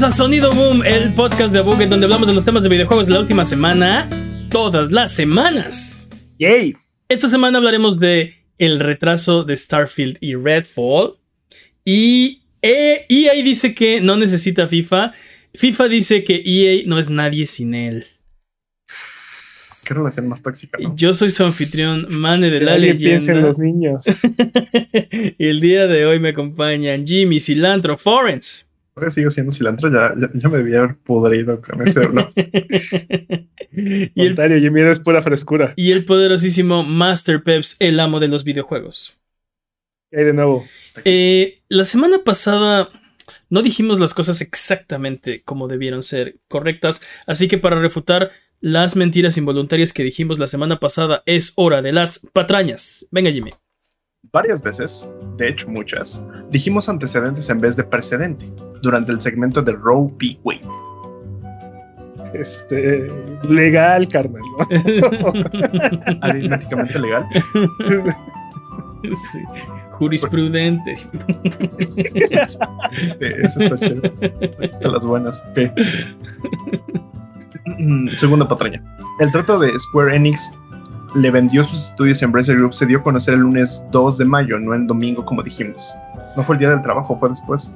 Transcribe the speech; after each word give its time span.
bienvenidos 0.00 0.14
a 0.14 0.24
Sonido 0.24 0.52
Boom, 0.54 0.82
el 0.86 1.12
podcast 1.12 1.52
de 1.52 1.60
Buget 1.60 1.90
donde 1.90 2.06
hablamos 2.06 2.26
de 2.26 2.32
los 2.32 2.44
temas 2.44 2.62
de 2.62 2.70
videojuegos 2.70 3.06
de 3.06 3.12
la 3.12 3.20
última 3.20 3.44
semana, 3.44 4.08
todas 4.48 4.90
las 4.90 5.12
semanas. 5.12 6.06
Yay. 6.38 6.74
Esta 7.08 7.28
semana 7.28 7.58
hablaremos 7.58 8.00
de 8.00 8.34
el 8.56 8.80
retraso 8.80 9.44
de 9.44 9.54
Starfield 9.54 10.16
y 10.20 10.36
Redfall. 10.36 11.18
Y 11.84 12.44
EA 12.62 13.34
dice 13.44 13.74
que 13.74 14.00
no 14.00 14.16
necesita 14.16 14.68
FIFA. 14.68 15.12
FIFA 15.52 15.88
dice 15.88 16.24
que 16.24 16.42
EA 16.46 16.84
no 16.86 16.98
es 16.98 17.10
nadie 17.10 17.46
sin 17.46 17.74
él. 17.74 18.06
Qué 19.86 19.92
relación 19.92 20.28
más 20.28 20.40
tóxica, 20.40 20.78
¿no? 20.80 20.96
Yo 20.96 21.10
soy 21.10 21.30
su 21.30 21.44
anfitrión, 21.44 22.06
Mane 22.08 22.48
de 22.48 22.60
la 22.60 22.72
Nadie 22.72 22.94
leyenda. 22.94 23.32
en 23.32 23.42
los 23.42 23.58
niños. 23.58 24.06
y 25.38 25.46
el 25.46 25.60
día 25.60 25.86
de 25.86 26.06
hoy 26.06 26.18
me 26.20 26.30
acompañan 26.30 27.06
Jimmy, 27.06 27.38
Cilantro, 27.38 27.98
Forens. 27.98 28.69
Ahora 29.00 29.10
sigo 29.10 29.30
siendo 29.30 29.50
cilantro, 29.50 29.90
ya, 29.90 30.12
ya, 30.14 30.28
ya 30.34 30.48
me 30.50 30.58
debía 30.58 30.80
haber 30.80 30.98
pudrido 30.98 31.62
con 31.62 31.80
ese 31.88 32.00
olor. 32.00 32.30
y, 33.72 34.26
el, 34.26 34.34
pura 35.02 35.22
frescura. 35.22 35.72
y 35.74 35.92
el 35.92 36.04
poderosísimo 36.04 36.82
Master 36.82 37.42
Peps, 37.42 37.76
el 37.78 37.98
amo 37.98 38.20
de 38.20 38.28
los 38.28 38.44
videojuegos. 38.44 39.16
¿Qué 40.10 40.18
hay 40.18 40.24
de 40.26 40.34
nuevo? 40.34 40.66
Eh, 41.06 41.62
la 41.70 41.84
semana 41.84 42.18
pasada 42.24 42.90
no 43.48 43.62
dijimos 43.62 43.98
las 43.98 44.12
cosas 44.12 44.42
exactamente 44.42 45.40
como 45.44 45.66
debieron 45.66 46.02
ser 46.02 46.38
correctas, 46.46 47.00
así 47.26 47.48
que 47.48 47.56
para 47.56 47.80
refutar 47.80 48.32
las 48.60 48.96
mentiras 48.96 49.38
involuntarias 49.38 49.94
que 49.94 50.04
dijimos 50.04 50.38
la 50.38 50.46
semana 50.46 50.78
pasada 50.78 51.22
es 51.24 51.54
hora 51.56 51.80
de 51.80 51.92
las 51.92 52.18
patrañas. 52.34 53.08
Venga, 53.10 53.30
Jimmy. 53.30 53.52
Varias 54.32 54.62
veces, 54.62 55.08
de 55.38 55.48
hecho 55.48 55.68
muchas, 55.68 56.24
dijimos 56.50 56.88
antecedentes 56.88 57.50
en 57.50 57.60
vez 57.60 57.74
de 57.76 57.82
precedente 57.84 58.52
durante 58.82 59.12
el 59.12 59.20
segmento 59.20 59.62
de 59.62 59.72
Roe 59.72 60.10
v. 60.20 60.38
Wade. 60.44 60.62
Este, 62.34 63.10
legal, 63.48 64.06
carnal. 64.06 64.42
¿no? 64.58 64.68
Aritméticamente 66.20 66.98
legal. 66.98 67.26
Sí. 69.02 69.38
Jurisprudente. 69.92 70.94
Sí, 71.78 72.04
Eso 73.20 73.60
está 73.60 73.76
chévere. 73.76 74.12
Están 74.60 74.92
las 74.92 75.04
buenas. 75.04 75.44
Segunda 78.14 78.46
patraña. 78.46 78.80
El 79.18 79.32
trato 79.32 79.58
de 79.58 79.76
Square 79.78 80.14
Enix 80.14 80.52
le 81.14 81.30
vendió 81.30 81.64
sus 81.64 81.86
estudios 81.90 82.22
a 82.22 82.24
Embracer 82.26 82.56
Group 82.56 82.72
se 82.72 82.86
dio 82.86 82.98
a 82.98 83.02
conocer 83.02 83.34
el 83.34 83.40
lunes 83.40 83.84
2 83.90 84.18
de 84.18 84.24
mayo, 84.24 84.58
no 84.58 84.74
el 84.74 84.86
domingo 84.86 85.24
como 85.24 85.42
dijimos. 85.42 85.96
No 86.36 86.42
fue 86.42 86.54
el 86.56 86.60
día 86.60 86.70
del 86.70 86.80
trabajo, 86.82 87.16
fue 87.18 87.28
después. 87.28 87.74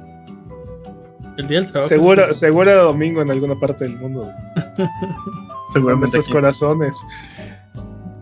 El 1.37 1.47
día 1.47 1.59
del 1.59 1.69
trabajo. 1.71 1.89
Seguro, 1.89 2.27
sí. 2.33 2.39
seguro 2.39 2.71
era 2.71 2.81
domingo 2.81 3.21
en 3.21 3.29
alguna 3.31 3.55
parte 3.59 3.83
del 3.85 3.97
mundo. 3.97 4.29
En 4.77 4.87
Seguramente. 5.67 5.99
nuestros 6.01 6.25
aquí. 6.25 6.33
corazones. 6.33 7.05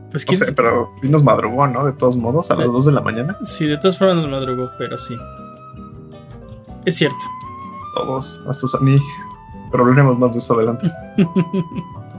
Pues 0.10 0.26
No 0.26 0.30
quién 0.30 0.40
sé, 0.46 0.54
pero 0.54 0.88
sí 1.02 1.10
nos 1.10 1.24
madrugó, 1.24 1.68
¿no? 1.68 1.86
De 1.86 1.92
todos 1.94 2.18
modos, 2.18 2.50
a 2.52 2.56
las 2.56 2.68
2 2.68 2.86
de 2.86 2.92
la 2.92 3.02
mañana. 3.02 3.38
Sí, 3.44 3.66
de 3.66 3.78
todas 3.78 3.98
formas 3.98 4.18
nos 4.18 4.30
madrugó, 4.30 4.70
pero 4.78 4.98
sí. 4.98 5.16
Es 6.86 6.96
cierto. 6.96 7.18
Todos, 7.96 8.42
hasta 8.48 8.68
Sony. 8.68 9.00
Pero 9.72 9.84
hablaremos 9.84 10.18
más 10.20 10.32
de 10.32 10.38
eso 10.40 10.54
adelante. 10.56 10.90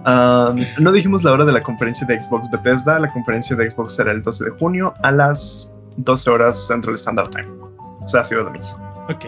Um, 0.06 0.64
no 0.78 0.92
dijimos 0.92 1.24
la 1.24 1.32
hora 1.32 1.44
de 1.44 1.52
la 1.52 1.62
conferencia 1.62 2.06
de 2.06 2.22
Xbox 2.22 2.50
Bethesda. 2.50 2.98
La 2.98 3.10
conferencia 3.12 3.56
de 3.56 3.68
Xbox 3.70 3.94
será 3.96 4.12
el 4.12 4.22
12 4.22 4.44
de 4.44 4.50
junio 4.52 4.92
a 5.02 5.10
las 5.10 5.74
12 5.96 6.30
horas 6.30 6.66
Central 6.66 6.94
Standard 6.94 7.30
Time. 7.30 7.48
O 7.50 8.06
sea, 8.06 8.22
Ciudad 8.24 8.44
de 8.44 8.50
México. 8.50 8.78
Ok. 9.08 9.24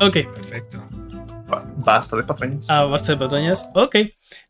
Ok. 0.00 0.32
Perfecto. 0.34 0.82
Ba- 1.48 1.64
Basta 1.78 2.16
de 2.16 2.22
patrañas. 2.22 2.70
Ah, 2.70 2.84
basta 2.84 3.12
de 3.12 3.18
patrañas. 3.18 3.68
Ok. 3.74 3.96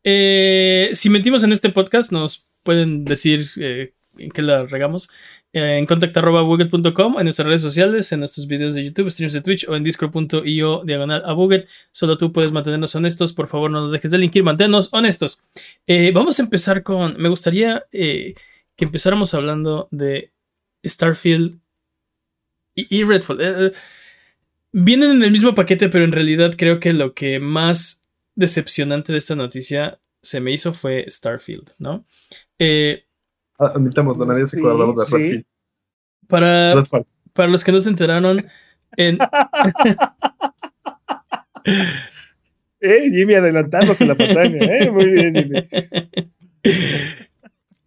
Eh, 0.04 0.90
si 0.94 1.08
mentimos 1.10 1.44
en 1.44 1.52
este 1.52 1.70
podcast, 1.70 2.12
nos 2.12 2.46
pueden 2.62 3.04
decir 3.04 3.46
eh, 3.56 3.94
en 4.18 4.30
qué 4.30 4.42
la 4.42 4.64
regamos. 4.66 5.08
En 5.52 5.86
contact.buget.com, 5.86 7.18
en 7.18 7.24
nuestras 7.24 7.48
redes 7.48 7.62
sociales, 7.62 8.12
en 8.12 8.20
nuestros 8.20 8.46
videos 8.46 8.74
de 8.74 8.84
YouTube, 8.84 9.10
streams 9.10 9.32
de 9.32 9.40
Twitch 9.40 9.66
o 9.66 9.76
en 9.76 9.82
discord.io 9.82 10.82
diagonal 10.84 11.22
a. 11.24 11.64
Solo 11.90 12.18
tú 12.18 12.32
puedes 12.32 12.52
mantenernos 12.52 12.94
honestos. 12.94 13.32
Por 13.32 13.48
favor, 13.48 13.70
no 13.70 13.80
nos 13.80 13.92
dejes 13.92 14.10
de 14.10 14.18
linkir. 14.18 14.42
Manténnos 14.42 14.90
honestos. 14.92 15.40
Eh, 15.86 16.12
vamos 16.12 16.38
a 16.38 16.42
empezar 16.42 16.82
con. 16.82 17.16
Me 17.18 17.30
gustaría 17.30 17.86
eh, 17.92 18.34
que 18.76 18.84
empezáramos 18.84 19.32
hablando 19.32 19.88
de 19.90 20.32
Starfield 20.84 21.58
y, 22.74 22.98
y 22.98 23.04
Redfall. 23.04 23.38
Eh, 23.40 23.72
vienen 24.72 25.12
en 25.12 25.22
el 25.22 25.32
mismo 25.32 25.54
paquete, 25.54 25.88
pero 25.88 26.04
en 26.04 26.12
realidad 26.12 26.54
creo 26.56 26.78
que 26.78 26.92
lo 26.92 27.14
que 27.14 27.40
más 27.40 28.04
decepcionante 28.34 29.12
de 29.12 29.18
esta 29.18 29.34
noticia 29.34 29.98
se 30.22 30.40
me 30.40 30.52
hizo 30.52 30.72
fue 30.72 31.06
Starfield, 31.08 31.72
¿no? 31.78 32.04
Eh, 32.58 33.07
Ah, 33.58 33.72
Admitámoslo, 33.74 34.24
nadie 34.24 34.46
se 34.46 34.58
acordaba 34.58 34.92
de 34.92 35.04
sí. 35.04 35.16
Redfield. 35.16 35.44
para, 36.28 36.74
Redfall. 36.74 37.06
para 37.32 37.48
los 37.48 37.64
que 37.64 37.72
no 37.72 37.80
se 37.80 37.90
enteraron, 37.90 38.44
en, 38.96 39.18
Eh, 42.80 43.10
Jimmy 43.10 43.34
adelantándose 43.34 44.06
la 44.06 44.14
pantalla, 44.14 44.58
¿eh? 44.58 44.90
Muy 44.90 45.10
bien, 45.10 45.34
Jimmy. 45.34 45.68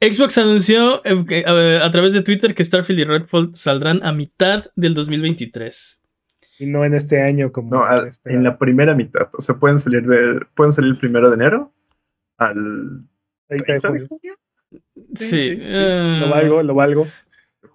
Xbox 0.01 0.37
anunció 0.37 1.01
eh, 1.05 1.79
a 1.81 1.91
través 1.91 2.11
de 2.11 2.23
Twitter 2.23 2.53
que 2.53 2.63
Starfield 2.63 2.99
y 2.99 3.03
Redfall 3.03 3.51
saldrán 3.53 4.03
a 4.03 4.11
mitad 4.11 4.65
del 4.75 4.93
2023. 4.93 6.01
Y 6.59 6.65
no 6.65 6.83
en 6.83 6.93
este 6.93 7.21
año 7.21 7.51
como 7.51 7.71
No, 7.71 7.83
en 8.25 8.43
la 8.43 8.57
primera 8.57 8.95
mitad. 8.95 9.29
O 9.37 9.41
sea, 9.41 9.55
pueden 9.55 9.77
salir 9.77 10.05
de, 10.05 10.45
pueden 10.55 10.71
salir 10.71 10.91
el 10.91 10.97
primero 10.97 11.29
de 11.29 11.35
enero 11.35 11.73
al 12.37 13.05
30 13.47 13.73
de 13.73 13.79
30 13.79 13.91
de 13.91 14.07
junio. 14.07 14.35
Sí, 15.15 15.61
Sí, 15.67 15.79
Lo 15.79 16.29
valgo, 16.29 16.63
lo 16.63 16.73
valgo. 16.75 17.07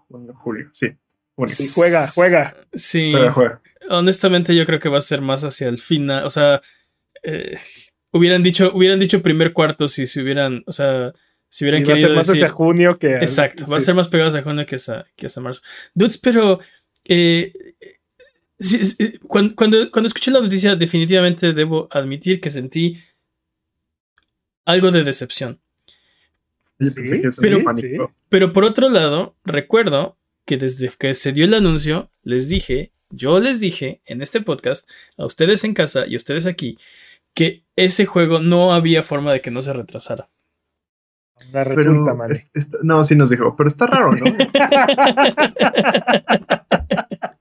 Junio, 0.09 0.35
julio, 0.35 0.69
sí. 0.73 0.93
Junio. 1.35 1.55
Sí, 1.55 1.69
juega, 1.75 2.07
juega. 2.09 2.57
Sí, 2.75 3.11
Juega, 3.13 3.33
juega. 3.33 3.63
honestamente 3.91 4.55
yo 4.57 4.65
creo 4.67 4.81
que 4.81 4.89
va 4.89 4.99
a 4.99 5.03
ser 5.03 5.21
más 5.21 5.45
hacia 5.45 5.69
el 5.69 5.79
final, 5.79 6.25
o 6.25 6.31
sea, 6.31 6.63
eh, 7.23 7.57
hubieran 8.13 8.43
dicho, 8.43 8.71
hubieran 8.75 8.99
dicho 9.01 9.23
primer 9.23 9.53
cuarto 9.53 9.89
si 9.89 10.07
se 10.07 10.23
hubieran, 10.23 10.63
o 10.67 10.73
sea, 10.73 11.13
si 11.49 11.65
hubieran 11.65 11.83
Sí, 11.85 11.89
va 11.89 11.93
a 11.93 11.97
querido 11.97 12.09
ser 12.09 12.17
más 12.17 12.27
decir, 12.27 12.45
hacia 12.45 12.55
junio 12.55 12.99
que. 12.99 13.15
exacto, 13.17 13.65
va 13.71 13.77
a 13.77 13.81
ser 13.81 13.95
más 13.95 14.09
pegados 14.09 14.35
a 14.35 14.43
junio 14.43 14.65
que 14.65 14.77
a, 14.77 15.05
que 15.17 15.27
a 15.35 15.41
marzo. 15.41 15.61
Dudes, 15.95 16.17
pero 16.19 16.61
eh, 17.05 17.53
cuando, 19.29 19.55
cuando, 19.55 19.91
cuando 19.91 20.07
escuché 20.07 20.31
la 20.31 20.41
noticia, 20.41 20.75
definitivamente 20.77 21.53
debo 21.53 21.89
admitir 21.91 22.41
que 22.41 22.51
sentí 22.51 22.99
algo 24.65 24.91
de 24.91 25.05
decepción. 25.05 25.61
Yo 26.79 26.89
Sí, 26.91 26.95
pensé 26.97 27.21
que 27.21 27.29
es 27.29 27.39
pero-. 27.41 28.13
Pero 28.29 28.53
por 28.53 28.65
otro 28.65 28.89
lado, 28.89 29.37
recuerdo 29.45 30.17
que 30.45 30.57
desde 30.57 30.91
que 30.99 31.15
se 31.15 31.33
dio 31.33 31.45
el 31.45 31.55
anuncio, 31.55 32.11
les 32.23 32.49
dije, 32.49 32.93
yo 33.11 33.41
les 33.41 33.61
dije 33.61 34.01
en 34.05 34.23
este 34.23 34.41
podcast, 34.41 34.89
a 35.17 35.27
ustedes 35.27 35.65
en 35.65 35.75
casa 35.75 36.07
y 36.07 36.15
a 36.15 36.19
ustedes 36.19 36.47
aquí, 36.47 36.79
que 37.35 37.65
ese 37.77 38.07
juego 38.07 38.41
no 38.41 38.75
había 38.75 39.03
forma 39.03 39.33
de 39.33 39.41
que 39.41 39.51
no 39.51 39.63
se 39.63 39.73
retrasara. 39.73 40.29
La 41.53 41.65
Pero 41.65 41.93
repunta, 41.93 42.15
madre. 42.15 42.33
es- 42.33 42.51
está- 42.55 42.79
no, 42.83 43.05
sí 43.05 43.15
nos 43.15 43.31
dijo, 43.31 43.55
pero 43.57 43.69
está 43.69 43.87
raro, 43.87 44.11
¿no? 44.13 44.25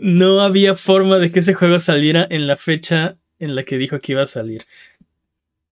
No 0.00 0.40
había 0.40 0.74
forma 0.74 1.18
de 1.18 1.30
que 1.30 1.40
ese 1.40 1.54
juego 1.54 1.78
saliera 1.78 2.26
en 2.30 2.46
la 2.46 2.56
fecha 2.56 3.16
en 3.38 3.54
la 3.54 3.64
que 3.64 3.78
dijo 3.78 3.98
que 4.00 4.12
iba 4.12 4.22
a 4.22 4.26
salir. 4.26 4.62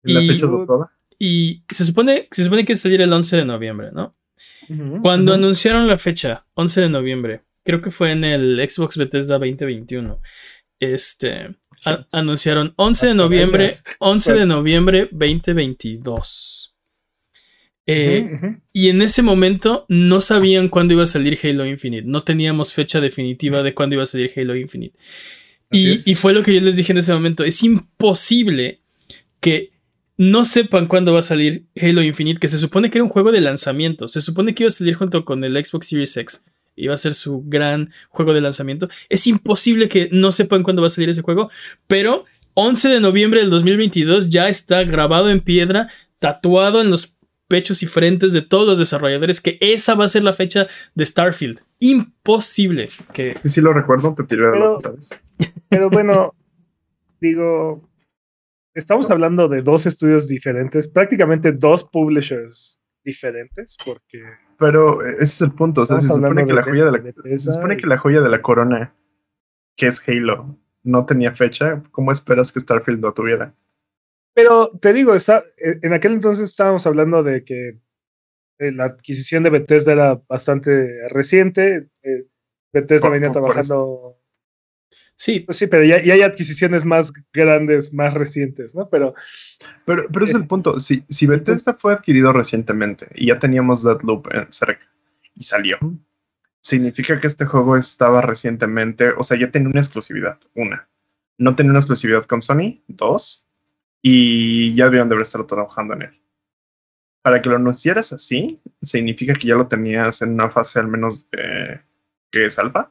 En 0.04 0.14
la 0.14 0.20
fecha 0.20 0.46
dotada. 0.46 0.92
Y 1.22 1.62
se 1.70 1.84
supone, 1.84 2.26
se 2.30 2.42
supone 2.44 2.64
que 2.64 2.74
saliera 2.74 3.04
el 3.04 3.12
11 3.12 3.36
de 3.36 3.44
noviembre, 3.44 3.90
¿no? 3.92 4.16
Cuando 5.02 5.34
anunciaron 5.34 5.86
la 5.86 5.96
fecha, 5.98 6.46
11 6.54 6.80
de 6.82 6.88
noviembre, 6.88 7.42
creo 7.64 7.82
que 7.82 7.90
fue 7.90 8.12
en 8.12 8.24
el 8.24 8.58
Xbox 8.68 8.96
Bethesda 8.96 9.38
2021, 9.38 10.20
este, 10.78 11.56
a- 11.84 12.06
anunciaron 12.12 12.72
11 12.76 13.08
de 13.08 13.14
noviembre, 13.14 13.64
Apenas. 13.66 13.84
11 13.98 14.32
de 14.34 14.46
noviembre 14.46 15.08
2022. 15.10 16.74
Eh. 17.86 18.30
Y 18.72 18.88
en 18.88 19.02
ese 19.02 19.22
momento 19.22 19.84
no 19.88 20.20
sabían 20.20 20.68
cuándo 20.68 20.94
iba 20.94 21.02
a 21.02 21.06
salir 21.06 21.36
Halo 21.42 21.66
Infinite, 21.66 22.04
no 22.06 22.22
teníamos 22.22 22.72
fecha 22.72 23.00
definitiva 23.00 23.62
de 23.62 23.74
cuándo 23.74 23.96
iba 23.96 24.04
a 24.04 24.06
salir 24.06 24.30
Halo 24.36 24.54
Infinite. 24.54 24.96
Y, 25.72 26.10
y 26.10 26.14
fue 26.14 26.32
lo 26.32 26.42
que 26.42 26.54
yo 26.54 26.60
les 26.60 26.76
dije 26.76 26.92
en 26.92 26.98
ese 26.98 27.12
momento, 27.12 27.44
es 27.44 27.62
imposible 27.62 28.80
que 29.40 29.72
no 30.20 30.44
sepan 30.44 30.86
cuándo 30.86 31.14
va 31.14 31.20
a 31.20 31.22
salir 31.22 31.64
Halo 31.80 32.02
Infinite, 32.02 32.40
que 32.40 32.48
se 32.48 32.58
supone 32.58 32.90
que 32.90 32.98
era 32.98 33.04
un 33.04 33.08
juego 33.08 33.32
de 33.32 33.40
lanzamiento. 33.40 34.06
Se 34.06 34.20
supone 34.20 34.54
que 34.54 34.64
iba 34.64 34.68
a 34.68 34.70
salir 34.70 34.94
junto 34.94 35.24
con 35.24 35.42
el 35.44 35.56
Xbox 35.64 35.86
Series 35.86 36.14
X. 36.14 36.44
Iba 36.76 36.92
a 36.92 36.98
ser 36.98 37.14
su 37.14 37.42
gran 37.46 37.90
juego 38.10 38.34
de 38.34 38.42
lanzamiento. 38.42 38.90
Es 39.08 39.26
imposible 39.26 39.88
que 39.88 40.10
no 40.12 40.30
sepan 40.30 40.62
cuándo 40.62 40.82
va 40.82 40.88
a 40.88 40.90
salir 40.90 41.08
ese 41.08 41.22
juego. 41.22 41.50
Pero 41.86 42.26
11 42.52 42.90
de 42.90 43.00
noviembre 43.00 43.40
del 43.40 43.48
2022 43.48 44.28
ya 44.28 44.50
está 44.50 44.84
grabado 44.84 45.30
en 45.30 45.40
piedra, 45.40 45.88
tatuado 46.18 46.82
en 46.82 46.90
los 46.90 47.16
pechos 47.48 47.82
y 47.82 47.86
frentes 47.86 48.34
de 48.34 48.42
todos 48.42 48.66
los 48.66 48.78
desarrolladores, 48.78 49.40
que 49.40 49.56
esa 49.62 49.94
va 49.94 50.04
a 50.04 50.08
ser 50.08 50.22
la 50.22 50.34
fecha 50.34 50.66
de 50.94 51.06
Starfield. 51.06 51.60
Imposible 51.78 52.90
que... 53.14 53.36
Sí, 53.42 53.48
sí 53.48 53.60
lo 53.62 53.72
recuerdo, 53.72 54.14
te 54.14 54.24
tiré 54.24 54.42
de 54.44 54.50
Pero- 54.52 54.64
loco, 54.68 54.80
¿sabes? 54.80 55.18
Pero 55.70 55.88
bueno, 55.88 56.34
digo, 57.22 57.88
estamos 58.74 59.10
hablando 59.10 59.48
de 59.48 59.62
dos 59.62 59.86
estudios 59.86 60.28
diferentes, 60.28 60.88
prácticamente 60.88 61.52
dos 61.52 61.84
publishers 61.84 62.80
diferentes, 63.04 63.76
porque 63.84 64.22
Pero 64.58 65.02
ese 65.02 65.22
es 65.22 65.42
el 65.42 65.52
punto. 65.52 65.82
O 65.82 65.86
sea, 65.86 66.00
se 66.00 66.08
supone, 66.08 66.44
que 66.46 66.52
la 66.52 66.62
joya 66.62 66.84
de 66.86 66.92
la, 66.92 67.36
se 67.36 67.52
supone 67.52 67.76
que 67.76 67.86
la 67.86 67.98
joya 67.98 68.20
de 68.20 68.28
la 68.28 68.42
corona, 68.42 68.94
que 69.76 69.86
es 69.86 70.06
Halo, 70.08 70.58
no 70.82 71.06
tenía 71.06 71.34
fecha. 71.34 71.82
¿Cómo 71.90 72.12
esperas 72.12 72.52
que 72.52 72.60
Starfield 72.60 73.00
lo 73.00 73.12
tuviera? 73.14 73.54
Pero 74.34 74.70
te 74.80 74.92
digo, 74.92 75.14
está, 75.14 75.44
eh, 75.58 75.78
en 75.82 75.92
aquel 75.92 76.12
entonces 76.12 76.50
estábamos 76.50 76.86
hablando 76.86 77.22
de 77.22 77.42
que 77.44 77.80
eh, 78.58 78.72
la 78.72 78.84
adquisición 78.84 79.42
de 79.42 79.50
Bethesda 79.50 79.92
era 79.92 80.14
bastante 80.28 81.08
reciente. 81.08 81.88
eh, 82.02 82.26
Bethesda 82.72 83.08
Por- 83.08 83.12
venía 83.14 83.32
por- 83.32 83.42
por 83.42 83.50
trabajando. 83.52 84.19
Sí, 85.20 85.40
Pues 85.40 85.58
sí, 85.58 85.66
pero 85.66 85.84
ya, 85.84 86.02
ya 86.02 86.14
hay 86.14 86.22
adquisiciones 86.22 86.86
más 86.86 87.12
grandes, 87.30 87.92
más 87.92 88.14
recientes, 88.14 88.74
¿no? 88.74 88.88
Pero 88.88 89.12
Pero, 89.84 90.06
pero 90.10 90.24
es 90.24 90.32
Eh, 90.32 90.38
el 90.38 90.46
punto. 90.46 90.78
Si, 90.78 91.04
si 91.10 91.26
Bethesda 91.26 91.74
fue 91.74 91.92
adquirido 91.92 92.32
recientemente 92.32 93.06
y 93.14 93.26
ya 93.26 93.38
teníamos 93.38 93.84
Deadloop 93.84 94.28
en 94.32 94.50
cerca 94.50 94.90
y 95.36 95.42
salió, 95.42 95.76
significa 96.62 97.20
que 97.20 97.26
este 97.26 97.44
juego 97.44 97.76
estaba 97.76 98.22
recientemente, 98.22 99.10
o 99.10 99.22
sea, 99.22 99.38
ya 99.38 99.50
tenía 99.50 99.68
una 99.68 99.80
exclusividad. 99.80 100.38
Una, 100.54 100.88
no 101.36 101.54
tenía 101.54 101.72
una 101.72 101.80
exclusividad 101.80 102.24
con 102.24 102.40
Sony. 102.40 102.82
Dos, 102.88 103.46
y 104.00 104.74
ya 104.74 104.86
debían 104.86 105.10
de 105.10 105.16
haber 105.16 105.26
estado 105.26 105.44
trabajando 105.44 105.92
en 105.92 106.02
él. 106.02 106.22
Para 107.20 107.42
que 107.42 107.50
lo 107.50 107.56
anunciaras 107.56 108.14
así, 108.14 108.58
significa 108.80 109.34
que 109.34 109.48
ya 109.48 109.54
lo 109.54 109.68
tenías 109.68 110.22
en 110.22 110.30
una 110.30 110.48
fase 110.48 110.80
al 110.80 110.88
menos 110.88 111.30
de, 111.30 111.82
que 112.30 112.46
es 112.46 112.58
alfa. 112.58 112.90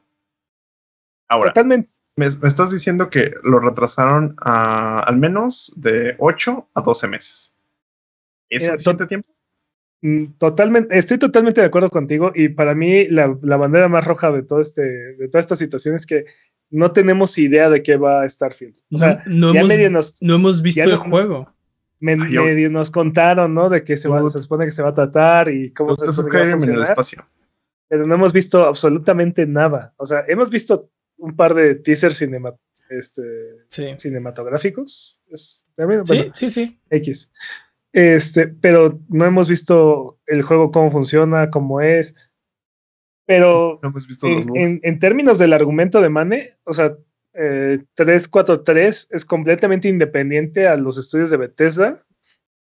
Ahora, 1.26 1.48
totalmente. 1.48 1.90
Me, 2.20 2.26
me 2.40 2.48
estás 2.48 2.70
diciendo 2.70 3.08
que 3.10 3.32
lo 3.42 3.58
retrasaron 3.58 4.36
a 4.40 5.00
al 5.00 5.16
menos 5.16 5.72
de 5.76 6.14
8 6.18 6.68
a 6.74 6.80
12 6.82 7.08
meses. 7.08 7.54
¿Es 8.48 8.62
Mira, 8.64 8.72
suficiente 8.74 9.06
tiempo? 9.06 9.28
Mm, 10.02 10.24
Totalmente, 10.38 10.96
estoy 10.98 11.18
totalmente 11.18 11.60
de 11.60 11.66
acuerdo 11.66 11.90
contigo 11.90 12.32
y 12.34 12.48
para 12.50 12.74
mí 12.74 13.06
la, 13.08 13.36
la 13.42 13.56
bandera 13.56 13.88
más 13.88 14.04
roja 14.04 14.32
de 14.32 14.42
todo 14.42 14.60
este, 14.60 14.82
de 14.82 15.28
toda 15.28 15.40
esta 15.40 15.56
situación 15.56 15.94
es 15.94 16.06
que 16.06 16.24
no 16.70 16.92
tenemos 16.92 17.36
idea 17.38 17.68
de 17.68 17.82
qué 17.82 17.96
va 17.96 18.26
Starfield. 18.28 18.74
O 18.92 18.98
sea, 18.98 19.22
no, 19.26 19.48
no 19.48 19.54
ya 19.54 19.60
hemos, 19.60 19.68
medio 19.68 19.90
nos, 19.90 20.22
no 20.22 20.34
hemos 20.36 20.62
visto 20.62 20.78
ya 20.80 20.84
el 20.84 20.90
no- 20.90 21.00
juego. 21.00 21.52
me- 21.98 22.12
Ay, 22.12 22.32
yo- 22.32 22.44
medio 22.44 22.70
nos 22.70 22.90
contaron, 22.90 23.54
¿no? 23.54 23.68
De 23.68 23.82
qué 23.84 23.96
se, 23.96 24.08
va, 24.08 24.20
Dude. 24.20 24.30
se 24.30 24.38
supone 24.38 24.64
que 24.66 24.70
se 24.70 24.82
va 24.82 24.90
a 24.90 24.94
tratar 24.94 25.48
y 25.50 25.72
cómo 25.72 25.94
se 25.96 26.06
que 26.30 26.36
va 26.38 26.44
a 26.44 26.50
en 26.50 26.62
el 26.62 26.82
espacio. 26.82 27.26
pero 27.88 28.06
no 28.06 28.14
hemos 28.14 28.32
visto 28.32 28.64
absolutamente 28.64 29.46
nada. 29.46 29.92
O 29.96 30.06
sea, 30.06 30.24
hemos 30.28 30.48
visto 30.48 30.88
un 31.20 31.36
par 31.36 31.54
de 31.54 31.74
teasers 31.76 32.16
cinema- 32.18 32.56
este, 32.88 33.22
Sí. 33.68 33.94
cinematográficos. 33.98 35.20
Es- 35.28 35.64
también, 35.76 36.04
Sí, 36.04 36.16
bueno, 36.16 36.32
sí, 36.34 36.50
sí. 36.50 36.80
X. 36.90 37.30
Este, 37.92 38.46
pero 38.48 39.00
no 39.08 39.24
hemos 39.26 39.48
visto 39.48 40.18
el 40.26 40.42
juego 40.42 40.70
cómo 40.70 40.90
funciona, 40.90 41.50
cómo 41.50 41.80
es. 41.80 42.14
Pero 43.26 43.78
No 43.82 43.90
hemos 43.90 44.06
visto 44.06 44.26
en, 44.26 44.56
en- 44.56 44.80
en 44.82 44.98
términos 44.98 45.38
del 45.38 45.52
argumento 45.52 46.00
de 46.00 46.08
Mane, 46.08 46.56
o 46.64 46.72
sea, 46.72 46.96
eh, 47.34 47.84
343 47.94 49.06
es 49.10 49.24
completamente 49.24 49.88
independiente 49.88 50.66
a 50.66 50.76
los 50.76 50.98
estudios 50.98 51.30
de 51.30 51.36
Bethesda 51.36 52.04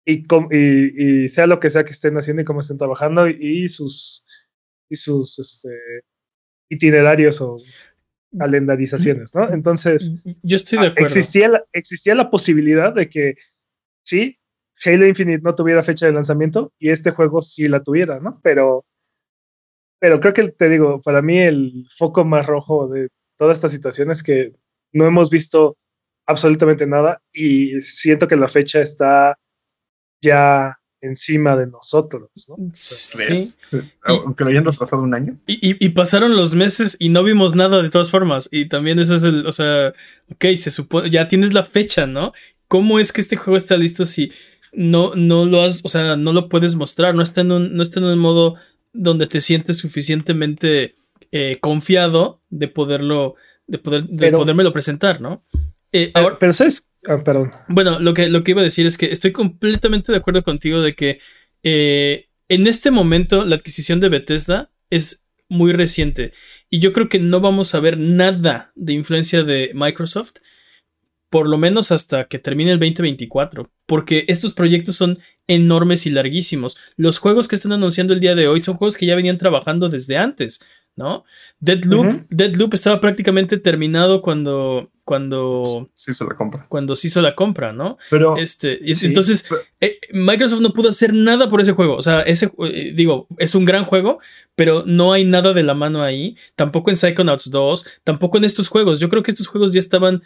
y, 0.05 0.23
com- 0.23 0.47
y, 0.51 1.23
y 1.23 1.27
sea 1.27 1.47
lo 1.47 1.59
que 1.59 1.69
sea 1.69 1.83
que 1.83 1.91
estén 1.91 2.15
haciendo 2.17 2.41
y 2.41 2.45
cómo 2.45 2.61
estén 2.61 2.77
trabajando 2.77 3.27
y, 3.27 3.63
y 3.65 3.67
sus 3.69 4.25
y 4.89 4.95
sus 4.95 5.37
este, 5.39 5.69
itinerarios 6.69 7.41
o 7.41 7.57
calendarizaciones, 8.37 9.33
¿no? 9.35 9.49
Entonces, 9.51 10.13
Yo 10.41 10.55
estoy 10.55 10.79
de 10.79 10.85
ah, 10.85 10.89
acuerdo. 10.89 11.05
existía 11.05 11.47
la, 11.47 11.63
existía 11.71 12.15
la 12.15 12.29
posibilidad 12.29 12.93
de 12.93 13.09
que 13.09 13.35
sí, 14.03 14.39
Halo 14.85 15.07
Infinite 15.07 15.41
no 15.43 15.55
tuviera 15.55 15.83
fecha 15.83 16.05
de 16.05 16.13
lanzamiento 16.13 16.73
y 16.79 16.89
este 16.89 17.11
juego 17.11 17.41
sí 17.41 17.67
la 17.67 17.83
tuviera, 17.83 18.19
¿no? 18.19 18.39
Pero, 18.43 18.85
pero 19.99 20.19
creo 20.19 20.33
que 20.33 20.49
te 20.49 20.69
digo, 20.69 21.01
para 21.01 21.21
mí 21.21 21.39
el 21.39 21.85
foco 21.95 22.25
más 22.25 22.45
rojo 22.45 22.87
de 22.87 23.09
toda 23.37 23.53
esta 23.53 23.69
situación 23.69 24.11
es 24.11 24.23
que 24.23 24.53
no 24.91 25.05
hemos 25.05 25.29
visto 25.29 25.77
absolutamente 26.25 26.87
nada 26.87 27.21
y 27.31 27.79
siento 27.81 28.27
que 28.27 28.35
la 28.35 28.47
fecha 28.47 28.81
está 28.81 29.37
ya 30.21 30.77
encima 31.03 31.55
de 31.55 31.67
nosotros, 31.67 32.29
¿no? 32.49 32.55
Sí. 32.73 33.53
Aunque 34.03 34.43
lo 34.43 34.49
hayan 34.49 34.65
retrasado 34.65 35.03
un 35.03 35.13
año. 35.13 35.37
Y, 35.45 35.53
y- 35.71 35.77
y 35.85 35.89
pasaron 35.89 36.35
los 36.35 36.55
meses 36.55 36.95
y 36.99 37.09
no 37.09 37.23
vimos 37.23 37.55
nada 37.55 37.81
de 37.83 37.89
todas 37.89 38.09
formas. 38.09 38.49
Y 38.51 38.67
también 38.69 38.99
eso 38.99 39.15
es 39.15 39.23
el, 39.23 39.45
o 39.45 39.51
sea, 39.51 39.93
ok, 40.31 40.45
se 40.55 40.71
supone, 40.71 41.09
ya 41.09 41.27
tienes 41.27 41.53
la 41.53 41.63
fecha, 41.63 42.07
¿no? 42.07 42.33
¿Cómo 42.67 42.99
es 42.99 43.11
que 43.11 43.21
este 43.21 43.35
juego 43.35 43.57
está 43.57 43.77
listo 43.77 44.05
si 44.05 44.31
no, 44.71 45.11
no 45.15 45.45
lo 45.45 45.61
has, 45.61 45.81
o 45.83 45.89
sea, 45.89 46.15
no 46.15 46.33
lo 46.33 46.49
puedes 46.49 46.75
mostrar? 46.75 47.13
No 47.13 47.21
está 47.21 47.41
en 47.41 47.51
un, 47.51 47.75
no 47.75 47.83
está 47.83 47.99
en 47.99 48.05
un 48.05 48.19
modo 48.21 48.55
donde 48.93 49.27
te 49.27 49.41
sientes 49.41 49.77
suficientemente 49.77 50.95
eh, 51.31 51.57
confiado 51.61 52.41
de 52.49 52.67
poderlo, 52.67 53.35
de 53.67 53.77
poder, 53.79 54.03
de 54.05 54.17
Pero- 54.17 54.37
podérmelo 54.39 54.71
presentar, 54.73 55.19
¿no? 55.21 55.43
Eh, 55.93 56.11
Pero, 56.13 56.25
ahora, 56.25 56.39
pero 56.39 56.53
sabes, 56.53 56.91
Ah, 57.05 57.23
perdón. 57.23 57.51
bueno, 57.67 57.99
lo 57.99 58.13
que, 58.13 58.27
lo 58.29 58.43
que 58.43 58.51
iba 58.51 58.61
a 58.61 58.65
decir 58.65 58.85
es 58.85 58.97
que 58.97 59.11
estoy 59.11 59.31
completamente 59.31 60.11
de 60.11 60.17
acuerdo 60.17 60.43
contigo 60.43 60.81
de 60.81 60.95
que 60.95 61.19
eh, 61.63 62.29
en 62.49 62.67
este 62.67 62.91
momento 62.91 63.45
la 63.45 63.55
adquisición 63.55 63.99
de 63.99 64.09
Bethesda 64.09 64.71
es 64.89 65.27
muy 65.49 65.71
reciente 65.71 66.33
y 66.69 66.79
yo 66.79 66.93
creo 66.93 67.09
que 67.09 67.19
no 67.19 67.39
vamos 67.41 67.75
a 67.75 67.79
ver 67.79 67.97
nada 67.97 68.71
de 68.75 68.93
influencia 68.93 69.43
de 69.43 69.71
Microsoft 69.73 70.33
por 71.29 71.49
lo 71.49 71.57
menos 71.57 71.91
hasta 71.91 72.25
que 72.25 72.37
termine 72.37 72.73
el 72.73 72.77
2024, 72.79 73.71
porque 73.87 74.23
estos 74.27 74.53
proyectos 74.53 74.95
son 74.95 75.17
enormes 75.47 76.05
y 76.05 76.11
larguísimos. 76.11 76.77
Los 76.95 77.17
juegos 77.17 77.47
que 77.47 77.55
están 77.55 77.71
anunciando 77.71 78.13
el 78.13 78.19
día 78.19 78.35
de 78.35 78.47
hoy 78.47 78.59
son 78.61 78.75
juegos 78.77 78.97
que 78.97 79.07
ya 79.07 79.15
venían 79.15 79.39
trabajando 79.39 79.89
desde 79.89 80.15
antes, 80.17 80.61
¿no? 80.95 81.23
Deadloop, 81.59 82.05
Ujú. 82.07 82.25
Deadloop 82.29 82.73
estaba 82.75 83.01
prácticamente 83.01 83.57
terminado 83.57 84.21
cuando, 84.21 84.91
cuando, 85.03 85.89
se 85.95 86.11
la 86.23 86.35
compra. 86.35 86.65
cuando 86.69 86.95
se 86.95 87.07
hizo 87.07 87.21
la 87.21 87.33
compra, 87.35 87.73
¿no? 87.73 87.97
Pero 88.09 88.37
Este, 88.37 88.79
y 88.81 88.95
Sí. 88.95 89.07
entonces, 89.07 89.45
eh, 89.81 89.99
Microsoft 90.13 90.61
no 90.61 90.71
pudo 90.71 90.89
hacer 90.89 91.13
nada 91.13 91.49
por 91.49 91.61
ese 91.61 91.71
juego. 91.73 91.95
O 91.95 92.01
sea, 92.01 92.21
ese, 92.21 92.51
eh, 92.65 92.91
digo, 92.95 93.27
es 93.37 93.55
un 93.55 93.65
gran 93.65 93.85
juego, 93.85 94.19
pero 94.55 94.83
no 94.85 95.13
hay 95.13 95.25
nada 95.25 95.53
de 95.53 95.63
la 95.63 95.73
mano 95.73 96.03
ahí. 96.03 96.37
Tampoco 96.55 96.89
en 96.91 96.97
Psychonauts 96.97 97.49
2, 97.49 97.85
tampoco 98.03 98.37
en 98.37 98.43
estos 98.43 98.67
juegos. 98.67 98.99
Yo 98.99 99.09
creo 99.09 99.23
que 99.23 99.31
estos 99.31 99.47
juegos 99.47 99.73
ya 99.73 99.79
estaban 99.79 100.21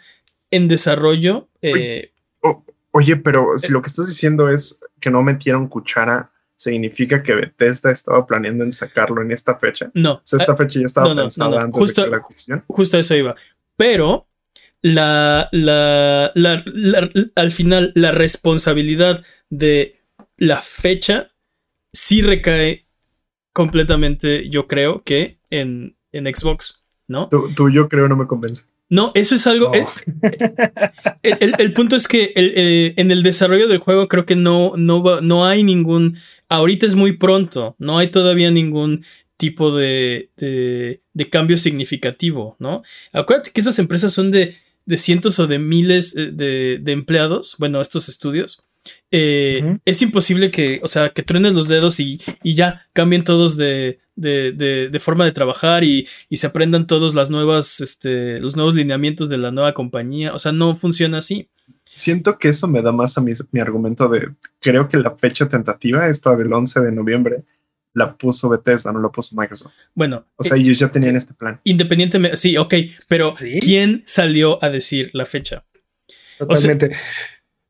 en 0.50 0.68
desarrollo. 0.68 1.48
eh, 1.62 2.12
Oye, 2.92 3.16
pero 3.16 3.54
Eh. 3.54 3.58
si 3.58 3.70
lo 3.70 3.80
que 3.82 3.86
estás 3.88 4.08
diciendo 4.08 4.48
es 4.50 4.80
que 5.00 5.10
no 5.10 5.22
metieron 5.22 5.68
cuchara, 5.68 6.30
significa 6.58 7.22
que 7.22 7.34
Bethesda 7.34 7.90
estaba 7.92 8.26
planeando 8.26 8.64
en 8.64 8.72
sacarlo 8.72 9.22
en 9.22 9.30
esta 9.30 9.56
fecha. 9.56 9.90
no, 9.94 10.14
O 10.14 10.20
sea, 10.24 10.38
esta 10.38 10.56
fecha 10.56 10.80
ya 10.80 10.86
estaba 10.86 11.08
no, 11.08 11.14
no, 11.14 11.22
pensada 11.22 11.50
no, 11.50 11.56
no. 11.56 11.62
antes 11.64 11.78
Justo- 11.80 12.00
de 12.02 12.06
que 12.08 12.10
la 12.10 12.16
adquisición. 12.18 12.64
justo 12.66 12.98
eso 12.98 13.14
iba. 13.14 13.36
Pero 13.76 14.26
la, 14.82 15.48
la, 15.52 16.32
la- 16.34 16.62
la- 16.66 17.10
al 17.36 17.50
final, 17.52 17.92
la 17.94 18.10
responsabilidad 18.10 19.24
de 19.50 20.00
la 20.36 20.60
fecha 20.60 21.30
sí 21.92 22.22
recae 22.22 22.86
completamente, 23.52 24.48
yo 24.50 24.66
creo, 24.66 25.02
que 25.04 25.38
en, 25.50 25.96
en 26.12 26.26
Xbox, 26.34 26.86
¿no? 27.08 27.28
Tú, 27.28 27.50
tú, 27.54 27.70
yo 27.70 27.88
creo 27.88 28.08
no 28.08 28.16
me 28.16 28.26
convence. 28.26 28.64
No, 28.90 29.12
eso 29.14 29.34
es 29.34 29.46
algo. 29.46 29.66
No. 29.68 29.74
eh, 29.74 29.86
El, 31.22 31.36
el- 31.40 31.54
el 31.58 31.72
punto 31.74 31.96
es 31.96 32.08
que 32.08 32.32
el- 32.34 32.52
eh, 32.56 32.94
en 32.96 33.10
el 33.10 33.22
desarrollo 33.22 33.68
del 33.68 33.78
juego 33.78 34.08
creo 34.08 34.24
que 34.26 34.36
no, 34.36 34.72
no, 34.76 35.02
va- 35.02 35.20
no 35.20 35.46
hay 35.46 35.62
ningún. 35.62 36.16
Ahorita 36.48 36.86
es 36.86 36.94
muy 36.94 37.12
pronto. 37.16 37.76
No 37.78 37.98
hay 37.98 38.08
todavía 38.08 38.50
ningún 38.50 39.04
tipo 39.36 39.76
de, 39.76 40.30
de, 40.36 41.02
de 41.12 41.30
cambio 41.30 41.56
significativo, 41.56 42.56
¿no? 42.58 42.82
Acuérdate 43.12 43.50
que 43.52 43.60
esas 43.60 43.78
empresas 43.78 44.12
son 44.12 44.30
de, 44.30 44.56
de 44.86 44.96
cientos 44.96 45.38
o 45.38 45.46
de 45.46 45.58
miles 45.58 46.16
eh, 46.16 46.30
de, 46.32 46.78
de 46.80 46.92
empleados. 46.92 47.56
Bueno, 47.58 47.80
estos 47.80 48.08
estudios. 48.08 48.64
Eh. 49.10 49.76
Es 49.84 50.00
imposible 50.02 50.50
que, 50.50 50.80
o 50.82 50.88
sea, 50.88 51.10
que 51.10 51.22
truenes 51.22 51.52
los 51.52 51.68
dedos 51.68 52.00
y, 52.00 52.20
y 52.42 52.54
ya 52.54 52.86
cambien 52.94 53.22
todos 53.22 53.56
de, 53.58 53.98
de, 54.20 54.52
de- 54.52 54.88
de 54.90 55.00
forma 55.00 55.24
de 55.24 55.32
trabajar 55.32 55.84
y, 55.84 56.06
y 56.28 56.36
se 56.38 56.46
aprendan 56.46 56.86
todos 56.86 57.14
las 57.14 57.30
nuevas, 57.30 57.80
este, 57.80 58.40
los 58.40 58.56
nuevos 58.56 58.74
lineamientos 58.74 59.28
de 59.28 59.38
la 59.38 59.50
nueva 59.50 59.72
compañía. 59.74 60.34
O 60.34 60.38
sea, 60.38 60.52
no 60.52 60.76
funciona 60.76 61.18
así. 61.18 61.48
Siento 61.84 62.38
que 62.38 62.48
eso 62.50 62.68
me 62.68 62.82
da 62.82 62.92
más 62.92 63.16
a 63.18 63.20
mi, 63.20 63.32
mi 63.52 63.60
argumento 63.60 64.08
de 64.08 64.28
creo 64.60 64.88
que 64.88 64.98
la 64.98 65.16
fecha 65.16 65.48
tentativa, 65.48 66.08
esta 66.08 66.36
del 66.36 66.52
11 66.52 66.80
de 66.80 66.92
noviembre, 66.92 67.44
la 67.94 68.16
puso 68.16 68.48
Bethesda, 68.48 68.92
no 68.92 69.00
la 69.00 69.08
puso 69.08 69.34
Microsoft. 69.34 69.72
Bueno, 69.94 70.24
O 70.36 70.44
sea, 70.44 70.56
eh, 70.56 70.60
ellos 70.60 70.78
ya 70.78 70.90
tenían 70.92 71.16
este 71.16 71.34
plan. 71.34 71.60
independientemente, 71.64 72.36
sí, 72.36 72.56
ok, 72.56 72.74
pero 73.08 73.32
Sí. 73.36 73.58
¿quién 73.60 74.02
salió 74.06 74.62
a 74.62 74.70
decir 74.70 75.10
la 75.14 75.24
fecha? 75.24 75.64
Totalmente. 76.38 76.90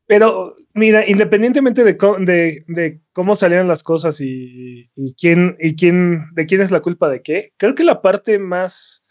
Pero 0.09 0.55
mira, 0.73 1.07
independientemente 1.07 1.83
de, 1.83 1.93
de, 1.93 2.65
de 2.67 2.99
cómo 3.13 3.35
salieron 3.35 3.67
las 3.67 3.83
cosas 3.83 4.19
y, 4.21 4.89
quién, 5.19 5.55
y 5.59 5.75
quién, 5.75 6.33
de 6.33 6.47
quién 6.47 6.61
es 6.61 6.71
la 6.71 6.79
culpa 6.79 7.09
de 7.09 7.21
qué, 7.21 7.53
creo 7.57 7.75
que 7.75 7.83
la 7.83 8.01
parte 8.01 8.39
más 8.39 9.05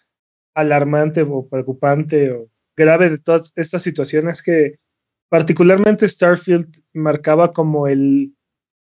alarmante 0.55 1.23
o 1.23 1.49
preocupante 1.49 2.33
o 2.33 2.50
grave 2.76 3.11
de 3.11 3.19
todas 3.19 3.52
estas 3.55 3.85
situaciones 3.85 4.38
es 4.38 4.43
que 4.43 4.78
particularmente 5.28 6.09
Starfield 6.09 6.83
marcaba 6.93 7.52
como 7.52 7.87
el, 7.87 8.35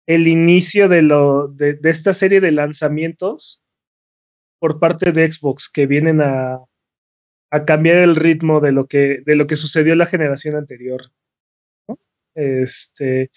el 0.06 0.26
inicio 0.26 0.88
de, 0.88 1.02
lo, 1.02 1.48
de, 1.48 1.78
esta 1.82 2.14
serie 2.14 2.40
de 2.40 2.52
lanzamientos 2.52 3.62
por 4.58 4.80
parte 4.80 5.12
de 5.12 5.30
Xbox 5.30 5.68
que 5.68 5.86
vienen 5.86 6.22
a, 6.22 6.60
a 7.50 7.64
cambiar 7.66 7.98
el 7.98 8.16
ritmo 8.16 8.60
de 8.60 8.72
lo 8.72 8.86
que, 8.86 9.20
de 9.26 9.36
lo 9.36 9.46
que 9.46 9.56
sucedió 9.56 9.92
en 9.92 9.98
la 9.98 10.06
generación 10.06 10.56
anterior. 10.56 11.02
Este, 12.36 13.30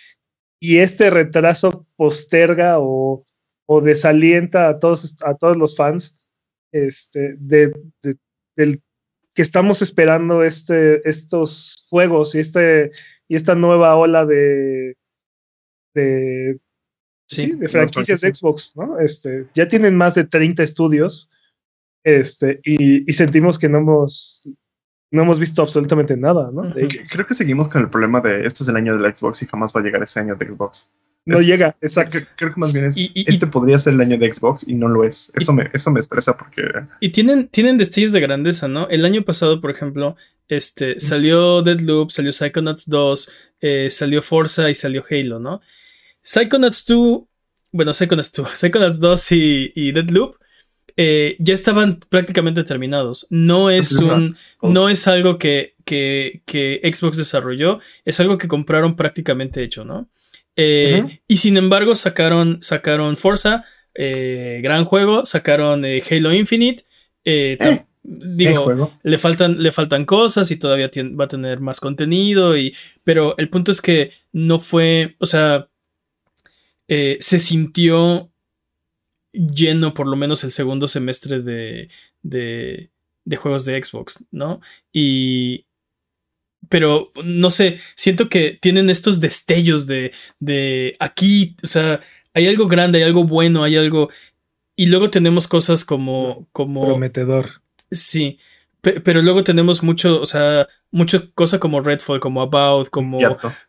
y 0.59 0.77
este 0.77 1.09
retraso 1.09 1.87
posterga 1.95 2.79
o, 2.79 3.25
o 3.65 3.81
desalienta 3.81 4.67
a 4.67 4.79
todos, 4.79 5.15
a 5.23 5.35
todos 5.35 5.57
los 5.57 5.75
fans 5.75 6.17
este, 6.71 7.35
de, 7.39 7.73
del 8.55 8.81
que 9.33 9.41
estamos 9.41 9.81
esperando 9.81 10.43
este, 10.43 11.07
estos 11.07 11.87
juegos 11.89 12.35
y, 12.35 12.39
este, 12.39 12.91
y 13.27 13.35
esta 13.35 13.55
nueva 13.55 13.95
ola 13.95 14.25
de, 14.25 14.97
de, 15.93 16.59
sí, 17.25 17.53
de 17.53 17.67
franquicias 17.69 18.21
de 18.21 18.33
Xbox, 18.33 18.75
¿no? 18.75 18.99
Este, 18.99 19.47
ya 19.53 19.67
tienen 19.67 19.95
más 19.95 20.15
de 20.15 20.25
30 20.25 20.61
estudios 20.61 21.29
este, 22.03 22.59
y, 22.63 23.09
y 23.09 23.13
sentimos 23.13 23.57
que 23.57 23.69
no 23.69 23.77
hemos, 23.77 24.49
no 25.11 25.23
hemos 25.23 25.39
visto 25.39 25.61
absolutamente 25.61 26.15
nada, 26.15 26.51
¿no? 26.53 26.71
Creo 27.09 27.25
que 27.25 27.33
seguimos 27.33 27.67
con 27.67 27.81
el 27.81 27.89
problema 27.89 28.21
de 28.21 28.45
este 28.45 28.63
es 28.63 28.69
el 28.69 28.75
año 28.75 28.97
del 28.97 29.15
Xbox 29.15 29.41
y 29.41 29.47
jamás 29.47 29.73
va 29.75 29.81
a 29.81 29.83
llegar 29.83 30.03
ese 30.03 30.19
año 30.19 30.35
de 30.35 30.45
Xbox. 30.45 30.91
No 31.25 31.41
llega, 31.41 31.75
exacto. 31.81 32.17
Creo, 32.35 32.53
que 32.53 32.59
más 32.59 32.73
bien 32.73 32.85
es, 32.85 32.97
este 32.97 33.45
podría 33.45 33.77
ser 33.77 33.93
el 33.93 34.01
año 34.01 34.17
de 34.17 34.33
Xbox 34.33 34.67
y 34.67 34.75
no 34.75 34.87
lo 34.87 35.03
es. 35.03 35.31
Eso, 35.35 35.53
me, 35.53 35.69
eso 35.73 35.91
me 35.91 35.99
estresa 35.99 36.37
porque... 36.37 36.63
Y 37.01 37.09
tienen, 37.09 37.47
tienen 37.49 37.77
destellos 37.77 38.11
de 38.11 38.19
grandeza, 38.19 38.67
¿no? 38.67 38.87
El 38.89 39.05
año 39.05 39.23
pasado, 39.23 39.61
por 39.61 39.69
ejemplo, 39.69 40.15
este, 40.47 40.99
salió 40.99 41.61
Deadloop, 41.61 42.09
salió 42.09 42.31
Psychonauts 42.31 42.87
2, 42.87 43.31
eh, 43.61 43.89
salió 43.91 44.21
Forza 44.21 44.69
y 44.69 44.75
salió 44.75 45.03
Halo, 45.09 45.39
¿no? 45.39 45.61
Psychonauts 46.23 46.85
2, 46.85 47.21
bueno, 47.71 47.93
Psychonauts 47.93 48.31
2, 48.31 48.49
Psychonauts 48.55 48.99
2 48.99 49.31
y, 49.33 49.71
y 49.75 49.91
Deadloop 49.91 50.35
eh, 50.97 51.35
ya 51.39 51.53
estaban 51.53 51.99
prácticamente 52.09 52.63
terminados. 52.63 53.27
No 53.29 53.69
es 53.69 53.93
un, 53.93 54.35
no 54.61 54.89
es 54.89 55.07
algo 55.07 55.37
que, 55.37 55.75
que, 55.85 56.41
que, 56.45 56.81
Xbox 56.83 57.17
desarrolló, 57.17 57.79
es 58.05 58.19
algo 58.19 58.37
que 58.37 58.47
compraron 58.47 58.95
prácticamente 58.95 59.63
hecho, 59.63 59.85
¿no? 59.85 60.09
Eh, 60.55 61.21
y 61.27 61.37
sin 61.37 61.57
embargo 61.57 61.95
sacaron, 61.95 62.61
sacaron 62.61 63.15
Forza, 63.17 63.65
eh, 63.95 64.59
gran 64.61 64.85
juego, 64.85 65.25
sacaron 65.25 65.85
Halo 65.85 66.33
Infinite. 66.33 66.85
digo, 68.03 68.91
le 69.03 69.17
faltan, 69.17 69.61
le 69.61 69.71
faltan 69.71 70.05
cosas 70.05 70.51
y 70.51 70.57
todavía 70.57 70.91
va 71.19 71.25
a 71.25 71.29
tener 71.29 71.59
más 71.59 71.79
contenido. 71.79 72.57
Y, 72.57 72.75
pero 73.03 73.37
el 73.37 73.49
punto 73.49 73.71
es 73.71 73.81
que 73.81 74.11
no 74.31 74.59
fue, 74.59 75.15
o 75.19 75.25
sea, 75.25 75.69
se 76.87 77.39
sintió 77.39 78.28
lleno 79.31 79.93
por 79.93 80.07
lo 80.07 80.15
menos 80.15 80.43
el 80.43 80.51
segundo 80.51 80.87
semestre 80.87 81.41
de, 81.41 81.89
de, 82.21 82.91
de 83.25 83.35
juegos 83.37 83.65
de 83.65 83.83
Xbox, 83.83 84.25
¿no? 84.31 84.61
Y, 84.91 85.65
pero 86.67 87.11
no 87.23 87.49
sé, 87.49 87.79
siento 87.95 88.29
que 88.29 88.57
tienen 88.61 88.89
estos 88.89 89.19
destellos 89.19 89.87
de, 89.87 90.11
de 90.39 90.95
aquí, 90.99 91.55
o 91.63 91.67
sea, 91.67 92.01
hay 92.33 92.47
algo 92.47 92.67
grande, 92.67 92.99
hay 92.99 93.03
algo 93.05 93.23
bueno, 93.23 93.63
hay 93.63 93.75
algo... 93.75 94.09
Y 94.75 94.85
luego 94.85 95.09
tenemos 95.09 95.47
cosas 95.47 95.83
como... 95.83 96.47
como 96.53 96.85
Prometedor. 96.85 97.61
Sí, 97.91 98.39
pero 98.81 99.21
luego 99.21 99.43
tenemos 99.43 99.83
mucho, 99.83 100.21
o 100.21 100.25
sea, 100.25 100.67
mucha 100.89 101.27
cosa 101.33 101.59
como 101.59 101.81
Redfall, 101.81 102.21
como 102.21 102.41
About, 102.41 102.89
como, 102.89 103.19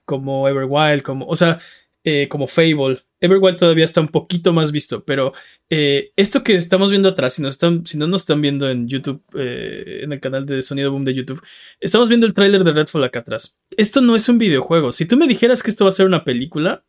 como 0.05 0.49
Everwild, 0.49 1.03
como, 1.03 1.27
o 1.27 1.35
sea, 1.35 1.59
eh, 2.03 2.29
como 2.29 2.47
Fable. 2.47 2.99
Everwild 3.21 3.59
todavía 3.59 3.85
está 3.85 4.01
un 4.01 4.09
poquito 4.09 4.55
más 4.55 4.73
visto, 4.73 5.05
pero 5.05 5.35
eh, 5.69 6.13
esto 6.17 6.43
que 6.43 6.55
estamos 6.55 6.91
viendo 6.91 7.11
atrás, 7.11 7.35
si, 7.35 7.47
están, 7.47 7.87
si 7.87 7.99
no 7.99 8.07
nos 8.07 8.23
están 8.23 8.41
viendo 8.41 8.71
en 8.71 8.89
YouTube, 8.89 9.23
eh, 9.35 10.01
en 10.03 10.13
el 10.15 10.21
canal 10.21 10.47
de 10.47 10.63
Sonido 10.63 10.91
Boom 10.91 11.05
de 11.05 11.13
YouTube, 11.13 11.43
estamos 11.79 12.09
viendo 12.09 12.27
el 12.27 12.33
tráiler 12.33 12.65
de 12.65 12.73
Redfall 12.73 13.05
acá 13.05 13.19
atrás. 13.19 13.61
Esto 13.77 14.01
no 14.01 14.17
es 14.17 14.27
un 14.31 14.39
videojuego. 14.39 14.93
Si 14.93 15.05
tú 15.05 15.19
me 15.19 15.29
dijeras 15.29 15.63
que 15.63 15.69
esto 15.69 15.85
va 15.85 15.91
a 15.91 15.93
ser 15.93 16.07
una 16.07 16.25
película, 16.25 16.85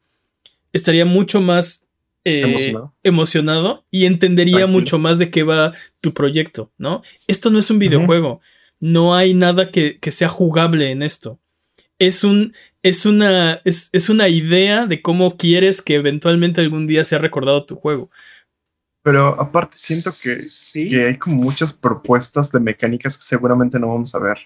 estaría 0.71 1.03
mucho 1.03 1.41
más 1.41 1.89
emocionado. 2.23 3.85
y 3.91 4.05
entendería 4.05 4.67
mucho 4.67 4.97
más 4.97 5.17
de 5.17 5.29
qué 5.29 5.43
va 5.43 5.73
tu 5.99 6.13
proyecto, 6.13 6.71
¿no? 6.77 7.01
Esto 7.27 7.49
no 7.49 7.59
es 7.59 7.69
un 7.69 7.79
videojuego. 7.79 8.39
No 8.79 9.13
hay 9.15 9.33
nada 9.33 9.71
que, 9.71 9.99
que 9.99 10.11
sea 10.11 10.29
jugable 10.29 10.91
en 10.91 11.03
esto. 11.03 11.40
Es 12.01 12.24
un, 12.24 12.53
es 12.81 13.05
una, 13.05 13.62
es, 13.63 14.10
una 14.10 14.27
idea 14.27 14.88
de 14.88 15.03
cómo 15.03 15.38
quieres 15.38 15.84
que 15.84 15.93
eventualmente 15.93 16.60
algún 16.60 16.88
día 16.88 17.03
sea 17.03 17.20
recordado 17.20 17.63
tu 17.63 17.75
juego. 17.75 18.10
Pero 19.03 19.39
aparte 19.39 19.77
siento 19.77 20.10
que, 20.24 20.89
que 20.89 21.05
hay 21.05 21.17
como 21.17 21.36
muchas 21.36 21.74
propuestas 21.74 22.51
de 22.51 22.60
mecánicas 22.60 23.17
que 23.17 23.24
seguramente 23.24 23.79
no 23.79 23.89
vamos 23.89 24.15
a 24.15 24.20
ver. 24.20 24.39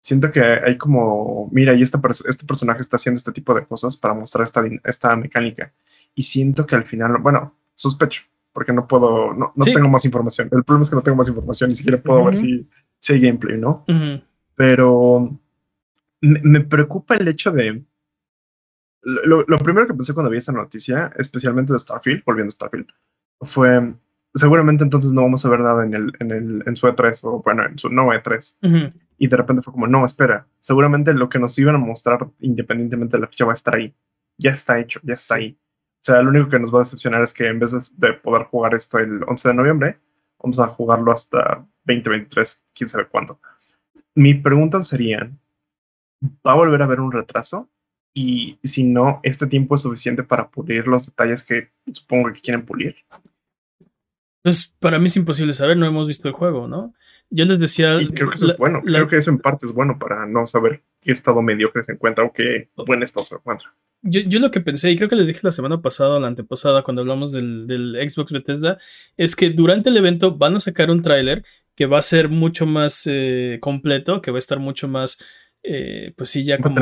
Siento 0.00 0.32
que 0.32 0.40
hay 0.40 0.76
como, 0.76 1.48
mira, 1.52 1.72
y 1.74 1.82
este, 1.82 1.98
este 2.28 2.46
personaje 2.46 2.80
está 2.80 2.96
haciendo 2.96 3.18
este 3.18 3.30
tipo 3.30 3.54
de 3.54 3.64
cosas 3.64 3.96
para 3.96 4.14
mostrar 4.14 4.44
esta, 4.44 4.64
esta 4.82 5.14
mecánica. 5.14 5.72
Y 6.16 6.24
siento 6.24 6.66
que 6.66 6.74
al 6.74 6.84
final, 6.84 7.18
bueno, 7.20 7.54
sospecho, 7.76 8.22
porque 8.52 8.72
no 8.72 8.88
puedo, 8.88 9.34
no, 9.34 9.52
no 9.54 9.64
tengo 9.64 9.88
más 9.88 10.04
información. 10.04 10.48
El 10.50 10.64
problema 10.64 10.82
es 10.82 10.90
que 10.90 10.96
no 10.96 11.02
tengo 11.02 11.16
más 11.16 11.28
información, 11.28 11.68
ni 11.68 11.76
siquiera 11.76 12.02
puedo 12.02 12.24
ver 12.24 12.34
si, 12.34 12.68
si, 12.98 13.12
hay 13.12 13.20
gameplay, 13.20 13.56
¿no? 13.56 13.84
Pero 14.56 15.38
me, 16.20 16.60
preocupa 16.60 17.16
el 17.16 17.28
hecho 17.28 17.50
de... 17.50 17.84
Lo, 19.02 19.44
primero 19.58 19.86
que 19.86 19.94
pensé 19.94 20.12
cuando 20.12 20.30
vi 20.30 20.38
esta 20.38 20.52
noticia, 20.52 21.12
especialmente 21.16 21.72
de 21.72 21.78
Starfield, 21.78 22.24
volviendo 22.26 22.48
a 22.48 22.52
Starfield, 22.52 22.88
fue, 23.40 23.94
seguramente 24.34 24.84
entonces 24.84 25.12
no 25.12 25.22
vamos 25.22 25.44
a 25.44 25.48
ver 25.48 25.60
nada 25.60 25.84
en, 25.84 25.94
el, 25.94 26.12
en, 26.18 26.30
el, 26.30 26.62
en 26.66 26.76
su 26.76 26.86
E3 26.88 27.20
o 27.24 27.42
bueno, 27.42 27.64
en 27.64 27.78
su 27.78 27.88
no 27.88 28.08
E3. 28.08 28.92
Y 29.16 29.26
de 29.26 29.36
repente 29.36 29.62
fue 29.62 29.72
como, 29.72 29.86
no, 29.86 30.04
espera, 30.04 30.46
seguramente 30.60 31.14
lo 31.14 31.28
que 31.28 31.38
nos 31.38 31.58
iban 31.58 31.76
a 31.76 31.78
mostrar 31.78 32.28
independientemente 32.40 33.16
de 33.16 33.22
la 33.22 33.28
ficha 33.28 33.44
va 33.44 33.52
a 33.52 33.54
estar 33.54 33.74
ahí. 33.76 33.94
Ya 34.36 34.50
está 34.50 34.78
hecho, 34.78 35.00
ya 35.02 35.14
está 35.14 35.36
ahí. 35.36 35.58
O 36.00 36.04
sea, 36.04 36.22
lo 36.22 36.30
único 36.30 36.48
que 36.48 36.58
nos 36.58 36.72
va 36.72 36.78
a 36.78 36.82
decepcionar 36.82 37.22
es 37.22 37.34
que 37.34 37.46
en 37.46 37.58
vez 37.58 37.98
de 37.98 38.12
poder 38.12 38.44
jugar 38.44 38.74
esto 38.74 38.98
el 38.98 39.22
11 39.24 39.48
de 39.48 39.54
noviembre, 39.54 40.00
vamos 40.38 40.60
a 40.60 40.66
jugarlo 40.68 41.12
hasta 41.12 41.66
2023, 41.84 42.64
quién 42.74 42.88
sabe 42.88 43.08
cuándo. 43.08 43.40
Mi 44.14 44.34
pregunta 44.34 44.82
serían, 44.82 45.40
va 46.22 46.52
a 46.52 46.56
volver 46.56 46.82
a 46.82 46.84
haber 46.84 47.00
un 47.00 47.12
retraso 47.12 47.68
y 48.14 48.58
si 48.64 48.84
no, 48.84 49.20
este 49.22 49.46
tiempo 49.46 49.74
es 49.74 49.82
suficiente 49.82 50.22
para 50.22 50.48
pulir 50.48 50.88
los 50.88 51.06
detalles 51.06 51.44
que 51.44 51.68
supongo 51.92 52.32
que 52.32 52.40
quieren 52.40 52.64
pulir. 52.64 52.96
Pues 54.42 54.74
para 54.78 54.98
mí 54.98 55.06
es 55.06 55.16
imposible 55.16 55.52
saber, 55.52 55.76
no 55.76 55.86
hemos 55.86 56.08
visto 56.08 56.26
el 56.26 56.34
juego, 56.34 56.66
¿no? 56.68 56.94
Yo 57.30 57.44
les 57.44 57.58
decía... 57.58 58.00
Y 58.00 58.08
creo 58.08 58.30
que 58.30 58.36
eso 58.36 58.46
es 58.46 58.56
bueno, 58.56 58.80
creo 58.82 59.06
que 59.06 59.16
eso 59.16 59.30
en 59.30 59.38
parte 59.38 59.66
es 59.66 59.74
bueno 59.74 59.98
para 59.98 60.26
no 60.26 60.46
saber 60.46 60.82
qué 61.00 61.12
estado 61.12 61.42
mediocre 61.42 61.82
se 61.82 61.92
encuentra 61.92 62.24
o 62.24 62.32
qué 62.32 62.70
buen 62.86 63.02
estado 63.02 63.24
se 63.24 63.34
encuentra. 63.34 63.74
Yo, 64.02 64.20
yo, 64.20 64.38
lo 64.38 64.50
que 64.50 64.60
pensé, 64.60 64.90
y 64.90 64.96
creo 64.96 65.08
que 65.08 65.16
les 65.16 65.26
dije 65.26 65.40
la 65.42 65.52
semana 65.52 65.82
pasada 65.82 66.16
o 66.16 66.20
la 66.20 66.28
antepasada 66.28 66.82
cuando 66.82 67.02
hablamos 67.02 67.32
del, 67.32 67.66
del 67.66 67.96
Xbox 68.08 68.32
Bethesda, 68.32 68.78
es 69.16 69.36
que 69.36 69.50
durante 69.50 69.90
el 69.90 69.96
evento 69.96 70.36
van 70.36 70.56
a 70.56 70.60
sacar 70.60 70.90
un 70.90 71.02
tráiler 71.02 71.44
que 71.74 71.86
va 71.86 71.98
a 71.98 72.02
ser 72.02 72.28
mucho 72.28 72.64
más 72.64 73.02
eh, 73.06 73.58
completo, 73.60 74.22
que 74.22 74.30
va 74.30 74.38
a 74.38 74.40
estar 74.40 74.58
mucho 74.58 74.88
más 74.88 75.18
eh, 75.70 76.14
pues 76.16 76.30
sí, 76.30 76.44
ya 76.44 76.58
como 76.58 76.80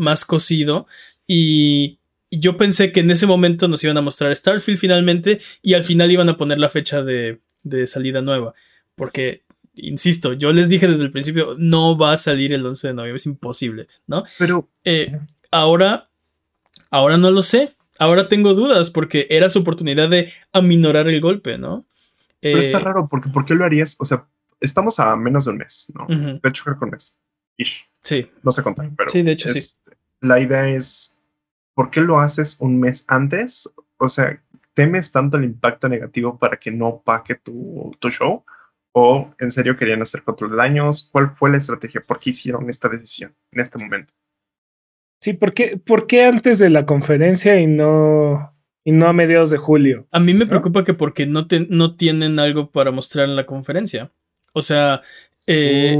más, 0.00 0.24
cocido. 0.24 0.86
Y, 1.26 2.00
yo 2.30 2.56
pensé 2.56 2.90
que 2.90 2.98
en 2.98 3.12
ese 3.12 3.28
momento 3.28 3.68
nos 3.68 3.84
iban 3.84 3.96
a 3.96 4.02
mostrar 4.02 4.34
Starfield 4.34 4.80
finalmente 4.80 5.40
y 5.62 5.74
al 5.74 5.84
final 5.84 6.10
iban 6.10 6.28
a 6.28 6.36
poner 6.36 6.58
la 6.58 6.68
fecha 6.68 7.04
de, 7.04 7.40
salida 7.86 8.22
nueva. 8.22 8.54
Porque, 8.96 9.44
insisto, 9.76 10.32
yo 10.32 10.52
les 10.52 10.68
dije 10.68 10.88
desde 10.88 11.04
el 11.04 11.12
principio, 11.12 11.54
no 11.58 11.96
va 11.96 12.14
a 12.14 12.18
salir 12.18 12.52
el 12.52 12.66
11 12.66 12.88
de 12.88 12.94
noviembre, 12.94 13.18
es 13.18 13.26
imposible, 13.26 13.86
¿no? 14.08 14.24
Pero 14.36 14.68
eh, 14.84 15.16
ahora, 15.52 16.10
ahora 16.90 17.18
no 17.18 17.30
lo 17.30 17.42
sé. 17.44 17.76
Ahora 18.00 18.28
tengo 18.28 18.54
dudas 18.54 18.90
porque 18.90 19.28
era 19.30 19.48
su 19.48 19.60
oportunidad 19.60 20.08
de 20.08 20.32
aminorar 20.52 21.06
el 21.06 21.20
golpe, 21.20 21.56
¿no? 21.56 21.86
Pero 22.40 22.58
está 22.58 22.78
eh, 22.78 22.80
raro 22.80 23.06
porque 23.08 23.28
¿por 23.28 23.44
qué 23.44 23.54
lo 23.54 23.64
harías? 23.64 23.96
O 24.00 24.04
sea, 24.04 24.26
estamos 24.60 24.98
a 24.98 25.14
menos 25.14 25.44
de 25.44 25.52
un 25.52 25.58
mes, 25.58 25.92
¿no? 25.94 26.06
De 26.08 26.48
hecho, 26.48 26.64
creo 26.64 26.80
que 26.80 26.84
un 26.86 26.90
mes. 26.90 27.16
Sí. 27.58 28.30
No 28.42 28.50
sé 28.50 28.62
contar, 28.62 28.90
pero. 28.96 29.10
Sí, 29.10 29.22
de 29.22 29.32
hecho, 29.32 29.52
sí. 29.52 29.76
La 30.20 30.40
idea 30.40 30.68
es: 30.68 31.18
¿por 31.74 31.90
qué 31.90 32.00
lo 32.00 32.18
haces 32.20 32.60
un 32.60 32.80
mes 32.80 33.04
antes? 33.08 33.72
O 33.98 34.08
sea, 34.08 34.40
¿temes 34.74 35.12
tanto 35.12 35.36
el 35.36 35.44
impacto 35.44 35.88
negativo 35.88 36.38
para 36.38 36.56
que 36.56 36.70
no 36.70 37.02
paque 37.04 37.34
tu, 37.36 37.94
tu 37.98 38.10
show? 38.10 38.44
¿O 38.92 39.34
en 39.38 39.50
serio 39.50 39.76
querían 39.76 40.02
hacer 40.02 40.22
control 40.22 40.52
de 40.52 40.56
daños? 40.56 41.08
¿Cuál 41.10 41.34
fue 41.34 41.50
la 41.50 41.56
estrategia? 41.56 42.00
¿Por 42.00 42.20
qué 42.20 42.30
hicieron 42.30 42.68
esta 42.68 42.88
decisión 42.88 43.34
en 43.50 43.60
este 43.60 43.78
momento? 43.78 44.14
Sí, 45.20 45.32
¿por 45.32 45.52
qué, 45.54 45.78
¿por 45.78 46.06
qué 46.06 46.24
antes 46.24 46.58
de 46.58 46.70
la 46.70 46.86
conferencia 46.86 47.58
y 47.58 47.66
no, 47.66 48.54
y 48.84 48.92
no 48.92 49.08
a 49.08 49.12
mediados 49.12 49.50
de 49.50 49.56
julio? 49.56 50.06
A 50.10 50.20
mí 50.20 50.34
me 50.34 50.46
preocupa 50.46 50.84
que 50.84 50.94
porque 50.94 51.26
no, 51.26 51.46
no 51.70 51.96
tienen 51.96 52.38
algo 52.38 52.70
para 52.70 52.90
mostrar 52.90 53.28
en 53.28 53.34
la 53.34 53.46
conferencia. 53.46 54.12
O 54.52 54.62
sea, 54.62 55.02
eh, 55.48 55.96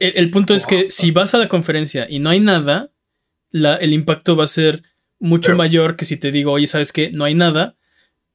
El, 0.00 0.12
el 0.16 0.30
punto 0.32 0.54
es 0.54 0.66
que 0.66 0.90
si 0.90 1.12
vas 1.12 1.34
a 1.34 1.38
la 1.38 1.48
conferencia 1.48 2.06
y 2.10 2.18
no 2.18 2.30
hay 2.30 2.40
nada, 2.40 2.90
la, 3.50 3.76
el 3.76 3.92
impacto 3.92 4.34
va 4.36 4.44
a 4.44 4.48
ser 4.48 4.82
mucho 5.20 5.48
Pero- 5.48 5.58
mayor 5.58 5.96
que 5.96 6.04
si 6.04 6.16
te 6.16 6.32
digo, 6.32 6.50
oye, 6.52 6.66
¿sabes 6.66 6.92
qué? 6.92 7.10
No 7.14 7.24
hay 7.24 7.34
nada. 7.34 7.76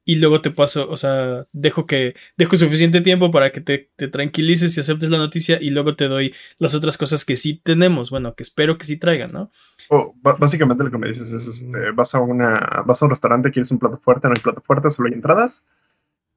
Y 0.08 0.18
luego 0.18 0.40
te 0.40 0.52
paso, 0.52 0.88
o 0.88 0.98
sea, 0.98 1.48
dejo 1.52 1.88
que, 1.88 2.16
dejo 2.38 2.56
suficiente 2.58 3.02
tiempo 3.02 3.32
para 3.32 3.52
que 3.52 3.60
te, 3.60 3.90
te 3.96 4.08
tranquilices 4.08 4.78
y 4.78 4.80
aceptes 4.80 5.10
la 5.10 5.18
noticia 5.18 5.58
y 5.60 5.72
luego 5.72 5.96
te 5.96 6.08
doy 6.08 6.32
las 6.60 6.76
otras 6.76 6.96
cosas 7.00 7.26
que 7.26 7.38
sí 7.38 7.56
tenemos, 7.64 8.12
bueno, 8.12 8.36
que 8.36 8.44
espero 8.44 8.78
que 8.78 8.86
sí 8.86 8.98
traigan, 8.98 9.32
¿no? 9.32 9.50
O, 9.90 10.14
ba- 10.22 10.36
básicamente 10.40 10.84
lo 10.84 10.92
que 10.92 11.00
me 11.00 11.08
dices 11.08 11.34
es, 11.34 11.48
este, 11.48 11.90
vas 11.96 12.14
a 12.14 12.20
una, 12.20 12.84
vas 12.86 13.02
a 13.02 13.06
un 13.06 13.10
restaurante, 13.10 13.50
quieres 13.50 13.72
un 13.72 13.80
plato 13.80 14.00
fuerte, 14.00 14.28
no 14.28 14.36
hay 14.38 14.44
plato 14.44 14.62
fuerte, 14.62 14.92
solo 14.92 15.08
hay 15.10 15.16
entradas. 15.16 15.66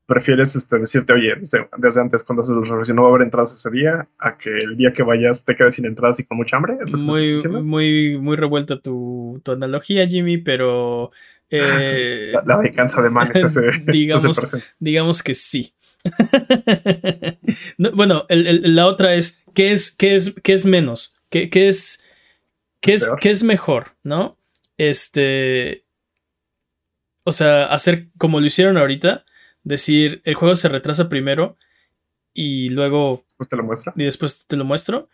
Prefieres 0.08 0.56
este, 0.56 0.78
decirte, 0.78 1.12
oye, 1.12 1.34
desde, 1.38 1.68
desde 1.76 2.00
antes 2.00 2.22
cuando 2.22 2.40
haces 2.40 2.54
la 2.54 2.62
reservación 2.62 2.96
no 2.96 3.02
va 3.02 3.08
a 3.08 3.10
haber 3.12 3.24
entradas 3.26 3.52
ese 3.54 3.70
día, 3.70 4.08
a 4.18 4.38
que 4.38 4.48
el 4.56 4.74
día 4.78 4.94
que 4.94 5.02
vayas 5.02 5.44
te 5.44 5.54
quedes 5.54 5.74
sin 5.74 5.84
entradas 5.84 6.18
y 6.18 6.24
con 6.24 6.38
mucha 6.38 6.56
hambre. 6.56 6.78
¿Es 6.84 6.92
lo 6.94 6.98
que 6.98 7.04
me 7.04 7.60
Muy, 7.60 7.62
muy, 7.62 8.18
muy 8.18 8.36
revuelta 8.36 8.80
tu, 8.80 9.38
tu 9.44 9.52
analogía, 9.52 10.06
Jimmy, 10.08 10.38
pero 10.38 11.10
eh, 11.50 12.30
La, 12.32 12.42
la 12.46 12.56
venganza 12.56 13.02
de 13.02 13.10
manes 13.10 13.36
ese, 13.36 13.60
Digamos- 13.86 14.38
ese 14.42 14.62
digamos 14.78 15.22
que 15.22 15.34
sí. 15.34 15.74
No, 17.76 17.92
bueno, 17.92 18.24
el- 18.30 18.46
el- 18.46 18.74
la 18.76 18.86
otra 18.86 19.14
es, 19.14 19.40
¿qué 19.54 19.72
es, 19.72 19.90
qué 19.90 20.16
es, 20.16 20.34
qué 20.42 20.54
es 20.54 20.64
menos? 20.66 21.16
¿Qué, 21.28 21.50
qué 21.50 21.68
es, 21.68 22.02
qué 22.80 22.94
Es 22.94 23.10
qué 23.20 23.30
es 23.30 23.42
mejor? 23.42 23.88
¿No? 24.02 24.38
Este. 24.78 25.84
O 27.24 27.32
sea, 27.32 27.66
hacer 27.66 28.08
como 28.16 28.40
lo 28.40 28.46
hicieron 28.46 28.78
ahorita, 28.78 29.24
decir, 29.68 30.20
el 30.24 30.34
juego 30.34 30.56
se 30.56 30.68
retrasa 30.68 31.08
primero 31.08 31.56
y 32.34 32.68
luego, 32.70 33.24
Después 33.26 33.48
te 33.48 33.56
lo 33.56 33.64
muestra. 33.64 33.92
y 33.96 34.04
después 34.04 34.44
te 34.46 34.56
lo 34.56 34.64
muestro. 34.64 35.08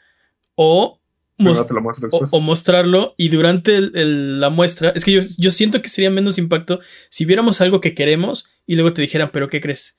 O, 0.55 1.01
Primero 1.37 1.57
mos- 1.59 1.67
te 1.67 1.75
lo 1.75 1.81
muestra 1.81 2.09
o, 2.33 2.41
mostrarlo 2.41 3.15
y 3.17 3.29
durante 3.29 3.77
el- 3.77 3.93
el- 3.97 4.41
la 4.41 4.51
muestra, 4.51 4.91
es 4.91 5.05
que 5.05 5.13
yo, 5.13 5.21
yo 5.37 5.51
siento 5.51 5.83
que 5.83 5.89
sería 5.89 6.11
menos 6.11 6.39
impacto 6.39 6.81
si 7.11 7.25
viéramos 7.25 7.61
algo 7.61 7.81
que 7.81 7.95
queremos 7.95 8.49
y 8.67 8.75
luego 8.77 8.93
te 8.93 9.03
dijeran, 9.03 9.31
pero 9.33 9.49
¿qué 9.49 9.61
crees? 9.61 9.99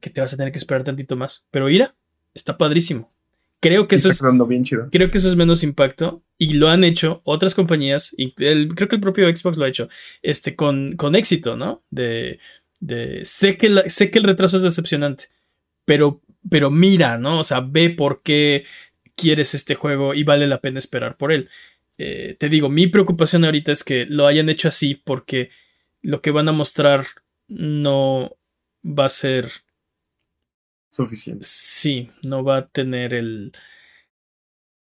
Que 0.00 0.10
te 0.10 0.20
vas 0.20 0.32
a 0.32 0.36
tener 0.36 0.50
que 0.52 0.58
esperar 0.58 0.84
tantito 0.84 1.16
más. 1.16 1.46
Pero 1.50 1.66
mira, 1.66 1.94
está 2.34 2.56
padrísimo. 2.56 3.12
Creo 3.60 3.86
que 3.86 3.94
eso 3.94 4.08
es, 4.08 4.20
quedando 4.20 4.44
bien 4.46 4.64
chido. 4.64 4.88
creo 4.90 5.10
que 5.12 5.18
eso 5.18 5.28
es 5.28 5.36
menos 5.36 5.62
impacto 5.62 6.24
y 6.38 6.54
lo 6.54 6.68
han 6.68 6.82
hecho 6.82 7.20
otras 7.24 7.54
compañías 7.54 8.12
y 8.16 8.34
el- 8.42 8.74
creo 8.74 8.88
que 8.88 8.96
el 8.96 9.00
propio 9.02 9.28
Xbox 9.36 9.56
lo 9.58 9.64
ha 9.64 9.68
hecho 9.68 9.88
este, 10.22 10.56
con, 10.56 10.96
con 10.96 11.14
éxito, 11.14 11.56
¿no? 11.56 11.82
De, 11.90 12.40
de 12.82 13.24
sé, 13.24 13.56
que 13.56 13.68
la- 13.68 13.88
sé 13.88 14.10
que 14.10 14.18
el 14.18 14.24
retraso 14.24 14.56
es 14.56 14.64
decepcionante, 14.64 15.26
pero, 15.84 16.20
pero 16.50 16.70
mira, 16.70 17.16
¿no? 17.16 17.38
O 17.38 17.44
sea, 17.44 17.60
ve 17.60 17.90
por 17.90 18.22
qué 18.22 18.64
quieres 19.14 19.54
este 19.54 19.76
juego 19.76 20.14
y 20.14 20.24
vale 20.24 20.48
la 20.48 20.60
pena 20.60 20.80
esperar 20.80 21.16
por 21.16 21.30
él. 21.32 21.48
Eh, 21.98 22.36
te 22.40 22.48
digo, 22.48 22.68
mi 22.68 22.88
preocupación 22.88 23.44
ahorita 23.44 23.70
es 23.70 23.84
que 23.84 24.06
lo 24.06 24.26
hayan 24.26 24.48
hecho 24.48 24.66
así 24.68 24.96
porque 24.96 25.50
lo 26.02 26.20
que 26.22 26.32
van 26.32 26.48
a 26.48 26.52
mostrar 26.52 27.06
no 27.46 28.36
va 28.84 29.04
a 29.04 29.08
ser 29.10 29.48
Suficiente. 30.88 31.46
sí, 31.48 32.10
no 32.22 32.42
va 32.42 32.56
a 32.58 32.66
tener 32.66 33.14
el, 33.14 33.52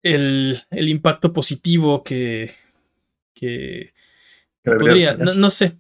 el, 0.03 0.59
el 0.70 0.88
impacto 0.88 1.33
positivo 1.33 2.03
que, 2.05 2.53
que 3.35 3.92
podría. 4.62 5.14
No, 5.16 5.35
no 5.35 5.50
sé. 5.50 5.76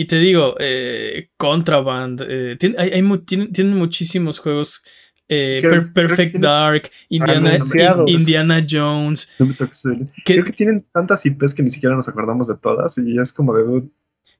Y 0.00 0.04
te 0.04 0.16
digo, 0.16 0.54
eh, 0.60 1.30
Contraband, 1.36 2.20
eh, 2.28 2.56
tiene, 2.56 2.76
hay, 2.78 2.90
hay 2.90 3.02
mu- 3.02 3.18
tienen, 3.18 3.52
tienen 3.52 3.76
muchísimos 3.76 4.38
juegos. 4.38 4.82
eh, 5.28 5.60
Per- 5.62 5.92
Perfect 5.92 6.36
Dark, 6.36 6.90
Indiana, 7.10 7.50
Indiana 8.08 8.66
Jones. 8.70 9.28
No 9.40 9.46
me 9.46 9.54
toques 9.54 9.84
el- 9.86 10.06
Que, 10.24 10.34
Creo 10.34 10.44
que 10.44 10.52
tienen 10.52 10.86
tantas 10.92 11.26
IPs 11.26 11.52
que 11.54 11.62
ni 11.64 11.70
siquiera 11.70 11.94
nos 11.96 12.08
acordamos 12.08 12.46
de 12.46 12.56
todas 12.56 12.96
y 12.96 13.18
es 13.18 13.32
como 13.34 13.54
de 13.54 13.82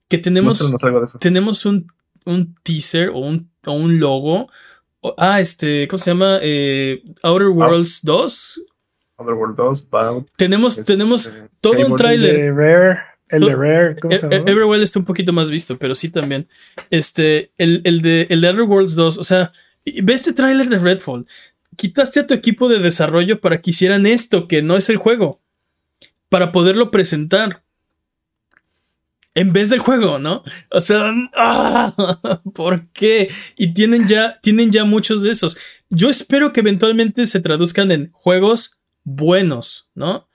que 0.08 0.16
tenemos, 0.18 0.54
muéstranos 0.60 0.84
algo 0.84 1.00
de 1.00 1.04
eso. 1.06 1.18
tenemos 1.18 1.66
un, 1.66 1.86
un 2.24 2.54
teaser 2.62 3.08
o 3.10 3.18
un, 3.18 3.50
o 3.66 3.72
un 3.72 3.98
logo. 4.00 4.48
o- 5.00 5.14
ah, 5.18 5.40
este, 5.40 5.86
¿cómo 5.88 5.98
se 5.98 6.10
llama? 6.12 6.38
Eh, 6.40 7.02
Outer 7.22 7.48
Worlds 7.48 8.00
2. 8.02 8.62
Otherworld 9.16 9.56
2, 9.56 9.90
Bound. 9.90 10.26
Tenemos, 10.36 10.78
este, 10.78 10.92
tenemos 10.94 11.30
todo 11.60 11.72
un 11.72 11.78
Fable. 11.82 11.96
Tráiler. 11.96 12.52
El 13.30 13.40
de 13.44 13.54
Rare, 13.54 13.96
¿cómo 14.00 14.16
se 14.16 14.26
E- 14.26 14.30
llama? 14.30 14.44
e- 14.46 14.50
Everwild 14.52 14.82
está 14.82 14.98
un 14.98 15.04
poquito 15.04 15.32
más 15.32 15.50
visto, 15.50 15.78
pero 15.78 15.94
sí 15.94 16.08
también. 16.10 16.48
Este, 16.90 17.52
el, 17.58 17.82
el 17.84 18.02
de, 18.02 18.26
el 18.30 18.40
de 18.40 18.52
Worlds 18.62 18.94
2, 18.94 19.18
o 19.18 19.24
sea, 19.24 19.52
ve 20.02 20.12
este 20.14 20.32
tráiler 20.32 20.68
de 20.68 20.78
Redfall. 20.78 21.26
Quitaste 21.76 22.20
a 22.20 22.26
tu 22.26 22.34
equipo 22.34 22.68
de 22.68 22.78
desarrollo 22.80 23.40
para 23.40 23.60
que 23.60 23.70
hicieran 23.70 24.06
esto, 24.06 24.48
que 24.48 24.62
no 24.62 24.76
es 24.76 24.88
el 24.90 24.96
juego, 24.96 25.40
para 26.28 26.50
poderlo 26.52 26.90
presentar. 26.90 27.62
En 29.34 29.52
vez 29.52 29.70
del 29.70 29.78
juego, 29.78 30.18
¿no? 30.18 30.42
O 30.70 30.80
sea, 30.80 31.12
¡ah! 31.36 32.40
¿por 32.54 32.88
qué? 32.88 33.30
Y 33.56 33.72
tienen 33.74 34.06
ya, 34.08 34.38
tienen 34.42 34.72
ya 34.72 34.84
muchos 34.84 35.22
de 35.22 35.30
esos. 35.30 35.56
Yo 35.90 36.08
espero 36.10 36.52
que 36.52 36.60
eventualmente 36.60 37.26
se 37.26 37.40
traduzcan 37.40 37.92
en 37.92 38.10
juegos 38.12 38.78
buenos, 39.04 39.90
¿no? 39.94 40.27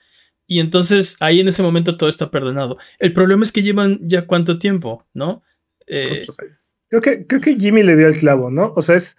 Y 0.54 0.60
entonces 0.60 1.18
ahí 1.20 1.40
en 1.40 1.48
ese 1.48 1.64
momento 1.64 1.98
todo 1.98 2.10
está 2.10 2.30
perdonado. 2.30 2.78
El 3.00 3.12
problema 3.12 3.42
es 3.42 3.52
que 3.52 3.64
llevan 3.64 3.98
ya 4.04 4.28
cuánto 4.28 4.60
tiempo, 4.60 5.04
¿no? 5.12 5.42
Eh, 5.88 6.10
años. 6.10 6.72
Creo 6.90 7.02
que, 7.02 7.26
creo 7.26 7.42
que 7.42 7.56
Jimmy 7.56 7.82
le 7.82 7.96
dio 7.96 8.08
el 8.08 8.16
clavo, 8.16 8.52
¿no? 8.52 8.72
O 8.76 8.84
sea, 8.84 8.96
es. 8.96 9.18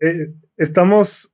eh, 0.00 0.34
estamos. 0.58 1.32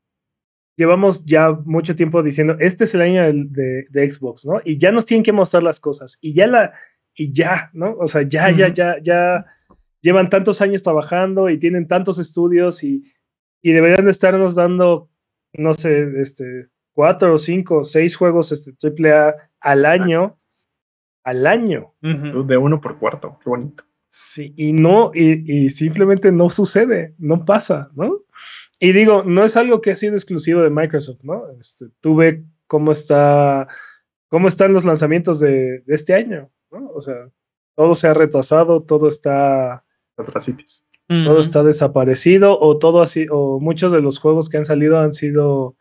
Llevamos 0.77 1.27
ya 1.27 1.51
mucho 1.65 1.97
tiempo 1.97 2.23
diciendo, 2.23 2.57
este 2.61 2.85
es 2.85 2.95
el 2.95 3.01
año 3.01 3.25
de, 3.49 3.87
de 3.91 4.13
Xbox, 4.13 4.47
¿no? 4.47 4.61
Y 4.65 4.79
ya 4.79 4.93
nos 4.93 5.07
tienen 5.07 5.25
que 5.25 5.33
mostrar 5.33 5.65
las 5.65 5.81
cosas. 5.81 6.19
Y 6.23 6.33
ya 6.33 6.47
la. 6.47 6.73
Y 7.17 7.33
ya, 7.33 7.71
¿no? 7.73 7.97
O 7.99 8.07
sea, 8.07 8.23
ya, 8.23 8.53
ya, 8.53 8.69
ya, 8.73 8.97
ya. 9.03 9.45
Llevan 10.03 10.31
tantos 10.31 10.61
años 10.61 10.85
trabajando 10.85 11.51
y 11.51 11.59
tienen 11.59 11.89
tantos 11.89 12.21
estudios 12.21 12.85
y, 12.85 13.03
y 13.61 13.73
deberían 13.73 14.05
de 14.05 14.13
estarnos 14.13 14.55
dando, 14.55 15.11
no 15.53 15.75
sé, 15.75 16.07
este, 16.21 16.69
cuatro 16.97 17.35
o 17.35 17.39
cinco 17.39 17.81
o 17.81 17.85
seis 17.85 18.17
juegos 18.17 18.51
este, 18.53 18.73
AAA 18.83 19.35
al 19.61 19.85
año. 19.85 20.41
Al 21.23 21.47
año. 21.47 21.93
De 22.01 22.57
uno 22.57 22.81
por 22.81 22.99
cuarto, 22.99 23.39
qué 23.45 23.51
bonito. 23.51 23.85
Sí, 24.09 24.55
y 24.57 24.73
no, 24.73 25.11
y, 25.13 25.65
y 25.67 25.69
simplemente 25.69 26.33
no 26.33 26.49
sucede, 26.49 27.15
no 27.19 27.45
pasa, 27.45 27.91
¿no? 27.95 28.23
Y 28.81 28.93
digo, 28.93 29.25
no 29.25 29.45
es 29.45 29.57
algo 29.59 29.83
que 29.83 29.91
ha 29.91 29.97
sido 29.97 30.15
exclusivo 30.15 30.63
de 30.63 30.71
Microsoft, 30.71 31.21
¿no? 31.23 31.45
Este, 31.61 31.87
tú 32.01 32.17
ve 32.17 32.45
cómo 32.67 32.93
está, 32.93 33.69
cómo 34.29 34.49
están 34.49 34.73
los 34.73 34.87
lanzamientos 34.87 35.39
de, 35.39 35.81
de 35.81 35.95
este 35.95 36.15
año, 36.15 36.51
¿no? 36.71 36.89
O 36.95 37.01
sea, 37.01 37.29
todo 37.75 37.95
se 37.95 38.09
ha 38.09 38.15
retrasado, 38.15 38.83
todo 38.85 39.09
está, 39.09 39.85
Atrasitis. 40.17 40.87
todo 41.09 41.41
está 41.41 41.63
desaparecido, 41.63 42.59
o 42.59 42.79
todo 42.79 43.03
así, 43.03 43.27
o 43.31 43.61
muchos 43.61 43.93
de 43.93 44.01
los 44.01 44.19
juegos 44.19 44.49
que 44.49 44.57
han 44.57 44.65
salido 44.65 44.99
han 44.99 45.13
sido, 45.13 45.77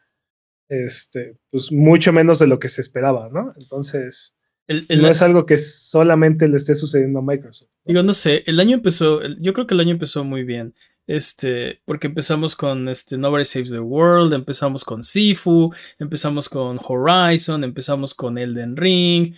este, 0.70 1.38
pues 1.52 1.72
mucho 1.72 2.12
menos 2.14 2.40
de 2.40 2.48
lo 2.48 2.60
que 2.60 2.70
se 2.70 2.82
esperaba, 2.82 3.30
¿no? 3.32 3.54
Entonces, 3.58 4.36
El- 4.68 4.86
el- 4.90 5.02
no 5.02 5.10
es 5.10 5.22
algo 5.22 5.46
que 5.46 5.58
solamente 5.58 6.48
le 6.48 6.58
esté 6.58 6.74
sucediendo 6.76 7.20
a 7.20 7.22
Microsoft. 7.22 7.70
¿no? 7.70 7.82
Digo, 7.94 8.04
no 8.04 8.14
sé, 8.14 8.44
el 8.48 8.60
año 8.60 8.76
empezó, 8.76 9.22
yo 9.40 9.54
creo 9.54 9.68
que 9.68 9.74
el 9.76 9.80
año 9.80 9.92
empezó 9.92 10.24
muy 10.24 10.44
bien. 10.44 10.74
Este, 11.08 11.82
porque 11.86 12.08
empezamos 12.08 12.56
con 12.56 12.90
este 12.90 13.16
Nobody 13.16 13.46
Saves 13.46 13.70
the 13.70 13.80
World, 13.80 14.34
empezamos 14.34 14.84
con 14.84 15.04
Sifu, 15.04 15.72
empezamos 16.00 16.50
con 16.50 16.80
Horizon, 16.84 17.64
empezamos 17.64 18.16
con 18.16 18.40
Elden 18.40 18.76
Ring, 18.76 19.36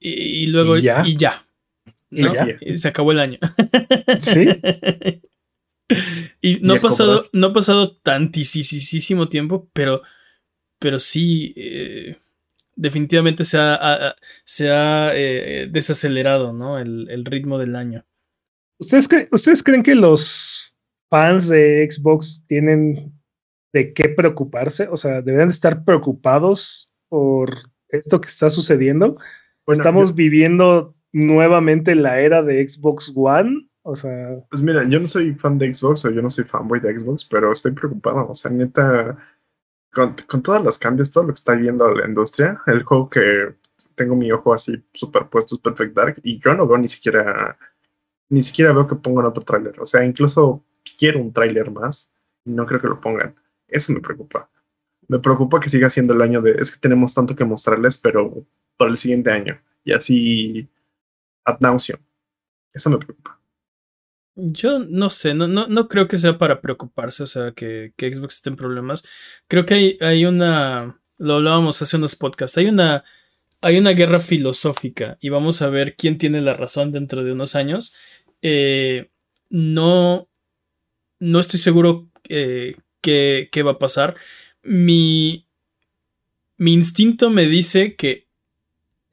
y, 0.00 0.10
y 0.10 0.46
luego 0.48 0.76
¿Y 0.76 0.82
ya? 0.82 1.04
y 1.06 1.16
ya, 1.16 1.46
Y 2.10 2.22
¿no? 2.24 2.34
ya. 2.34 2.48
Y 2.60 2.76
se 2.76 2.88
acabó 2.88 3.12
el 3.12 3.20
año. 3.20 3.38
Sí. 4.18 4.46
y 6.42 6.56
no 6.62 6.74
ha 6.74 6.80
pasado, 6.80 7.28
no 7.32 7.46
ha 7.48 7.52
pasado 7.52 7.92
tantísimo 7.94 9.28
tiempo, 9.28 9.68
pero, 9.72 10.02
pero 10.78 10.98
sí, 10.98 11.52
eh, 11.56 12.16
definitivamente 12.74 13.44
se 13.44 13.58
ha, 13.58 14.14
se 14.44 14.70
ha 14.70 15.10
eh, 15.14 15.68
desacelerado, 15.70 16.52
¿no? 16.52 16.78
El, 16.78 17.08
el 17.10 17.24
ritmo 17.24 17.58
del 17.58 17.76
año. 17.76 18.04
¿Ustedes, 18.78 19.08
cre- 19.08 19.28
¿Ustedes 19.32 19.62
creen 19.62 19.82
que 19.82 19.94
los 19.94 20.74
fans 21.08 21.48
de 21.48 21.88
Xbox 21.90 22.44
tienen 22.46 23.12
de 23.72 23.92
qué 23.94 24.08
preocuparse? 24.10 24.88
O 24.90 24.96
sea, 24.96 25.22
deberían 25.22 25.48
de 25.48 25.52
estar 25.54 25.84
preocupados 25.84 26.90
por 27.08 27.54
esto 27.88 28.20
que 28.20 28.28
está 28.28 28.50
sucediendo. 28.50 29.16
Bueno, 29.64 29.80
Estamos 29.80 30.10
yo- 30.10 30.14
viviendo 30.16 30.94
nuevamente 31.12 31.94
la 31.94 32.20
era 32.20 32.42
de 32.42 32.66
Xbox 32.68 33.12
One. 33.14 33.68
O 33.88 33.94
sea, 33.94 34.36
pues 34.50 34.62
mira, 34.62 34.86
yo 34.88 34.98
no 35.00 35.06
soy 35.08 35.32
fan 35.34 35.58
de 35.58 35.72
Xbox 35.72 36.04
o 36.04 36.10
yo 36.10 36.20
no 36.20 36.28
soy 36.28 36.44
fanboy 36.44 36.80
de 36.80 36.98
Xbox, 36.98 37.24
pero 37.24 37.52
estoy 37.52 37.72
preocupado. 37.72 38.28
O 38.28 38.34
sea, 38.34 38.50
neta, 38.50 39.16
con, 39.96 40.42
todos 40.42 40.62
los 40.62 40.78
cambios, 40.78 41.10
todo 41.10 41.24
lo 41.24 41.28
que 41.28 41.38
está 41.38 41.54
viendo 41.54 41.88
la 41.90 42.06
industria, 42.06 42.60
el 42.66 42.82
juego 42.82 43.08
que 43.08 43.54
tengo 43.94 44.14
mi 44.14 44.30
ojo 44.30 44.52
así 44.52 44.82
superpuesto 44.92 45.54
es 45.54 45.60
Perfect 45.60 45.94
Dark 45.94 46.20
y 46.22 46.38
yo 46.38 46.54
no 46.54 46.66
veo 46.66 46.76
ni 46.76 46.88
siquiera, 46.88 47.58
ni 48.28 48.42
siquiera 48.42 48.72
veo 48.72 48.86
que 48.86 48.96
pongan 48.96 49.24
otro 49.24 49.42
tráiler. 49.42 49.80
O 49.80 49.86
sea, 49.86 50.04
incluso 50.04 50.62
quiero 50.98 51.20
un 51.20 51.32
tráiler 51.32 51.70
más 51.70 52.10
y 52.44 52.50
no 52.50 52.66
creo 52.66 52.80
que 52.80 52.88
lo 52.88 53.00
pongan. 53.00 53.34
Eso 53.68 53.92
me 53.94 54.00
preocupa. 54.00 54.50
Me 55.08 55.18
preocupa 55.18 55.60
que 55.60 55.70
siga 55.70 55.88
siendo 55.88 56.12
el 56.12 56.20
año 56.20 56.42
de, 56.42 56.52
es 56.52 56.72
que 56.72 56.80
tenemos 56.80 57.14
tanto 57.14 57.34
que 57.34 57.44
mostrarles, 57.44 57.98
pero 57.98 58.44
para 58.76 58.90
el 58.90 58.96
siguiente 58.98 59.30
año. 59.30 59.58
Y 59.82 59.92
así, 59.92 60.68
ad 61.44 61.58
nauseum. 61.60 62.00
Eso 62.72 62.90
me 62.90 62.98
preocupa. 62.98 63.40
Yo 64.36 64.78
no 64.80 65.08
sé, 65.08 65.32
no, 65.34 65.48
no, 65.48 65.66
no 65.66 65.88
creo 65.88 66.08
que 66.08 66.18
sea 66.18 66.36
para 66.36 66.60
preocuparse, 66.60 67.22
o 67.22 67.26
sea, 67.26 67.52
que, 67.52 67.94
que 67.96 68.12
Xbox 68.12 68.36
esté 68.36 68.50
en 68.50 68.56
problemas. 68.56 69.02
Creo 69.48 69.64
que 69.64 69.74
hay, 69.74 69.98
hay 70.02 70.26
una, 70.26 71.00
lo 71.16 71.34
hablábamos 71.36 71.80
hace 71.80 71.96
unos 71.96 72.16
podcasts, 72.16 72.58
hay 72.58 72.66
una, 72.66 73.02
hay 73.62 73.78
una 73.78 73.92
guerra 73.92 74.18
filosófica 74.18 75.16
y 75.22 75.30
vamos 75.30 75.62
a 75.62 75.70
ver 75.70 75.96
quién 75.96 76.18
tiene 76.18 76.42
la 76.42 76.52
razón 76.52 76.92
dentro 76.92 77.24
de 77.24 77.32
unos 77.32 77.54
años. 77.54 77.94
Eh, 78.42 79.10
no, 79.48 80.28
no 81.18 81.40
estoy 81.40 81.58
seguro 81.58 82.10
eh, 82.28 82.76
qué, 83.00 83.48
qué 83.50 83.62
va 83.62 83.72
a 83.72 83.78
pasar. 83.78 84.16
Mi, 84.62 85.46
mi 86.58 86.74
instinto 86.74 87.30
me 87.30 87.46
dice 87.46 87.96
que 87.96 88.26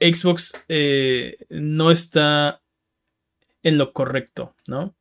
Xbox 0.02 0.54
eh, 0.68 1.38
no 1.50 1.92
está 1.92 2.62
en 3.64 3.78
lo 3.78 3.94
correcto, 3.94 4.54
¿no? 4.68 4.96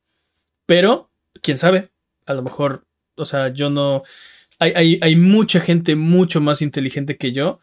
Pero, 0.73 1.11
quién 1.43 1.59
sabe, 1.59 1.91
a 2.25 2.33
lo 2.33 2.41
mejor, 2.41 2.87
o 3.17 3.27
sea, 3.27 3.49
yo 3.49 3.69
no... 3.69 4.05
Hay, 4.59 4.99
hay, 5.03 5.17
mucha 5.17 5.61
gente 5.61 5.97
mucho 5.97 6.41
más 6.41 6.63
inteligente 6.63 7.19
que 7.19 7.33
yo 7.33 7.61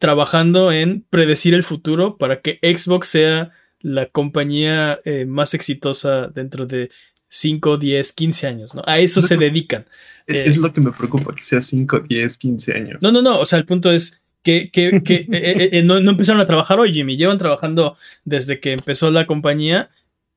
trabajando 0.00 0.72
en 0.72 1.06
predecir 1.10 1.54
el 1.54 1.62
futuro 1.62 2.16
para 2.16 2.40
que 2.40 2.58
Xbox 2.60 3.06
sea 3.06 3.52
la 3.78 4.06
compañía 4.06 4.98
eh, 5.04 5.26
más 5.26 5.54
exitosa 5.54 6.26
dentro 6.26 6.66
de 6.66 6.90
5, 7.28 7.76
10, 7.76 8.12
15 8.14 8.46
años, 8.48 8.74
¿no? 8.74 8.82
A 8.84 8.98
eso 8.98 9.22
se 9.22 9.36
dedican. 9.36 9.86
Es, 10.26 10.56
eh, 10.56 10.60
lo 10.60 10.72
que 10.72 10.80
me 10.80 10.90
preocupa, 10.90 11.32
que 11.32 11.44
sea 11.44 11.60
5, 11.60 12.00
10, 12.00 12.38
15 12.38 12.72
años. 12.74 12.98
No, 13.00 13.12
no, 13.12 13.22
no, 13.22 13.38
o 13.38 13.46
sea, 13.46 13.60
el 13.60 13.64
punto 13.64 13.92
es 13.92 14.22
que, 14.42 14.72
que, 14.72 15.02
que 15.04 15.26
eh, 15.30 15.82
no, 15.84 16.00
no, 16.00 16.10
empezaron 16.10 16.40
a 16.40 16.46
trabajar 16.46 16.80
hoy, 16.80 16.92
Jimmy, 16.92 17.16
llevan 17.16 17.38
trabajando 17.38 17.96
desde 18.24 18.58
que 18.58 18.72
empezó 18.72 19.12
la 19.12 19.26
compañía 19.26 19.90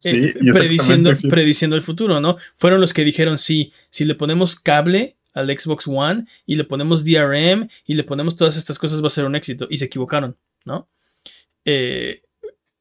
eh, 0.05 0.33
prediciendo, 0.53 1.11
prediciendo 1.29 1.75
el 1.75 1.81
futuro, 1.81 2.19
¿no? 2.19 2.37
Fueron 2.55 2.81
los 2.81 2.93
que 2.93 3.03
dijeron, 3.03 3.37
sí, 3.37 3.73
si 3.89 4.05
le 4.05 4.15
ponemos 4.15 4.55
cable 4.55 5.15
al 5.33 5.47
Xbox 5.47 5.87
One 5.87 6.25
y 6.45 6.55
le 6.55 6.63
ponemos 6.63 7.03
DRM 7.03 7.67
y 7.85 7.93
le 7.95 8.03
ponemos 8.03 8.35
todas 8.35 8.57
estas 8.57 8.77
cosas 8.77 9.01
va 9.01 9.07
a 9.07 9.11
ser 9.11 9.25
un 9.25 9.35
éxito. 9.35 9.67
Y 9.69 9.77
se 9.77 9.85
equivocaron, 9.85 10.37
¿no? 10.65 10.87
Eh, 11.65 12.21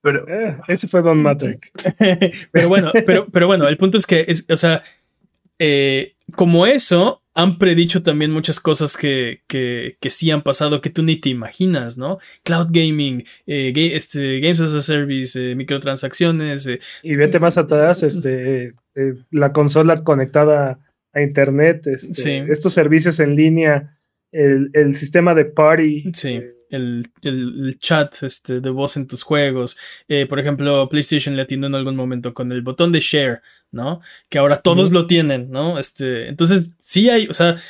pero 0.00 0.26
eh, 0.28 0.58
ese 0.68 0.88
fue 0.88 1.02
Don 1.02 1.22
Matrix. 1.22 1.70
pero 2.50 2.68
bueno, 2.68 2.92
pero, 3.06 3.26
pero 3.28 3.46
bueno, 3.46 3.68
el 3.68 3.76
punto 3.76 3.96
es 3.96 4.06
que, 4.06 4.24
es, 4.28 4.46
o 4.50 4.56
sea, 4.56 4.82
como 6.34 6.66
eso, 6.66 7.21
han 7.34 7.58
predicho 7.58 8.02
también 8.02 8.30
muchas 8.30 8.60
cosas 8.60 8.96
que, 8.96 9.42
que, 9.46 9.96
que, 10.00 10.10
sí 10.10 10.30
han 10.30 10.42
pasado 10.42 10.80
que 10.80 10.90
tú 10.90 11.02
ni 11.02 11.16
te 11.16 11.30
imaginas, 11.30 11.96
¿no? 11.96 12.18
Cloud 12.44 12.68
gaming, 12.70 13.24
eh, 13.46 13.72
este, 13.94 14.40
Games 14.40 14.60
as 14.60 14.74
a 14.74 14.82
Service, 14.82 15.38
eh, 15.38 15.54
microtransacciones. 15.54 16.66
Eh, 16.66 16.80
y 17.02 17.14
vete 17.16 17.40
más 17.40 17.56
atrás, 17.58 18.02
este, 18.02 18.74
la 19.30 19.52
consola 19.52 20.04
conectada 20.04 20.78
a 21.14 21.22
Internet, 21.22 21.86
este, 21.86 22.50
estos 22.50 22.74
servicios 22.74 23.20
en 23.20 23.36
línea, 23.36 23.98
el, 24.30 24.70
el 24.74 24.94
sistema 24.94 25.34
de 25.34 25.46
party. 25.46 26.12
Sí 26.14 26.40
el, 26.72 27.76
chat 27.78 28.22
este, 28.22 28.60
de 28.60 28.70
voz 28.70 28.96
en 28.96 29.06
tus 29.06 29.22
juegos. 29.22 29.76
Eh, 30.08 30.26
por 30.26 30.40
ejemplo, 30.40 30.88
PlayStation 30.88 31.36
le 31.36 31.42
atindió 31.42 31.68
en 31.68 31.74
algún 31.74 31.96
momento 31.96 32.34
con 32.34 32.50
el 32.50 32.62
botón 32.62 32.92
de 32.92 33.00
share, 33.00 33.42
¿no? 33.70 34.00
Que 34.28 34.38
ahora 34.38 34.60
todos 34.60 34.90
lo 34.90 35.06
tienen, 35.06 35.50
¿no? 35.50 35.78
Este, 35.78 36.28
entonces, 36.28 36.72
sí 36.80 37.10
hay, 37.10 37.28
o 37.28 37.34
sea, 37.34 37.60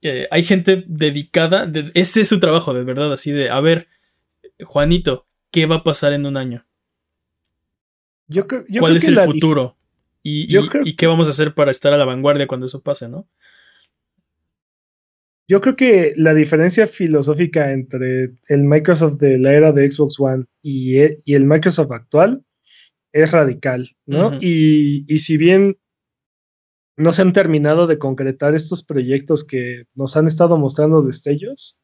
eh, 0.00 0.28
hay 0.30 0.44
gente 0.44 0.84
dedicada, 0.86 1.70
ese 1.94 2.22
es 2.22 2.28
su 2.28 2.40
trabajo, 2.40 2.72
de 2.72 2.84
verdad, 2.84 3.12
así 3.12 3.32
de, 3.32 3.50
a 3.50 3.60
ver, 3.60 3.88
Juanito, 4.64 5.26
¿qué 5.50 5.66
va 5.66 5.76
a 5.76 5.84
pasar 5.84 6.12
en 6.12 6.26
un 6.26 6.36
año? 6.36 6.64
Yo, 8.28 8.46
¿Cuál 8.78 8.96
es 8.96 9.04
el 9.04 9.18
futuro? 9.18 9.76
Y, 10.22 10.56
y, 10.84 10.92
qué 10.94 11.08
vamos 11.08 11.26
a 11.26 11.32
hacer 11.32 11.52
para 11.52 11.72
estar 11.72 11.92
a 11.92 11.96
la 11.96 12.04
vanguardia 12.04 12.46
cuando 12.46 12.66
eso 12.66 12.80
pase, 12.80 13.08
¿no? 13.08 13.26
Yo 15.52 15.60
creo 15.60 15.76
que 15.76 16.14
la 16.16 16.32
diferencia 16.32 16.86
filosófica 16.86 17.72
entre 17.72 18.30
el 18.48 18.62
Microsoft 18.62 19.16
de 19.16 19.36
la 19.36 19.52
era 19.52 19.70
de 19.70 19.90
Xbox 19.90 20.18
One 20.18 20.46
y 20.62 20.96
el, 20.96 21.22
y 21.26 21.34
el 21.34 21.44
Microsoft 21.44 21.92
actual 21.92 22.42
es 23.12 23.32
radical, 23.32 23.86
¿no? 24.06 24.32
y, 24.40 25.04
y, 25.06 25.18
si 25.18 25.36
bien 25.36 25.76
no 26.96 27.12
se 27.12 27.20
han 27.20 27.34
terminado 27.34 27.86
de 27.86 27.98
concretar 27.98 28.54
estos 28.54 28.82
proyectos 28.82 29.44
que 29.44 29.84
nos 29.94 30.16
han 30.16 30.26
estado 30.26 30.56
mostrando 30.56 31.02
destellos, 31.02 31.78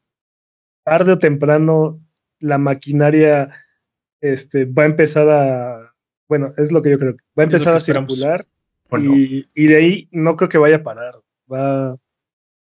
tarde 0.82 1.12
o 1.12 1.18
temprano 1.18 2.00
la 2.40 2.56
maquinaria 2.56 3.50
este, 4.22 4.64
va 4.64 4.84
a 4.84 4.86
empezar 4.86 5.28
a, 5.28 5.94
bueno, 6.26 6.54
es 6.56 6.72
lo 6.72 6.80
que 6.80 6.92
yo 6.92 6.98
creo, 6.98 7.16
va 7.38 7.42
a 7.42 7.44
empezar 7.44 7.74
a 7.74 7.80
circular 7.80 8.46
y, 8.98 9.46
y, 9.54 9.66
de 9.66 9.76
ahí 9.76 10.08
no 10.10 10.36
creo 10.36 10.48
que 10.48 10.56
vaya 10.56 10.76
a 10.76 10.82
parar, 10.82 11.16
va, 11.52 11.98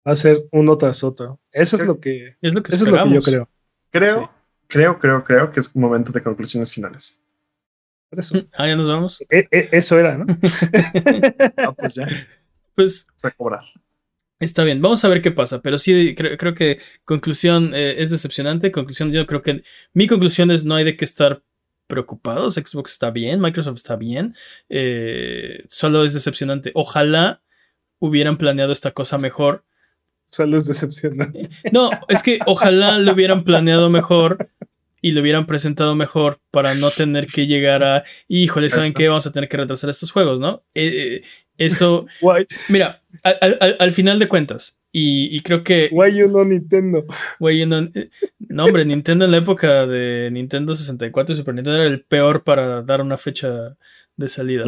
hacer 0.04 0.38
uno 0.52 0.78
tras 0.78 1.04
otro. 1.04 1.40
Eso 1.52 1.76
es 1.76 1.84
lo 1.84 2.00
que, 2.00 2.36
es 2.42 2.54
lo 2.54 2.64
que, 2.64 2.76
eso 2.76 2.86
es 2.86 2.92
lo 2.92 3.04
que 3.04 3.14
yo 3.14 3.22
creo. 3.22 3.50
Creo, 3.92 4.32
creo, 4.68 5.00
creo, 5.00 5.24
creo 5.24 5.52
que 5.52 5.60
es 5.60 5.76
momento 5.76 6.12
de 6.12 6.22
conclusiones 6.22 6.74
finales. 6.74 7.22
eso. 8.12 8.36
Ah, 8.54 8.68
ya 8.68 8.76
nos 8.76 8.88
vamos. 8.88 9.24
E, 9.30 9.48
e, 9.52 9.70
eso 9.72 10.00
era, 10.00 10.18
¿no? 10.18 10.26
Ah, 11.58 11.72
pues 11.74 11.96
ya. 11.96 12.08
Pues. 12.76 13.08
a 13.24 13.32
cobrar. 13.32 13.64
Está 14.40 14.64
bien, 14.64 14.82
vamos 14.82 15.06
a 15.06 15.08
ver 15.08 15.22
qué 15.22 15.32
pasa, 15.32 15.62
pero 15.62 15.78
sí 15.78 16.16
creo, 16.16 16.38
creo 16.38 16.54
que 16.54 16.80
conclusión 17.06 17.72
eh, 17.74 17.96
es 18.00 18.10
decepcionante. 18.10 18.72
Conclusión, 18.72 19.12
yo 19.12 19.26
creo 19.26 19.42
que 19.42 19.64
mi 19.94 20.08
conclusión 20.08 20.52
es 20.52 20.66
no 20.66 20.76
hay 20.76 20.84
de 20.84 20.98
qué 20.98 21.06
estar 21.06 21.44
preocupados. 21.88 22.56
Xbox 22.56 22.92
está 22.94 23.12
bien, 23.12 23.40
Microsoft 23.40 23.78
está 23.78 23.96
bien, 23.96 24.36
eh, 24.68 25.64
solo 25.68 26.04
es 26.04 26.14
decepcionante. 26.14 26.72
Ojalá 26.74 27.42
hubieran 28.00 28.38
planeado 28.38 28.74
esta 28.74 28.92
cosa 28.92 29.18
mejor 29.18 29.64
Solo 30.34 30.58
es 30.58 30.66
decepcionante. 30.66 31.48
No, 31.72 31.92
es 32.10 32.24
que 32.24 32.40
ojalá 32.48 32.98
lo 32.98 33.14
hubieran 33.14 33.44
planeado 33.44 33.92
mejor 33.92 34.50
y 35.00 35.12
lo 35.12 35.22
hubieran 35.22 35.46
presentado 35.46 35.94
mejor 35.94 36.40
para 36.50 36.74
no 36.74 36.90
tener 36.90 37.28
que 37.28 37.46
llegar 37.46 37.84
a, 37.84 38.04
híjole, 38.28 38.70
¿saben 38.70 38.94
qué? 38.94 39.10
Vamos 39.10 39.28
a 39.28 39.32
tener 39.32 39.48
que 39.48 39.58
retrasar 39.58 39.92
estos 39.92 40.12
juegos, 40.12 40.40
¿no? 40.40 40.64
Eh, 40.74 40.88
eh, 40.88 41.24
eso, 41.60 42.08
mira, 42.68 43.04
al, 43.22 43.92
final 43.92 44.18
de 44.18 44.28
cuentas, 44.28 44.82
y, 44.92 45.40
creo 45.42 45.64
que... 45.64 45.90
Why 45.92 46.16
you 46.16 46.28
know 46.28 46.44
Nintendo? 46.44 47.06
Why 47.40 47.60
you 47.60 47.66
know, 47.68 47.88
eh, 47.94 48.10
no, 48.40 48.66
hombre, 48.66 48.86
Nintendo 48.86 49.26
en 49.26 49.32
la 49.32 49.38
época 49.38 49.86
de 49.86 50.32
Nintendo 50.32 50.74
64 50.74 51.36
y 51.36 51.38
Super 51.38 51.54
Nintendo 51.54 51.80
era 51.80 51.92
el 51.92 52.02
peor 52.02 52.44
para 52.44 52.82
dar 52.82 53.02
una 53.02 53.18
fecha 53.18 53.78
de 54.16 54.28
salida. 54.28 54.66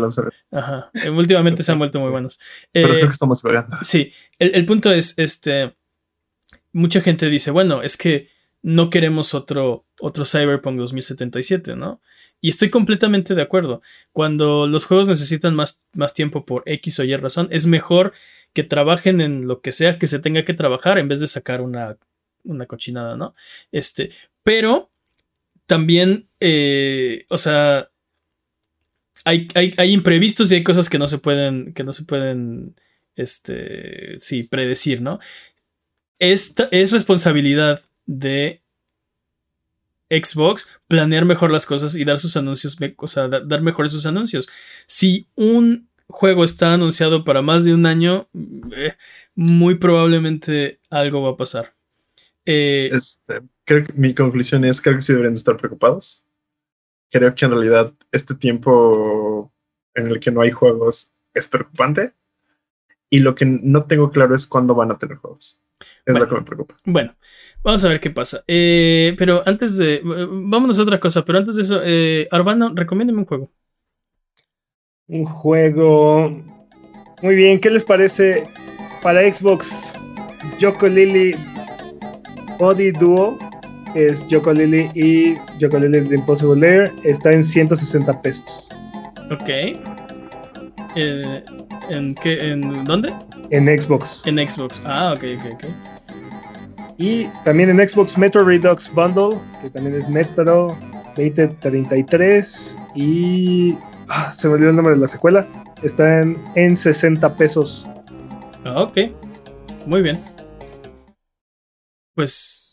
Ajá. 0.51 0.89
Eh, 0.93 1.09
últimamente 1.09 1.63
se 1.63 1.71
han 1.71 1.79
vuelto 1.79 1.99
muy 1.99 2.09
buenos. 2.09 2.39
Pero 2.71 2.87
creo 2.87 2.99
eh, 2.99 3.07
que 3.07 3.13
estamos 3.13 3.41
variando. 3.43 3.77
Sí. 3.81 4.11
El, 4.39 4.65
punto 4.65 4.91
es, 4.91 5.13
este. 5.17 5.75
Mucha 6.71 7.01
gente 7.01 7.29
dice, 7.29 7.51
bueno, 7.51 7.81
es 7.81 7.95
que 7.97 8.29
no 8.61 8.89
queremos 8.89 9.33
otro, 9.33 9.85
otro 9.99 10.25
Cyberpunk 10.25 10.77
2077, 10.77 11.75
¿no? 11.75 12.01
Y 12.41 12.49
estoy 12.49 12.69
completamente 12.69 13.35
de 13.35 13.41
acuerdo. 13.41 13.81
Cuando 14.11 14.67
los 14.67 14.85
juegos 14.85 15.07
necesitan 15.07 15.55
más, 15.55 15.85
más 15.93 16.13
tiempo 16.13 16.45
por 16.45 16.63
X 16.65 16.99
o 16.99 17.03
Y 17.03 17.15
razón, 17.15 17.47
es 17.51 17.67
mejor 17.67 18.13
que 18.53 18.63
trabajen 18.63 19.21
en 19.21 19.47
lo 19.47 19.61
que 19.61 19.71
sea 19.71 19.99
que 19.99 20.07
se 20.07 20.19
tenga 20.19 20.43
que 20.43 20.53
trabajar 20.53 20.97
en 20.97 21.07
vez 21.07 21.19
de 21.19 21.27
sacar 21.27 21.61
una, 21.61 21.97
una 22.43 22.65
cochinada, 22.65 23.15
¿no? 23.15 23.35
Este, 23.71 24.11
pero 24.43 24.89
también, 25.65 26.27
eh, 26.39 27.25
o 27.29 27.37
sea, 27.37 27.89
hay, 29.25 29.47
imprevistos 29.91 30.51
y 30.51 30.55
hay 30.55 30.63
cosas 30.63 30.89
que 30.89 30.99
no 30.99 31.07
se 31.07 31.17
pueden, 31.17 31.73
que 31.73 31.83
no 31.83 31.91
se 31.93 32.03
pueden, 32.03 32.75
este, 33.15 34.17
sí, 34.19 34.43
predecir, 34.43 35.01
¿no? 35.01 35.19
Esta 36.19 36.69
es 36.71 36.91
responsabilidad 36.91 37.81
de 38.05 38.61
Xbox 40.09 40.67
planear 40.87 41.25
mejor 41.25 41.51
las 41.51 41.65
cosas 41.65 41.95
y 41.95 42.05
dar 42.05 42.19
sus 42.19 42.37
anuncios, 42.37 42.77
o 42.97 43.27
dar 43.27 43.61
mejor 43.61 43.89
sus 43.89 44.05
anuncios. 44.05 44.47
Si 44.85 45.27
un 45.35 45.89
juego 46.07 46.43
está 46.43 46.73
anunciado 46.73 47.23
para 47.23 47.41
más 47.41 47.65
de 47.65 47.73
un 47.73 47.87
año, 47.87 48.29
eh, 48.75 48.93
muy 49.33 49.75
probablemente 49.75 50.79
algo 50.91 51.23
va 51.23 51.31
a 51.31 51.37
pasar. 51.37 51.73
Eh, 52.45 52.91
este, 52.93 53.41
creo 53.65 53.87
mi 53.95 54.13
conclusión 54.13 54.63
es 54.65 54.79
que 54.79 55.01
sí 55.01 55.13
deberían 55.13 55.33
estar 55.33 55.57
preocupados 55.57 56.25
creo 57.15 57.33
que 57.33 57.45
en 57.45 57.51
realidad 57.51 57.93
este 58.11 58.35
tiempo 58.35 59.49
en 59.93 60.07
el 60.07 60.19
que 60.19 60.31
no 60.31 60.41
hay 60.41 60.51
juegos 60.51 61.13
es 61.33 61.47
preocupante. 61.47 62.13
Y 63.09 63.19
lo 63.19 63.35
que 63.35 63.45
no 63.45 63.85
tengo 63.85 64.09
claro 64.09 64.35
es 64.35 64.45
cuándo 64.45 64.75
van 64.75 64.91
a 64.91 64.97
tener 64.97 65.15
juegos. 65.17 65.61
Es 66.05 66.19
lo 66.19 66.27
que 66.27 66.35
me 66.35 66.41
preocupa. 66.41 66.75
Bueno, 66.83 67.15
vamos 67.63 67.85
a 67.85 67.89
ver 67.89 68.01
qué 68.01 68.09
pasa. 68.09 68.43
Eh, 68.47 69.15
pero 69.17 69.43
antes 69.45 69.77
de. 69.77 70.01
Vámonos 70.03 70.77
a 70.77 70.83
otra 70.83 70.99
cosa. 70.99 71.23
Pero 71.23 71.37
antes 71.37 71.55
de 71.55 71.61
eso, 71.61 71.81
eh, 71.85 72.27
Arbano, 72.31 72.73
recomiéndeme 72.75 73.19
un 73.19 73.25
juego. 73.25 73.49
Un 75.07 75.23
juego. 75.23 76.29
Muy 77.21 77.35
bien, 77.35 77.61
¿qué 77.61 77.69
les 77.69 77.85
parece 77.85 78.43
para 79.01 79.21
Xbox? 79.31 79.93
Yoko 80.59 80.87
Lily 80.87 81.35
Body 82.59 82.91
Duo 82.91 83.37
es 83.95 84.27
Yoko 84.27 84.53
Lily 84.53 84.89
y 84.93 85.35
Yoko 85.59 85.79
Lily 85.79 86.07
The 86.07 86.15
Impossible 86.15 86.59
Lair. 86.59 86.91
Está 87.03 87.33
en 87.33 87.43
160 87.43 88.21
pesos. 88.21 88.69
Ok. 89.31 89.49
Eh, 90.95 91.43
¿en, 91.89 92.15
qué, 92.15 92.51
¿En 92.51 92.85
dónde? 92.85 93.13
En 93.49 93.67
Xbox. 93.67 94.25
En 94.25 94.37
Xbox. 94.37 94.81
Ah, 94.85 95.13
ok, 95.15 95.23
ok, 95.37 95.53
ok. 95.53 95.65
Y 96.97 97.25
también 97.43 97.69
en 97.69 97.87
Xbox 97.87 98.17
Metro 98.17 98.43
Redux 98.45 98.91
Bundle, 98.93 99.37
que 99.61 99.69
también 99.69 99.95
es 99.95 100.09
Metro 100.09 100.77
2033. 101.17 102.79
Y. 102.95 103.77
Ah, 104.07 104.31
se 104.31 104.47
me 104.47 104.53
olvidó 104.53 104.69
el 104.69 104.75
nombre 104.75 104.93
de 104.93 105.01
la 105.01 105.07
secuela. 105.07 105.45
Está 105.83 106.21
en, 106.21 106.41
en 106.55 106.75
60 106.75 107.35
pesos. 107.35 107.87
Ah, 108.63 108.83
ok. 108.83 108.97
Muy 109.85 110.01
bien. 110.01 110.19
Pues. 112.13 112.64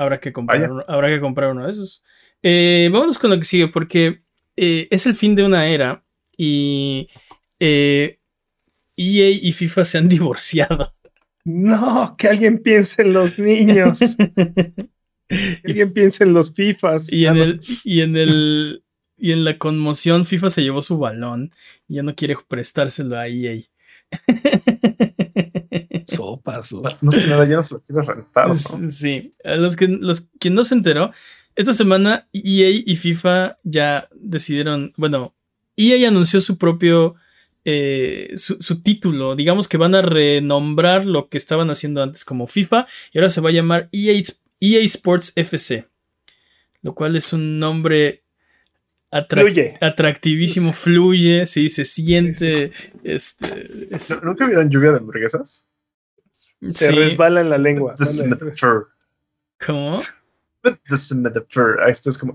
Habrá 0.00 0.18
que 0.18 0.32
comprar, 0.32 0.72
uno, 0.72 0.82
habrá 0.88 1.08
que 1.08 1.20
comprar 1.20 1.50
uno 1.50 1.66
de 1.66 1.72
esos. 1.72 2.02
Eh, 2.42 2.88
vámonos 2.90 3.18
con 3.18 3.28
lo 3.28 3.38
que 3.38 3.44
sigue, 3.44 3.68
porque 3.68 4.22
eh, 4.56 4.88
es 4.90 5.04
el 5.04 5.14
fin 5.14 5.36
de 5.36 5.44
una 5.44 5.66
era 5.66 6.02
y 6.38 7.10
eh, 7.58 8.18
EA 8.96 9.28
y 9.28 9.52
FIFA 9.52 9.84
se 9.84 9.98
han 9.98 10.08
divorciado. 10.16 10.94
No, 11.44 12.16
que 12.16 12.28
alguien 12.28 12.62
piense 12.62 13.02
en 13.02 13.12
los 13.12 13.38
niños. 13.38 14.16
que 15.28 15.62
alguien 15.66 15.92
piense 15.92 16.24
en 16.24 16.32
los 16.32 16.54
FIFAs. 16.54 17.12
Y 17.12 17.26
en, 17.26 17.36
el, 17.36 17.60
y 17.84 18.00
en 18.00 18.16
el. 18.16 18.84
Y 19.18 19.32
en 19.32 19.44
la 19.44 19.58
conmoción, 19.58 20.24
FIFA 20.24 20.48
se 20.48 20.62
llevó 20.62 20.80
su 20.80 20.96
balón 20.96 21.50
y 21.86 21.96
ya 21.96 22.02
no 22.02 22.14
quiere 22.14 22.36
prestárselo 22.48 23.18
a 23.18 23.28
EA. 23.28 23.60
Sopas. 26.10 26.72
No 27.02 27.10
sé 27.10 27.26
nada, 27.26 27.44
ya 27.46 27.56
no 27.56 27.62
se 27.62 27.74
lo 27.74 27.80
quiere 27.80 28.02
rentar. 28.02 28.48
¿no? 28.48 28.54
Sí, 28.54 29.34
los 29.44 29.76
que, 29.76 29.88
los, 29.88 30.28
quien 30.38 30.54
no 30.54 30.64
se 30.64 30.74
enteró, 30.74 31.12
esta 31.56 31.72
semana 31.72 32.28
EA 32.32 32.70
y 32.86 32.96
FIFA 32.96 33.58
ya 33.64 34.08
decidieron, 34.14 34.92
bueno, 34.96 35.34
EA 35.76 36.08
anunció 36.08 36.40
su 36.40 36.56
propio, 36.58 37.14
eh, 37.64 38.32
su, 38.36 38.56
su, 38.60 38.80
título, 38.82 39.36
digamos 39.36 39.68
que 39.68 39.76
van 39.76 39.94
a 39.94 40.02
renombrar 40.02 41.04
lo 41.06 41.28
que 41.28 41.36
estaban 41.38 41.70
haciendo 41.70 42.02
antes 42.02 42.24
como 42.24 42.46
FIFA 42.46 42.86
y 43.12 43.18
ahora 43.18 43.30
se 43.30 43.40
va 43.40 43.50
a 43.50 43.52
llamar 43.52 43.88
EA, 43.92 44.22
EA 44.60 44.80
Sports 44.84 45.32
FC, 45.36 45.86
lo 46.82 46.94
cual 46.94 47.16
es 47.16 47.32
un 47.32 47.58
nombre 47.58 48.22
atrac 49.10 49.44
Fluye. 49.46 49.74
atractivísimo, 49.80 50.72
fluye, 50.72 51.44
sí, 51.46 51.68
se 51.68 51.84
siente, 51.84 52.70
este, 53.02 53.88
es- 53.90 54.10
¿No- 54.10 54.20
¿Nunca 54.22 54.46
vieron 54.46 54.70
lluvia 54.70 54.92
de 54.92 54.98
hamburguesas? 54.98 55.66
Se 56.30 56.54
sí, 56.72 56.86
resbala 56.94 57.40
en 57.40 57.50
la 57.50 57.58
lengua. 57.58 57.94
Metaphor. 58.26 58.90
¿cómo? 59.64 59.98
Esto 60.62 62.10
es 62.10 62.18
como. 62.18 62.34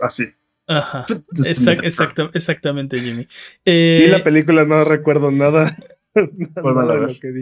Así. 0.00 0.24
Ajá. 0.66 1.04
Exact- 1.06 2.30
exactamente, 2.34 2.98
Jimmy. 2.98 3.22
Vi 3.22 3.28
Eh, 3.64 4.08
la 4.10 4.22
película, 4.22 4.64
no 4.64 4.84
recuerdo 4.84 5.30
nada. 5.30 5.76
Ver. 6.14 6.24
lo 6.64 7.18
que 7.18 7.32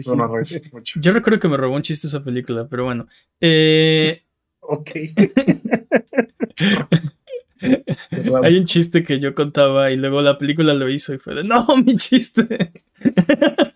mucho. 0.71 0.99
yo 1.01 1.11
recuerdo 1.11 1.39
que 1.39 1.49
me 1.49 1.57
robó 1.57 1.75
un 1.75 1.81
chiste 1.81 2.07
esa 2.07 2.23
película, 2.23 2.67
pero 2.69 2.85
bueno. 2.85 3.07
Eh, 3.41 4.23
Ok. 4.61 4.91
hay 8.43 8.57
un 8.57 8.65
chiste 8.65 9.03
que 9.03 9.19
yo 9.19 9.35
contaba 9.35 9.91
y 9.91 9.97
luego 9.97 10.21
la 10.21 10.37
película 10.37 10.73
lo 10.73 10.87
hizo 10.89 11.13
y 11.13 11.17
fue 11.17 11.35
de, 11.35 11.43
no, 11.43 11.65
mi 11.85 11.95
chiste. 11.97 12.71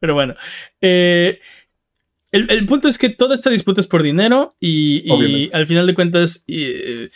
pero 0.00 0.14
bueno. 0.14 0.34
eh, 0.80 1.40
el, 2.30 2.50
el 2.50 2.66
punto 2.66 2.88
es 2.88 2.98
que 2.98 3.08
toda 3.08 3.34
esta 3.34 3.48
disputa 3.50 3.80
es 3.80 3.86
por 3.86 4.02
dinero 4.02 4.50
y, 4.60 5.10
al 5.52 5.66
final 5.66 5.86
de 5.86 5.94
cuentas 5.94 6.44
eh, 6.46 7.08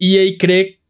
EA 0.00 0.36
cree 0.38 0.80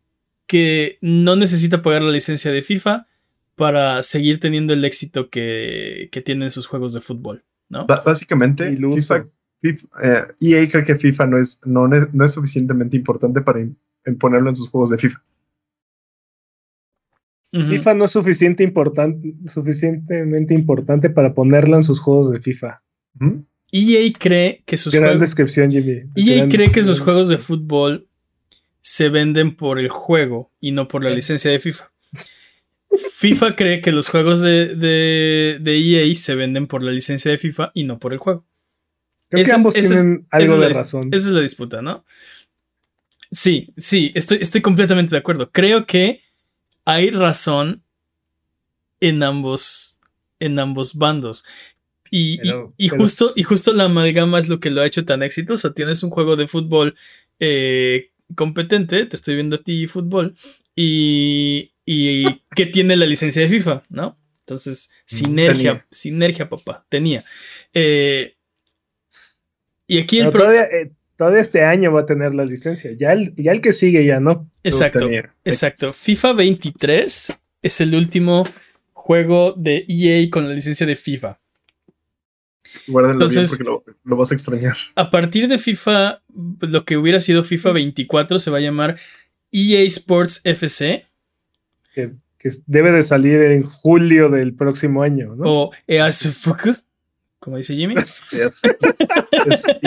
que 0.47 0.99
no 1.03 1.37
necesita 1.37 1.83
pagar 1.83 2.03
la 2.03 2.11
licencia 2.11 2.51
de 2.51 2.63
FIFA 2.63 3.07
para 3.55 4.03
seguir 4.03 4.41
teniendo 4.41 4.73
el 4.73 4.85
éxito 4.85 5.29
que, 5.31 6.09
que 6.11 6.23
tienen 6.23 6.51
sus 6.51 6.67
juegos 6.67 6.93
de 6.95 7.01
fútbol, 7.01 7.45
¿no? 7.69 7.87
Básicamente. 7.87 8.65
FIFA, 9.03 9.27
FIFA, 9.61 9.89
eh, 10.03 10.23
EA 10.41 10.71
cree 10.71 10.85
que 10.85 10.95
FIFA 10.97 11.27
no 11.27 11.39
es, 11.39 11.61
no, 11.67 11.87
no 11.89 12.25
es 12.25 12.33
suficientemente 12.33 12.97
importante 12.97 13.43
para 13.43 13.61
im- 13.61 13.75
en 14.05 14.17
ponerlo 14.17 14.49
en 14.49 14.57
sus 14.57 14.71
juegos 14.71 14.91
de 14.91 14.99
FIFA. 14.99 15.23
FIFA 17.53 17.95
no 17.95 18.05
es 18.05 18.11
suficiente 18.11 18.63
importan- 18.63 19.35
suficientemente 19.47 20.55
importante 20.55 21.09
para 21.09 21.33
ponerla 21.35 21.77
en 21.77 21.83
sus 21.83 21.99
juegos 22.01 22.31
de 22.31 22.41
FIFA. 22.41 22.83
Ujú. 23.21 23.47
EA 23.73 24.13
cree 24.19 24.63
que 24.67 24.77
sus 24.77 24.93
Gran 24.93 25.05
juegos... 25.05 25.21
descripción, 25.21 25.71
Jimmy. 25.71 26.03
EA 26.17 26.37
Gran- 26.39 26.51
cree 26.51 26.71
que 26.73 26.83
sus 26.83 27.01
juegos 27.01 27.29
de 27.29 27.39
fútbol 27.39 28.09
se 28.81 29.09
venden 29.09 29.57
por 29.57 29.79
el 29.79 29.89
juego 29.89 30.53
y 30.61 30.73
no 30.73 30.89
por 30.89 31.05
la 31.05 31.11
licencia 31.11 31.51
de 31.51 31.59
FIFA. 31.59 31.91
FIFA 33.19 33.55
cree 33.57 33.81
que 33.81 33.93
los 33.93 34.09
juegos 34.09 34.41
de, 34.41 34.75
de, 34.75 35.59
de 35.61 35.77
EA 35.79 36.15
se 36.15 36.35
venden 36.35 36.67
por 36.67 36.83
la 36.83 36.91
licencia 36.91 37.31
de 37.31 37.39
FIFA 37.39 37.71
y 37.75 37.85
no 37.85 37.99
por 37.99 38.13
el 38.13 38.19
juego. 38.19 38.47
Creo 39.29 39.43
Esa- 39.43 39.51
que 39.51 39.55
ambos 39.55 39.77
esa 39.77 39.89
tienen 39.95 40.27
esa 40.33 40.37
algo 40.37 40.57
la 40.59 40.69
de 40.69 40.75
razón. 40.75 41.09
Esa 41.13 41.27
es 41.29 41.33
la 41.33 41.41
disputa, 41.41 41.83
¿no? 41.83 42.05
Sí, 43.31 43.73
sí, 43.77 44.11
estoy, 44.15 44.39
estoy 44.41 44.63
completamente 44.63 45.11
de 45.15 45.19
acuerdo. 45.19 45.51
Creo 45.51 45.85
que 45.85 46.23
hay 46.89 47.11
razón 47.11 47.83
en 49.01 49.23
ambos, 49.23 49.99
en 50.41 50.59
ambos 50.59 50.95
bandos. 50.95 51.45
Y, 52.11 52.35
y- 52.35 52.39
Pero- 52.39 52.73
y 52.79 52.89
pero 52.89 53.03
justo, 53.03 53.27
es- 53.29 53.37
y 53.37 53.43
justo 53.43 53.73
la 53.75 53.85
amalgama 53.85 54.39
es 54.39 54.49
lo 54.49 54.59
que 54.59 54.71
lo 54.71 54.81
ha 54.81 54.87
hecho 54.87 55.05
tan 55.05 55.23
exitoso. 55.23 55.75
Tienes 55.75 56.03
un 56.03 56.11
juego 56.11 56.37
de 56.37 56.47
fútbol 56.49 56.97
eh, 57.41 58.11
competente, 58.35 59.05
te 59.07 59.17
estoy 59.17 59.35
viendo 59.35 59.57
a 59.57 59.63
ti 59.63 59.87
fútbol, 59.87 60.35
y, 60.75 61.73
y 61.85 62.25
que 62.57 62.67
tiene 62.67 62.97
la 62.97 63.07
licencia 63.07 63.43
de 63.43 63.49
FIFA, 63.49 63.85
¿no? 63.91 64.19
Entonces, 64.41 64.91
sinergia, 65.05 65.73
tenía. 65.73 65.87
sinergia, 65.91 66.49
papá, 66.49 66.87
tenía. 66.89 67.23
Eh, 67.75 68.35
y 69.87 69.99
aquí 69.99 70.21
el 70.21 70.31
Pero 70.31 70.45
todavía, 70.45 70.65
eh, 70.65 70.93
todavía 71.19 71.41
este 71.41 71.65
año 71.65 71.93
va 71.93 72.01
a 72.03 72.07
tener 72.07 72.35
la 72.35 72.45
licencia. 72.47 72.93
Ya 72.97 73.13
el, 73.13 73.35
ya 73.37 73.53
el 73.53 73.61
que 73.61 73.75
sigue 73.75 74.07
ya 74.07 74.21
no. 74.21 74.49
Exacto, 74.63 75.07
exacto. 75.45 75.93
FIFA 75.93 76.33
23 76.33 77.39
es 77.61 77.81
el 77.83 77.95
último 77.95 78.49
juego 78.95 79.53
de 79.53 79.85
EA 79.89 80.31
con 80.31 80.49
la 80.49 80.55
licencia 80.55 80.87
de 80.87 80.97
FIFA. 80.97 81.39
Guárdenlo 82.87 83.25
Entonces- 83.25 83.59
bien 83.59 83.67
porque 83.67 83.89
lo, 83.95 83.95
lo 84.05 84.17
vas 84.17 84.31
a 84.31 84.35
extrañar. 84.35 84.75
A 84.95 85.11
partir 85.11 85.49
de 85.49 85.59
FIFA, 85.59 86.23
lo 86.61 86.85
que 86.85 86.97
hubiera 86.97 87.19
sido 87.21 87.43
FIFA 87.43 87.73
24 87.73 88.39
se 88.39 88.51
va 88.51 88.59
a 88.59 88.61
llamar 88.61 88.99
EA 89.51 89.81
Sports 89.83 90.43
FC 90.45 91.07
Que, 91.95 92.13
que 92.39 92.51
debe 92.67 92.93
de 92.93 93.03
salir 93.03 93.41
en 93.43 93.63
julio 93.63 94.29
del 94.29 94.55
próximo 94.55 95.03
año, 95.03 95.35
¿no? 95.35 95.45
o 95.47 95.73
EASFK, 95.87 96.83
como 97.39 97.57
dice 97.57 97.75
Jimmy. 97.77 97.95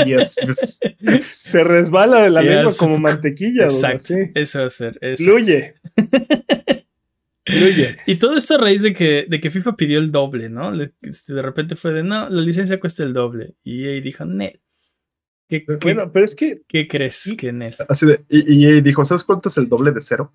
Yes, 0.05 0.35
yes. 0.45 0.79
Se 1.19 1.63
resbala 1.63 2.23
de 2.23 2.29
la 2.29 2.41
lengua 2.41 2.71
como 2.77 2.97
mantequilla. 2.99 3.65
duda, 3.67 3.91
Exacto, 3.91 4.03
sí. 4.15 4.31
eso 4.35 4.59
va 4.59 4.65
a 4.65 4.69
ser. 4.69 4.97
eso. 5.01 5.23
Fluye. 5.23 5.75
Fluye. 7.45 7.97
Y 8.05 8.15
todo 8.15 8.37
esto 8.37 8.55
a 8.55 8.57
raíz 8.59 8.81
de 8.83 8.93
que, 8.93 9.25
de 9.27 9.39
que 9.41 9.49
FIFA 9.51 9.75
pidió 9.75 9.99
el 9.99 10.11
doble, 10.11 10.49
¿no? 10.49 10.71
Le- 10.71 10.93
este, 11.01 11.33
de 11.33 11.41
repente 11.41 11.75
fue 11.75 11.91
de, 11.91 12.03
no, 12.03 12.29
la 12.29 12.41
licencia 12.41 12.79
cuesta 12.79 13.03
el 13.03 13.13
doble. 13.13 13.55
Y 13.63 13.85
EA 13.85 13.99
dijo, 14.01 14.25
Nel. 14.25 14.61
¿Qué, 15.49 15.65
qué- 15.65 15.77
Bueno, 15.81 16.11
pero 16.13 16.23
es 16.23 16.35
que 16.35 16.61
qué 16.67 16.87
crees 16.87 17.35
que 17.37 17.51
Nel? 17.51 17.75
Así 17.89 18.05
de, 18.05 18.23
y, 18.29 18.65
EA 18.65 18.81
dijo, 18.81 19.03
¿sabes 19.03 19.23
cuánto 19.23 19.49
es 19.49 19.57
el 19.57 19.67
doble 19.67 19.91
de 19.91 20.01
cero? 20.01 20.33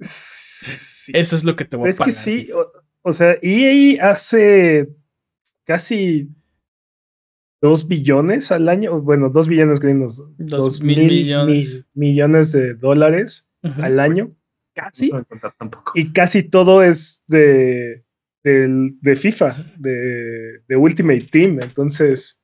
sí, 0.00 1.12
Eso 1.14 1.36
es 1.36 1.44
lo 1.44 1.56
que 1.56 1.64
te 1.64 1.76
voy 1.76 1.86
a 1.88 1.90
es 1.90 1.96
que 1.96 2.00
pagar. 2.00 2.14
sí, 2.14 2.48
o, 2.52 2.70
o 3.08 3.12
sea, 3.12 3.36
EA 3.42 4.10
hace 4.10 4.88
casi 5.64 6.28
dos 7.60 7.88
billones 7.88 8.52
al 8.52 8.68
año, 8.68 9.00
bueno, 9.00 9.30
dos 9.30 9.48
billones 9.48 9.80
gringos, 9.80 10.22
Dos 10.38 10.80
mil 10.82 11.06
millones. 11.06 11.88
mi- 11.94 12.08
millones 12.08 12.52
de 12.52 12.74
dólares 12.74 13.48
al 13.62 13.98
año, 13.98 14.26
No 14.26 14.34
casi, 14.74 15.10
contar 15.10 15.54
tampoco. 15.58 15.92
y 15.96 16.12
casi 16.12 16.44
todo 16.44 16.82
es 16.84 17.24
de, 17.26 18.04
de 18.44 19.16
FIFA, 19.16 19.74
de, 19.76 20.60
de 20.68 20.76
Ultimate 20.76 21.28
Team, 21.32 21.60
entonces, 21.60 22.40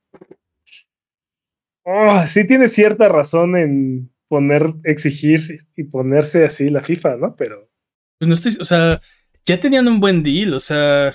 oh, 1.85 2.23
sí 2.27 2.47
tiene 2.47 2.69
cierta 2.69 3.09
razón 3.09 3.57
en 3.57 4.11
poner, 4.29 4.75
exigir 4.85 5.41
y 5.77 5.85
ponerse 5.85 6.45
así 6.45 6.71
la 6.71 6.83
FIFA, 6.83 7.17
¿no? 7.17 7.37
Pero 7.37 7.71
Pues 8.19 8.27
no 8.29 8.35
estoy, 8.35 8.57
o 8.61 8.65
sea, 8.65 9.01
ya 9.47 9.61
tenían 9.61 9.89
un 9.89 10.01
buen 10.01 10.23
deal, 10.23 10.55
o 10.55 10.61
sea, 10.61 11.13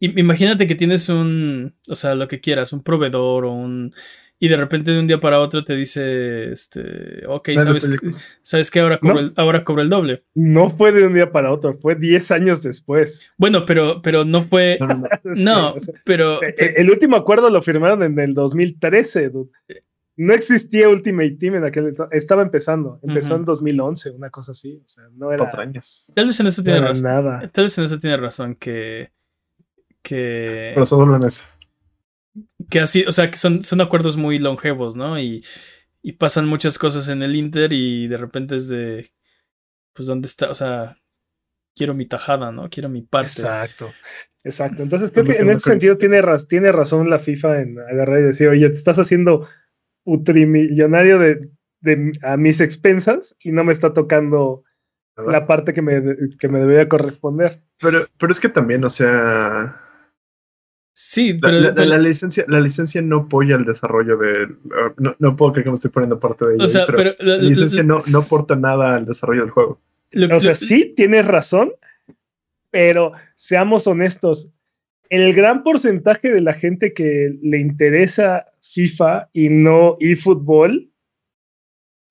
im- 0.00 0.18
imagínate 0.18 0.66
que 0.66 0.74
tienes 0.74 1.08
un, 1.08 1.74
o 1.88 1.94
sea, 1.94 2.14
lo 2.14 2.28
que 2.28 2.40
quieras, 2.40 2.72
un 2.72 2.82
proveedor 2.82 3.44
o 3.44 3.52
un, 3.52 3.92
y 4.42 4.48
de 4.48 4.56
repente 4.56 4.90
de 4.92 4.98
un 5.00 5.06
día 5.06 5.20
para 5.20 5.38
otro 5.40 5.64
te 5.64 5.76
dice, 5.76 6.50
este, 6.50 7.26
ok, 7.26 7.50
¿sabes, 7.56 7.84
películas. 7.86 8.20
¿sabes 8.42 8.70
que 8.70 8.80
ahora 8.80 8.98
cobro, 8.98 9.14
No. 9.14 9.20
el, 9.20 9.32
ahora 9.36 9.64
cobro 9.64 9.82
el 9.82 9.90
doble? 9.90 10.22
No 10.34 10.70
fue 10.70 10.92
de 10.92 11.06
un 11.06 11.12
día 11.12 11.30
para 11.30 11.52
otro, 11.52 11.76
fue 11.78 11.94
10 11.94 12.30
años 12.30 12.62
después. 12.62 13.28
Bueno, 13.36 13.66
pero, 13.66 14.00
pero 14.00 14.24
no 14.24 14.40
fue... 14.40 14.78
No, 14.80 14.86
no, 14.88 14.94
no. 15.24 15.34
Sí, 15.34 15.44
No, 15.44 15.72
o 15.74 15.78
sea, 15.78 15.92
pero... 16.04 16.42
eh, 16.42 16.54
el 16.78 16.90
último 16.90 17.16
acuerdo 17.16 17.50
lo 17.50 17.60
firmaron 17.60 18.02
en 18.02 18.18
el 18.18 18.32
2013, 18.32 19.28
dude. 19.28 19.50
No 20.22 20.34
existía 20.34 20.88
Ultimate 20.88 21.30
Team 21.40 21.54
en 21.54 21.64
aquel 21.64 21.86
entonces. 21.88 22.18
Estaba 22.18 22.42
empezando. 22.42 23.00
Empezó 23.02 23.36
en 23.36 23.44
2011, 23.46 24.10
una 24.10 24.28
cosa 24.30 24.52
así. 24.52 24.80
O 24.84 24.88
sea, 24.88 25.04
no 25.14 25.32
era, 25.32 25.44
Patrañas. 25.44 26.12
Tal 26.14 26.26
vez 26.26 26.38
en 26.40 26.46
eso 26.48 26.60
no 26.60 26.64
tiene 26.64 26.80
razón. 26.80 27.04
nada. 27.04 27.50
Tal 27.52 27.64
vez 27.64 27.78
en 27.78 27.84
eso 27.84 27.98
tiene 27.98 28.16
razón 28.18 28.54
que... 28.54 29.12
Que, 30.02 30.72
Pero 30.74 30.86
solo 30.86 31.16
en 31.16 31.24
eso. 31.24 31.46
que 32.70 32.80
así, 32.80 33.04
o 33.06 33.12
sea, 33.12 33.30
que 33.30 33.36
son, 33.36 33.62
son 33.62 33.80
acuerdos 33.80 34.16
muy 34.16 34.38
longevos, 34.38 34.96
¿no? 34.96 35.18
Y, 35.20 35.44
y 36.02 36.12
pasan 36.12 36.46
muchas 36.46 36.78
cosas 36.78 37.08
en 37.10 37.22
el 37.22 37.36
Inter 37.36 37.72
y 37.72 38.06
de 38.08 38.16
repente 38.16 38.56
es 38.56 38.68
de, 38.68 39.10
pues, 39.92 40.06
¿dónde 40.06 40.26
está? 40.26 40.50
O 40.50 40.54
sea, 40.54 40.96
quiero 41.76 41.92
mi 41.94 42.06
tajada, 42.06 42.50
¿no? 42.50 42.68
Quiero 42.70 42.88
mi 42.88 43.02
parte. 43.02 43.28
Exacto. 43.30 43.90
Exacto. 44.42 44.82
Entonces 44.82 45.12
creo 45.12 45.26
que 45.26 45.36
en 45.36 45.50
ese 45.50 45.70
sentido 45.70 45.98
tiene, 45.98 46.22
raz- 46.22 46.48
tiene 46.48 46.72
razón 46.72 47.10
la 47.10 47.18
FIFA 47.18 47.60
en 47.60 47.78
agarrar 47.78 48.20
y 48.20 48.24
decir, 48.24 48.48
oye, 48.48 48.66
te 48.68 48.76
estás 48.78 48.98
haciendo 48.98 49.46
putrimillonario 50.10 51.18
de, 51.20 51.48
de- 51.82 52.12
a 52.22 52.36
mis 52.36 52.60
expensas 52.60 53.36
y 53.38 53.52
no 53.52 53.62
me 53.62 53.72
está 53.72 53.92
tocando 53.92 54.64
¿verdad? 55.16 55.32
la 55.32 55.46
parte 55.46 55.72
que 55.72 55.82
me, 55.82 56.02
que 56.38 56.48
me 56.48 56.58
debería 56.58 56.88
corresponder. 56.88 57.62
Pero, 57.80 58.06
pero 58.18 58.32
es 58.32 58.40
que 58.40 58.48
también, 58.48 58.84
o 58.84 58.90
sea, 58.90 59.80
Sí, 60.92 61.34
la, 61.34 61.38
pero, 61.40 61.60
la- 61.60 61.74
pero- 61.74 61.88
la 61.90 61.98
licencia, 61.98 62.44
la 62.48 62.60
licencia 62.60 63.00
no 63.00 63.18
apoya 63.20 63.54
el 63.56 63.64
desarrollo 63.64 64.16
de. 64.18 64.44
uh, 64.44 64.92
No, 64.98 65.14
no 65.20 65.36
puedo 65.36 65.52
creer 65.52 65.64
que 65.64 65.70
me 65.70 65.74
estoy 65.74 65.90
poniendo 65.92 66.18
parte 66.18 66.44
de 66.44 66.54
ella. 66.56 66.64
o 66.64 66.68
sea, 66.68 66.84
pero, 66.86 66.96
pero 66.98 67.14
la, 67.20 67.36
la 67.36 67.42
licencia 67.42 67.82
no, 67.84 67.98
no 68.12 68.18
aporta 68.18 68.56
nada 68.56 68.96
al 68.96 69.04
desarrollo 69.06 69.42
del 69.42 69.50
juego. 69.50 69.80
lo- 70.10 70.36
O 70.36 70.40
sea, 70.40 70.50
lo- 70.50 70.54
sí, 70.56 70.92
tienes 70.96 71.26
razón, 71.26 71.72
pero 72.70 73.12
seamos 73.36 73.86
honestos. 73.86 74.50
El 75.08 75.32
gran 75.34 75.62
porcentaje 75.62 76.30
de 76.32 76.40
la 76.40 76.52
gente 76.52 76.92
que 76.92 77.38
le 77.42 77.58
interesa 77.58 78.46
FIFA 78.62 79.30
y 79.32 79.48
no 79.48 79.96
eFootball 80.00 80.92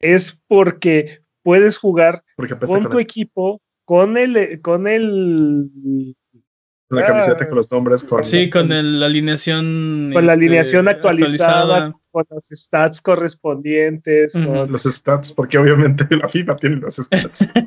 es 0.02 0.42
porque 0.48 1.20
puedes 1.44 1.78
jugar 1.78 2.24
Porque 2.36 2.58
con 2.58 2.90
tu 2.90 3.00
equipo, 3.00 3.62
con 3.86 4.18
el, 4.18 4.62
con 4.62 4.88
el, 4.88 6.16
con 6.88 7.00
la 7.00 7.06
camiseta, 7.06 7.48
con 7.48 7.58
los 7.58 7.72
nombres, 7.72 8.04
con. 8.04 8.24
sí, 8.24 8.50
con 8.50 8.72
el- 8.72 9.00
la 9.00 9.08
alineación. 9.08 10.12
con 10.14 10.26
la 10.26 10.34
este, 10.34 10.46
alineación 10.46 10.88
actualizada, 10.88 11.62
actualizada. 11.88 12.00
con 12.12 12.26
los 12.30 12.46
stats 12.50 13.02
correspondientes. 13.02 14.34
Con- 14.34 14.72
los 14.72 14.84
stats, 14.84 15.32
porque 15.34 15.58
obviamente 15.58 16.06
la 16.16 16.28
FIFA 16.30 16.56
tiene 16.58 16.76
los 16.78 16.96
stats. 16.96 17.48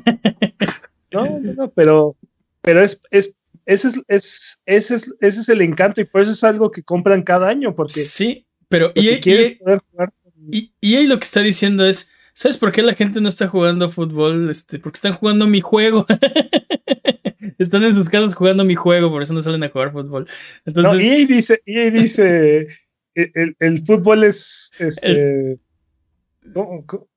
No, 1.11 1.39
no, 1.39 1.53
no, 1.53 1.69
pero, 1.69 2.15
pero 2.63 2.81
es, 2.81 2.99
es, 3.11 3.35
ese 3.67 3.89
es, 3.89 3.99
es, 4.07 4.61
ese 4.65 4.95
es, 4.95 5.13
ese 5.21 5.39
es 5.41 5.49
el 5.49 5.61
encanto 5.61 6.01
y 6.01 6.05
por 6.05 6.21
eso 6.21 6.31
es 6.31 6.43
algo 6.43 6.71
que 6.71 6.81
compran 6.81 7.21
cada 7.21 7.49
año, 7.49 7.75
porque, 7.75 7.99
Sí, 7.99 8.47
pero 8.73 8.87
porque 8.93 9.13
EA, 9.15 9.21
quieres 9.21 9.51
EA 9.51 9.57
poder 9.59 9.79
jugar. 9.91 10.13
con- 10.23 10.33
y 10.51 10.73
EA 10.81 11.07
lo 11.07 11.17
que 11.19 11.23
está 11.25 11.41
diciendo 11.41 11.85
es. 11.85 12.09
¿Sabes 12.35 12.57
por 12.57 12.71
qué 12.71 12.81
la 12.81 12.95
gente 12.95 13.21
no 13.21 13.29
está 13.29 13.47
jugando 13.47 13.89
fútbol? 13.89 14.49
Este, 14.49 14.79
porque 14.79 14.97
están 14.97 15.13
jugando 15.13 15.45
mi 15.45 15.61
juego. 15.61 16.07
están 17.59 17.83
en 17.83 17.93
sus 17.93 18.09
casas 18.09 18.33
jugando 18.33 18.63
mi 18.65 18.73
juego, 18.75 19.11
por 19.11 19.21
eso 19.21 19.33
no 19.33 19.41
salen 19.43 19.63
a 19.63 19.69
jugar 19.69 19.91
fútbol. 19.91 20.27
No, 20.65 20.71
Entonces, 20.81 21.03
EA 21.03 21.25
dice, 21.27 21.61
EA 21.67 21.91
dice 21.91 22.67
el, 23.13 23.31
el- 23.35 23.55
el 23.59 23.85
fútbol 23.85 24.23
es 24.23 24.71
este, 24.79 25.59
¿cómo- 26.53 26.83
cómo? 26.87 27.07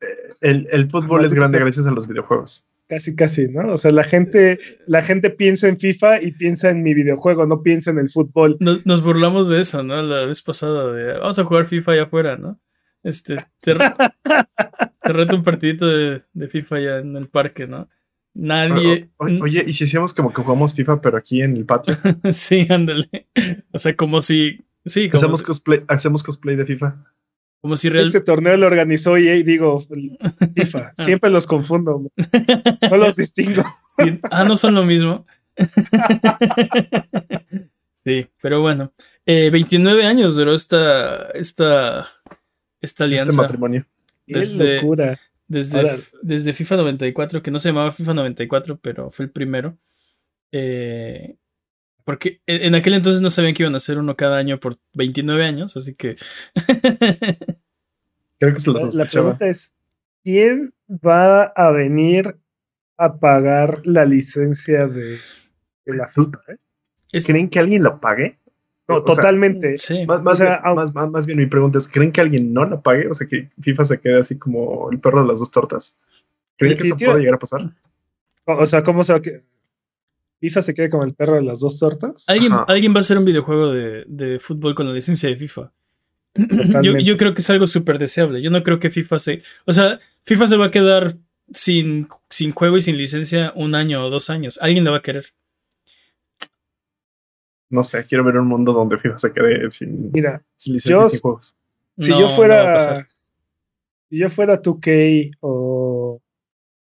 El, 0.42 0.68
el 0.70 0.90
fútbol 0.90 1.24
es 1.24 1.32
grande 1.32 1.58
gracias 1.60 1.86
a 1.86 1.90
los 1.92 2.06
videojuegos. 2.06 2.66
Casi 2.88 3.14
casi, 3.16 3.48
¿no? 3.48 3.72
O 3.72 3.76
sea, 3.76 3.90
la 3.90 4.02
gente, 4.04 4.58
la 4.86 5.02
gente 5.02 5.30
piensa 5.30 5.68
en 5.68 5.78
FIFA 5.78 6.22
y 6.22 6.32
piensa 6.32 6.70
en 6.70 6.82
mi 6.82 6.94
videojuego, 6.94 7.46
no 7.46 7.62
piensa 7.62 7.90
en 7.90 7.98
el 7.98 8.08
fútbol. 8.08 8.56
nos, 8.60 8.84
nos 8.86 9.02
burlamos 9.02 9.48
de 9.48 9.60
eso, 9.60 9.82
¿no? 9.82 10.00
La 10.02 10.24
vez 10.26 10.42
pasada, 10.42 10.92
de 10.92 11.14
vamos 11.18 11.38
a 11.38 11.44
jugar 11.44 11.66
FIFA 11.66 11.92
allá 11.92 12.02
afuera, 12.04 12.36
¿no? 12.36 12.60
Este, 13.02 13.36
te, 13.62 13.74
re- 13.74 13.94
te 15.02 15.12
reto 15.12 15.36
un 15.36 15.42
partidito 15.42 15.86
de, 15.86 16.22
de 16.32 16.48
FIFA 16.48 16.76
allá 16.76 16.98
en 16.98 17.16
el 17.16 17.28
parque, 17.28 17.66
¿no? 17.66 17.88
Nadie. 18.34 19.10
O- 19.16 19.24
o- 19.26 19.42
oye, 19.44 19.64
¿y 19.66 19.72
si 19.72 19.84
hacíamos 19.84 20.12
como 20.12 20.32
que 20.32 20.42
jugamos 20.42 20.74
FIFA, 20.74 21.00
pero 21.00 21.16
aquí 21.16 21.40
en 21.42 21.56
el 21.56 21.64
patio? 21.64 21.94
sí, 22.32 22.66
ándale. 22.68 23.08
O 23.72 23.78
sea, 23.78 23.94
como 23.96 24.20
si. 24.20 24.64
Sí, 24.84 25.08
como, 25.08 25.18
Hacemos 25.18 25.40
si, 25.40 25.46
cosplay, 25.46 25.82
hacemos 25.88 26.22
cosplay 26.22 26.54
de 26.56 26.66
FIFA. 26.66 26.96
Como 27.60 27.76
si 27.76 27.88
real- 27.88 28.06
Este 28.06 28.20
torneo 28.20 28.56
lo 28.56 28.66
organizó 28.66 29.16
EA 29.16 29.36
y 29.36 29.42
digo, 29.42 29.80
FIFA, 30.54 30.92
siempre 30.96 31.30
los 31.30 31.46
confundo, 31.46 32.10
no 32.90 32.96
los 32.96 33.16
distingo. 33.16 33.62
sí, 33.88 34.20
ah, 34.30 34.44
no 34.44 34.56
son 34.56 34.74
lo 34.74 34.84
mismo. 34.84 35.26
sí, 37.94 38.26
pero 38.40 38.60
bueno. 38.60 38.92
Eh, 39.24 39.50
29 39.50 40.04
años 40.04 40.36
duró 40.36 40.54
esta, 40.54 41.28
esta, 41.30 42.08
esta 42.80 43.04
alianza. 43.04 43.30
Este 43.32 43.42
matrimonio. 43.42 43.86
Qué 44.26 44.38
Desde- 44.40 44.76
locura. 44.76 45.20
Desde, 45.48 46.00
desde 46.22 46.52
FIFA 46.52 46.76
94, 46.78 47.40
que 47.40 47.52
no 47.52 47.60
se 47.60 47.68
llamaba 47.68 47.92
FIFA 47.92 48.14
94, 48.14 48.78
pero 48.82 49.10
fue 49.10 49.26
el 49.26 49.30
primero. 49.30 49.78
Eh, 50.50 51.36
porque 52.06 52.40
en, 52.46 52.76
aquel 52.76 52.94
entonces 52.94 53.20
no 53.20 53.30
sabían 53.30 53.52
que 53.52 53.64
iban 53.64 53.74
a 53.74 53.78
hacer 53.78 53.98
uno 53.98 54.14
cada 54.14 54.38
año 54.38 54.60
por 54.60 54.76
29 54.94 55.44
años, 55.44 55.76
así 55.76 55.94
que. 55.94 56.16
Creo 58.38 58.54
que 58.54 58.60
se 58.60 58.70
lo 58.70 58.78
La, 58.78 58.88
la 59.04 59.08
pregunta 59.08 59.46
es, 59.48 59.74
¿quién 60.22 60.72
va 60.88 61.42
a 61.44 61.70
venir 61.72 62.36
a 62.96 63.18
pagar 63.18 63.80
la 63.84 64.04
licencia 64.04 64.86
de, 64.86 65.18
de 65.86 65.96
la 65.96 66.06
FIFA? 66.08 66.38
eh? 66.48 66.56
es- 67.12 67.26
¿Creen 67.26 67.48
que 67.48 67.58
alguien 67.58 67.82
lo 67.82 68.00
pague? 68.00 68.38
No, 68.88 68.96
O 68.98 68.98
sea, 69.06 69.16
totalmente. 69.16 69.76
sí. 69.78 70.06
Más, 70.06 70.22
más 70.22 70.34
O 70.34 70.36
sea, 70.36 70.46
bien, 70.46 70.60
au- 70.64 70.76
más, 70.76 70.94
más- 70.94 71.10
más 71.10 71.26
bien 71.26 71.38
mi 71.40 71.46
pregunta 71.46 71.78
es, 71.78 71.88
¿creen 71.88 72.12
que 72.12 72.20
alguien 72.20 72.52
no 72.52 72.64
la 72.66 72.80
pague? 72.80 73.08
O 73.08 73.14
sea, 73.14 73.26
que 73.26 73.50
FIFA 73.60 73.84
se 73.84 73.98
quede 74.00 74.20
así 74.20 74.38
como 74.38 74.90
el 74.92 75.00
perro 75.00 75.22
de 75.22 75.28
las 75.28 75.40
dos 75.40 75.50
tortas. 75.50 75.98
¿Creen 76.56 76.76
que 76.76 76.84
eso 76.84 76.96
puede 76.96 77.18
llegar 77.18 77.34
a 77.34 77.38
pasar? 77.38 77.62
O 78.44 78.52
o 78.58 78.66
sea, 78.66 78.82
¿cómo 78.84 79.02
se 79.02 79.12
va 79.12 79.18
a 79.18 79.22
que 79.22 79.42
FIFA 80.40 80.62
se 80.62 80.74
quede 80.74 80.90
como 80.90 81.04
el 81.04 81.14
perro 81.14 81.36
de 81.36 81.42
las 81.42 81.60
dos 81.60 81.78
tortas? 81.78 82.24
¿Alguien, 82.28 82.52
Ajá. 82.52 82.64
alguien 82.68 82.92
va 82.92 82.96
a 82.96 83.00
hacer 83.00 83.16
un 83.18 83.24
videojuego 83.24 83.72
de, 83.72 84.04
de 84.06 84.38
fútbol 84.38 84.74
con 84.74 84.86
la 84.86 84.92
licencia 84.92 85.28
de 85.28 85.36
FIFA. 85.36 85.72
Yo, 86.82 87.16
creo 87.16 87.34
que 87.34 87.40
es 87.40 87.50
algo 87.50 87.66
súper 87.66 87.98
deseable. 87.98 88.42
Yo 88.42 88.50
no 88.50 88.62
creo 88.62 88.78
que 88.78 88.90
FIFA 88.90 89.18
se. 89.18 89.42
O 89.64 89.72
sea, 89.72 89.98
FIFA 90.22 90.46
se 90.46 90.56
va 90.58 90.66
a 90.66 90.70
quedar 90.70 91.16
sin, 91.52 92.08
sin 92.28 92.52
juego 92.52 92.76
y 92.76 92.82
sin 92.82 92.96
licencia 92.98 93.52
un 93.56 93.74
año 93.74 94.04
o 94.04 94.10
dos 94.10 94.28
años. 94.28 94.58
Alguien 94.60 94.84
la 94.84 94.90
va 94.90 94.98
a 94.98 95.02
querer. 95.02 95.32
No 97.68 97.82
sé, 97.82 98.04
quiero 98.04 98.22
ver 98.24 98.36
un 98.36 98.46
mundo 98.46 98.72
donde 98.72 98.96
FIFA 98.98 99.18
se 99.18 99.32
quede 99.32 99.70
sin, 99.70 100.12
Mira, 100.12 100.42
sin 100.54 100.74
licencia 100.74 101.00
yo- 101.00 101.06
y 101.06 101.10
sin 101.10 101.20
juegos. 101.20 101.56
si 101.98 102.10
No, 102.10 102.20
yo 102.20 102.28
fuera 102.28 103.06
si 104.08 104.18
yo 104.18 104.28
fuera 104.30 104.62
2K 104.62 105.36
o 105.40 106.20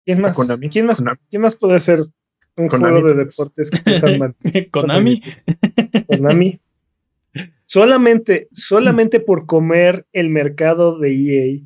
¿quién 0.04 0.20
más? 0.20 0.36
Konami. 0.36 0.68
¿Quién 0.68 0.84
más? 0.86 1.02
¿Quién 1.30 1.40
más 1.42 1.56
puede 1.56 1.76
hacer 1.76 2.00
un 2.58 2.68
Konami, 2.68 2.92
juego 3.00 3.08
de 3.08 3.24
pues. 3.24 3.36
deportes 3.36 3.70
que 3.70 4.18
man- 4.18 4.36
Konami. 4.70 5.22
Konami. 6.06 6.60
Solamente, 7.66 8.48
solamente 8.52 9.20
por 9.20 9.46
comer 9.46 10.06
el 10.12 10.30
mercado 10.30 10.98
de 10.98 11.10
EA 11.12 11.60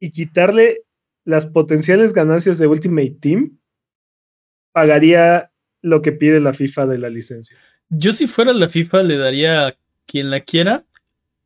y 0.00 0.10
quitarle 0.10 0.82
las 1.24 1.46
potenciales 1.46 2.12
ganancias 2.12 2.58
de 2.58 2.66
Ultimate 2.66 3.16
Team, 3.20 3.58
pagaría 4.72 5.50
lo 5.82 6.02
que 6.02 6.12
pide 6.12 6.40
la 6.40 6.54
FIFA 6.54 6.86
de 6.86 6.98
la 6.98 7.08
licencia. 7.10 7.56
Yo 7.90 8.12
si 8.12 8.26
fuera 8.26 8.52
la 8.52 8.68
FIFA 8.68 9.02
le 9.02 9.16
daría 9.16 9.68
a 9.68 9.76
quien 10.06 10.30
la 10.30 10.40
quiera 10.40 10.84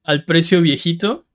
al 0.03 0.25
precio 0.25 0.61
viejito. 0.63 1.27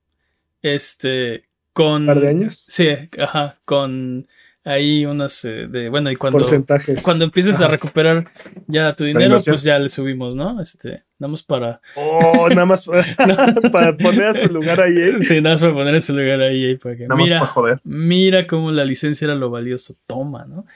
Este, 0.62 1.44
con... 1.72 2.02
¿Un 2.02 2.06
par 2.06 2.20
de 2.20 2.28
años? 2.28 2.56
Sí, 2.56 2.88
ajá, 3.18 3.56
con 3.64 4.26
ahí 4.66 5.06
unos 5.06 5.44
eh, 5.44 5.68
de... 5.68 5.88
Bueno, 5.88 6.10
y 6.10 6.16
cuando, 6.16 6.40
Porcentajes. 6.40 7.02
cuando 7.02 7.24
empieces 7.24 7.60
a 7.60 7.68
recuperar 7.68 8.28
ya 8.66 8.92
tu 8.94 9.04
dinero, 9.04 9.36
pues 9.46 9.62
ya 9.62 9.78
le 9.78 9.88
subimos, 9.88 10.34
¿no? 10.34 10.60
Este, 10.60 11.04
damos 11.18 11.44
para... 11.44 11.80
Oh, 11.94 12.48
nada 12.48 12.66
más 12.66 12.84
para, 13.16 13.54
para 13.70 13.96
poner 13.96 14.26
a 14.26 14.34
su 14.34 14.48
lugar 14.48 14.80
a 14.80 14.88
EA. 14.88 15.22
Sí, 15.22 15.40
nada 15.40 15.54
más 15.54 15.62
para 15.62 15.72
poner 15.72 15.94
ese 15.94 16.12
lugar 16.12 16.40
ahí, 16.40 16.64
ahí 16.64 16.76
para 16.76 16.96
que... 16.96 17.06
Nada 17.06 17.14
más 17.14 17.28
para 17.30 17.40
Mira, 17.40 17.46
joder. 17.46 17.80
mira 17.84 18.46
cómo 18.48 18.72
la 18.72 18.84
licencia 18.84 19.26
era 19.26 19.36
lo 19.36 19.50
valioso. 19.50 19.94
Toma, 20.06 20.44
¿no? 20.46 20.66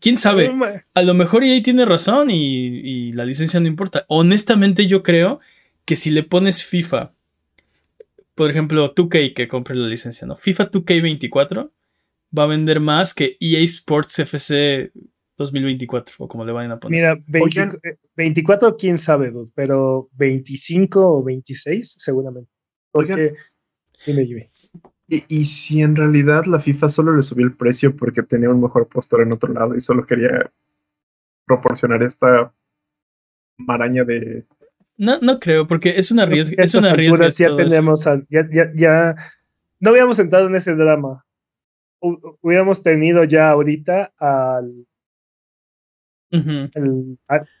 ¿Quién 0.00 0.16
sabe? 0.16 0.50
A 0.94 1.02
lo 1.02 1.12
mejor 1.12 1.44
EA 1.44 1.62
tiene 1.62 1.84
razón 1.84 2.30
y, 2.30 2.80
y 2.80 3.12
la 3.12 3.26
licencia 3.26 3.60
no 3.60 3.66
importa. 3.66 4.06
Honestamente, 4.08 4.86
yo 4.86 5.02
creo 5.02 5.40
que 5.84 5.96
si 5.96 6.10
le 6.10 6.22
pones 6.22 6.64
FIFA, 6.64 7.12
por 8.34 8.50
ejemplo, 8.50 8.94
2K 8.94 9.34
que 9.34 9.48
compre 9.48 9.76
la 9.76 9.86
licencia, 9.86 10.26
¿no? 10.26 10.34
FIFA 10.36 10.70
2K24 10.70 11.70
va 12.36 12.44
a 12.44 12.46
vender 12.46 12.80
más 12.80 13.14
que 13.14 13.36
EA 13.40 13.60
Sports 13.60 14.18
FC 14.18 14.92
2024 15.36 16.14
o 16.18 16.28
como 16.28 16.44
le 16.44 16.52
vayan 16.52 16.72
a 16.72 16.80
poner. 16.80 16.98
Mira, 17.00 17.22
20 17.26 17.60
Oigan. 17.60 17.80
eh, 17.82 17.96
24, 18.16 18.76
quién 18.76 18.98
sabe, 18.98 19.30
dude, 19.30 19.50
pero 19.54 20.08
25 20.12 21.18
o 21.18 21.22
26, 21.24 21.96
seguramente. 21.98 22.50
Oigan. 22.92 23.18
Porque, 23.18 23.34
dime. 24.06 24.50
Y, 25.08 25.22
y 25.28 25.44
si 25.44 25.82
en 25.82 25.96
realidad 25.96 26.44
la 26.46 26.58
FIFA 26.58 26.88
solo 26.88 27.14
le 27.14 27.22
subió 27.22 27.44
el 27.46 27.54
precio 27.56 27.94
porque 27.94 28.22
tenía 28.22 28.48
un 28.50 28.60
mejor 28.60 28.88
postor 28.88 29.22
en 29.22 29.32
otro 29.32 29.52
lado 29.52 29.74
y 29.74 29.80
solo 29.80 30.06
quería 30.06 30.50
proporcionar 31.46 32.02
esta 32.02 32.52
maraña 33.58 34.04
de... 34.04 34.46
No, 34.96 35.18
no 35.20 35.40
creo, 35.40 35.66
porque 35.66 35.98
es 35.98 36.10
una 36.10 36.24
riesga. 36.24 36.62
A 36.62 36.64
Es 36.64 36.74
una 36.74 36.90
alturas 36.92 37.36
ya 37.36 37.54
tenemos, 37.56 38.06
al- 38.06 38.26
ya, 38.30 38.48
ya, 38.52 38.70
ya, 38.76 39.14
no 39.80 39.90
habíamos 39.90 40.18
entrado 40.20 40.46
en 40.46 40.54
ese 40.54 40.74
drama. 40.74 41.23
Hu- 42.00 42.38
Hubiéramos 42.42 42.82
tenido 42.82 43.24
ya 43.24 43.50
ahorita 43.50 44.12
al, 44.18 44.86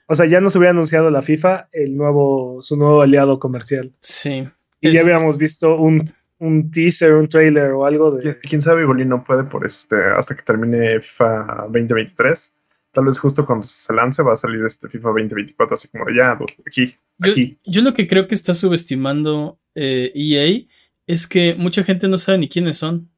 o 0.08 0.14
sea, 0.14 0.26
ya 0.26 0.40
nos 0.40 0.56
hubiera 0.56 0.70
anunciado 0.70 1.10
la 1.10 1.22
FIFA 1.22 1.68
el 1.72 1.96
nuevo, 1.96 2.60
su 2.60 2.76
nuevo 2.76 3.02
aliado 3.02 3.38
comercial. 3.38 3.92
Sí. 4.00 4.48
Y 4.80 4.92
ya 4.92 5.00
habíamos 5.02 5.38
visto 5.38 5.76
un, 5.80 6.12
un 6.38 6.70
teaser, 6.70 7.14
un 7.14 7.28
trailer 7.28 7.70
o 7.70 7.86
algo 7.86 8.10
de. 8.12 8.38
¿Quién, 8.40 8.60
sabe? 8.60 8.82
Igual 8.82 9.00
y 9.00 9.04
no 9.06 9.24
puede 9.24 9.44
por 9.44 9.64
este 9.64 9.96
hasta 10.16 10.36
que 10.36 10.42
termine 10.42 11.00
FIFA 11.00 11.66
2023. 11.70 12.54
Tal 12.92 13.04
vez 13.06 13.18
justo 13.18 13.44
cuando 13.46 13.62
se 13.66 13.92
lance 13.92 14.22
va 14.22 14.34
a 14.34 14.36
salir 14.36 14.64
este 14.64 14.88
FIFA 14.88 15.08
2024, 15.08 15.74
así 15.74 15.88
como 15.88 16.04
de 16.04 16.16
ya, 16.16 16.38
aquí, 16.66 16.94
Yo, 17.18 17.30
aquí. 17.32 17.58
yo 17.64 17.82
lo 17.82 17.92
que 17.94 18.06
creo 18.06 18.28
que 18.28 18.34
está 18.36 18.54
subestimando 18.54 19.58
eh, 19.74 20.12
EA 20.14 20.64
es 21.06 21.26
que 21.26 21.54
mucha 21.58 21.82
gente 21.82 22.06
no 22.08 22.16
sabe 22.16 22.38
ni 22.38 22.48
quiénes 22.48 22.76
son. 22.76 23.10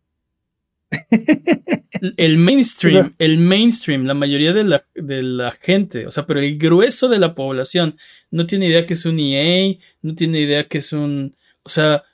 El 2.17 2.39
mainstream, 2.39 2.97
O 2.97 3.03
sea- 3.05 3.13
el 3.19 3.39
mainstream, 3.39 4.05
la 4.05 4.15
mayoría 4.15 4.53
de 4.53 4.65
la, 4.65 4.85
de 4.95 5.23
la 5.23 5.51
gente, 5.53 6.07
o 6.07 6.11
sea, 6.11 6.27
pero 6.27 6.41
el 6.41 6.59
grueso 6.59 7.09
de 7.09 7.19
la 7.19 7.35
población 7.35 7.97
no 8.31 8.47
tiene 8.47 8.67
idea 8.69 8.87
que 8.87 8.93
es 8.95 9.05
un 9.07 9.19
EA, 9.19 9.77
no 10.03 10.15
tiene 10.15 10.41
idea 10.41 10.69
que 10.69 10.79
es 10.79 10.93
un, 10.93 11.35
o 11.63 11.69
sea, 11.71 12.05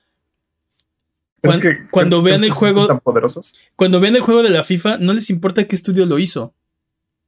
cuan- 1.40 1.58
es 1.58 1.62
que- 1.64 1.88
cuando 1.90 2.22
¿crees 2.22 2.40
vean 2.40 2.50
el 2.50 2.54
juego, 2.54 2.86
tan 2.86 3.00
poderosos. 3.00 3.56
cuando 3.76 3.98
ven 4.00 4.14
el 4.16 4.22
juego 4.22 4.42
de 4.42 4.50
la 4.50 4.62
FIFA, 4.64 4.98
no 4.98 5.12
les 5.12 5.30
importa 5.30 5.64
qué 5.66 5.74
estudio 5.74 6.06
lo 6.06 6.18
hizo. 6.18 6.54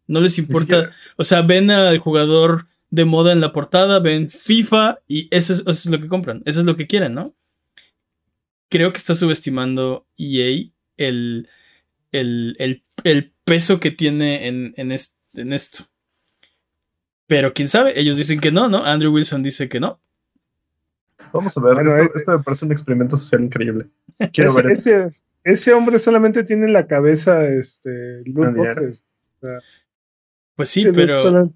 No 0.07 0.20
les 0.20 0.38
importa, 0.38 0.92
o 1.16 1.24
sea, 1.24 1.40
ven 1.42 1.70
al 1.70 1.99
jugador 1.99 2.68
de 2.90 3.05
moda 3.07 3.32
en 3.32 3.40
la 3.40 3.53
portada, 3.53 3.99
ven 4.01 4.28
FIFA 4.28 5.01
y 5.09 5.28
eso 5.30 5.53
es, 5.55 5.61
eso 5.61 5.70
es 5.70 5.86
lo 5.86 5.99
que 6.01 6.09
compran, 6.09 6.42
eso 6.45 6.61
es 6.61 6.66
lo 6.66 6.76
que 6.76 6.86
quieren, 6.86 7.14
¿no? 7.14 7.34
Creo 8.68 8.92
que 8.92 8.99
está 8.99 9.14
subestimando 9.14 10.07
EA 10.18 10.70
el, 10.97 11.49
el, 12.12 12.55
el- 12.59 12.82
el 13.05 13.32
peso 13.45 13.80
que 13.80 13.90
tiene 13.90 14.47
en, 14.49 14.74
en, 14.76 14.92
est- 14.92 15.18
en 15.34 15.53
esto. 15.53 15.84
Pero 17.26 17.53
quién 17.55 17.68
sabe, 17.68 17.99
ellos 17.99 18.16
dicen 18.16 18.40
que 18.40 18.53
no, 18.53 18.68
¿no? 18.68 18.84
Andrew 18.84 19.12
Wilson 19.12 19.42
dice 19.42 19.68
que 19.68 19.80
no. 19.80 20.01
Vamos 21.32 21.57
a 21.57 21.61
ver, 21.62 21.74
Bueno, 21.74 21.90
esto, 21.90 22.03
eh, 22.05 22.11
esto 22.14 22.38
me 22.38 22.42
parece 22.45 22.64
un 22.66 22.72
experimento 22.72 23.16
social 23.16 23.42
increíble. 23.42 23.86
Quiero 24.32 24.51
ese, 24.51 24.62
ver 24.62 24.72
ese, 24.72 25.09
ese 25.42 25.72
hombre 25.72 25.99
solamente 25.99 26.45
tiene 26.45 26.66
en 26.66 26.72
la 26.72 26.86
cabeza 26.86 27.45
este, 27.47 28.22
loot 28.26 28.55
boxes. 28.57 29.05
Pues 30.57 30.68
sí, 30.68 30.82
Sí, 30.82 30.88
pero 30.95 31.16
solo- 31.16 31.53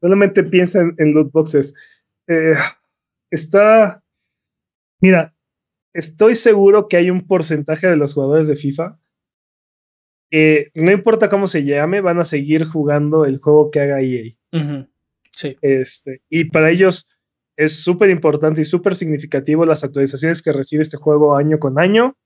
solamente 0.00 0.42
piensa 0.44 0.80
en, 0.80 0.94
en 0.98 1.12
loot 1.14 1.32
boxes. 1.32 1.74
Eh, 2.28 2.54
está. 3.30 4.02
Mira, 5.00 5.34
estoy 5.94 6.34
seguro 6.34 6.88
que 6.88 6.96
hay 6.96 7.10
un 7.10 7.20
porcentaje 7.20 7.86
de 7.86 7.96
los 7.96 8.14
jugadores 8.14 8.46
de 8.48 8.56
FIFA 8.56 8.98
que 10.30 10.70
no 10.74 10.90
importa 10.90 11.28
cómo 11.28 11.46
se 11.46 11.64
llame, 11.64 12.00
van 12.00 12.18
a 12.18 12.24
seguir 12.24 12.64
jugando 12.64 13.24
el 13.26 13.38
juego 13.38 13.70
que 13.70 13.80
haga 13.80 14.00
EA. 14.00 14.34
Sí, 15.30 15.56
Este, 15.60 16.22
y 16.30 16.44
para 16.44 16.70
ellos 16.70 17.08
es 17.56 17.82
súper 17.84 18.08
importante 18.10 18.62
y 18.62 18.64
súper 18.64 18.96
significativo 18.96 19.66
las 19.66 19.84
actualizaciones 19.84 20.42
que 20.42 20.52
recibe 20.52 20.82
este 20.82 20.96
juego 20.96 21.36
año 21.36 21.58
con 21.58 21.78
año. 21.78 22.16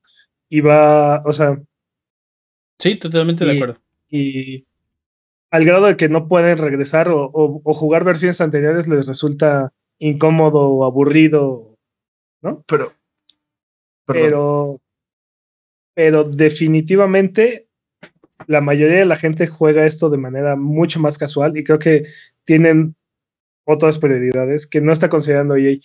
Y 0.49 0.61
va, 0.61 1.23
o 1.25 1.33
sea, 1.33 1.61
sí, 2.79 2.95
totalmente 2.97 3.45
de 3.45 3.51
acuerdo. 3.57 3.81
y 4.09 4.65
al 5.51 5.65
grado 5.65 5.87
de 5.87 5.97
que 5.97 6.09
no 6.09 6.29
pueden 6.29 6.59
regresar 6.59 7.09
o, 7.09 7.25
o- 7.27 7.61
o 7.65 7.75
jugar 7.75 8.05
versiones 8.05 8.41
anteriores 8.41 8.87
les 8.87 9.07
resulta 9.09 9.73
incómodo 9.99 10.61
o 10.61 10.85
aburrido, 10.85 11.75
¿no? 12.43 12.63
Pero, 12.69 12.93
Pero, 14.07 14.81
pero 15.95 16.25
definitivamente 16.25 17.67
la 18.47 18.61
mayoría 18.61 18.99
de 18.99 19.07
la 19.07 19.17
gente 19.17 19.47
juega 19.47 19.87
esto 19.87 20.11
de 20.11 20.19
manera 20.19 20.57
mucho 20.57 21.01
más 21.01 21.19
casual 21.19 21.57
y 21.57 21.65
creo 21.65 21.79
que 21.79 22.07
tienen 22.45 22.95
otras 23.65 23.99
prioridades 23.99 24.67
que 24.67 24.81
no 24.81 24.93
está 24.93 25.09
considerando 25.09 25.57
EA. 25.57 25.79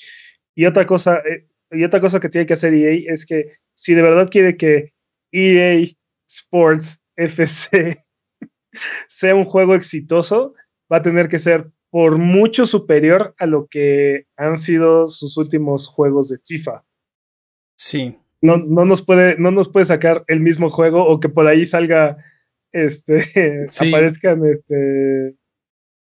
Y 0.56 0.66
otra 0.66 0.86
cosa, 0.86 1.20
eh, 1.20 1.48
y 1.72 1.84
otra 1.84 2.00
cosa 2.00 2.20
que 2.20 2.30
tiene 2.30 2.46
que 2.46 2.54
hacer 2.54 2.74
EA 2.74 3.12
es 3.12 3.26
que 3.26 3.54
si 3.76 3.94
de 3.94 4.02
verdad 4.02 4.30
quiere 4.30 4.58
que 4.58 4.94
EA 5.32 5.88
Sports 6.28 7.04
FC 7.16 8.04
sea 9.08 9.36
un 9.36 9.46
juego 9.46 9.74
exitoso, 9.76 10.54
va 10.92 10.98
a 10.98 11.02
tener 11.02 11.28
que 11.30 11.40
ser 11.40 11.72
por 11.90 12.18
mucho 12.18 12.66
superior 12.66 13.36
a 13.40 13.46
lo 13.46 13.68
que 13.68 14.28
han 14.38 14.58
sido 14.58 15.08
sus 15.08 15.38
últimos 15.38 15.88
juegos 15.88 16.30
de 16.30 16.38
FIFA 16.46 16.84
Sí, 17.84 18.16
no, 18.42 18.58
no 18.58 18.86
nos 18.86 19.02
puede, 19.02 19.38
no 19.40 19.50
nos 19.52 19.70
puede 19.70 19.86
sacar 19.88 20.24
el 20.28 20.40
mismo 20.40 20.70
juego 20.70 21.04
o 21.08 21.20
que 21.20 21.30
por 21.30 21.48
ahí 21.48 21.66
salga, 21.66 22.18
este, 22.72 23.20
Sí. 23.70 23.90
aparezcan, 23.90 24.42
este, 24.46 25.36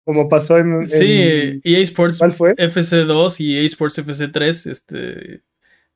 como 0.05 0.29
pasó 0.29 0.59
en, 0.59 0.85
sí, 0.85 1.23
en- 1.23 1.61
EA 1.63 1.79
Sports 1.81 2.19
¿cuál 2.19 2.33
fue? 2.33 2.55
FC2 2.57 3.39
y 3.41 3.57
EA 3.59 3.63
Sports 3.67 3.99
FC3, 3.99 4.67
este, 4.71 5.43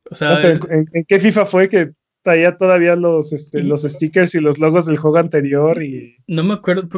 o 0.08 0.14
sea, 0.14 0.30
No, 0.30 0.36
pero 0.36 0.48
es- 0.50 0.60
en, 0.70 1.04
qué 1.08 1.18
FIFA 1.18 1.46
fue 1.46 1.68
que 1.68 1.90
traía 2.22 2.56
todavía 2.56 2.94
los, 2.94 3.32
este, 3.32 3.60
Y- 3.60 3.68
los 3.68 3.82
stickers 3.82 4.34
y 4.36 4.40
los 4.40 4.58
logos 4.60 4.86
del 4.86 4.96
juego 4.96 5.16
anterior 5.18 5.82
y 5.82 6.16
no 6.28 6.42
me 6.44 6.54
acuerdo, 6.54 6.88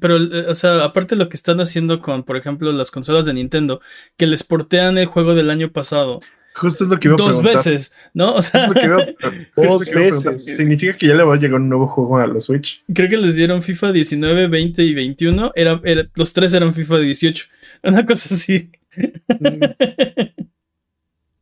pero, 0.00 0.16
eh, 0.16 0.46
o 0.48 0.54
sea, 0.54 0.82
aparte 0.84 1.14
lo 1.16 1.28
que 1.28 1.36
están 1.36 1.60
haciendo 1.60 2.00
con, 2.02 2.24
por 2.24 2.36
ejemplo, 2.36 2.70
las 2.72 2.90
consolas 2.90 3.24
de 3.26 3.34
Nintendo, 3.34 3.80
que 4.16 4.26
les 4.26 4.42
portean 4.42 4.98
el 4.98 5.06
juego 5.06 5.34
del 5.36 5.50
año 5.50 5.70
pasado 5.72 6.20
justo 6.54 6.84
es 6.84 6.90
lo 6.90 6.98
que 6.98 7.08
iba 7.08 7.14
a 7.14 7.18
dos 7.18 7.40
preguntar. 7.40 7.54
veces, 7.64 7.92
¿no? 8.14 8.34
O 8.36 8.42
sea, 8.42 8.66
es 8.66 8.84
iba 8.84 9.06
Dos 9.56 9.90
veces. 9.90 10.44
¿Significa 10.56 10.96
que 10.96 11.08
ya 11.08 11.14
le 11.14 11.22
va 11.24 11.34
a 11.34 11.38
llegar 11.38 11.60
un 11.60 11.68
nuevo 11.68 11.86
juego 11.88 12.18
a 12.18 12.26
los 12.26 12.44
Switch? 12.44 12.82
creo 12.94 13.08
que 13.08 13.16
les 13.18 13.34
dieron 13.36 13.62
FIFA 13.62 13.92
19, 13.92 14.46
20 14.48 14.82
y 14.82 14.94
21, 14.94 15.52
era, 15.54 15.80
era- 15.84 16.08
los 16.14 16.32
tres 16.32 16.54
eran 16.54 16.72
FIFA 16.72 16.98
18, 17.00 17.46
una 17.84 18.06
cosa 18.06 18.34
así. 18.34 18.70
mm, 18.96 19.64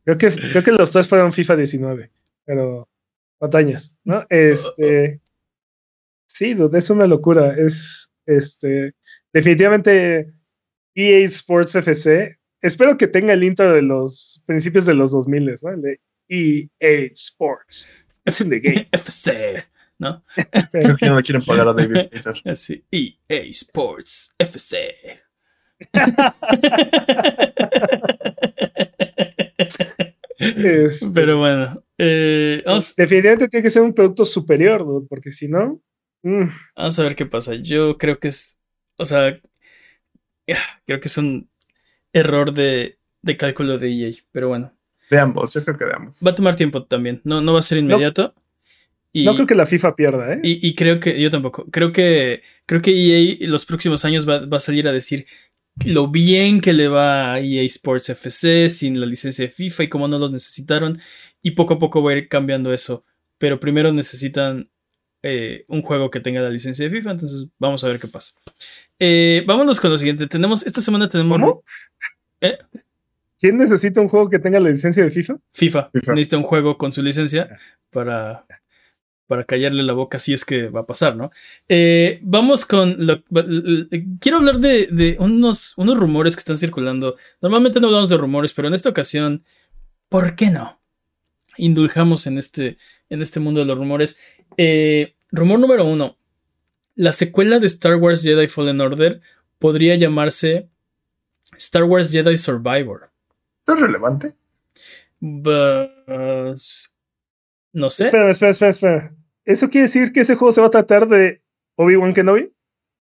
creo 0.05 0.17
que, 0.17 0.29
creo 0.51 0.63
que 0.63 0.71
los 0.71 0.91
tres 0.91 1.07
fueron 1.07 1.31
FIFA 1.31 1.55
19, 1.57 2.11
pero 2.45 2.89
batallas, 3.39 3.95
¿no? 4.03 4.25
Este, 4.29 5.19
sí, 6.25 6.53
dude, 6.53 6.77
es 6.79 6.89
una 6.89 7.05
locura, 7.07 7.55
es, 7.57 8.09
este, 8.25 8.93
definitivamente 9.33 10.33
EA 10.95 11.25
Sports 11.25 11.75
FC, 11.75 12.37
espero 12.63 12.97
que 12.97 13.07
tenga 13.07 13.33
el 13.33 13.43
intro 13.43 13.71
de 13.71 13.83
los 13.83 14.41
principios 14.47 14.85
de 14.85 14.95
los 14.95 15.11
2000, 15.11 15.55
¿no? 15.61 15.69
El 15.69 15.81
de 15.81 15.99
EA 16.29 17.11
Sports. 17.13 17.89
It's 18.25 18.41
in 18.41 18.49
the 18.49 18.59
game. 18.59 18.87
FC, 18.91 19.63
¿no? 19.99 20.23
Creo 20.71 20.95
que 20.95 21.05
no 21.07 21.17
le 21.17 21.23
quieren 21.23 21.43
pagar 21.43 21.67
a 21.67 21.73
David 21.73 22.09
Fincher. 22.11 22.41
Así, 22.45 22.83
EA 22.89 23.43
Sports 23.51 24.33
FC. 24.39 24.95
Este, 30.39 31.07
Pero 31.13 31.37
bueno, 31.37 31.83
eh, 31.97 32.61
vamos, 32.65 32.95
definitivamente 32.95 33.47
tiene 33.47 33.63
que 33.63 33.69
ser 33.69 33.81
un 33.81 33.93
producto 33.93 34.25
superior, 34.25 34.85
dude, 34.85 35.07
porque 35.07 35.31
si 35.31 35.47
no, 35.47 35.81
mm, 36.23 36.49
vamos 36.75 36.99
a 36.99 37.03
ver 37.03 37.15
qué 37.15 37.25
pasa. 37.25 37.55
Yo 37.55 37.97
creo 37.97 38.19
que 38.19 38.27
es, 38.29 38.59
o 38.97 39.05
sea, 39.05 39.39
creo 40.85 40.99
que 40.99 41.07
es 41.07 41.17
un 41.17 41.49
error 42.13 42.53
de, 42.53 42.97
de 43.21 43.37
cálculo 43.37 43.77
de 43.77 43.89
EA, 43.91 44.13
pero 44.31 44.47
bueno, 44.47 44.73
De 45.09 45.19
ambos, 45.19 45.53
yo 45.53 45.63
creo 45.63 45.77
que 45.77 45.85
de 45.85 45.93
ambos. 45.93 46.19
va 46.25 46.31
a 46.31 46.35
tomar 46.35 46.55
tiempo 46.55 46.83
también, 46.85 47.21
no, 47.23 47.41
no 47.41 47.53
va 47.53 47.59
a 47.59 47.63
ser 47.63 47.79
inmediato. 47.79 48.33
Y, 49.15 49.25
no 49.25 49.35
creo 49.35 49.45
que 49.45 49.55
la 49.55 49.67
FIFA 49.67 49.95
pierda, 49.95 50.33
¿eh? 50.33 50.39
y, 50.43 50.67
y 50.67 50.73
creo 50.73 50.99
que, 50.99 51.21
yo 51.21 51.29
tampoco, 51.29 51.65
creo 51.69 51.91
que, 51.91 52.41
creo 52.65 52.81
que 52.81 52.91
EA 52.91 53.47
los 53.47 53.65
próximos 53.65 54.05
años 54.05 54.27
va, 54.27 54.45
va 54.45 54.57
a 54.57 54.61
salir 54.61 54.87
a 54.87 54.91
decir 54.91 55.27
lo 55.85 56.07
bien 56.07 56.61
que 56.61 56.73
le 56.73 56.87
va 56.87 57.33
a 57.33 57.39
EA 57.39 57.63
Sports 57.63 58.09
FC 58.09 58.69
sin 58.69 58.99
la 58.99 59.05
licencia 59.05 59.45
de 59.45 59.51
FIFA 59.51 59.83
y 59.83 59.89
cómo 59.89 60.07
no 60.07 60.19
los 60.19 60.31
necesitaron. 60.31 60.99
Y 61.41 61.51
poco 61.51 61.75
a 61.75 61.79
poco 61.79 62.03
va 62.03 62.11
a 62.11 62.15
ir 62.15 62.27
cambiando 62.29 62.73
eso. 62.73 63.05
Pero 63.37 63.59
primero 63.59 63.91
necesitan 63.91 64.69
eh, 65.23 65.63
un 65.69 65.81
juego 65.81 66.11
que 66.11 66.19
tenga 66.19 66.41
la 66.41 66.49
licencia 66.49 66.85
de 66.85 66.91
FIFA. 66.91 67.11
Entonces 67.11 67.49
vamos 67.57 67.83
a 67.83 67.87
ver 67.87 67.99
qué 67.99 68.07
pasa. 68.07 68.33
Eh, 68.99 69.43
vámonos 69.47 69.79
con 69.79 69.89
lo 69.89 69.97
siguiente. 69.97 70.27
Tenemos, 70.27 70.65
esta 70.65 70.81
semana 70.81 71.09
tenemos 71.09 71.39
¿Cómo? 71.39 71.63
¿Eh? 72.41 72.57
¿Quién 73.39 73.57
necesita 73.57 74.01
un 74.01 74.09
juego 74.09 74.29
que 74.29 74.39
tenga 74.39 74.59
la 74.59 74.69
licencia 74.69 75.03
de 75.03 75.11
FIFA? 75.11 75.35
FIFA. 75.51 75.89
FIFA. 75.93 76.13
Necesita 76.13 76.37
un 76.37 76.43
juego 76.43 76.77
con 76.77 76.91
su 76.91 77.01
licencia 77.01 77.57
para, 77.89 78.45
para 79.27 79.45
callarle 79.45 79.83
la 79.83 79.93
boca 79.93 80.19
si 80.19 80.33
es 80.33 80.45
que 80.45 80.67
va 80.67 80.81
a 80.81 80.85
pasar, 80.85 81.15
¿no? 81.15 81.31
Eh, 81.67 82.19
vamos 82.21 82.65
con 82.65 83.05
lo, 83.05 83.23
quiero 84.19 84.37
hablar 84.37 84.59
de, 84.59 84.87
de 84.87 85.15
unos, 85.19 85.73
unos 85.77 85.97
rumores 85.97 86.35
que 86.35 86.41
están 86.41 86.57
circulando. 86.57 87.17
Normalmente 87.41 87.79
no 87.79 87.87
hablamos 87.87 88.09
de 88.09 88.17
rumores, 88.17 88.53
pero 88.53 88.67
en 88.67 88.73
esta 88.73 88.89
ocasión, 88.89 89.43
¿por 90.09 90.35
qué 90.35 90.49
no? 90.49 90.83
indulgamos 91.57 92.27
en 92.27 92.37
este, 92.37 92.77
en 93.09 93.21
este 93.21 93.39
mundo 93.39 93.59
de 93.59 93.65
los 93.65 93.77
rumores. 93.77 94.17
Eh, 94.57 95.15
rumor 95.31 95.59
número 95.59 95.85
uno. 95.85 96.17
La 96.95 97.11
secuela 97.11 97.59
de 97.59 97.65
Star 97.67 97.95
Wars 97.95 98.21
Jedi 98.21 98.47
Fallen 98.47 98.79
Order 98.81 99.21
podría 99.59 99.95
llamarse 99.95 100.69
Star 101.57 101.83
Wars 101.83 102.11
Jedi 102.11 102.37
Survivor. 102.37 103.09
¿Esto 103.59 103.73
es 103.73 103.79
relevante? 103.81 104.35
Bus- 105.19 106.95
no 107.73 107.89
sé. 107.89 108.05
Espera, 108.05 108.29
espera, 108.29 108.51
espera, 108.51 108.69
espera. 108.69 109.15
¿Eso 109.45 109.69
quiere 109.69 109.87
decir 109.87 110.11
que 110.13 110.21
ese 110.21 110.35
juego 110.35 110.51
se 110.51 110.61
va 110.61 110.67
a 110.67 110.71
tratar 110.71 111.07
de 111.07 111.41
Obi-Wan 111.75 112.13
Kenobi? 112.13 112.53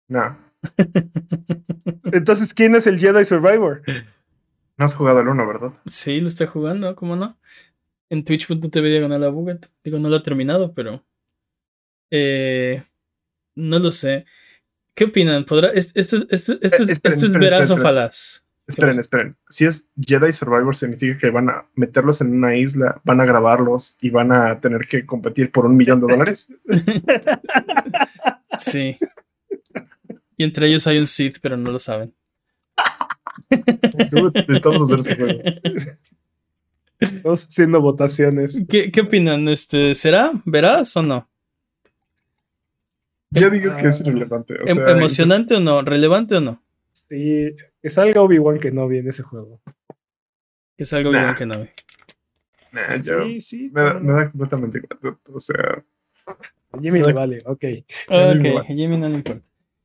No. 0.08 0.38
Entonces, 2.12 2.54
¿quién 2.54 2.76
es 2.76 2.88
el 2.88 3.00
Jedi 3.00 3.24
Survivor? 3.26 3.82
No 4.78 4.86
has 4.86 4.96
jugado 4.96 5.20
el 5.22 5.28
1, 5.28 5.48
¿verdad? 5.48 5.74
Sí, 5.88 6.20
lo 6.20 6.28
está 6.28 6.46
jugando, 6.48 6.96
¿cómo 6.96 7.16
no? 7.16 7.38
En 8.10 8.24
twitch.tv 8.26 8.90
diagonal 8.90 9.24
a 9.24 9.30
Buget. 9.30 9.68
Digo, 9.84 10.00
no 10.00 10.10
lo 10.10 10.18
ha 10.18 10.24
terminado, 10.24 10.74
pero. 10.74 11.06
Eh, 12.12 12.84
no 13.56 13.80
lo 13.80 13.92
sé. 13.92 14.26
¿Qué 14.96 15.06
opinan? 15.06 15.46
¿Podrá, 15.46 15.70
es- 15.70 15.92
esto, 15.96 16.16
es- 16.18 16.28
esto, 16.30 16.54
esto, 16.62 16.84
es- 16.84 16.90
Eh, 16.90 16.94
esperen, 16.94 16.94
esto 16.94 17.10
es 17.10 17.24
esperen, 17.24 17.40
veraz 17.40 17.60
o 17.60 17.64
esperen. 17.76 17.84
falaz? 17.84 18.44
Esperen, 18.68 19.00
esperen. 19.00 19.36
Si 19.50 19.66
es 19.66 19.90
Jedi 20.00 20.32
Survivor, 20.32 20.76
significa 20.76 21.18
que 21.18 21.30
van 21.32 21.50
a 21.50 21.66
meterlos 21.76 22.22
en 22.22 22.34
una 22.36 22.56
isla, 22.56 23.02
van 23.04 23.20
a 23.20 23.26
grabarlos 23.26 23.98
y 24.00 24.12
van 24.12 24.32
a 24.32 24.60
tener 24.60 24.82
que 24.82 25.06
competir 25.08 25.52
por 25.52 25.66
un 25.66 25.76
millón 25.76 26.00
de 26.02 26.08
dólares. 26.14 26.54
Sí. 28.58 28.98
Y 30.36 30.44
entre 30.44 30.68
ellos 30.68 30.86
hay 30.88 30.98
un 30.98 31.08
Sith, 31.08 31.38
pero 31.42 31.56
no 31.56 31.72
lo 31.72 31.80
saben. 31.80 32.14
Necesitamos 33.50 34.82
hacer 34.92 35.00
ese 35.00 35.16
juego. 35.16 35.42
Estamos 37.00 37.46
haciendo 37.46 37.82
votaciones. 37.82 38.66
¿Qué, 38.68 38.92
qué 38.92 39.02
opinan? 39.02 39.48
Este, 39.48 39.96
¿Será 39.96 40.32
veraz 40.46 40.96
o 40.98 41.02
no? 41.04 41.29
Ya 43.32 43.50
digo 43.50 43.76
que 43.78 43.88
es 43.88 44.02
irrelevante. 44.06 44.56
O 44.56 44.68
Em- 44.68 44.76
sea, 44.76 44.92
¿Emocionante 44.92 45.56
o 45.56 45.60
no? 45.60 45.82
¿Relevante 45.82 46.36
o 46.36 46.42
no? 46.42 46.62
Sí, 46.92 47.56
que 47.82 47.90
salga 47.90 48.22
Obi-Wan 48.22 48.60
Kenobi 48.60 48.98
en 48.98 49.08
ese 49.08 49.24
juego. 49.24 49.62
Que 50.78 50.84
es 50.84 50.94
algo 50.94 51.12
Nah. 51.12 51.20
igual 51.22 51.36
que 51.36 51.46
no. 51.46 51.68
nah, 52.72 52.96
yo- 53.02 53.24
Sí, 53.26 53.42
sí. 53.42 53.72
me, 53.74 53.82
da, 53.82 53.94
cómo 53.94 54.06
me 54.06 54.12
no. 54.14 54.18
da 54.20 54.30
completamente 54.32 54.78
igual. 54.80 55.18
O 55.34 55.40
sea, 55.40 55.84
A 56.72 56.80
Jimmy 56.80 57.02
le 57.02 57.14
vale, 57.14 57.40
ok. 57.46 57.64
Ok, 58.10 58.46
igual. 58.46 58.58
a 58.64 58.64
Jimmy 58.68 58.98
no 58.98 59.10
le 59.10 59.16
importa. 59.16 59.42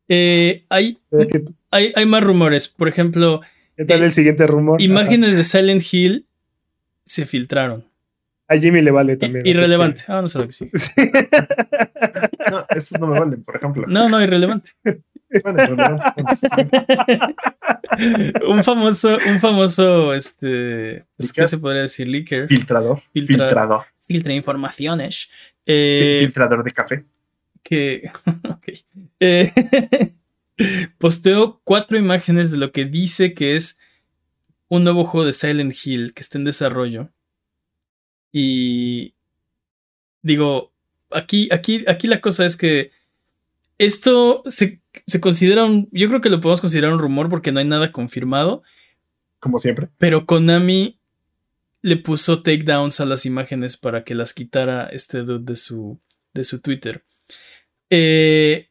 Eh, 0.08 0.64
hay, 0.68 0.98
Pero 1.10 1.26
¿Qué, 1.28 1.44
hay, 1.70 1.92
hay 1.96 2.04
más 2.06 2.22
rumores. 2.22 2.68
Por 2.68 2.88
ejemplo, 2.88 3.40
qué 3.76 3.84
tal 3.86 4.02
Eh, 4.02 4.04
el 4.06 4.10
siguiente 4.12 4.46
rumor? 4.46 4.80
imágenes 4.82 5.34
de 5.34 5.44
Silent 5.44 5.82
Hill 5.90 6.26
se 7.06 7.24
filtraron. 7.24 7.84
A 8.48 8.56
Jimmy 8.58 8.82
le 8.82 8.90
vale 8.90 9.16
también. 9.16 9.46
irrelevante. 9.46 10.02
Ah, 10.08 10.20
no 10.20 10.28
sé 10.28 10.38
lo 10.38 10.46
que 10.46 10.52
Sí. 10.52 10.66
no, 12.50 12.66
esos 12.70 13.00
no 13.00 13.06
me 13.06 13.18
valen, 13.18 13.42
por 13.42 13.56
ejemplo. 13.56 13.84
No, 13.88 14.08
no, 14.08 14.22
irrelevante. 14.22 14.72
Bueno, 15.42 15.62
irrelevante. 15.62 16.04
un 18.46 18.62
famoso, 18.62 19.18
un 19.26 19.40
famoso, 19.40 20.12
este, 20.14 21.04
pues, 21.16 21.32
¿qué 21.32 21.46
se 21.46 21.58
podría 21.58 21.82
decir? 21.82 22.06
Leaker. 22.08 22.48
Filtrador. 22.48 23.02
Filtra- 23.14 23.46
Filtrador. 23.46 23.84
Filtra 23.98 24.34
informaciones. 24.34 25.30
Eh, 25.66 26.18
Filtrador 26.20 26.62
de 26.62 26.70
café. 26.70 27.04
que 27.62 28.10
ok. 28.50 28.68
Eh, 29.20 29.52
posteó 30.98 31.60
cuatro 31.64 31.96
imágenes 31.98 32.50
de 32.50 32.58
lo 32.58 32.70
que 32.72 32.84
dice 32.84 33.32
que 33.34 33.56
es 33.56 33.78
un 34.68 34.84
nuevo 34.84 35.04
juego 35.06 35.26
de 35.26 35.32
Silent 35.32 35.74
Hill 35.84 36.12
que 36.14 36.22
está 36.22 36.38
en 36.38 36.44
desarrollo. 36.44 37.10
Y 38.36 39.14
digo, 40.22 40.72
aquí, 41.12 41.48
aquí, 41.52 41.84
aquí 41.86 42.08
la 42.08 42.20
cosa 42.20 42.44
es 42.44 42.56
que 42.56 42.90
esto 43.78 44.42
se, 44.46 44.80
se 45.06 45.20
considera 45.20 45.64
un. 45.64 45.88
Yo 45.92 46.08
creo 46.08 46.20
que 46.20 46.30
lo 46.30 46.40
podemos 46.40 46.60
considerar 46.60 46.92
un 46.92 46.98
rumor 46.98 47.28
porque 47.28 47.52
no 47.52 47.60
hay 47.60 47.64
nada 47.64 47.92
confirmado. 47.92 48.64
Como 49.38 49.58
siempre. 49.58 49.88
Pero 49.98 50.26
Konami 50.26 50.98
le 51.82 51.96
puso 51.96 52.42
takedowns 52.42 52.98
a 52.98 53.04
las 53.06 53.24
imágenes 53.24 53.76
para 53.76 54.02
que 54.02 54.16
las 54.16 54.34
quitara 54.34 54.86
este 54.86 55.18
dude 55.18 55.44
de 55.44 55.54
su, 55.56 56.00
de 56.32 56.42
su 56.42 56.60
Twitter. 56.60 57.04
Eh, 57.88 58.68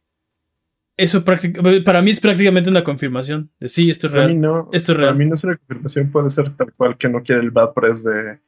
eso 0.98 1.24
para 1.24 2.02
mí 2.02 2.12
es 2.12 2.20
prácticamente 2.20 2.70
una 2.70 2.84
confirmación 2.84 3.50
de 3.62 3.70
sí, 3.70 3.90
esto 3.90 4.08
es 4.08 4.14
Para 4.14 4.26
real. 4.28 4.42
no. 4.42 4.70
Esto 4.74 4.92
es 4.92 4.98
Para 4.98 5.08
real. 5.08 5.18
mí 5.18 5.26
no 5.26 5.36
es 5.36 5.44
una 5.46 5.56
confirmación, 5.58 6.12
puede 6.12 6.30
ser 6.30 6.50
tal 6.58 6.74
cual 6.74 6.98
que 6.98 7.08
no 7.08 7.22
quiere 7.24 7.42
el 7.42 7.52
bad 7.52 7.74
press 7.74 8.04
de 8.04 8.40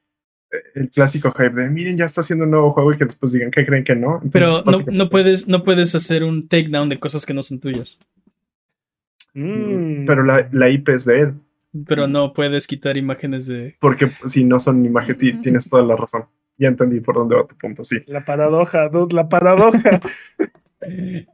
el 0.76 0.90
clásico 0.90 1.32
hype 1.32 1.50
de 1.62 1.70
miren, 1.70 1.98
ya 1.98 2.06
está 2.06 2.22
haciendo 2.22 2.46
un 2.46 2.52
nuevo 2.52 2.72
juego 2.72 2.94
y 2.94 2.98
que 2.98 3.06
después 3.06 3.32
digan 3.34 3.52
que 3.52 3.66
creen 3.66 3.84
que 3.84 3.96
no. 3.96 4.20
Entonces, 4.24 4.32
Pero 4.34 4.48
no, 4.48 4.64
básicamente, 4.64 4.98
no 5.04 5.10
puedes, 5.10 5.48
no 5.48 5.64
puedes 5.64 5.96
hacer 5.96 6.24
un 6.24 6.48
takedown 6.48 6.90
de 6.90 7.00
cosas 7.00 7.26
que 7.26 7.34
no 7.34 7.42
son 7.44 7.60
tuyas. 7.60 8.00
Mm. 9.34 10.06
Pero 10.06 10.24
la, 10.24 10.48
la 10.52 10.70
IP 10.70 10.90
es 10.90 11.06
de 11.06 11.20
él, 11.22 11.34
Pero 11.88 12.08
no 12.08 12.32
puedes 12.34 12.68
quitar 12.68 12.96
imágenes 12.98 13.48
de. 13.48 13.76
porque 13.80 14.10
si 14.26 14.44
no 14.46 14.60
son 14.60 14.86
imágenes, 14.86 15.18
ti- 15.18 15.34
tienes 15.42 15.70
toda 15.70 15.84
la 15.84 15.96
razón. 15.96 16.26
Ya 16.58 16.70
entendí 16.70 17.02
por 17.02 17.16
dónde 17.16 17.36
va 17.36 17.46
tu 17.46 17.58
punto, 17.58 17.84
sí. 17.84 17.98
La 18.08 18.24
paradoja, 18.24 18.88
dude, 18.88 19.14
la 19.14 19.28
paradoja. 19.28 20.00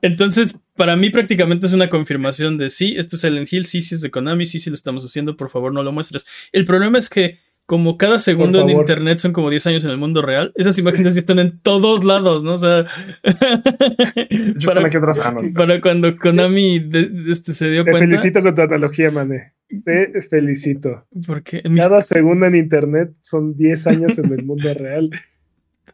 Entonces, 0.02 0.58
para 0.76 0.96
mí 0.96 1.10
prácticamente 1.10 1.66
es 1.66 1.74
una 1.74 1.90
confirmación 1.90 2.58
de 2.58 2.70
sí, 2.70 2.96
esto 2.98 3.16
es 3.16 3.22
Silent 3.22 3.52
Hill, 3.52 3.66
sí, 3.66 3.82
sí 3.82 3.96
es 3.96 4.02
de 4.02 4.10
Konami, 4.10 4.46
sí, 4.46 4.60
sí 4.60 4.70
lo 4.70 4.76
estamos 4.76 5.04
haciendo, 5.06 5.36
por 5.36 5.50
favor 5.50 5.74
no 5.74 5.84
lo 5.84 5.92
muestres. 5.92 6.26
El 6.52 6.66
problema 6.66 6.98
es 6.98 7.10
que 7.10 7.38
como 7.72 7.96
cada 7.98 8.20
segundo 8.20 8.60
en 8.60 8.70
internet 8.70 9.20
son 9.20 9.32
como 9.32 9.50
10 9.50 9.66
años 9.68 9.86
en 9.86 9.92
el 9.92 9.98
mundo 9.98 10.22
real, 10.22 10.52
esas 10.56 10.78
imágenes 10.78 11.14
ya 11.14 11.22
están 11.22 11.40
en 11.40 11.58
todos 11.62 12.04
lados, 12.04 12.44
¿no? 12.44 12.56
O 12.56 12.58
sea, 12.58 12.86
Yo 14.58 14.70
están 14.72 14.86
aquí 14.86 14.98
no. 14.98 15.54
para 15.56 15.80
cuando 15.80 16.18
Konami 16.18 16.80
de- 16.80 17.06
de- 17.08 17.32
este, 17.32 17.54
se 17.54 17.70
dio 17.70 17.86
Te 17.86 17.92
cuenta, 17.92 18.08
felicito 18.10 18.42
con 18.42 18.56
tu 18.56 18.62
analogía, 18.62 19.10
mané. 19.10 19.54
Te 19.86 20.22
felicito. 20.22 21.06
porque 21.26 21.62
mis- 21.70 21.82
Cada 21.82 22.02
segundo 22.02 22.46
en 22.46 22.56
internet 22.58 23.14
son 23.22 23.56
10 23.56 23.88
años 23.88 24.20
en 24.20 24.34
el 24.34 24.44
mundo 24.44 24.74
real. 24.74 25.10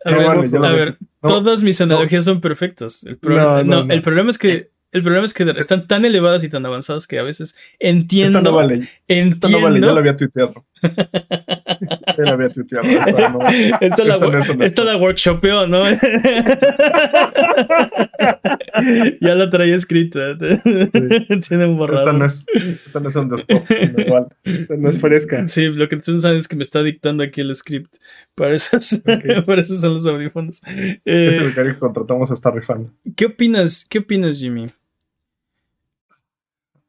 a 0.03 0.09
No 0.09 0.17
ver, 0.17 0.25
vale, 0.25 0.47
a 0.47 0.59
lo 0.71 0.75
ver. 0.75 0.97
No, 1.21 1.29
todas 1.29 1.61
mis 1.61 1.79
analogías 1.79 2.23
son 2.25 2.41
perfectas. 2.41 3.03
El, 3.03 3.17
pro- 3.17 3.35
No, 3.35 3.57
no, 3.57 3.63
no, 3.63 3.83
no. 3.85 3.93
el 3.93 4.01
problema 4.01 4.31
es 4.31 4.39
que 4.39 4.71
el 4.93 5.03
problema 5.03 5.25
es 5.25 5.33
que 5.33 5.43
están 5.57 5.85
tan 5.85 6.05
elevadas 6.05 6.45
y 6.45 6.49
tan 6.49 6.65
avanzadas 6.65 7.07
que 7.07 7.19
a 7.19 7.23
veces 7.23 7.55
entiendo, 7.77 8.39
Esta 8.39 8.49
no 8.49 8.55
vale. 8.55 8.75
Esta 8.75 9.13
entiendo. 9.47 9.49
no 9.49 9.61
vale, 9.61 9.79
ya 9.81 9.91
la 9.91 9.99
había 9.99 10.15
tuiteado. 10.15 10.65
La 12.25 12.31
había 12.31 12.49
tuiteado. 12.49 12.85
No- 12.87 13.39
la, 13.39 14.55
no 14.55 14.63
es 14.63 14.77
la 14.77 14.97
workshopeó, 14.97 15.67
¿no? 15.67 15.83
ya 19.21 19.35
la 19.35 19.49
traía 19.49 19.75
escrita. 19.75 20.37
Tiene 21.47 21.65
un 21.65 21.77
borrador. 21.77 21.99
Esta 22.07 22.13
no 22.13 22.25
es, 22.25 22.45
esta 22.85 22.99
no 22.99 23.07
es 23.07 23.15
un 23.15 23.29
desktop, 23.29 23.63
igual. 23.97 24.27
No 24.77 24.89
es 24.89 24.99
fresca. 24.99 25.47
Sí, 25.47 25.67
lo 25.67 25.87
que 25.89 25.97
tú 25.97 26.13
no 26.13 26.21
sabes 26.21 26.39
es 26.43 26.47
que 26.47 26.55
me 26.55 26.63
está 26.63 26.83
dictando 26.83 27.23
aquí 27.23 27.41
el 27.41 27.53
script. 27.55 27.95
Para 28.35 28.55
esos 28.55 28.85
son 29.79 29.93
los 29.93 30.05
audífonos. 30.07 30.61
Eh, 31.05 31.27
Es 31.27 31.37
el 31.37 31.45
becario 31.45 31.73
que 31.73 31.79
contratamos 31.79 32.31
a 32.31 32.33
estar 32.33 32.53
rifando. 32.53 32.91
¿Qué 33.15 33.25
opinas? 33.27 33.85
¿Qué 33.89 33.99
opinas, 33.99 34.37
Jimmy? 34.37 34.67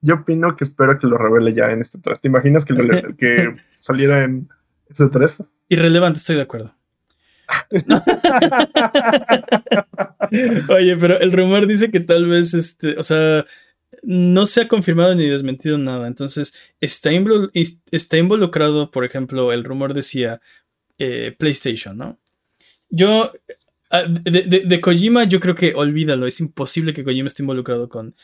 Yo 0.00 0.14
opino 0.14 0.54
que 0.56 0.62
espero 0.62 0.96
que 0.98 1.08
lo 1.08 1.18
revele 1.18 1.52
ya 1.54 1.70
en 1.72 1.80
este 1.80 1.98
3. 1.98 2.20
¿Te 2.20 2.28
imaginas 2.28 2.64
que, 2.64 2.74
lo- 2.74 3.16
que 3.16 3.56
saliera 3.74 4.22
en 4.22 4.48
este 4.88 5.08
3? 5.08 5.42
Irrelevante, 5.68 6.18
estoy 6.18 6.36
de 6.36 6.42
acuerdo. 6.42 6.74
Oye, 10.68 10.96
pero 10.96 11.18
el 11.20 11.32
rumor 11.32 11.66
dice 11.66 11.90
que 11.90 12.00
tal 12.00 12.26
vez, 12.26 12.54
este, 12.54 12.98
o 12.98 13.02
sea, 13.02 13.46
no 14.02 14.46
se 14.46 14.62
ha 14.62 14.68
confirmado 14.68 15.14
ni 15.14 15.28
desmentido 15.28 15.78
nada. 15.78 16.06
Entonces, 16.06 16.54
está, 16.80 17.10
invol- 17.12 17.50
is- 17.54 17.80
está 17.90 18.18
involucrado, 18.18 18.90
por 18.90 19.04
ejemplo, 19.04 19.52
el 19.52 19.64
rumor 19.64 19.94
decía 19.94 20.40
eh, 20.98 21.34
PlayStation, 21.38 21.96
¿no? 21.96 22.18
Yo, 22.90 23.32
ah, 23.90 24.02
de, 24.08 24.42
de- 24.42 24.60
de 24.66 24.80
Kojima, 24.80 25.24
yo 25.24 25.40
creo 25.40 25.54
que 25.54 25.74
olvídalo. 25.74 26.26
Es 26.26 26.40
imposible 26.40 26.92
que 26.92 27.04
Kojima 27.04 27.26
esté 27.28 27.42
involucrado 27.42 27.88
con. 27.88 28.14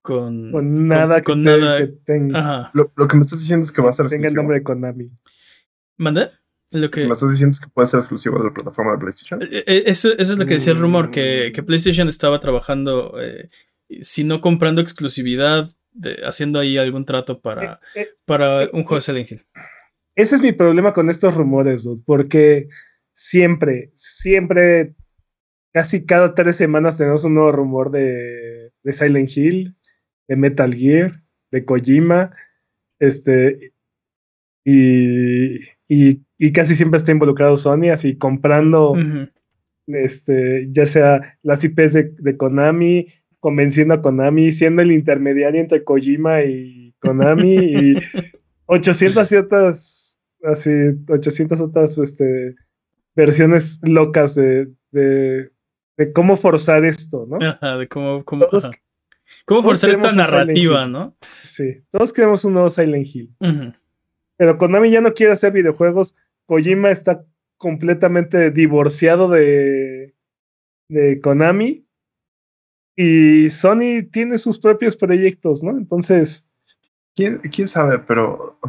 Con, 0.00 0.52
Con 0.52 0.86
nada 0.88 1.22
con 1.22 1.44
que, 1.44 1.50
te- 1.50 1.58
nada- 1.58 1.78
que 1.78 1.86
tenga. 2.06 2.70
Lo, 2.72 2.90
lo 2.96 3.08
que 3.08 3.16
me 3.16 3.22
estás 3.22 3.40
diciendo 3.40 3.64
es 3.64 3.72
que 3.72 3.82
va 3.82 3.90
a 3.90 3.92
ser 3.92 4.06
tenga 4.06 4.28
el 4.28 4.34
nombre 4.34 4.58
de 4.58 4.62
Konami. 4.62 5.10
¿Manda? 5.98 6.30
Lo 6.70 6.90
que. 6.90 7.06
me 7.06 7.12
estás 7.12 7.30
diciendo 7.30 7.52
es 7.52 7.60
que 7.60 7.68
puede 7.68 7.86
ser 7.86 7.98
exclusivo 8.00 8.38
de 8.38 8.44
la 8.44 8.52
plataforma 8.54 8.92
de 8.92 8.98
PlayStation. 8.98 9.42
Eh, 9.42 9.64
eh, 9.66 9.82
Eso, 9.86 10.08
eso 10.12 10.32
es 10.32 10.38
lo 10.38 10.46
que 10.46 10.54
decía 10.54 10.72
el 10.72 10.78
rumor, 10.78 11.10
que, 11.10 11.48
Mm. 11.50 11.52
que 11.54 11.62
PlayStation 11.62 12.08
estaba 12.08 12.40
trabajando, 12.40 13.14
eh, 13.20 13.48
si 14.02 14.22
no 14.24 14.40
comprando 14.40 14.80
exclusividad, 14.82 15.70
de- 15.92 16.20
haciendo 16.24 16.58
ahí 16.60 16.76
algún 16.78 17.04
trato 17.04 17.40
para, 17.40 17.80
Eh, 17.94 18.02
eh, 18.02 18.08
para 18.26 18.64
eh, 18.64 18.70
un 18.72 18.84
juego 18.84 18.96
de 18.96 19.02
Silent 19.02 19.30
Hill. 19.32 19.46
Ese 20.14 20.34
es 20.36 20.42
mi 20.42 20.52
problema 20.52 20.92
con 20.92 21.08
estos 21.10 21.34
rumores, 21.34 21.84
dude, 21.84 22.02
porque 22.04 22.68
siempre, 23.14 23.90
siempre, 23.94 24.94
casi 25.72 26.04
cada 26.04 26.34
tres 26.34 26.56
semanas 26.56 26.98
tenemos 26.98 27.24
un 27.24 27.34
nuevo 27.34 27.52
rumor 27.52 27.90
de, 27.90 28.72
de 28.82 28.92
Silent 28.92 29.30
Hill, 29.36 29.76
de 30.28 30.36
Metal 30.36 30.74
Gear, 30.74 31.12
de 31.50 31.64
Kojima, 31.64 32.36
este, 32.98 33.72
y, 34.70 35.56
y, 35.88 36.22
y 36.36 36.52
casi 36.52 36.76
siempre 36.76 36.98
está 36.98 37.10
involucrado 37.10 37.56
Sony, 37.56 37.88
así 37.90 38.18
comprando, 38.18 38.94
este, 39.86 40.68
ya 40.70 40.84
sea 40.84 41.38
las 41.42 41.64
IPs 41.64 41.94
de, 41.94 42.12
de 42.18 42.36
Konami, 42.36 43.06
convenciendo 43.40 43.94
a 43.94 44.02
Konami, 44.02 44.52
siendo 44.52 44.82
el 44.82 44.92
intermediario 44.92 45.58
entre 45.58 45.84
Kojima 45.84 46.42
y 46.44 46.94
Konami, 46.98 47.54
y 47.56 47.94
800 48.66 49.32
y 49.32 49.36
otras, 49.36 50.20
así, 50.44 50.70
800 51.08 51.62
otras, 51.62 51.96
este, 51.96 52.54
versiones 53.16 53.80
locas 53.82 54.34
de, 54.34 54.68
de, 54.90 55.50
de 55.96 56.12
cómo 56.12 56.36
forzar 56.36 56.84
esto, 56.84 57.26
¿no? 57.26 57.38
Ajá, 57.40 57.78
de 57.78 57.88
cómo, 57.88 58.22
cómo, 58.22 58.46
ajá. 58.52 58.70
Cómo 59.46 59.62
forzar 59.62 59.90
esta 59.90 60.12
narrativa. 60.12 60.86
¿no? 60.86 61.16
Sí, 61.42 61.82
todos 61.90 62.12
queremos 62.12 62.44
un 62.44 62.52
nuevo 62.52 62.68
Silent 62.68 63.06
Hill. 63.06 63.34
Ujú. 63.40 63.72
Pero 64.38 64.56
Konami 64.56 64.90
ya 64.90 65.02
no 65.02 65.12
quiere 65.12 65.34
hacer 65.34 65.52
videojuegos. 65.52 66.16
Kojima 66.46 66.90
está 66.90 67.26
completamente 67.58 68.50
divorciado 68.50 69.28
de, 69.28 70.14
Konami. 71.22 71.84
Y 72.96 73.50
Sony 73.50 74.08
tiene 74.10 74.38
sus 74.38 74.58
propios 74.58 74.96
proyectos, 74.96 75.62
¿no? 75.62 75.72
Entonces, 75.72 76.48
¿Quién, 77.18 77.38
quién 77.38 77.66
sabe? 77.66 77.98
Pero 77.98 78.60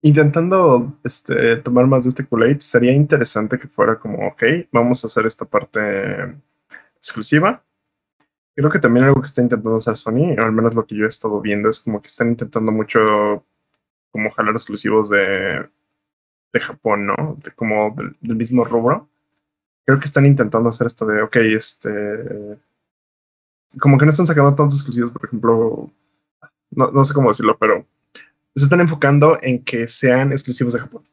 intentando 0.00 0.98
este, 1.04 1.56
tomar 1.56 1.86
más 1.86 2.04
de 2.04 2.08
este 2.08 2.24
Kool-Aid, 2.24 2.60
sería 2.60 2.92
interesante 2.92 3.58
que 3.58 3.68
fuera 3.68 3.98
como, 3.98 4.26
ok, 4.28 4.42
vamos 4.72 5.04
a 5.04 5.08
hacer 5.08 5.26
esta 5.26 5.44
parte 5.44 6.38
exclusiva. 6.96 7.62
Creo 8.54 8.70
que 8.70 8.78
también 8.78 9.04
algo 9.04 9.20
que 9.20 9.26
está 9.26 9.42
intentando 9.42 9.76
hacer 9.76 9.96
Sony, 9.96 10.36
o 10.38 10.42
al 10.42 10.52
menos 10.52 10.74
lo 10.74 10.86
que 10.86 10.96
yo 10.96 11.04
he 11.04 11.08
estado 11.08 11.38
viendo, 11.42 11.68
es 11.68 11.80
como 11.80 12.00
que 12.00 12.06
están 12.06 12.30
intentando 12.30 12.72
mucho 12.72 13.44
como 14.10 14.30
jalar 14.30 14.52
exclusivos 14.52 15.10
de, 15.10 15.68
de 16.52 16.60
Japón, 16.60 17.06
¿no? 17.06 17.36
De, 17.42 17.50
como 17.52 17.94
del, 17.96 18.16
del 18.20 18.36
mismo 18.36 18.64
rubro. 18.64 19.08
Creo 19.84 19.98
que 19.98 20.04
están 20.04 20.26
intentando 20.26 20.68
hacer 20.68 20.86
esto 20.86 21.06
de, 21.06 21.22
ok, 21.22 21.36
este... 21.36 22.58
Como 23.78 23.98
que 23.98 24.06
no 24.06 24.10
están 24.10 24.26
sacando 24.26 24.54
tantos 24.54 24.76
exclusivos, 24.78 25.10
por 25.10 25.26
ejemplo, 25.26 25.90
no, 26.70 26.90
no 26.90 27.04
sé 27.04 27.12
cómo 27.12 27.28
decirlo, 27.28 27.56
pero 27.58 27.86
se 28.56 28.64
están 28.64 28.80
enfocando 28.80 29.38
en 29.42 29.62
que 29.62 29.86
sean 29.86 30.32
exclusivos 30.32 30.72
de 30.72 30.80
Japón. 30.80 31.04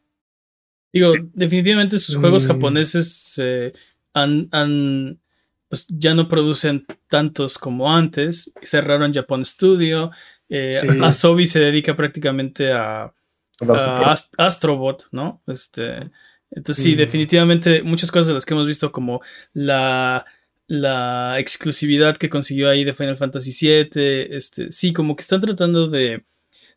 Digo, 0.93 1.13
definitivamente 1.33 1.99
sus 1.99 2.15
juegos 2.15 2.45
Mm. 2.45 2.47
japoneses 2.47 3.33
eh, 3.37 3.73
han, 4.13 4.47
han, 4.51 5.19
pues 5.67 5.85
ya 5.89 6.13
no 6.13 6.29
producen 6.29 6.85
tantos 7.09 7.57
como 7.57 7.93
antes. 7.93 8.53
Cerraron 8.63 9.13
Japan 9.13 9.43
Studio. 9.43 10.11
Eh, 10.49 10.71
Sí. 10.71 10.87
Asobi 11.01 11.45
se 11.47 11.59
dedica 11.59 11.95
prácticamente 11.95 12.71
a. 12.71 13.11
Ast- 13.59 14.33
Astrobot, 14.37 15.07
¿no? 15.11 15.41
Este, 15.47 16.09
entonces 16.51 16.83
sí, 16.83 16.93
Mm. 16.93 16.97
definitivamente 16.97 17.83
muchas 17.83 18.11
cosas 18.11 18.27
de 18.27 18.33
las 18.33 18.45
que 18.45 18.53
hemos 18.53 18.67
visto 18.67 18.91
como 18.91 19.21
la, 19.53 20.25
la 20.67 21.39
exclusividad 21.39 22.17
que 22.17 22.29
consiguió 22.29 22.69
ahí 22.69 22.83
de 22.83 22.93
Final 22.93 23.17
Fantasy 23.17 23.51
VII, 23.59 24.27
este, 24.35 24.71
sí, 24.71 24.91
como 24.93 25.15
que 25.15 25.21
están 25.21 25.39
tratando 25.41 25.87
de, 25.87 26.23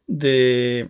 de, 0.07 0.89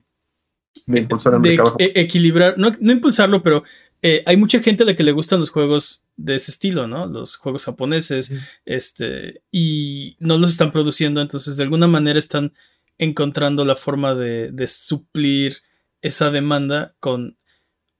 de 0.86 1.00
impulsar 1.00 1.34
el 1.34 1.40
mercado. 1.40 1.74
e- 1.78 1.92
equilibrar, 1.96 2.58
no, 2.58 2.74
no 2.80 2.92
impulsarlo, 2.92 3.42
pero 3.42 3.64
eh, 4.02 4.22
hay 4.26 4.36
mucha 4.36 4.60
gente 4.60 4.82
a 4.82 4.86
la 4.86 4.94
que 4.96 5.02
le 5.02 5.12
gustan 5.12 5.40
los 5.40 5.50
juegos 5.50 6.04
de 6.18 6.34
ese 6.34 6.50
estilo, 6.50 6.86
¿no? 6.86 7.06
Los 7.06 7.36
juegos 7.36 7.64
japoneses, 7.64 8.30
este, 8.66 9.42
y 9.50 10.16
no 10.20 10.36
los 10.36 10.50
están 10.50 10.72
produciendo, 10.72 11.22
entonces 11.22 11.56
de 11.56 11.62
alguna 11.62 11.86
manera 11.86 12.18
están 12.18 12.52
encontrando 12.98 13.64
la 13.64 13.76
forma 13.76 14.14
de, 14.14 14.52
de 14.52 14.66
suplir 14.66 15.58
esa 16.02 16.30
demanda 16.30 16.94
con 17.00 17.38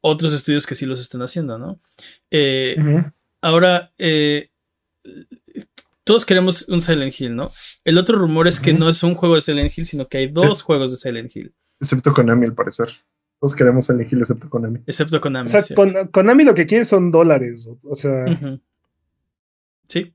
otros 0.01 0.35
estudios 0.35 0.67
que 0.67 0.75
sí 0.75 0.85
los 0.85 1.01
están 1.01 1.23
haciendo, 1.23 1.59
¿no? 1.59 1.81
Eh, 2.31 2.77
Ahora, 3.41 3.93
eh, 3.99 4.51
todos 6.03 6.27
queremos 6.27 6.69
un 6.69 6.83
Silent 6.83 7.21
Hill, 7.21 7.37
¿no? 7.37 7.51
El 7.85 7.99
otro 7.99 8.19
rumor 8.19 8.49
es 8.49 8.59
que 8.59 8.73
no 8.73 8.89
es 8.89 9.03
un 9.03 9.15
juego 9.15 9.37
de 9.37 9.43
Silent 9.43 9.77
Hill, 9.77 9.87
sino 9.87 10.09
que 10.09 10.19
hay 10.19 10.27
dos 10.29 10.63
juegos 10.65 10.91
de 10.91 10.97
Silent 10.97 11.35
Hill, 11.35 11.55
Excepto 11.81 12.13
Konami, 12.13 12.47
al 12.47 12.55
parecer. 12.55 12.89
Todos 13.41 13.55
queremos 13.55 13.89
elegir 13.91 14.19
excepto 14.19 14.49
Konami. 14.51 14.81
excepto 14.87 15.21
Konami. 15.21 15.47
o 15.47 15.61
sea, 15.61 15.77
con, 15.77 16.09
Konami 16.09 16.45
lo 16.45 16.55
que 16.55 16.67
quiere 16.67 16.85
son 16.85 17.11
dólares. 17.11 17.69
O, 17.85 17.95
sea. 17.95 18.25
Sí. 19.87 20.13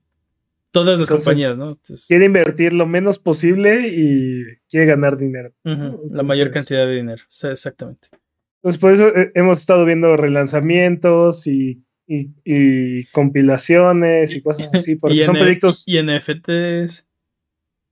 Todas 0.70 0.98
las 0.98 1.08
Entonces, 1.08 1.24
compañías, 1.26 1.56
¿no? 1.56 1.68
Entonces, 1.70 2.06
quiere 2.08 2.24
invertir 2.26 2.72
lo 2.72 2.86
menos 2.86 3.18
posible 3.18 3.88
y 3.88 4.42
quiere 4.68 4.86
ganar 4.86 5.16
dinero. 5.16 5.52
La 5.62 6.22
mayor 6.22 6.50
cantidad 6.50 6.86
de 6.86 6.96
dinero. 6.96 7.22
Sí, 7.28 7.46
exactamente. 7.48 8.08
Entonces, 8.56 8.80
por 8.80 8.92
eso 8.92 9.08
eh, 9.14 9.30
hemos 9.34 9.60
estado 9.60 9.84
viendo 9.84 10.16
relanzamientos 10.16 11.46
y, 11.46 11.84
y- 12.08 12.30
y 12.44 13.04
compilaciones 13.06 14.34
y 14.34 14.42
cosas 14.42 14.74
así, 14.74 14.96
porque 15.00 15.24
son 15.24 15.36
proyectos, 15.36 15.84
y 15.86 16.02
NFTs. 16.02 17.06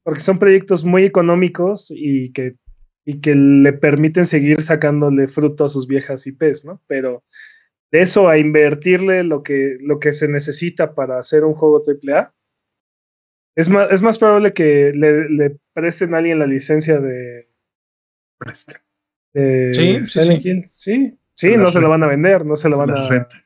porque 0.03 0.21
son 0.21 0.39
proyectos 0.39 0.85
muy 0.85 1.05
económicos 1.05 1.93
y 1.95 2.33
que, 2.33 2.57
y 3.05 3.21
que 3.21 3.35
le 3.35 3.73
permiten 3.73 4.27
seguir 4.27 4.63
sacándole 4.63 5.27
fruto 5.29 5.65
a 5.65 5.69
sus 5.69 5.87
viejas 5.87 6.27
IPs, 6.27 6.65
¿no? 6.65 6.81
Pero 6.87 7.25
de 7.91 8.01
eso 8.03 8.29
a 8.29 8.39
invertirle 8.39 9.25
lo 9.25 9.43
que, 9.43 9.77
lo 9.81 9.99
que 9.99 10.13
se 10.13 10.29
necesita 10.29 10.95
para 10.95 11.19
hacer 11.19 11.45
un 11.45 11.55
juego 11.55 11.83
AAA, 11.87 12.33
es 13.57 13.69
más, 13.69 13.91
es 13.93 14.03
más 14.03 14.19
probable 14.19 14.53
que 14.55 14.93
le, 14.95 15.29
le 15.29 15.59
presten 15.75 16.15
a 16.15 16.19
alguien 16.19 16.39
la 16.39 16.47
licencia 16.47 16.99
de, 17.01 17.49
Preste. 18.39 18.77
de 19.35 19.75
Sí, 19.75 19.99
sí, 20.05 20.21
Silent 20.21 20.65
sí. 20.65 20.93
Hill. 20.93 21.19
Sí, 21.35 21.57
no 21.57 21.73
se 21.73 21.81
la 21.81 21.89
van 21.89 22.03
a 22.03 22.09
vender, 22.09 22.47
no 22.47 22.57
se 22.57 22.69
la 22.69 22.77
van 22.77 22.91
a... 22.91 23.09
renta. 23.09 23.43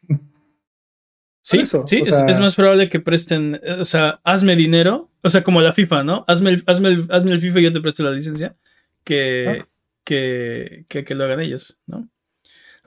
Sí, 1.43 1.61
eso, 1.61 1.85
sí, 1.87 2.01
o 2.01 2.03
es, 2.03 2.17
sea- 2.17 2.27
es 2.27 2.41
más 2.41 2.57
probable 2.57 2.89
que 2.89 2.99
presten, 3.01 3.61
eh, 3.63 3.73
o 3.81 3.85
sea, 3.85 4.21
hazme 4.25 4.57
dinero, 4.57 5.11
o 5.23 5.29
sea, 5.29 5.43
como 5.45 5.61
la 5.61 5.73
FIFA, 5.73 6.03
¿no? 6.03 6.25
Hazme 6.27 6.51
el, 6.51 6.63
hazme 6.67 6.89
el, 6.89 7.07
hazme 7.09 7.33
el 7.33 7.41
FIFA 7.41 7.61
y 7.61 7.63
yo 7.65 7.73
te 7.73 7.81
presto 7.81 8.03
la 8.03 8.11
licencia, 8.11 8.57
que, 9.07 9.61
Ah. 9.63 9.69
que, 10.05 10.85
que, 10.91 11.05
que 11.05 11.15
lo 11.15 11.25
hagan 11.25 11.41
ellos, 11.41 11.79
¿no? 11.87 12.11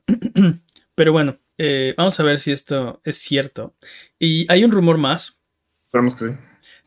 Pero 0.95 1.11
bueno, 1.13 1.39
eh, 1.57 1.93
vamos 1.97 2.20
a 2.20 2.24
ver 2.24 2.39
si 2.39 2.51
esto 2.51 3.01
es 3.03 3.17
cierto. 3.17 3.76
Y 4.20 4.45
hay 4.51 4.63
un 4.63 4.72
rumor 4.72 4.97
más, 4.97 5.39
Esperemos 5.86 6.13
que 6.15 6.30
sí. 6.30 6.36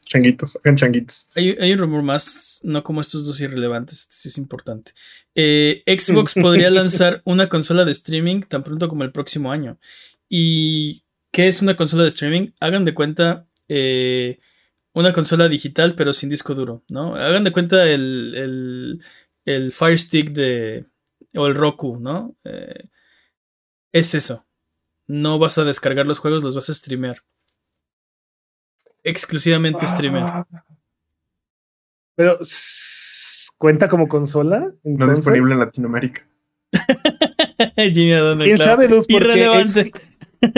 Changuitos, 0.05 0.59
hagan 0.63 0.77
changuitos. 0.77 1.29
hay, 1.37 1.57
hay 1.59 1.73
un 1.73 1.79
rumor 1.79 2.03
más, 2.03 2.61
no 2.63 2.85
como 2.85 3.01
estos 3.01 3.25
dos 3.27 3.41
irrelevantes, 3.41 4.01
este 4.01 4.15
sí 4.17 4.29
es 4.29 4.39
importante. 4.39 4.93
Eh, 5.35 5.83
Xbox 5.87 6.35
podría 6.41 6.71
lanzar 6.71 7.23
una 7.25 7.49
consola 7.49 7.85
de 7.85 7.93
streaming 7.93 8.43
tan 8.43 8.63
pronto 8.63 8.89
como 8.89 9.03
el 9.05 9.11
próximo 9.13 9.51
año. 9.51 9.79
¿Y 10.29 11.05
qué 11.33 11.49
es 11.49 11.63
una 11.63 11.75
consola 11.77 12.03
de 12.03 12.11
streaming? 12.11 12.51
Hagan 12.61 12.85
de 12.85 12.95
cuenta 12.95 13.47
eh, 13.69 14.39
una 14.93 15.13
consola 15.13 15.49
digital 15.49 15.95
pero 15.97 16.13
sin 16.13 16.29
disco 16.29 16.55
duro, 16.55 16.85
¿no? 16.89 17.17
Hagan 17.17 17.45
de 17.45 17.53
cuenta 17.53 17.89
el, 17.89 18.35
el, 18.37 19.01
el 19.45 19.73
Fire 19.73 19.99
Stick 19.99 20.31
de, 20.33 20.87
o 21.35 21.47
el 21.47 21.55
Roku, 21.55 21.99
¿no? 22.01 22.35
Eh, 22.45 22.89
es 23.93 24.15
eso. 24.15 24.47
No 25.07 25.39
vas 25.39 25.59
a 25.59 25.65
descargar 25.65 26.07
los 26.07 26.19
juegos, 26.19 26.43
los 26.43 26.55
vas 26.55 26.71
a 26.71 26.75
streamear. 26.75 27.23
Exclusivamente 29.05 29.87
streamer. 29.87 30.23
Ah. 30.23 30.47
Pero 32.15 32.39
s- 32.41 33.51
cuenta 33.59 33.89
como 33.89 34.07
consola. 34.09 34.61
No 34.61 34.75
Entonces, 34.85 35.17
disponible 35.19 35.55
en 35.55 35.61
Latinoamérica. 35.61 36.27
Jimmy 37.77 38.13
¿Quién 38.45 38.57
claro. 38.57 38.57
sabe, 38.57 38.89
Luz? 38.89 39.07
Porque 39.09 39.15
Irrelevante. 39.17 39.93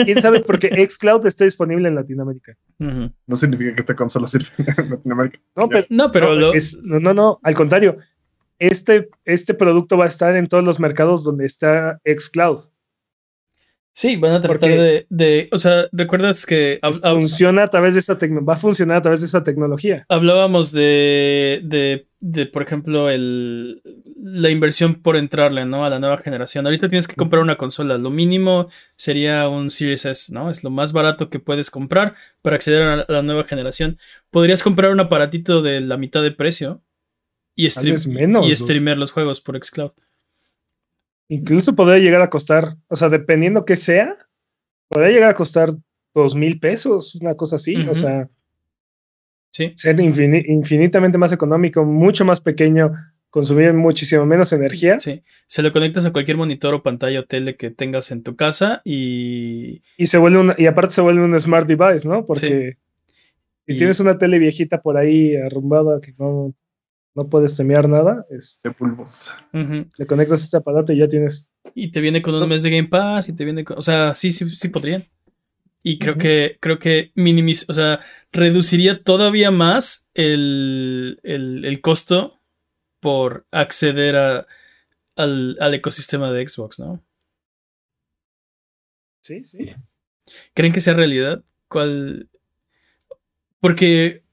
¿Quién 0.03 0.19
sabe? 0.21 0.39
Porque 0.41 0.69
Xcloud 0.89 1.25
está 1.27 1.43
disponible 1.45 1.87
en 1.87 1.95
Latinoamérica. 1.95 2.55
No 2.79 3.35
significa 3.35 3.73
que 3.73 3.81
esta 3.81 3.95
consola 3.95 4.27
sirva 4.27 4.47
en 4.77 4.89
Latinoamérica. 4.91 5.39
No, 5.55 5.67
pero, 5.69 5.85
No, 5.89 6.11
pero 6.11 6.27
no, 6.29 6.35
lo- 6.35 6.53
es- 6.53 6.77
no, 6.83 6.99
no, 6.99 7.13
no, 7.13 7.39
al 7.43 7.53
contrario. 7.55 7.97
Este, 8.59 9.09
este 9.25 9.53
producto 9.53 9.97
va 9.97 10.05
a 10.05 10.07
estar 10.07 10.35
en 10.35 10.47
todos 10.47 10.63
los 10.63 10.79
mercados 10.79 11.23
donde 11.23 11.45
está 11.45 11.99
Xcloud. 12.05 12.59
sí, 13.91 14.17
van 14.17 14.33
a 14.33 14.41
tratar 14.41 14.59
porque- 14.59 14.75
de, 14.75 15.07
de- 15.09 15.49
O 15.53 15.57
sea, 15.57 15.87
¿recuerdas 15.93 16.45
que 16.45 16.79
hab- 16.81 16.99
hab- 17.01 17.15
Funciona 17.15 17.63
a 17.63 17.69
través 17.69 17.93
de 17.93 18.01
esa 18.01 18.17
tecno- 18.19 18.45
va 18.47 18.53
a 18.53 18.57
funcionar 18.57 18.97
a 18.97 19.01
través 19.01 19.21
de 19.21 19.27
esa 19.27 19.43
tecnología. 19.43 20.05
hablábamos 20.09 20.71
de, 20.73 21.61
de, 21.63 22.07
de, 22.19 22.45
por 22.45 22.61
ejemplo, 22.61 23.09
el, 23.09 23.81
la 24.17 24.49
inversión 24.49 24.95
por 24.95 25.15
entrarle, 25.15 25.65
¿no? 25.65 25.85
A 25.85 25.89
la 25.89 25.99
nueva 25.99 26.17
generación. 26.17 26.65
Ahorita 26.65 26.89
tienes 26.89 27.07
que 27.07 27.15
comprar 27.15 27.41
una 27.41 27.55
consola. 27.57 27.97
Lo 27.97 28.09
mínimo 28.09 28.67
sería 28.97 29.47
un 29.47 29.71
Series 29.71 30.05
S, 30.05 30.33
¿no? 30.33 30.49
Es 30.51 30.61
lo 30.63 30.71
más 30.71 30.91
barato 30.91 31.29
que 31.29 31.39
puedes 31.39 31.69
comprar 31.71 32.15
para 32.41 32.55
acceder 32.57 32.81
a 32.83 33.05
la 33.07 33.21
nueva 33.21 33.45
generación. 33.45 33.97
Podrías 34.29 34.61
comprar 34.63 34.91
un 34.91 34.99
aparatito 34.99 35.61
de 35.61 35.79
la 35.79 35.95
mitad 35.97 36.21
de 36.21 36.31
precio 36.31 36.81
y, 37.55 37.67
stream- 37.67 38.13
menos, 38.13 38.45
y 38.47 38.55
streamear 38.55 38.97
los 38.97 39.11
juegos 39.11 39.41
por 39.41 39.57
Xcloud. 39.63 39.91
Incluso 41.27 41.75
podría 41.75 41.97
llegar 41.99 42.21
a 42.21 42.29
costar, 42.29 42.77
o 42.87 42.95
sea, 42.95 43.09
dependiendo 43.09 43.65
qué 43.65 43.75
sea, 43.75 44.15
podría 44.89 45.11
llegar 45.11 45.29
a 45.31 45.33
costar 45.35 45.73
dos 46.13 46.35
mil 46.35 46.59
pesos, 46.59 47.15
una 47.15 47.35
cosa 47.35 47.55
así. 47.55 47.75
O 47.87 47.95
sea, 47.95 48.29
Sí. 49.51 49.71
ser 49.75 49.95
infini- 49.97 50.43
infinitamente 50.47 51.17
más 51.17 51.31
económico, 51.31 51.83
mucho 51.85 52.25
más 52.25 52.41
pequeño, 52.41 52.91
consumir 53.29 53.73
muchísimo 53.73 54.25
menos 54.25 54.51
energía. 54.53 54.99
Sí. 54.99 55.23
Se 55.47 55.61
lo 55.63 55.71
conectas 55.71 56.05
a 56.05 56.11
cualquier 56.11 56.37
monitor 56.37 56.73
o 56.73 56.83
pantalla 56.83 57.21
o 57.21 57.23
tele 57.23 57.55
que 57.55 57.71
tengas 57.71 58.11
en 58.11 58.21
tu 58.21 58.35
casa 58.35 58.81
y. 58.85 59.81
Y 59.97 60.07
se 60.07 60.17
vuelve 60.17 60.39
una, 60.39 60.55
y 60.57 60.67
aparte 60.67 60.93
se 60.93 61.01
vuelve 61.01 61.23
un 61.23 61.39
smart 61.39 61.67
device, 61.67 62.07
¿no? 62.07 62.25
Porque 62.25 62.77
si 63.65 63.73
Y- 63.73 63.77
tienes 63.77 63.99
una 63.99 64.17
tele 64.17 64.39
viejita 64.39 64.81
por 64.81 64.97
ahí 64.97 65.35
arrumbada 65.37 65.99
que 66.01 66.13
no, 66.19 66.53
no 67.15 67.29
puedes 67.29 67.55
temear 67.55 67.87
nada, 67.87 68.25
este, 68.29 68.69
De 68.69 68.75
pulvos. 68.75 69.33
Ujú. 69.53 69.87
le 69.97 70.05
conectas 70.05 70.43
este 70.43 70.57
aparato 70.57 70.91
y 70.93 70.97
ya 70.99 71.07
tienes. 71.07 71.49
Y 71.73 71.89
te 71.91 72.01
viene 72.01 72.21
con 72.21 72.35
un 72.35 72.47
mes 72.49 72.61
de 72.61 72.69
Game 72.69 72.89
Pass 72.89 73.29
y 73.29 73.33
te 73.33 73.45
viene 73.45 73.63
con. 73.63 73.77
O 73.77 73.81
sea, 73.81 74.13
sí, 74.13 74.31
sí, 74.31 74.49
sí 74.49 74.67
podrían. 74.69 75.05
Y 75.81 75.99
creo 75.99 76.17
que, 76.17 76.57
creo 76.59 76.79
que 76.79 77.11
minimiz, 77.15 77.69
o 77.69 77.73
sea, 77.73 77.99
reduciría 78.31 79.03
todavía 79.03 79.51
más 79.51 80.09
el, 80.15 81.19
el, 81.23 81.63
el 81.63 81.79
costo 81.81 82.41
por 82.99 83.45
acceder 83.51 84.15
a, 84.15 84.47
al, 85.15 85.57
al 85.59 85.73
ecosistema 85.75 86.31
de 86.31 86.47
Xbox, 86.47 86.79
¿no? 86.79 87.03
Sí, 89.21 89.45
sí. 89.45 89.57
¿Creen 90.53 90.73
que 90.73 90.81
sea 90.81 90.95
realidad? 90.95 91.43
¿Cuál? 91.67 92.29
Porque. 93.59 94.24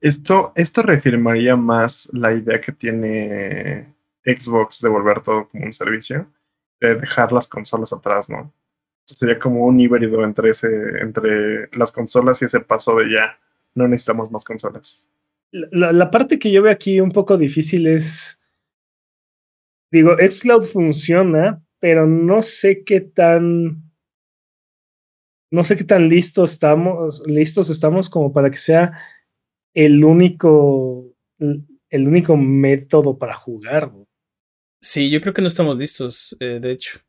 Esto, 0.00 0.52
esto 0.54 0.82
reafirmaría 0.82 1.56
más 1.56 2.08
la 2.12 2.32
idea 2.32 2.60
que 2.60 2.72
tiene 2.72 3.92
Xbox 4.24 4.80
de 4.80 4.88
volver 4.88 5.20
todo 5.22 5.48
como 5.48 5.64
un 5.64 5.72
servicio, 5.72 6.26
de 6.80 6.96
dejar 6.96 7.32
las 7.32 7.48
consolas 7.48 7.92
atrás, 7.92 8.30
¿no? 8.30 8.52
Sería 9.04 9.38
como 9.38 9.66
un 9.66 9.80
híbrido 9.80 10.24
entre 10.24 10.50
entre 11.00 11.68
las 11.76 11.90
consolas 11.90 12.40
y 12.40 12.44
ese 12.44 12.60
paso 12.60 12.96
de 12.96 13.12
ya, 13.12 13.38
no 13.74 13.88
necesitamos 13.88 14.30
más 14.30 14.44
consolas. 14.44 15.08
La, 15.50 15.92
la 15.92 16.10
parte 16.10 16.38
que 16.38 16.50
yo 16.50 16.62
veo 16.62 16.72
aquí 16.72 17.00
un 17.00 17.12
poco 17.12 17.36
difícil 17.36 17.86
es. 17.86 18.40
Digo, 19.90 20.16
Xcloud 20.16 20.64
funciona, 20.66 21.62
pero 21.78 22.06
no 22.06 22.42
sé 22.42 22.84
qué 22.84 23.00
tan. 23.00 23.82
No 25.50 25.64
sé 25.64 25.76
qué 25.76 25.84
tan 25.84 26.08
listos 26.08 26.52
estamos, 26.52 27.26
listos 27.26 27.68
estamos 27.68 28.08
como 28.08 28.32
para 28.32 28.50
que 28.50 28.56
sea 28.56 28.98
el 29.74 30.04
único. 30.04 31.14
El 31.38 32.08
único 32.08 32.36
método 32.36 33.18
para 33.18 33.34
jugar. 33.34 33.92
¿no? 33.92 34.06
Sí, 34.80 35.10
yo 35.10 35.20
creo 35.20 35.34
que 35.34 35.42
no 35.42 35.48
estamos 35.48 35.76
listos, 35.76 36.36
eh, 36.40 36.58
de 36.60 36.70
hecho. 36.70 37.00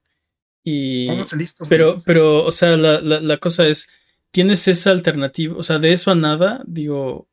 Y. 0.64 1.10
Listos. 1.38 1.68
Pero, 1.70 1.98
pero, 2.06 2.44
o 2.46 2.52
sea, 2.52 2.76
la, 2.78 3.00
la, 3.02 3.20
la 3.22 3.38
cosa 3.38 3.66
es, 3.68 3.90
tienes 4.32 4.68
esa 4.68 4.92
alternativa, 4.92 5.56
o 5.58 5.64
sea, 5.64 5.80
de 5.80 5.92
eso 5.94 6.12
a 6.12 6.16
nada, 6.16 6.64
digo, 6.66 7.28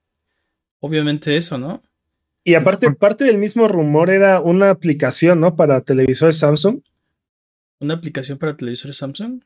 obviamente 0.81 1.37
eso, 1.37 1.59
¿no? 1.59 1.83
Y 2.45 2.55
aparte, 2.55 2.91
parte 2.93 3.25
del 3.25 3.39
mismo 3.39 3.69
rumor 3.69 4.11
era 4.11 4.41
una 4.41 4.71
aplicación, 4.71 5.41
¿no? 5.41 5.57
Para 5.57 5.83
televisores 5.83 6.39
Samsung. 6.39 6.81
Una 7.81 7.95
aplicación 7.95 8.39
para 8.39 8.57
televisores 8.57 8.97
Samsung. 8.97 9.43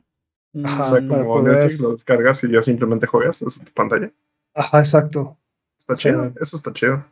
Mm, 0.52 0.66
Ajá, 0.66 0.80
o 0.80 0.84
sea, 0.84 1.08
para 1.08 1.22
como 1.24 1.40
poder- 1.40 1.56
Netflix 1.58 1.80
lo 1.80 1.92
descargas 1.92 2.44
y 2.44 2.52
ya 2.52 2.62
simplemente 2.62 3.06
juegas 3.06 3.40
desde 3.40 3.64
tu 3.64 3.72
pantalla. 3.72 4.12
Ajá, 4.54 4.78
exacto. 4.78 5.38
Está 5.86 5.94
chido, 5.96 6.32
eso 6.40 6.56
está 6.56 6.72
chido. 6.72 7.04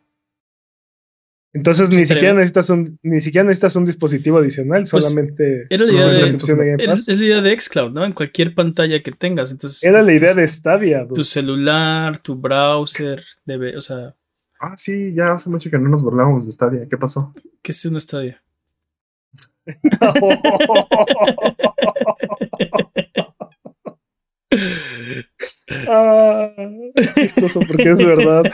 Entonces 1.54 1.90
Sí, 1.90 1.96
ni 1.96 2.06
siquiera 2.06 2.28
bien. 2.28 2.36
necesitas 2.38 2.70
un, 2.70 2.98
ni 3.02 3.20
siquiera 3.20 3.44
necesitas 3.44 3.76
un 3.76 3.84
dispositivo 3.84 4.38
adicional, 4.38 4.84
Pues, 4.90 5.04
solamente 5.04 5.66
Era 5.68 5.84
la 5.84 5.92
No, 5.92 5.98
idea 5.98 6.08
es 6.08 6.16
de, 6.46 6.54
de 6.54 6.70
Game 6.78 6.84
es, 6.94 7.08
es 7.10 7.18
la 7.18 7.24
idea 7.26 7.42
de 7.42 7.60
Xcloud, 7.60 7.90
¿no? 7.92 8.06
En 8.06 8.12
cualquier 8.12 8.54
pantalla 8.54 9.02
que 9.02 9.12
tengas. 9.12 9.50
Entonces, 9.50 9.82
Era 9.84 9.98
la 10.00 10.06
tu- 10.06 10.12
idea 10.16 10.32
de 10.32 10.48
Stadia. 10.48 11.04
dude. 11.04 11.14
tu 11.16 11.24
celular, 11.24 12.16
tu 12.18 12.36
browser, 12.36 13.22
debe, 13.44 13.76
o 13.76 13.82
sea, 13.82 14.16
Ah, 14.58 14.72
sí, 14.76 15.12
ya 15.14 15.34
hace 15.34 15.50
mucho 15.50 15.68
que 15.70 15.76
no 15.78 15.90
nos 15.90 16.02
burlábamos 16.02 16.46
de 16.46 16.52
Stadia. 16.52 16.86
¿Qué 16.88 16.96
pasó? 16.96 17.34
¿qué 17.60 17.72
es 17.72 17.84
una 17.84 18.00
Stadia? 18.00 18.42
ah, 25.88 26.50
chistoso 27.16 27.60
porque 27.66 27.90
es 27.90 28.04
verdad. 28.04 28.44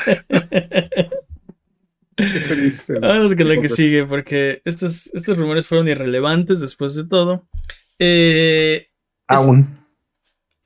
Vamos 3.00 3.34
con 3.34 3.48
la 3.48 3.60
que 3.60 3.68
sigue, 3.68 4.04
porque 4.04 4.60
estos, 4.64 5.12
estos 5.14 5.38
rumores 5.38 5.66
fueron 5.66 5.88
irrelevantes 5.88 6.60
después 6.60 6.94
de 6.94 7.06
todo. 7.06 7.46
Eh, 7.98 8.88
Aún. 9.28 9.78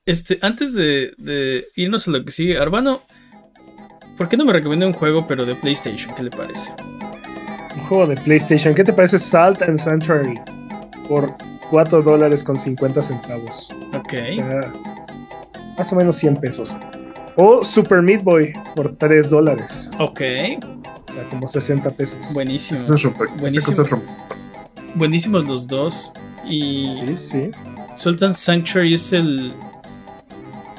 este, 0.07 0.39
antes 0.43 0.75
de, 0.75 1.13
de 1.19 1.69
irnos 1.77 2.09
a 2.09 2.11
lo 2.11 2.25
que 2.25 2.33
sigue, 2.33 2.59
Arbano, 2.59 3.03
¿por 4.17 4.29
qué 4.29 4.37
no 4.37 4.45
me 4.45 4.53
recomienda 4.53 4.87
un 4.87 4.93
juego, 4.95 5.27
pero 5.27 5.45
de 5.45 5.55
PlayStation? 5.57 6.15
¿Qué 6.15 6.23
le 6.23 6.31
parece? 6.31 6.71
Un 7.75 7.81
juego 7.83 8.07
de 8.07 8.17
PlayStation. 8.17 8.75
¿Qué 8.75 8.85
te 8.85 8.93
parece 8.93 9.19
Salt 9.19 9.63
and 9.63 9.79
Sanctuary? 9.79 10.35
Por 11.09 11.35
4 11.71 12.03
dólares 12.03 12.45
con 12.45 12.59
50 12.59 13.01
centavos. 13.03 13.75
Ok. 13.95 14.13
O 14.13 14.35
sea, 14.35 14.73
más 15.83 15.93
o 15.93 15.97
menos 15.97 16.15
100 16.17 16.37
pesos. 16.37 16.77
O 17.37 17.65
Super 17.65 18.03
Meat 18.03 18.23
Boy 18.23 18.53
por 18.77 18.95
3 18.97 19.31
dólares. 19.31 19.91
Ok. 19.99 20.21
O 21.09 21.13
sea, 21.13 21.29
como 21.29 21.49
60 21.49 21.91
pesos. 21.91 22.33
Buenísimo. 22.35 22.83
Eso 22.83 22.95
es 22.95 23.03
romper. 23.03 23.27
Esa 23.29 23.37
Buenísimo. 23.41 23.67
cosa 23.67 23.83
es 23.83 23.91
romper. 23.91 24.17
Buenísimos 24.95 25.49
los 25.49 25.67
dos. 25.67 26.13
Y 26.47 26.93
Sí, 26.93 27.17
sí. 27.17 27.51
Sultan 27.97 28.33
Sanctuary 28.33 28.95
es 28.95 29.13
el. 29.13 29.53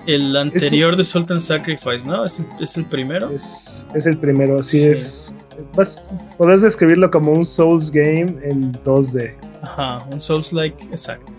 El 0.05 0.35
anterior 0.35 0.95
de 0.97 1.03
Sultan 1.03 1.39
Sacrifice, 1.39 2.05
¿no? 2.05 2.25
Es, 2.25 2.39
el- 2.39 2.45
es 2.59 2.75
el 2.77 2.85
primero. 2.85 3.29
Es, 3.31 3.87
es 3.93 4.05
el 4.05 4.17
primero, 4.17 4.61
sí, 4.63 4.79
Sí. 4.79 4.89
es. 4.89 5.33
Vas, 5.75 6.13
podés 6.37 6.61
describirlo 6.61 7.09
como 7.09 7.31
un 7.31 7.43
Souls 7.45 7.89
game 7.91 8.35
en 8.43 8.73
2D. 8.83 9.33
Ajá, 9.61 10.05
un 10.11 10.19
Souls-like, 10.19 10.83
exacto. 10.91 11.31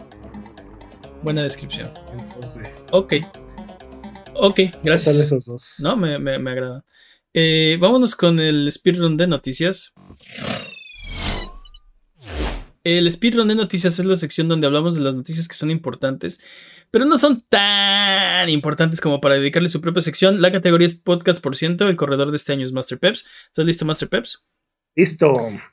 Buena 1.22 1.42
descripción. 1.42 1.90
en 2.12 2.40
2D. 2.42 2.70
Ok. 2.92 3.14
Ok, 4.34 4.60
gracias. 4.82 5.16
esos 5.16 5.46
dos. 5.46 5.76
No, 5.80 5.96
me, 5.96 6.18
me, 6.18 6.38
me 6.38 6.50
agrada. 6.50 6.84
Eh, 7.32 7.76
vámonos 7.80 8.14
con 8.14 8.38
el 8.38 8.70
speedrun 8.70 9.16
de 9.16 9.26
noticias. 9.26 9.92
El 12.84 13.10
speedrun 13.10 13.48
de 13.48 13.54
noticias 13.54 13.98
es 13.98 14.04
la 14.04 14.14
sección 14.14 14.46
donde 14.46 14.66
hablamos 14.66 14.94
de 14.94 15.00
las 15.00 15.14
noticias 15.14 15.48
que 15.48 15.56
son 15.56 15.70
importantes, 15.70 16.38
pero 16.90 17.06
no 17.06 17.16
son 17.16 17.42
tan 17.48 18.48
importantes 18.50 19.00
como 19.00 19.20
para 19.20 19.36
dedicarle 19.36 19.68
su 19.68 19.80
propia 19.80 20.02
sección. 20.02 20.42
La 20.42 20.52
categoría 20.52 20.86
es 20.86 20.94
podcast 20.94 21.42
por 21.42 21.56
ciento. 21.56 21.88
El 21.88 21.96
corredor 21.96 22.30
de 22.30 22.36
este 22.36 22.52
año 22.52 22.64
es 22.64 22.72
Master 22.72 22.98
Peps. 22.98 23.26
¿Estás 23.46 23.64
listo, 23.64 23.84
Master 23.84 24.08
Peps? 24.08 24.44
Listo. 24.94 25.32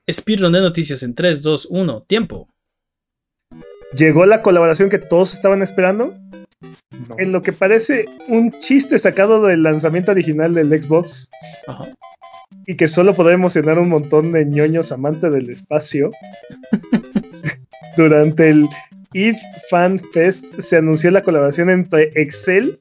Speedrun 0.10 0.54
de 0.54 0.62
noticias 0.62 1.04
en 1.04 1.14
3, 1.14 1.44
2, 1.44 1.68
1, 1.70 2.02
tiempo. 2.08 2.48
Llegó 3.96 4.26
la 4.26 4.42
colaboración 4.42 4.90
que 4.90 4.98
todos 4.98 5.34
estaban 5.34 5.62
esperando. 5.62 6.16
No. 7.08 7.16
En 7.18 7.32
lo 7.32 7.42
que 7.42 7.54
parece 7.54 8.06
un 8.28 8.52
chiste 8.60 8.98
sacado 9.00 9.42
del 9.46 9.64
lanzamiento 9.64 10.12
original 10.12 10.54
del 10.54 10.82
Xbox 10.82 11.30
Ajá. 11.68 11.86
y 12.68 12.76
que 12.76 12.88
solo 12.88 13.16
podrá 13.16 13.34
emocionar 13.34 13.80
un 13.80 13.90
montón 13.90 14.32
de 14.32 14.46
ñoños 14.46 14.92
amantes 14.92 15.32
del 15.34 15.50
espacio. 15.50 16.12
Durante 17.98 18.50
el 18.50 18.68
EVE 19.14 19.38
Fan 19.70 20.00
Fest 20.14 20.60
se 20.60 20.78
anunció 20.78 21.12
la 21.12 21.24
colaboración 21.24 21.70
entre 21.70 22.12
Excel 22.16 22.80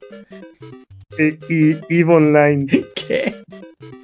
e- 1.18 1.38
y 1.48 1.70
EVE 1.88 2.12
Online, 2.14 2.66
¿Qué? 2.94 3.34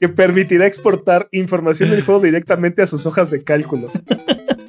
que 0.00 0.08
permitirá 0.08 0.66
exportar 0.66 1.28
información 1.32 1.90
del 1.90 2.02
juego 2.02 2.20
directamente 2.20 2.82
a 2.82 2.86
sus 2.86 3.06
hojas 3.06 3.30
de 3.30 3.42
cálculo. 3.44 3.90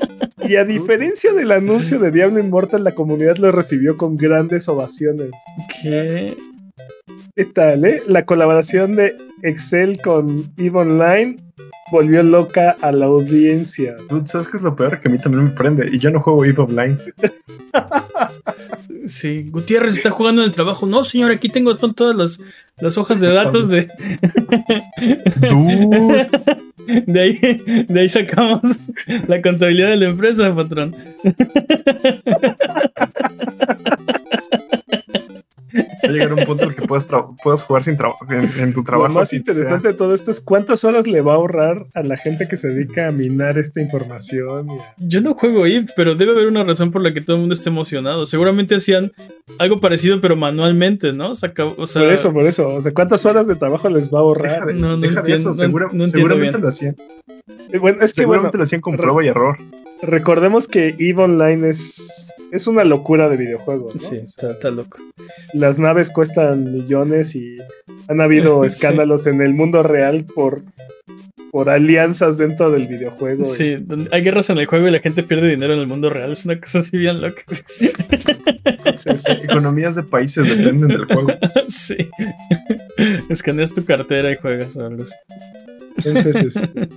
Y 0.48 0.56
a 0.56 0.66
diferencia 0.66 1.34
del 1.34 1.52
anuncio 1.52 2.00
de 2.00 2.12
Diablo 2.12 2.40
Immortal, 2.40 2.84
la 2.84 2.96
comunidad 2.96 3.38
lo 3.38 3.52
recibió 3.52 3.98
con 3.98 4.16
grandes 4.16 4.70
ovaciones. 4.70 5.32
¿Qué? 5.82 6.36
¿Qué 7.38 7.46
tal, 7.46 7.86
eh? 7.86 8.02
La 8.08 8.26
colaboración 8.26 8.96
de 8.96 9.16
Excel 9.44 10.02
con 10.02 10.52
EVE 10.58 10.80
Online 10.80 11.38
volvió 11.92 12.24
loca 12.24 12.76
a 12.82 12.92
la 12.92 13.06
audiencia. 13.06 13.96
Dude, 14.10 14.26
¿Sabes 14.26 14.48
qué 14.48 14.58
es 14.58 14.64
lo 14.64 14.76
peor? 14.76 15.00
Que 15.00 15.08
a 15.08 15.12
mí 15.12 15.20
también 15.20 15.44
me 15.44 15.52
prende. 15.52 15.88
Y 15.92 16.00
yo 16.00 16.10
no 16.10 16.20
juego 16.20 16.44
EVE 16.44 16.64
Online. 16.64 16.98
Sí, 19.06 19.46
Gutiérrez 19.50 19.94
está 19.94 20.10
jugando 20.10 20.42
en 20.42 20.50
el 20.50 20.54
trabajo. 20.54 20.86
No, 20.86 21.02
señor, 21.02 21.32
aquí 21.32 21.48
tengo 21.48 21.74
son 21.76 21.94
todas 21.94 22.14
las, 22.14 22.42
las 22.82 22.98
hojas 22.98 23.22
de 23.22 23.30
datos 23.30 23.70
de, 23.70 23.88
Dude. 25.50 26.28
de 27.06 27.22
ahí, 27.22 27.86
de 27.88 28.00
ahí 28.02 28.10
sacamos 28.10 28.60
la 29.28 29.42
contabilidad 29.42 29.92
de 29.92 29.96
la 29.96 30.10
empresa, 30.10 30.54
patrón. 30.54 30.94
Va 36.04 36.10
a 36.10 36.12
llegar 36.12 36.34
un 36.34 36.46
punto 36.46 36.64
en 36.64 36.70
el 36.70 36.76
que 36.76 36.86
puedas, 36.88 37.08
jugar 37.64 37.84
sin 37.84 37.98
trabajo 37.98 38.26
en, 38.30 38.50
en 38.60 38.74
tu 38.74 38.80
Lo 38.82 38.84
trabajo. 38.86 39.14
más 39.14 39.30
sin 39.30 39.40
interesante 39.40 39.88
de 39.90 39.94
todo 39.94 40.14
esto 40.14 40.32
es 40.32 40.42
cuántas 40.42 40.84
horas 40.84 41.08
le 41.08 41.22
va 41.22 41.34
a 41.34 41.36
ahorrar 41.38 41.86
a 41.94 42.04
la 42.04 42.18
gente 42.18 42.48
que 42.48 42.58
se 42.58 42.70
dedica 42.70 43.08
a 43.08 43.12
minar 43.12 43.58
esta 43.58 43.82
información. 43.82 44.70
a- 44.70 44.94
Yo 44.98 45.22
no 45.22 45.34
juego 45.34 45.66
EVE, 45.66 45.88
pero 45.96 46.16
debe 46.16 46.32
haber 46.34 46.48
una 46.48 46.64
razón 46.64 46.92
por 46.92 47.02
la 47.02 47.14
que 47.14 47.22
todo 47.22 47.36
el 47.38 47.42
mundo 47.42 47.54
esté 47.54 47.70
emocionado. 47.70 48.26
Seguramente 48.26 48.76
hacían 48.76 49.12
algo 49.60 49.80
parecido, 49.80 50.22
pero 50.22 50.36
manualmente, 50.36 51.14
¿no? 51.14 51.34
Saca- 51.36 51.66
o 51.66 51.88
sea, 51.88 52.04
por 52.04 52.12
eso, 52.14 52.34
por 52.34 52.46
eso. 52.46 52.68
O 52.68 52.82
sea, 52.82 52.94
¿cuántas 52.94 53.26
horas 53.26 53.48
de 53.48 53.56
trabajo 53.56 53.90
les 53.90 54.14
va 54.14 54.20
a 54.20 54.22
Deja 54.22 54.28
ahorrar? 54.28 54.66
de, 54.68 54.74
No, 54.74 54.90
no 54.90 54.98
deja 54.98 55.16
de 55.16 55.20
entiendo, 55.32 55.52
eso. 55.52 55.54
segura- 55.54 55.86
no 55.86 55.92
entiendo 56.04 56.08
seguramente 56.12 56.52
bien. 56.58 56.62
lo 56.62 56.68
hacían. 56.68 56.96
Bueno, 57.80 58.04
es 58.04 58.14
que 58.14 58.26
bueno, 58.26 58.42
Seguramente 58.44 58.58
lo 58.58 58.64
hacían 58.64 58.82
con 58.82 58.98
prueba 58.98 59.24
y 59.24 59.28
error. 59.30 59.58
recordemos 60.02 60.68
que 60.68 60.96
EVE 61.00 61.24
Online 61.24 61.70
es, 61.70 62.34
es 62.52 62.68
una 62.68 62.84
locura 62.84 63.30
de 63.30 63.38
videojuegos. 63.38 63.96
¿no? 63.96 64.02
Sí, 64.02 64.16
está, 64.18 64.52
está 64.52 64.70
loco. 64.70 64.98
Las 65.54 65.80
naves 65.80 66.12
cuestan 66.12 66.72
millones 66.74 67.36
y 67.36 67.58
han 68.08 68.22
habido 68.22 68.62
Sí. 68.68 68.68
escándalos 68.68 69.28
en 69.28 69.42
el 69.42 69.54
mundo 69.54 69.82
real 69.84 70.26
por, 70.36 70.62
por 71.52 71.70
alianzas 71.70 72.38
dentro 72.38 72.70
del 72.70 72.88
videojuego. 72.88 73.46
Sí, 73.46 73.78
hay 74.12 74.22
guerras 74.22 74.50
en 74.50 74.58
el 74.58 74.66
juego 74.66 74.88
y 74.88 74.92
la 74.92 75.00
gente 75.00 75.24
pierde 75.24 75.48
dinero 75.50 75.74
en 75.74 75.80
el 75.80 75.88
mundo 75.88 76.10
real. 76.10 76.34
Es 76.34 76.44
una 76.46 76.60
cosa 76.60 76.80
así 76.80 76.98
bien 76.98 77.22
loca. 77.22 77.44
Sí, 78.96 79.10
sí, 79.18 79.32
Economías 79.44 79.96
de 79.96 80.04
países 80.04 80.48
dependen 80.48 80.88
del 80.90 81.06
juego. 81.06 81.30
sí. 81.68 81.96
Escaneas 83.30 83.74
tu 83.74 83.86
cartera 83.86 84.32
y 84.32 84.36
juegas 84.36 84.76
o 84.78 84.86
algo 84.86 85.04
así. 85.04 85.14
Entonces, 85.98 86.36
este, 86.56 86.90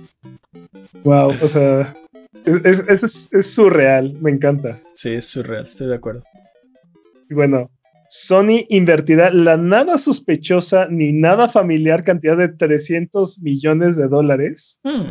wow, 1.03 1.33
o 1.41 1.47
sea, 1.47 1.93
es, 2.45 2.83
es- 2.87 3.03
es- 3.03 3.29
es 3.31 3.53
surreal, 3.53 4.13
me 4.21 4.31
encanta. 4.31 4.79
Sí, 4.93 5.09
es 5.13 5.25
surreal, 5.27 5.65
estoy 5.65 5.87
de 5.87 5.95
acuerdo. 5.95 6.23
Y 7.29 7.33
bueno, 7.33 7.69
Sony 8.09 8.65
invertirá 8.69 9.29
la 9.31 9.55
nada 9.57 9.97
sospechosa 9.97 10.87
ni 10.89 11.13
nada 11.13 11.47
familiar 11.47 12.03
cantidad 12.03 12.35
de 12.37 12.49
300 12.49 13.39
millones 13.41 13.95
de 13.95 14.07
dólares 14.09 14.79
Hmm. 14.83 15.03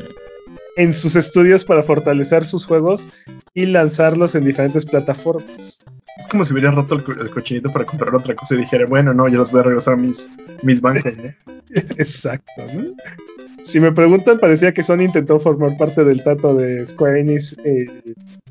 en 0.76 0.92
sus 0.92 1.16
estudios 1.16 1.64
para 1.64 1.82
fortalecer 1.82 2.44
sus 2.44 2.66
juegos 2.66 3.08
y 3.54 3.66
lanzarlos 3.66 4.34
en 4.34 4.44
diferentes 4.44 4.84
plataformas. 4.84 5.82
Es 6.18 6.26
como 6.28 6.44
si 6.44 6.52
hubiera 6.52 6.70
roto 6.72 6.96
el, 6.96 7.04
co- 7.04 7.12
el 7.12 7.30
cochinito 7.30 7.72
para 7.72 7.86
comprar 7.86 8.14
otra 8.14 8.34
cosa 8.34 8.54
y 8.54 8.58
dijera, 8.58 8.84
bueno, 8.86 9.14
no, 9.14 9.26
ya 9.28 9.38
los 9.38 9.50
voy 9.50 9.60
a 9.60 9.64
regresar 9.64 9.94
a 9.94 9.96
mis, 9.96 10.28
mis 10.62 10.80
bancos. 10.82 11.12
Exacto, 11.70 12.62
¿no? 12.74 12.84
Si 13.62 13.78
me 13.80 13.92
preguntan, 13.92 14.38
parecía 14.38 14.72
que 14.72 14.82
Sony 14.82 15.02
intentó 15.02 15.38
formar 15.40 15.76
parte 15.76 16.04
del 16.04 16.22
trato 16.22 16.54
de 16.54 16.86
Square 16.86 17.20
Enix 17.20 17.56
eh, 17.64 17.86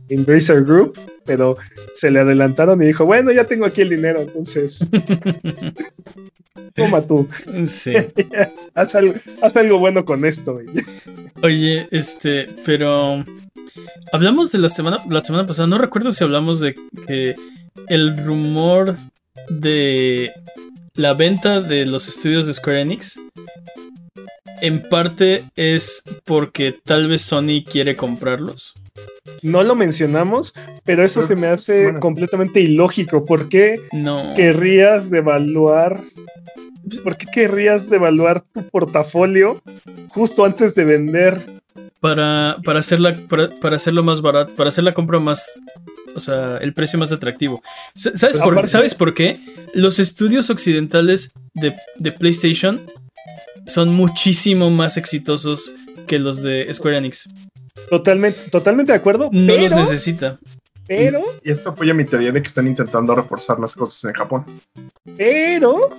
Embracer 0.10 0.64
Group, 0.64 0.98
pero 1.26 1.58
se 1.96 2.10
le 2.12 2.20
adelantaron 2.20 2.82
y 2.82 2.88
dijo, 2.88 3.06
bueno, 3.06 3.32
ya 3.32 3.44
tengo 3.46 3.66
aquí 3.66 3.82
el 3.82 3.90
dinero, 3.90 4.22
entonces 4.22 4.88
toma 6.76 7.02
tú, 7.02 7.28
Sí. 7.66 7.94
haz 8.76 8.96
algo, 8.96 9.14
haz 9.42 9.56
algo 9.56 9.80
bueno 9.80 10.06
con 10.06 10.26
esto. 10.26 10.54
güey". 10.54 10.68
Oye, 11.44 11.88
este, 11.92 12.48
pero 12.66 13.24
hablamos 14.12 14.52
de 14.52 14.60
la 14.60 14.70
semana, 14.70 15.00
la 15.10 15.24
semana 15.24 15.48
pasada, 15.48 15.68
no 15.68 15.78
recuerdo 15.78 16.12
si 16.12 16.24
hablamos 16.24 16.60
de 16.60 16.76
que 17.08 17.36
el 17.88 18.24
rumor 18.24 18.96
de 19.50 20.32
la 20.96 21.14
venta 21.14 21.62
de 21.62 21.86
los 21.86 22.08
estudios 22.08 22.46
de 22.48 22.54
Square 22.54 22.82
Enix 22.82 23.20
en 24.62 24.82
parte 24.82 25.44
es 25.56 26.04
porque 26.26 26.74
tal 26.84 27.08
vez 27.08 27.22
Sony 27.22 27.64
quiere 27.70 27.96
comprarlos. 27.96 28.74
No 29.42 29.64
lo 29.64 29.76
mencionamos, 29.76 30.54
pero 30.84 31.06
eso 31.06 31.22
Pero, 31.22 31.28
se 31.28 31.36
me 31.36 31.48
hace 31.48 31.84
bueno. 31.84 32.00
completamente 32.00 32.60
ilógico. 32.62 33.24
¿Por 33.26 33.48
qué 33.50 33.80
No. 33.94 34.34
querrías 34.36 35.10
devaluar? 35.10 36.00
¿Por 37.04 37.18
qué 37.18 37.26
querrías 37.32 37.90
devaluar 37.90 38.42
tu 38.54 38.68
portafolio 38.68 39.62
justo 40.10 40.44
antes 40.46 40.76
de 40.76 40.86
vender? 40.86 41.40
Para, 42.00 42.58
para, 42.64 42.80
hacerla, 42.80 43.16
para, 43.28 43.50
para 43.50 43.76
hacerlo 43.76 44.04
más 44.04 44.22
barato, 44.22 44.56
para 44.56 44.70
hacer 44.70 44.84
la 44.86 44.94
compra 44.94 45.20
más. 45.20 45.60
O 46.16 46.20
sea, 46.20 46.58
el 46.58 46.74
precio 46.74 46.98
más 46.98 47.12
atractivo. 47.12 47.62
Sa- 47.96 48.16
¿Sabes, 48.18 48.38
Pues 48.40 48.50
por, 48.50 48.68
¿sabes 48.68 48.96
por 48.96 49.14
qué? 49.14 49.40
Los 49.74 50.00
estudios 50.00 50.50
occidentales 50.50 51.34
de, 51.54 51.76
de 51.98 52.12
PlayStation 52.12 52.82
son 53.70 53.90
muchísimo 53.90 54.70
más 54.70 54.98
exitosos 54.98 55.72
que 56.08 56.20
los 56.20 56.42
de 56.42 56.72
Square 56.74 56.98
Enix. 56.98 57.30
Totalmente, 57.90 58.50
totalmente 58.50 58.92
de 58.92 58.98
acuerdo. 58.98 59.30
No 59.32 59.54
pero, 59.54 59.64
los 59.64 59.76
necesita. 59.76 60.40
pero, 60.88 61.24
Y 61.44 61.52
esto 61.52 61.70
apoya 61.70 61.94
mi 61.94 62.06
teoría 62.06 62.32
de 62.32 62.42
que 62.42 62.48
están 62.48 62.68
intentando 62.68 63.16
reforzar 63.16 63.60
las 63.60 63.74
cosas 63.74 64.04
en 64.06 64.14
Japón. 64.14 64.46
pero 65.16 65.90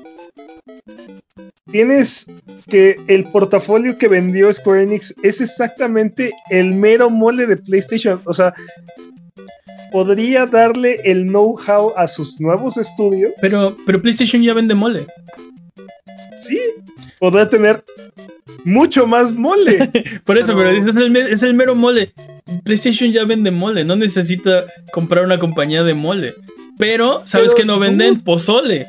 tienes 1.71 2.27
que 2.69 3.01
el 3.07 3.25
portafolio 3.25 3.97
que 3.97 4.09
vendió 4.09 4.53
Square 4.53 4.83
Enix 4.83 5.15
es 5.23 5.41
exactamente 5.41 6.33
el 6.51 6.75
mero 6.75 7.09
mole 7.11 7.47
de 7.47 7.57
PlayStation. 7.57 8.21
O 8.25 8.33
sea, 8.33 8.55
podría 9.91 10.47
darle 10.47 11.01
el 11.05 11.27
know-how 11.27 11.93
a 11.97 12.07
sus 12.07 12.41
nuevos 12.41 12.77
estudios. 12.77 13.33
Pero, 13.41 13.77
pero 13.87 14.01
PlayStation 14.01 14.43
ya 14.43 14.55
vende 14.55 14.75
mole. 14.75 15.07
Sí, 16.41 16.59
podría 17.19 17.49
tener 17.49 17.85
mucho 18.65 19.07
más 19.07 19.33
mole. 19.33 19.91
Por 20.25 20.39
eso, 20.39 20.55
Pero- 20.57 20.71
pero, 20.71 20.91
es, 20.91 20.97
el, 20.97 21.11
me- 21.11 21.31
es 21.33 21.43
el 21.43 21.55
mero 21.55 21.75
mole. 21.75 22.13
PlayStation 22.65 23.13
ya 23.13 23.25
vende 23.25 23.51
mole. 23.51 23.85
No 23.85 23.97
necesita 23.97 24.67
comprar 24.93 25.25
una 25.25 25.39
compañía 25.39 25.83
de 25.85 25.95
mole. 25.95 26.35
Pero, 26.79 27.23
¿sabes 27.27 27.55
que 27.55 27.65
no 27.65 27.79
venden? 27.79 28.21
Pozole. 28.23 28.87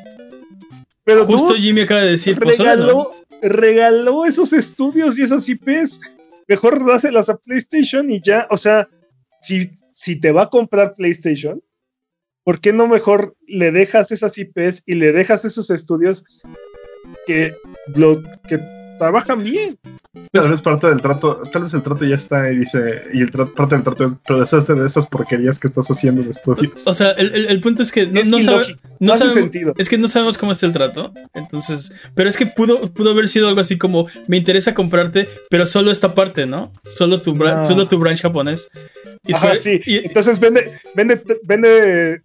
Pero 1.04 1.26
Justo 1.26 1.54
Jimmy 1.54 1.82
acaba 1.82 2.00
de 2.02 2.10
decir 2.12 2.38
pozole. 2.38 2.76
¿no? 2.76 2.76
regaló, 2.76 3.14
regaló 3.42 4.24
esos 4.24 4.52
estudios 4.52 5.18
y 5.18 5.22
esas 5.22 5.48
IPs. 5.48 6.00
Mejor 6.48 6.84
dáselas 6.86 7.28
a 7.28 7.36
PlayStation 7.36 8.10
y 8.10 8.20
ya, 8.22 8.46
o 8.50 8.56
sea, 8.56 8.88
si, 9.40 9.70
si 9.88 10.16
te 10.20 10.32
va 10.32 10.42
a 10.44 10.48
comprar 10.50 10.92
PlayStation, 10.94 11.62
¿por 12.44 12.60
qué 12.60 12.72
no 12.72 12.88
mejor 12.88 13.36
le 13.46 13.70
dejas 13.72 14.10
esas 14.12 14.36
IPs 14.38 14.82
y 14.86 14.94
le 14.94 15.12
dejas 15.12 15.44
esos 15.44 15.70
estudios 15.70 16.24
que, 17.26 17.54
lo, 17.94 18.22
que 18.48 18.58
trabajan 19.02 19.42
bien? 19.44 19.76
Tal 20.32 20.50
vez 20.50 20.60
parte 20.62 20.86
del 20.88 21.00
trato, 21.00 21.42
tal 21.52 21.62
vez 21.62 21.74
el 21.74 21.82
trato 21.82 22.04
ya 22.04 22.14
está 22.14 22.50
y 22.50 22.58
dice, 22.58 23.04
y 23.12 23.20
el 23.22 23.30
tra- 23.30 23.50
parte 23.52 23.74
del 23.74 23.84
trato 23.84 24.04
es, 24.04 24.12
pero 24.26 24.40
deshazte 24.40 24.74
de 24.74 24.86
esas 24.86 25.06
porquerías 25.06 25.58
que 25.58 25.66
estás 25.68 25.88
haciendo 25.90 26.22
de 26.22 26.30
estudios. 26.30 26.86
O 26.86 26.92
sea, 26.94 27.10
el, 27.12 27.34
el- 27.34 27.46
el 27.46 27.60
punto 27.60 27.82
es 27.82 27.90
que 27.92 28.06
no, 28.06 28.20
es 28.20 28.26
no 28.28 28.40
sabe- 28.40 28.76
no 29.00 29.12
hace 29.12 29.24
sabemos- 29.24 29.34
sentido. 29.42 29.74
Es 29.78 29.88
que 29.88 29.98
no 29.98 30.06
sabemos 30.08 30.38
cómo 30.38 30.52
está 30.52 30.66
el 30.66 30.72
trato. 30.72 31.12
Entonces, 31.34 31.92
pero 32.14 32.28
es 32.28 32.36
que 32.36 32.46
pudo, 32.46 32.92
pudo 32.92 33.10
haber 33.12 33.26
sido 33.28 33.48
algo 33.48 33.60
así 33.60 33.78
como: 33.78 34.06
me 34.28 34.36
interesa 34.36 34.74
comprarte, 34.74 35.28
pero 35.50 35.66
solo 35.66 35.90
esta 35.90 36.14
parte, 36.14 36.46
¿no? 36.46 36.72
Solo 36.88 37.20
tu, 37.22 37.34
bra- 37.34 37.56
No. 37.56 37.64
solo 37.64 37.88
tu 37.88 37.98
branch 37.98 38.20
japonés. 38.22 38.68
Y 39.26 39.32
Ajá, 39.34 39.56
sí. 39.56 39.80
y- 39.86 39.96
Entonces 39.98 40.38
vende, 40.40 40.78
vende, 40.94 41.20
vende 41.44 42.20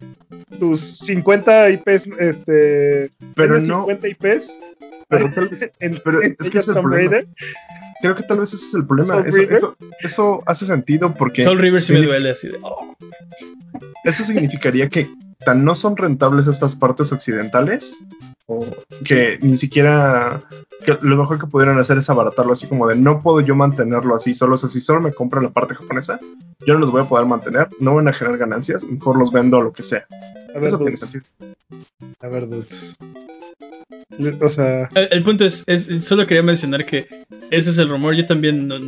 tus 0.58 0.80
50 0.80 1.70
IPs, 1.70 2.08
este, 2.18 3.10
Pero 3.34 3.54
no, 3.60 3.86
50 3.86 4.08
IPs 4.08 4.58
pero 5.10 5.32
tal 5.32 5.48
vez, 5.48 5.70
en, 5.80 6.00
pero 6.04 6.22
en 6.22 6.36
es 6.38 6.50
que 6.50 6.58
es 6.68 6.76
el 6.76 6.82
problema. 6.82 7.10
Raider. 7.10 7.28
creo 8.00 8.16
que 8.16 8.22
tal 8.22 8.40
vez 8.40 8.54
ese 8.54 8.66
es 8.66 8.74
el 8.74 8.86
problema. 8.86 9.20
Eso, 9.26 9.38
River. 9.38 9.56
eso, 9.56 9.76
eso 10.00 10.42
hace 10.46 10.64
sentido 10.66 11.14
porque 11.14 11.42
Soul 11.42 11.58
River 11.58 11.82
sí 11.82 11.92
me 11.92 12.02
duele 12.02 12.30
así 12.30 12.48
de. 12.48 12.58
oh. 12.62 12.96
eso 14.04 14.24
significaría 14.24 14.88
que 14.88 15.08
tan 15.44 15.64
no 15.64 15.74
son 15.74 15.96
rentables 15.96 16.48
estas 16.48 16.76
partes 16.76 17.12
occidentales 17.12 18.04
o 18.46 18.64
que 19.04 19.38
ni 19.40 19.56
siquiera 19.56 20.42
que 20.84 20.98
lo 21.00 21.16
mejor 21.16 21.38
que 21.38 21.46
pudieran 21.46 21.78
hacer 21.78 21.98
es 21.98 22.10
abaratarlo 22.10 22.52
así 22.52 22.66
como 22.66 22.88
de 22.88 22.96
no 22.96 23.20
puedo 23.20 23.40
yo 23.40 23.54
mantenerlo 23.54 24.14
así 24.14 24.34
solo 24.34 24.54
o 24.54 24.58
sea, 24.58 24.68
si 24.68 24.80
solo 24.80 25.00
me 25.00 25.12
compran 25.12 25.44
la 25.44 25.50
parte 25.50 25.74
japonesa 25.74 26.18
yo 26.66 26.74
no 26.74 26.80
los 26.80 26.90
voy 26.90 27.02
a 27.02 27.04
poder 27.04 27.26
mantener 27.26 27.68
no 27.78 27.94
van 27.94 28.08
a 28.08 28.12
generar 28.12 28.38
ganancias 28.38 28.84
mejor 28.84 29.16
los 29.16 29.30
vendo 29.30 29.58
o 29.58 29.62
lo 29.62 29.72
que 29.72 29.82
sea 29.82 30.06
A 30.54 30.58
ver, 30.58 30.68
eso 30.68 30.78
tiene 30.78 30.96
sentido 30.96 31.24
a 32.20 32.28
ver, 32.28 32.48
dudes. 32.48 32.96
Le- 34.18 34.36
O 34.40 34.48
sea, 34.48 34.88
El, 34.94 35.08
el 35.10 35.22
punto 35.22 35.44
es, 35.44 35.64
es- 35.66 36.04
solo 36.04 36.26
quería 36.26 36.42
mencionar 36.42 36.84
que 36.84 37.06
ese 37.50 37.70
es 37.70 37.78
el 37.78 37.88
rumor. 37.88 38.14
Yo 38.14 38.26
también 38.26 38.68
no, 38.68 38.78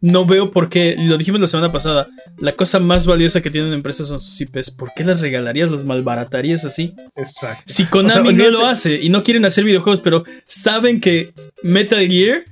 no 0.00 0.26
veo 0.26 0.50
por 0.50 0.68
qué, 0.68 0.96
lo 0.98 1.16
dijimos 1.18 1.40
la 1.40 1.46
semana 1.46 1.70
pasada, 1.72 2.08
la 2.38 2.52
cosa 2.52 2.78
más 2.80 3.06
valiosa 3.06 3.40
que 3.40 3.50
tienen 3.50 3.72
empresas 3.72 4.08
son 4.08 4.18
sus 4.18 4.40
IPs. 4.40 4.70
¿Por 4.72 4.92
qué 4.94 5.04
las 5.04 5.20
regalarías, 5.20 5.70
las 5.70 5.84
malbaratarías 5.84 6.64
así? 6.64 6.94
exacto. 7.16 7.62
Si 7.66 7.84
Konami 7.84 8.32
no 8.32 8.50
lo 8.50 8.66
hace 8.66 9.00
y 9.00 9.08
no 9.08 9.22
quieren 9.22 9.44
hacer 9.44 9.64
videojuegos, 9.64 10.00
pero 10.00 10.24
saben 10.46 11.00
que 11.00 11.32
Metal 11.62 12.06
Gear 12.06 12.44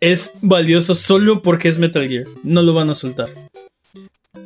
es 0.00 0.32
valioso 0.40 0.94
solo 0.94 1.42
porque 1.42 1.68
es 1.68 1.78
Metal 1.78 2.06
Gear, 2.08 2.24
no 2.42 2.62
lo 2.62 2.72
van 2.74 2.90
a 2.90 2.94
soltar. 2.94 3.28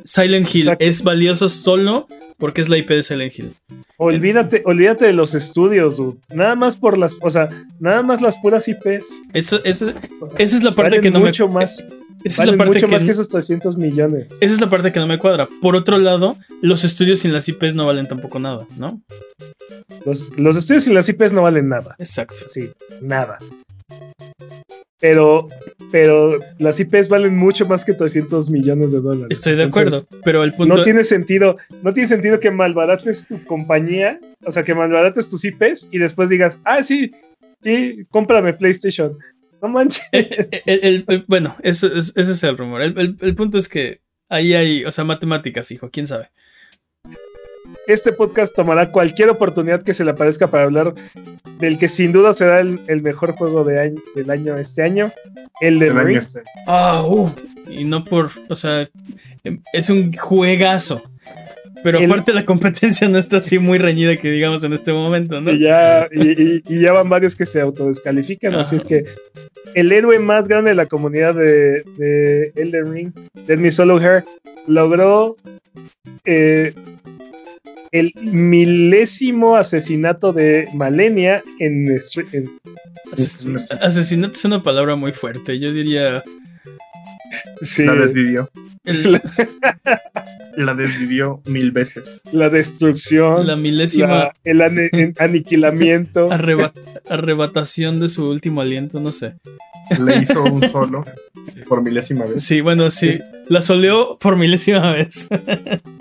Silent 0.05 0.47
Hill 0.53 0.61
Exacto. 0.63 0.85
es 0.85 1.03
valioso 1.03 1.49
solo 1.49 2.07
porque 2.37 2.61
es 2.61 2.69
la 2.69 2.77
IP 2.77 2.89
de 2.89 3.03
Silent 3.03 3.37
Hill. 3.37 3.51
Olvídate, 3.99 4.61
olvídate 4.65 5.05
de 5.05 5.13
los 5.13 5.33
estudios, 5.33 5.97
dude. 5.97 6.19
Nada 6.29 6.55
más 6.55 6.75
por 6.75 6.97
las, 6.97 7.15
o 7.19 7.29
sea, 7.31 7.49
nada 7.79 8.03
más 8.03 8.21
las 8.21 8.37
puras 8.37 8.67
IPs. 8.67 9.21
Eso, 9.33 9.59
eso, 9.63 9.89
esa 10.37 10.55
es 10.55 10.63
la 10.63 10.71
parte 10.71 10.97
Valen 10.97 11.01
que 11.01 11.11
no 11.11 11.19
me 11.19 11.25
mucho 11.25 11.47
más. 11.47 11.83
Esa 12.23 12.43
es 12.43 12.51
la 12.51 12.57
Valen 12.57 12.57
parte 12.57 12.73
mucho 12.75 12.87
que 12.87 12.93
más 12.93 13.03
que 13.03 13.11
esos 13.11 13.27
300 13.29 13.77
millones. 13.77 14.37
esa 14.39 14.53
es 14.53 14.61
la 14.61 14.69
parte 14.69 14.91
que 14.91 14.99
no 14.99 15.07
me 15.07 15.17
cuadra. 15.17 15.49
Por 15.61 15.75
otro 15.75 15.97
lado, 15.97 16.37
los 16.61 16.83
estudios 16.83 17.19
sin 17.19 17.33
las 17.33 17.49
IPs 17.49 17.73
no 17.73 17.87
valen 17.87 18.07
tampoco 18.07 18.39
nada, 18.39 18.67
¿no? 18.77 19.01
Los, 20.05 20.29
los 20.37 20.55
estudios 20.57 20.83
sin 20.83 20.93
las 20.93 21.09
IPs 21.09 21.33
no 21.33 21.41
valen 21.41 21.67
nada. 21.67 21.95
Exacto. 21.97 22.35
Sí, 22.47 22.69
nada. 23.01 23.39
Pero, 24.99 25.47
pero 25.91 26.39
las 26.57 26.79
IPs 26.79 27.07
valen 27.09 27.37
mucho 27.37 27.67
más 27.67 27.85
que 27.85 27.93
300 27.93 28.49
millones 28.49 28.91
de 28.91 28.99
dólares. 29.01 29.37
Estoy 29.37 29.55
de 29.55 29.63
acuerdo, 29.65 30.01
pero 30.23 30.43
el 30.43 30.53
punto 30.53 30.75
No 30.77 30.83
tiene 30.83 31.03
sentido, 31.03 31.57
no 31.83 31.93
tiene 31.93 32.07
sentido 32.07 32.39
que 32.39 32.49
malbarates 32.49 33.27
tu 33.27 33.43
compañía, 33.45 34.19
o 34.43 34.51
sea, 34.51 34.63
que 34.63 34.73
malbarates 34.73 35.29
tus 35.29 35.45
IPs 35.45 35.89
y 35.91 35.99
después 35.99 36.29
digas, 36.29 36.59
ah, 36.63 36.81
sí, 36.81 37.11
sí, 37.61 38.05
cómprame 38.09 38.53
PlayStation. 38.53 39.17
No 39.61 39.67
manches. 39.69 40.01
el- 40.11 40.79
el- 40.83 41.05
el- 41.07 41.25
bueno, 41.27 41.55
eso 41.61 41.87
es- 41.87 42.13
ese 42.15 42.31
es 42.31 42.43
el 42.43 42.57
rumor. 42.57 42.81
El 42.81 43.35
punto 43.35 43.57
es 43.59 43.69
que 43.69 44.01
ahí 44.29 44.53
hay, 44.55 44.83
o 44.83 44.91
sea, 44.91 45.03
matemáticas, 45.03 45.69
hijo, 45.71 45.89
quién 45.91 46.07
sabe. 46.07 46.29
Este 47.87 48.11
podcast 48.11 48.53
tomará 48.55 48.91
cualquier 48.91 49.29
oportunidad 49.29 49.81
que 49.81 49.93
se 49.93 50.03
le 50.03 50.11
aparezca 50.11 50.47
para 50.47 50.63
hablar 50.65 50.93
del 51.59 51.77
que 51.79 51.87
sin 51.87 52.11
duda 52.11 52.33
será 52.33 52.59
el, 52.59 52.79
el 52.87 53.01
mejor 53.01 53.31
juego 53.31 53.63
de 53.63 53.79
año, 53.79 54.01
del 54.15 54.29
año 54.29 54.57
este 54.57 54.83
año, 54.83 55.11
el 55.61 55.79
de 55.79 55.91
Ring. 55.91 56.17
este. 56.17 56.41
Ah, 56.67 57.03
uh, 57.07 57.29
y 57.69 57.85
no 57.85 58.03
por, 58.03 58.29
o 58.49 58.55
sea, 58.55 58.87
em, 59.43 59.61
es 59.73 59.89
un 59.89 60.13
juegazo. 60.13 61.01
Pero 61.83 61.99
El- 61.99 62.05
aparte 62.11 62.33
la 62.33 62.43
competencia 62.43 63.07
no 63.07 63.17
está 63.19 63.37
así 63.37 63.59
muy 63.59 63.77
reñida 63.77 64.17
que 64.17 64.31
digamos 64.31 64.63
en 64.63 64.73
este 64.73 64.91
momento, 64.93 65.39
¿no? 65.39 65.51
Y 65.51 65.59
ya, 65.61 66.07
y, 66.11 66.29
y- 66.57 66.63
y 66.67 66.81
ya 66.81 66.91
van 66.91 67.07
varios 67.07 67.35
que 67.35 67.45
se 67.45 67.61
autodescalifican, 67.61 68.55
así 68.55 68.75
es 68.75 68.83
que 68.83 69.05
el 69.75 69.91
héroe 69.91 70.17
más 70.19 70.47
grande 70.47 70.71
de 70.71 70.75
la 70.75 70.87
comunidad 70.87 71.35
de, 71.35 71.83
de 71.97 72.51
Elden 72.55 72.91
Ring, 72.93 73.11
Let 73.47 73.57
Me 73.57 73.71
Solo 73.71 74.01
Her, 74.01 74.23
logró 74.65 75.37
eh, 76.25 76.73
el 77.91 78.11
milésimo 78.21 79.55
asesinato 79.55 80.33
de 80.33 80.67
Malenia 80.73 81.43
en, 81.59 81.87
en- 82.31 82.59
Ases- 83.13 83.71
asesinato 83.81 84.33
es 84.33 84.45
una 84.45 84.61
palabra 84.63 84.95
muy 84.95 85.13
fuerte. 85.13 85.57
Yo 85.59 85.71
diría. 85.71 86.23
sí, 87.61 87.85
La 87.85 87.95
desvivió. 87.95 88.49
el- 88.83 89.21
La 90.57 90.73
desvivió 90.75 91.41
mil 91.45 91.71
veces. 91.71 92.21
la 92.31 92.49
destrucción, 92.49 93.47
la 93.47 93.55
milésima 93.55 94.07
la- 94.07 94.33
el 94.43 94.61
ane- 94.61 95.13
aniquilamiento. 95.19 96.27
arreba- 96.31 96.73
arrebatación 97.09 97.99
de 97.99 98.09
su 98.09 98.29
último 98.29 98.61
aliento, 98.61 98.99
no 98.99 99.11
sé. 99.11 99.35
Le 99.99 100.17
hizo 100.17 100.43
un 100.43 100.67
solo 100.67 101.03
por 101.67 101.81
milésima 101.81 102.25
vez. 102.25 102.43
Sí, 102.43 102.61
bueno, 102.61 102.89
sí. 102.89 103.19
La 103.47 103.61
soleó 103.61 104.17
por 104.17 104.35
milésima 104.35 104.91
vez. 104.91 105.29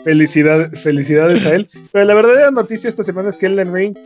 Felicidad, 0.04 0.70
felicidades 0.82 1.46
a 1.46 1.54
él. 1.54 1.68
Pero 1.92 2.04
la 2.04 2.14
verdadera 2.14 2.50
noticia 2.50 2.88
esta 2.88 3.04
semana 3.04 3.28
es 3.28 3.38
que 3.38 3.46
Elden 3.46 3.72
Ring 3.72 3.98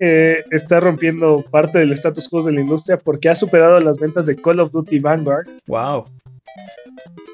eh, 0.00 0.44
está 0.50 0.80
rompiendo 0.80 1.44
parte 1.50 1.78
del 1.78 1.92
status 1.92 2.28
quo 2.28 2.42
de 2.42 2.52
la 2.52 2.60
industria 2.60 2.98
porque 2.98 3.28
ha 3.28 3.34
superado 3.34 3.80
las 3.80 3.98
ventas 3.98 4.26
de 4.26 4.36
Call 4.36 4.60
of 4.60 4.72
Duty 4.72 5.00
Vanguard. 5.00 5.46
wow. 5.66 6.04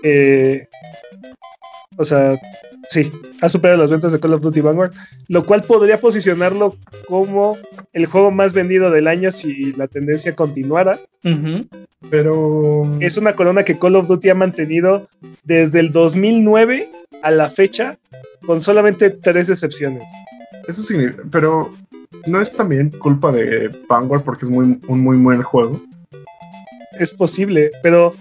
Eh, 0.02 0.66
o 1.96 2.04
sea, 2.04 2.38
sí, 2.88 3.10
ha 3.40 3.48
superado 3.48 3.80
las 3.80 3.90
ventas 3.90 4.12
de 4.12 4.20
Call 4.20 4.34
of 4.34 4.42
Duty 4.42 4.60
Vanguard, 4.60 4.92
lo 5.28 5.44
cual 5.44 5.62
podría 5.62 6.00
posicionarlo 6.00 6.76
como 7.06 7.56
el 7.92 8.06
juego 8.06 8.30
más 8.30 8.52
vendido 8.52 8.90
del 8.90 9.08
año 9.08 9.30
si 9.30 9.72
la 9.72 9.86
tendencia 9.86 10.34
continuara. 10.34 10.98
Pero. 12.10 12.82
Es 13.00 13.16
una 13.16 13.34
corona 13.34 13.64
que 13.64 13.78
Call 13.78 13.96
of 13.96 14.08
Duty 14.08 14.30
ha 14.30 14.34
mantenido 14.34 15.08
desde 15.44 15.80
el 15.80 15.92
2009 15.92 16.90
a 17.22 17.30
la 17.30 17.50
fecha, 17.50 17.98
con 18.46 18.60
solamente 18.60 19.10
tres 19.10 19.48
excepciones. 19.48 20.04
Eso 20.66 20.82
significa. 20.82 21.22
Pero. 21.30 21.70
No 22.26 22.40
es 22.40 22.52
también 22.52 22.90
culpa 22.90 23.30
de 23.32 23.70
Vanguard 23.86 24.22
porque 24.22 24.46
es 24.46 24.50
muy, 24.50 24.78
un 24.86 25.00
muy 25.00 25.16
buen 25.18 25.42
juego. 25.42 25.80
Es 26.98 27.12
posible, 27.12 27.70
pero 27.82 28.14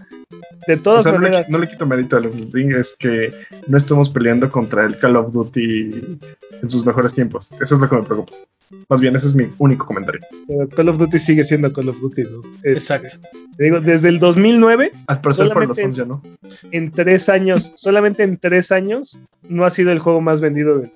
de 0.68 0.74
O 0.76 0.80
todas 0.82 1.04
sea, 1.04 1.12
no 1.12 1.20
le, 1.20 1.24
maneras, 1.30 1.50
no 1.50 1.58
le 1.58 1.68
quito 1.68 1.86
mérito 1.86 2.18
al 2.18 2.26
Elden 2.26 2.52
Ring, 2.52 2.72
es 2.74 2.96
que 2.98 3.32
no 3.68 3.78
estamos 3.78 4.10
peleando 4.10 4.50
contra 4.50 4.86
el 4.86 4.98
Call 4.98 5.16
of 5.18 5.34
Duty 5.34 5.92
en 6.62 6.70
sus 6.70 6.86
mejores 6.86 7.14
tiempos. 7.14 7.52
Eso 7.62 7.76
es 7.76 7.82
lo 7.82 7.90
que 7.90 7.96
me 7.96 8.04
preocupa. 8.04 8.34
Más 8.90 9.02
bien, 9.02 9.16
ese 9.16 9.28
es 9.28 9.36
mi 9.36 9.48
único 9.60 9.86
comentario. 9.86 10.22
pero 10.48 10.68
Call 10.70 10.90
of 10.90 10.98
Duty 10.98 11.20
sigue 11.20 11.44
siendo 11.44 11.72
Call 11.74 11.90
of 11.90 12.00
Duty. 12.00 12.24
¿no? 12.24 12.42
Es- 12.64 12.78
Exacto. 12.78 13.18
te 13.58 13.64
digo, 13.66 13.80
desde 13.82 14.10
el 14.10 14.20
2009, 14.20 14.92
Al 15.08 15.22
parecer, 15.22 15.50
para 15.50 15.66
los 15.66 15.80
fans 15.80 15.96
ya 15.96 16.06
no. 16.06 16.22
en 16.72 16.92
tres 16.92 17.30
años, 17.30 17.72
solamente 17.76 18.24
en 18.24 18.38
tres 18.38 18.72
años, 18.72 19.20
no 19.48 19.66
ha 19.66 19.70
sido 19.70 19.92
el 19.92 20.00
juego 20.00 20.22
más 20.22 20.42
vendido 20.42 20.80
de. 20.80 20.92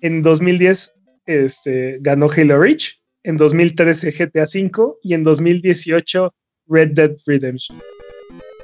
En 0.00 0.22
2010 0.22 0.92
este, 1.26 1.98
ganó 2.00 2.28
Halo 2.34 2.58
Reach, 2.60 3.00
en 3.24 3.36
2013 3.36 4.10
GTA 4.12 4.44
V 4.44 4.94
y 5.02 5.14
en 5.14 5.24
2018 5.24 6.32
Red 6.68 6.90
Dead 6.92 7.16
Redemption. 7.26 7.80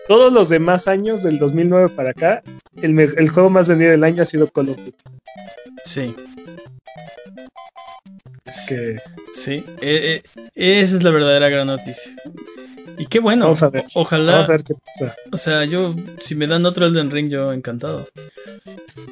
Todos 0.08 0.32
los 0.32 0.48
demás 0.48 0.88
años, 0.88 1.22
del 1.22 1.38
2009 1.38 1.88
para 1.90 2.10
acá, 2.10 2.42
el, 2.80 3.28
juego 3.28 3.50
más 3.50 3.68
vendido 3.68 3.92
del 3.92 4.04
año 4.04 4.22
ha 4.22 4.26
sido 4.26 4.48
Call 4.48 4.70
of 4.70 4.76
Duty. 4.78 4.94
Sí. 5.84 6.14
Es 8.44 8.66
que 8.68 8.96
Sí. 9.32 9.64
Eh, 9.80 10.22
eh, 10.54 10.80
esa 10.80 10.96
es 10.98 11.02
la 11.02 11.10
verdadera 11.10 11.48
gran 11.48 11.66
noticia. 11.66 12.12
Y 12.98 13.06
qué 13.06 13.18
bueno. 13.18 13.44
Vamos 13.46 13.62
a 13.62 13.70
ver. 13.70 13.86
Ojalá. 13.94 14.32
vamos 14.32 14.48
a 14.50 14.52
ver 14.52 14.64
qué 14.64 14.74
pasa. 14.74 15.16
O 15.32 15.38
sea, 15.38 15.64
yo, 15.64 15.94
si 16.20 16.34
me 16.34 16.46
dan 16.46 16.66
otro 16.66 16.86
Elden 16.86 17.10
Ring, 17.10 17.28
yo 17.28 17.52
encantado. 17.52 18.06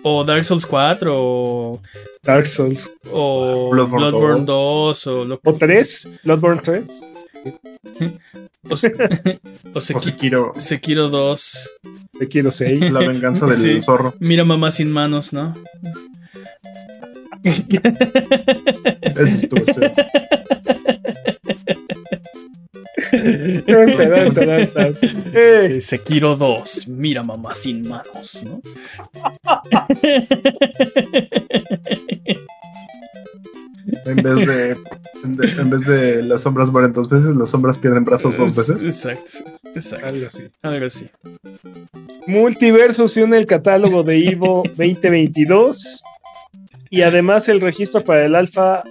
O 0.03 0.25
Dark 0.25 0.45
Souls 0.45 0.67
4, 0.67 1.13
o, 1.15 1.81
Dark 2.23 2.47
Souls. 2.47 2.91
o 3.11 3.71
Bloodborne 3.71 4.11
Bloodborne 4.11 4.45
2. 4.45 4.47
2, 4.47 5.07
o 5.07 5.25
lo 5.25 5.41
¿O 5.43 5.55
3? 5.55 6.11
¿Bloodborne 6.25 6.61
3? 6.63 7.03
O, 8.69 8.77
se- 8.77 8.93
o 9.75 9.79
O 9.79 9.81
Seki- 9.81 10.01
Sekiro, 10.01 10.53
Sekiro 10.57 11.09
2. 11.09 11.71
Te 12.19 12.29
quiero 12.29 12.51
6. 12.51 12.93
la 12.93 13.01
venganza 13.01 13.47
del 13.47 13.57
Sí. 13.57 13.83
zorro. 13.83 14.15
Mira 14.21 14.45
mamá 14.45 14.71
sin 14.71 14.91
manos, 14.93 15.33
¿no? 15.33 15.55
Eso 17.43 19.25
estuvo 19.25 19.65
chido. 19.73 19.93
Sí, 25.69 25.81
Sekiro 25.81 26.37
2. 26.37 26.89
Mira 26.89 27.23
mamá 27.23 27.55
sin 27.55 27.89
manos, 27.89 28.45
¿no? 28.45 28.61
En 34.05 34.17
vez 34.17 34.47
de, 34.47 34.77
en 35.25 35.37
de- 35.37 35.47
en 35.61 35.71
vez 35.71 35.85
de 35.87 36.23
las 36.23 36.43
sombras 36.43 36.71
mueren 36.71 36.93
dos 36.93 37.09
veces, 37.09 37.35
las 37.37 37.51
sombras 37.51 37.79
pierden 37.79 38.05
brazos 38.05 38.37
dos 38.37 38.55
veces. 38.57 38.87
Exacto. 38.87 39.51
Exacto. 39.75 40.07
Algo 40.07 40.27
así. 40.27 40.43
Algo 40.63 40.87
así. 40.87 41.07
Multiverso 42.27 43.09
se 43.09 43.23
une 43.23 43.37
el 43.39 43.47
catálogo 43.47 44.03
de 44.03 44.19
Ivo 44.19 44.63
2022 44.77 46.03
y 46.91 47.03
además 47.03 47.49
el 47.49 47.61
registro 47.61 48.03
para 48.03 48.25
el 48.25 48.35
alfa 48.35 48.83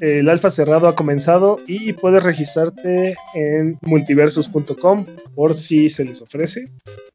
el 0.00 0.28
alfa 0.28 0.50
cerrado 0.50 0.88
ha 0.88 0.94
comenzado 0.94 1.60
y 1.66 1.92
puedes 1.92 2.22
registrarte 2.22 3.14
en 3.34 3.78
multiversus.com 3.82 5.04
por 5.34 5.54
si 5.54 5.90
se 5.90 6.04
les 6.04 6.22
ofrece. 6.22 6.64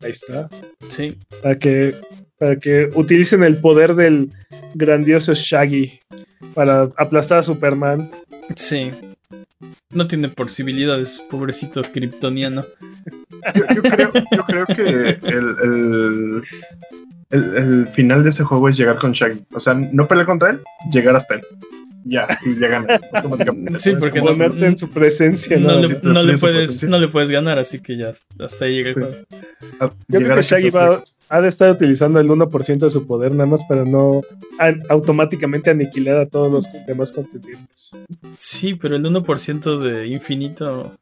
Ahí 0.01 0.11
está. 0.11 0.49
Sí. 0.89 1.17
Para 1.41 1.57
que 1.57 1.95
para 2.39 2.55
que 2.57 2.89
utilicen 2.93 3.41
el 3.41 3.57
poder 3.57 3.95
del 3.95 4.31
grandioso 4.75 5.33
Shaggy 5.33 5.99
para 6.53 6.83
aplastar 6.97 7.39
a 7.39 7.43
Superman. 7.43 8.11
Sí. 8.55 8.91
No 9.91 10.07
tiene 10.07 10.29
posibilidades, 10.29 11.19
pobrecito 11.31 11.81
kryptoniano. 11.81 12.63
Yo, 13.55 13.63
yo 13.75 13.81
creo, 13.81 14.11
yo 14.13 14.43
creo 14.45 14.65
que 14.67 14.81
el, 14.83 15.19
el, 15.23 16.43
el- 17.31 17.57
el 17.57 17.87
final 17.89 18.23
de 18.23 18.29
ese 18.29 18.43
juego 18.45 18.69
es 18.69 18.77
llegar 18.77 18.97
con 18.99 19.11
Shaggy. 19.11 19.43
O 19.53 19.59
sea, 19.59 19.73
no 19.73 20.07
pelear 20.07 20.27
contra 20.27 20.51
él, 20.51 20.61
llegar 20.91 21.13
hasta 21.15 21.35
él. 21.35 21.41
Ya, 22.09 22.27
sí, 22.41 22.55
ya 22.59 22.67
ganas 22.67 23.01
automáticamente. 23.11 23.79
Sí, 23.79 23.93
porque 23.99 24.19
no- 24.19 24.27
Ponerte 24.27 24.65
en 24.65 24.77
su 24.77 24.89
presencia. 24.89 25.57
No, 25.57 25.67
¿no? 25.73 25.79
le, 25.81 25.87
sí, 25.87 25.93
no 26.03 26.21
le 26.21 26.31
destruye 26.31 26.37
su 26.37 26.41
puedes, 26.41 26.55
presencia. 26.65 26.89
no 26.89 26.99
le 26.99 27.07
puedes 27.07 27.29
ganar, 27.29 27.59
así 27.59 27.79
que 27.79 27.97
ya 27.97 28.13
hasta 28.39 28.65
ahí 28.65 28.75
llega 28.75 28.89
el 28.89 28.95
Sí. 28.95 29.01
juego. 29.01 29.15
a- 29.79 29.89
creo 30.07 30.19
llegar 30.21 30.37
que 30.37 30.43
Shaggy 30.43 30.69
va- 30.69 31.03
ha 31.29 31.41
de 31.41 31.47
estar 31.47 31.71
utilizando 31.71 32.19
el 32.19 32.29
1% 32.29 32.85
de 32.85 32.89
su 32.89 33.05
poder 33.07 33.31
nada 33.33 33.45
más 33.49 33.63
para 33.65 33.83
no 33.83 34.21
an- 34.59 34.83
automáticamente 34.89 35.69
aniquilar 35.69 36.17
a 36.19 36.25
todos 36.27 36.51
los 36.51 36.67
demás 36.85 37.11
contendientes. 37.11 37.91
Sí, 38.37 38.75
pero 38.75 38.95
el 38.95 39.03
1% 39.05 39.79
de 39.79 40.07
infinito. 40.07 40.95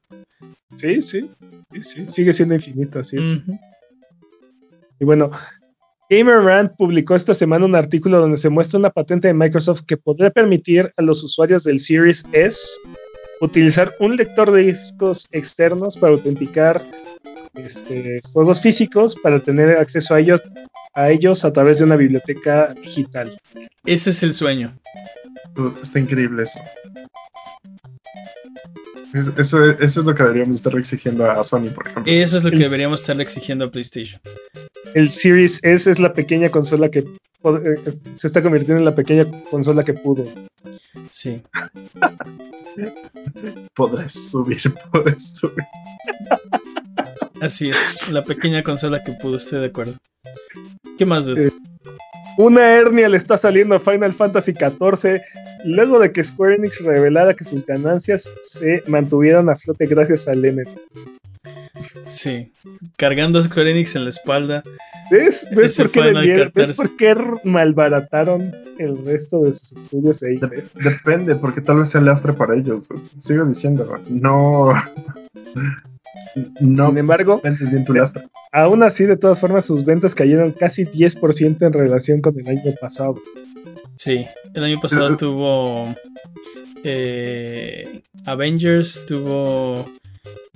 Sí, 0.75 1.01
sí, 1.01 1.29
sí, 1.71 1.83
sí, 1.83 2.05
sigue 2.07 2.33
siendo 2.33 2.55
infinito, 2.55 2.99
así 2.99 3.17
es. 3.17 3.41
Y 4.99 5.05
bueno, 5.05 5.29
Gamer 6.09 6.41
Rant 6.41 6.71
publicó 6.77 7.15
esta 7.15 7.33
semana 7.33 7.65
un 7.65 7.75
artículo 7.75 8.19
donde 8.19 8.37
se 8.37 8.49
muestra 8.49 8.77
una 8.77 8.91
patente 8.91 9.27
de 9.27 9.33
Microsoft 9.33 9.81
que 9.87 9.97
podría 9.97 10.29
permitir 10.29 10.93
a 10.97 11.01
los 11.01 11.23
usuarios 11.23 11.63
del 11.63 11.79
Series 11.79 12.23
S 12.31 12.59
utilizar 13.41 13.93
un 13.99 14.15
lector 14.15 14.51
de 14.51 14.65
discos 14.65 15.27
externos 15.31 15.97
para 15.97 16.13
autenticar 16.13 16.81
este, 17.55 18.21
juegos 18.31 18.61
físicos 18.61 19.15
para 19.15 19.39
tener 19.39 19.77
acceso 19.77 20.13
a 20.13 20.19
ellos, 20.19 20.43
a 20.93 21.09
ellos 21.09 21.43
a 21.43 21.51
través 21.51 21.79
de 21.79 21.85
una 21.85 21.95
biblioteca 21.95 22.75
digital. 22.75 23.35
Ese 23.83 24.11
es 24.11 24.21
el 24.21 24.35
sueño. 24.35 24.77
Está 25.81 25.99
increíble 25.99 26.43
eso. 26.43 26.59
eso, 29.37 29.63
eso, 29.71 29.79
es 29.79 30.05
lo 30.05 30.13
que 30.13 30.23
deberíamos 30.23 30.57
estar 30.57 30.77
exigiendo 30.77 31.29
a 31.29 31.43
Sony, 31.43 31.69
por 31.73 31.87
ejemplo. 31.87 32.13
Eso 32.13 32.37
es 32.37 32.43
lo 32.43 32.51
que 32.51 32.57
deberíamos 32.57 33.01
estar 33.01 33.19
exigiendo 33.19 33.65
a 33.65 33.71
PlayStation. 33.71 34.21
El 34.95 35.09
Series 35.09 35.59
S 35.61 35.91
es 35.91 35.99
la 35.99 36.13
pequeña 36.13 36.49
consola 36.49 36.89
que 36.89 36.99
eh, 36.99 37.05
se 38.13 38.27
está 38.27 38.41
convirtiendo 38.41 38.79
en 38.79 38.85
la 38.85 38.95
pequeña 38.95 39.25
consola 39.51 39.83
que 39.83 39.93
pudo. 39.93 40.25
Sí. 41.11 41.43
podrás 43.75 44.13
subir, 44.13 44.57
podrás 44.91 45.35
subir. 45.35 45.65
Así 47.41 47.71
es, 47.71 48.07
la 48.09 48.23
pequeña 48.23 48.63
consola 48.63 49.03
que 49.03 49.11
pudo, 49.11 49.35
estoy 49.35 49.59
de 49.59 49.65
acuerdo. 49.65 49.97
¿Qué 50.97 51.05
más, 51.05 51.25
dude? 51.25 51.47
Eh, 51.47 51.51
una 52.37 52.61
hernia 52.75 53.09
le 53.09 53.17
está 53.17 53.35
saliendo 53.35 53.75
a 53.75 53.81
Final 53.81 54.13
Fantasy 54.13 54.53
XIV 54.53 55.19
luego 55.65 55.99
de 55.99 56.13
que 56.13 56.23
Square 56.23 56.55
Enix 56.55 56.79
revelara 56.85 57.33
que 57.33 57.43
sus 57.43 57.65
ganancias 57.65 58.31
se 58.43 58.81
mantuvieron 58.87 59.49
a 59.49 59.57
flote 59.57 59.87
gracias 59.87 60.29
al 60.29 60.41
NFT. 60.41 61.24
Sí, 62.07 62.51
cargando 62.97 63.39
a 63.39 63.43
Square 63.43 63.71
Enix 63.71 63.95
en 63.95 64.03
la 64.03 64.09
espalda. 64.09 64.63
¿Ves, 65.11 65.47
¿Ves, 65.55 65.77
por, 65.77 65.91
qué 65.91 66.51
¿Ves 66.53 66.75
por 66.75 66.95
qué 66.95 67.15
malbarataron 67.43 68.51
el 68.77 69.05
resto 69.05 69.43
de 69.43 69.53
sus 69.53 69.73
estudios 69.73 70.23
ahí? 70.23 70.39
Depende, 70.83 71.35
porque 71.35 71.61
tal 71.61 71.77
vez 71.77 71.89
sea 71.89 72.01
lastre 72.01 72.33
para 72.33 72.55
ellos. 72.55 72.89
Sigo 73.19 73.45
diciendo, 73.45 73.87
no. 74.09 74.73
No, 76.59 76.89
Sin 76.89 76.97
embargo, 76.97 77.41
bien 77.41 77.85
tu 77.85 77.93
lastre. 77.93 78.23
aún 78.51 78.83
así, 78.83 79.05
de 79.05 79.15
todas 79.15 79.39
formas, 79.39 79.65
sus 79.65 79.85
ventas 79.85 80.13
cayeron 80.13 80.51
casi 80.51 80.85
10% 80.85 81.65
en 81.65 81.73
relación 81.73 82.19
con 82.19 82.37
el 82.37 82.47
año 82.47 82.73
pasado. 82.79 83.21
Sí, 83.95 84.25
el 84.53 84.63
año 84.63 84.81
pasado 84.81 85.15
tuvo 85.15 85.95
eh, 86.83 88.01
Avengers, 88.25 89.05
tuvo 89.05 89.85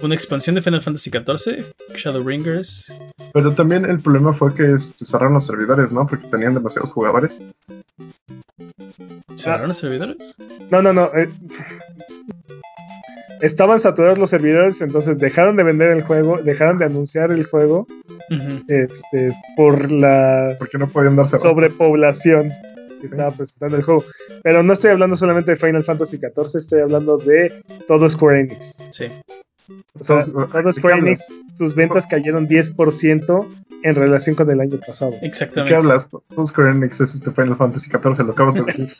una 0.01 0.15
expansión 0.15 0.55
de 0.55 0.61
Final 0.61 0.81
Fantasy 0.81 1.09
XIV, 1.09 1.65
Shadowbringers. 1.95 2.91
Pero 3.33 3.53
también 3.53 3.85
el 3.85 3.99
problema 3.99 4.33
fue 4.33 4.53
que 4.53 4.73
este, 4.73 5.05
cerraron 5.05 5.33
los 5.33 5.45
servidores, 5.45 5.91
¿no? 5.91 6.07
Porque 6.07 6.27
tenían 6.27 6.53
demasiados 6.53 6.91
jugadores. 6.91 7.41
¿Cerraron 9.35 9.69
los 9.69 9.77
servidores? 9.77 10.35
No, 10.71 10.81
no, 10.81 10.93
no. 10.93 11.11
Eh, 11.15 11.29
estaban 13.41 13.79
saturados 13.79 14.17
los 14.17 14.29
servidores, 14.29 14.81
entonces 14.81 15.17
dejaron 15.17 15.55
de 15.55 15.63
vender 15.63 15.91
el 15.91 16.03
juego, 16.03 16.37
dejaron 16.37 16.77
de 16.77 16.85
anunciar 16.85 17.31
el 17.31 17.45
juego 17.45 17.87
este, 18.67 19.33
por 19.55 19.91
la 19.91 20.55
Porque 20.59 20.77
no 20.77 20.87
podían 20.87 21.15
darse 21.15 21.39
sobrepoblación 21.39 22.51
que 22.99 23.07
estaba 23.07 23.31
presentando 23.31 23.77
el 23.77 23.83
juego. 23.83 24.03
Pero 24.43 24.63
no 24.63 24.73
estoy 24.73 24.91
hablando 24.91 25.15
solamente 25.15 25.51
de 25.51 25.57
Final 25.57 25.83
Fantasy 25.83 26.17
XIV, 26.17 26.57
estoy 26.57 26.81
hablando 26.81 27.17
de 27.17 27.51
todo 27.87 28.09
Square 28.09 28.41
Enix. 28.41 28.77
Sí. 28.91 29.07
O 29.93 30.03
sea, 30.03 30.23
todo 30.23 30.73
Square 30.73 30.99
Enix, 30.99 31.31
sus 31.55 31.75
ventas 31.75 32.07
cayeron 32.07 32.47
10% 32.47 33.47
en 33.83 33.95
relación 33.95 34.35
con 34.35 34.49
el 34.51 34.59
año 34.61 34.77
pasado. 34.85 35.13
Exactamente. 35.21 35.69
¿Qué 35.69 35.75
hablas? 35.75 36.09
Todo 36.09 36.47
Square 36.47 36.71
Enix 36.71 37.01
es 37.01 37.15
este 37.15 37.31
Final 37.31 37.55
Fantasy 37.55 37.89
XIV, 37.89 38.25
lo 38.25 38.31
acabas 38.31 38.53
de 38.53 38.63
decir. 38.63 38.89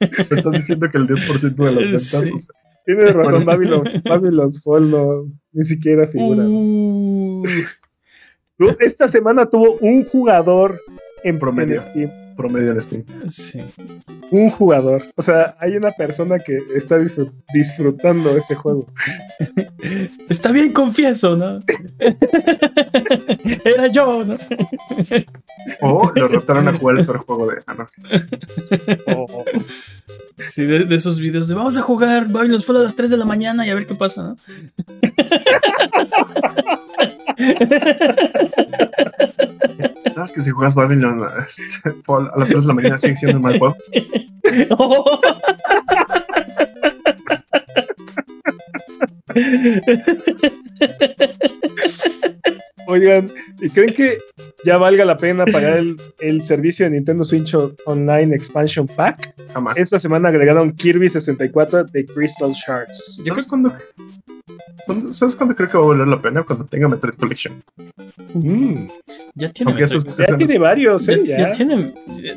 Estás 0.00 0.52
diciendo 0.52 0.90
que 0.90 0.98
el 0.98 1.08
10% 1.08 1.54
de 1.54 1.72
las 1.72 1.88
ventas. 1.88 2.48
Tienes 2.84 3.14
razón, 3.14 3.44
Babylon, 3.44 3.84
Babylon's 4.04 4.60
Fall 4.62 4.90
no, 4.90 5.30
ni 5.52 5.62
siquiera 5.62 6.08
figura. 6.08 6.42
Uh. 6.44 7.44
Esta 8.80 9.06
semana 9.08 9.46
tuvo 9.46 9.76
un 9.80 10.04
jugador 10.04 10.80
en 11.22 11.38
promedio. 11.38 11.76
En 11.76 11.82
Steam. 11.82 12.21
Promedio 12.36 12.72
en 12.72 12.80
Steam. 12.80 13.04
Sí. 13.28 13.60
Un 14.30 14.50
jugador. 14.50 15.04
O 15.16 15.22
sea, 15.22 15.56
hay 15.60 15.76
una 15.76 15.90
persona 15.90 16.38
que 16.38 16.58
está 16.74 16.98
disfrutando 17.52 18.36
ese 18.36 18.54
juego. 18.54 18.86
Está 20.28 20.52
bien, 20.52 20.72
confieso, 20.72 21.36
¿no? 21.36 21.60
Era 23.64 23.88
yo, 23.88 24.24
¿no? 24.24 24.36
O 25.80 26.10
lo 26.14 26.28
rotaron 26.28 26.68
a 26.68 26.72
jugar 26.72 26.96
el 26.96 27.02
otro 27.02 27.22
juego 27.22 27.46
de. 27.48 27.62
Ah, 27.66 27.86
oh. 29.16 29.44
Sí, 30.38 30.64
de, 30.64 30.94
esos 30.94 31.18
videos 31.18 31.48
de 31.48 31.54
vamos 31.54 31.76
a 31.78 31.82
jugar 31.82 32.28
Babylon's 32.28 32.64
Fall 32.66 32.76
a 32.76 32.84
las 32.84 32.96
3 32.96 33.10
de 33.10 33.16
la 33.16 33.24
mañana 33.24 33.66
y 33.66 33.70
a 33.70 33.74
ver 33.74 33.86
qué 33.86 33.94
pasa, 33.94 34.22
¿no? 34.22 34.36
¿Sabes 40.12 40.32
que 40.32 40.42
si 40.42 40.50
juegas 40.50 40.74
Babylon 40.74 41.26
este, 41.44 41.64
a 42.08 42.38
las 42.38 42.50
3 42.50 42.62
de 42.62 42.68
la 42.68 42.74
mañana 42.74 42.98
sigue 42.98 43.16
siendo 43.16 43.38
un 43.38 43.42
mal 43.42 43.58
juego? 43.58 43.76
Oigan, 52.86 53.30
¿y 53.60 53.70
creen 53.70 53.94
que 53.94 54.18
ya 54.64 54.76
valga 54.76 55.04
la 55.04 55.16
pena 55.16 55.46
pagar 55.46 55.82
el, 56.20 56.42
servicio 56.42 56.84
de 56.84 56.90
Nintendo 56.90 57.24
Switch 57.24 57.54
Online 57.86 58.34
Expansion 58.34 58.86
Pack? 58.86 59.34
Esta 59.76 59.98
semana 59.98 60.28
agregaron 60.28 60.72
Kirby 60.72 61.08
64 61.08 61.84
de 61.84 62.04
Crystal 62.04 62.52
Shards. 62.52 63.22
Yo 63.24 63.34
creo 63.34 63.46
cuando 63.48 63.72
¿Sabes 65.10 65.36
cuándo 65.36 65.54
creo 65.54 65.68
que 65.68 65.78
va 65.78 65.84
a 65.84 65.86
valer 65.88 66.08
la 66.08 66.20
pena? 66.20 66.42
Cuando 66.42 66.64
tenga 66.64 66.88
Metroid 66.88 67.14
Collection. 67.14 67.62
Mm. 68.34 68.88
ya 69.34 69.48
tiene, 69.50 69.74
ya 69.78 70.36
tiene 70.36 70.58
varios, 70.58 71.08
¿eh? 71.08 71.22
Ya, 71.24 71.50
tiene, 71.52 71.92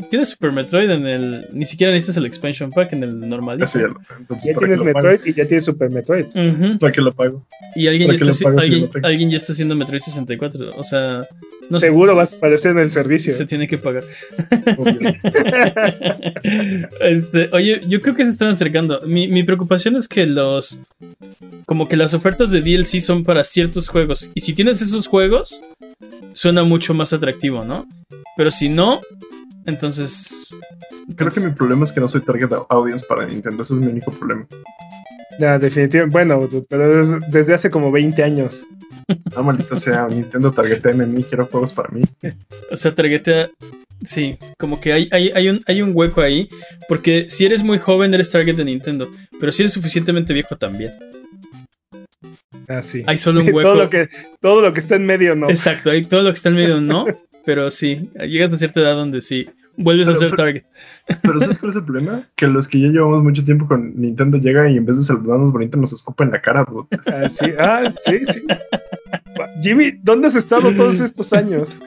tiene, 0.09 0.25
Super 0.25 0.51
Metroid 0.51 0.89
en 0.89 1.07
el. 1.07 1.47
Ni 1.53 1.65
siquiera 1.65 1.91
necesitas 1.91 2.17
el 2.17 2.25
expansion 2.25 2.71
pack 2.71 2.93
en 2.93 3.03
el 3.03 3.27
normal. 3.27 3.59
ya, 3.59 4.57
tienes 4.59 4.81
Metroid 4.81 5.19
y 5.25 5.33
ya 5.33 5.45
tienes 5.45 5.65
Super 5.65 5.89
Metroid. 5.89 6.25
Es 6.35 6.77
para 6.77 6.91
que 6.91 7.01
lo 7.01 7.11
pago. 7.11 7.45
Y 7.75 7.87
alguien 7.87 8.11
ya, 8.15 8.29
está, 8.29 8.49
alguien, 8.49 8.89
alguien 9.03 9.29
ya 9.29 9.37
está 9.37 9.53
haciendo 9.53 9.75
Metroid 9.75 10.01
64. 10.01 10.71
O 10.75 10.83
sea. 10.83 11.27
No 11.69 11.79
Seguro 11.79 12.15
va 12.15 12.23
a 12.23 12.25
aparecer 12.25 12.71
en 12.71 12.79
el 12.79 12.91
servicio. 12.91 13.33
Se, 13.33 13.45
tiene 13.45 13.67
que 13.67 13.77
pagar. 13.77 14.03
este, 17.01 17.49
oye, 17.53 17.81
yo 17.87 18.01
creo 18.01 18.15
que 18.15 18.23
se 18.23 18.31
están 18.31 18.49
acercando. 18.49 19.01
Mi, 19.05 19.27
mi 19.27 19.43
preocupación 19.43 19.95
es 19.95 20.07
que 20.07 20.25
los. 20.25 20.81
Como 21.65 21.87
que 21.87 21.97
las 21.97 22.13
ofertas 22.13 22.51
de 22.51 22.61
DLC 22.61 23.01
son 23.01 23.23
para 23.23 23.43
ciertos 23.43 23.89
juegos. 23.89 24.31
Y 24.35 24.41
si 24.41 24.53
tienes 24.53 24.81
esos 24.81 25.07
juegos, 25.07 25.61
suena 26.33 26.63
mucho 26.63 26.93
más 26.93 27.13
atractivo, 27.13 27.63
¿no? 27.63 27.87
Pero 28.37 28.51
si 28.51 28.69
no, 28.69 29.01
entonces. 29.65 30.47
Creo 31.15 31.31
que 31.31 31.39
mi 31.39 31.51
problema 31.51 31.83
es 31.83 31.91
que 31.91 31.99
no 31.99 32.07
soy 32.07 32.21
target 32.21 32.49
audience 32.69 33.05
para 33.07 33.25
Nintendo. 33.25 33.61
Ese 33.61 33.75
es 33.75 33.79
mi 33.79 33.87
único 33.87 34.11
problema. 34.11 34.47
Ya, 35.39 35.59
definitivamente. 35.59 36.13
Bueno, 36.13 36.47
pero 36.69 37.19
desde 37.29 37.53
hace 37.53 37.69
como 37.69 37.91
20 37.91 38.23
años. 38.23 38.65
No, 39.35 39.43
maldita 39.43 39.75
sea, 39.75 40.07
Nintendo 40.07 40.51
targetea 40.51 40.91
en 40.91 41.13
mí, 41.13 41.23
quiero 41.23 41.45
juegos 41.45 41.73
para 41.73 41.89
mí. 41.89 42.01
O 42.71 42.75
sea, 42.75 42.93
targetea. 42.93 43.49
Sí, 44.03 44.37
como 44.59 44.79
que 44.79 44.93
hay, 44.93 45.09
hay, 45.11 45.49
un, 45.49 45.61
hay 45.67 45.81
un 45.81 45.91
hueco 45.93 46.21
ahí. 46.21 46.49
Porque 46.87 47.27
si 47.29 47.45
eres 47.45 47.63
muy 47.63 47.77
joven, 47.77 48.13
eres 48.13 48.29
target 48.29 48.55
de 48.55 48.65
Nintendo. 48.65 49.09
Pero 49.39 49.51
si 49.51 49.63
eres 49.63 49.73
suficientemente 49.73 50.33
viejo 50.33 50.57
también. 50.57 50.91
Ah, 52.67 52.81
sí. 52.81 53.03
Hay 53.07 53.17
solo 53.17 53.41
un 53.41 53.47
hueco. 53.53 53.61
todo, 53.61 53.75
lo 53.75 53.89
que, 53.89 54.09
todo 54.41 54.61
lo 54.61 54.73
que 54.73 54.79
está 54.79 54.95
en 54.95 55.05
medio 55.05 55.35
no. 55.35 55.49
Exacto, 55.49 55.91
hay 55.91 56.05
todo 56.05 56.23
lo 56.23 56.29
que 56.29 56.35
está 56.35 56.49
en 56.49 56.55
medio 56.55 56.81
no. 56.81 57.05
pero 57.45 57.69
sí, 57.71 58.09
llegas 58.27 58.51
a 58.51 58.57
cierta 58.57 58.81
edad 58.81 58.95
donde 58.95 59.21
sí, 59.21 59.47
vuelves 59.77 60.07
a 60.07 60.15
ser 60.15 60.35
target. 60.35 60.63
Pero 61.21 61.39
¿sabes 61.39 61.59
cuál 61.59 61.69
es 61.69 61.75
el 61.75 61.85
problema? 61.85 62.27
Que 62.35 62.47
los 62.47 62.67
que 62.67 62.79
ya 62.79 62.87
llevamos 62.87 63.23
mucho 63.23 63.43
tiempo 63.43 63.67
con 63.67 63.99
Nintendo 63.99 64.37
llegan 64.37 64.71
y 64.71 64.77
en 64.77 64.85
vez 64.85 64.97
de 64.97 65.03
saludarnos 65.03 65.51
bonito 65.51 65.77
nos 65.77 65.93
escupen 65.93 66.31
la 66.31 66.41
cara, 66.41 66.63
bro. 66.63 66.87
Ah, 67.07 67.29
sí, 67.29 67.45
ah, 67.59 67.91
sí, 67.91 68.25
sí. 68.25 68.43
Jimmy, 69.61 69.91
¿dónde 70.01 70.27
has 70.27 70.35
estado 70.35 70.73
todos 70.75 70.99
estos 70.99 71.33
años? 71.33 71.79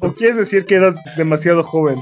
¿O, 0.00 0.12
quieres 0.12 0.36
decir 0.36 0.64
que 0.64 0.76
eras 0.76 1.00
demasiado 1.16 1.62
joven? 1.62 1.98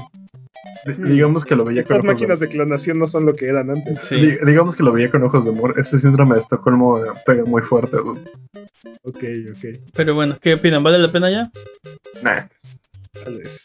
digamos 0.97 1.45
que 1.45 1.55
lo 1.55 1.63
veía 1.63 1.83
con 1.83 1.97
ojos 1.97 2.05
máquinas 2.05 2.39
de... 2.39 2.47
clonación 2.47 2.99
no 2.99 3.07
son 3.07 3.25
lo 3.25 3.33
que 3.33 3.47
eran 3.47 3.69
antes. 3.69 4.09
digamos 4.45 4.75
que 4.75 4.83
lo 4.83 4.91
veía 4.91 5.09
con 5.09 5.23
ojos 5.23 5.45
de 5.45 5.51
amor. 5.51 5.75
Ese 5.77 5.99
síndrome 5.99 6.33
de 6.33 6.39
Estocolmo 6.39 7.01
pega 7.25 7.43
muy 7.45 7.61
fuerte. 7.61 7.97
Ok, 7.97 9.23
ok. 9.51 9.79
Pero 9.93 10.15
bueno, 10.15 10.37
¿qué 10.41 10.55
opinan? 10.55 10.83
¿Vale 10.83 10.99
la 10.99 11.11
pena 11.11 11.29
ya? 11.29 11.51
Nah. 12.21 12.43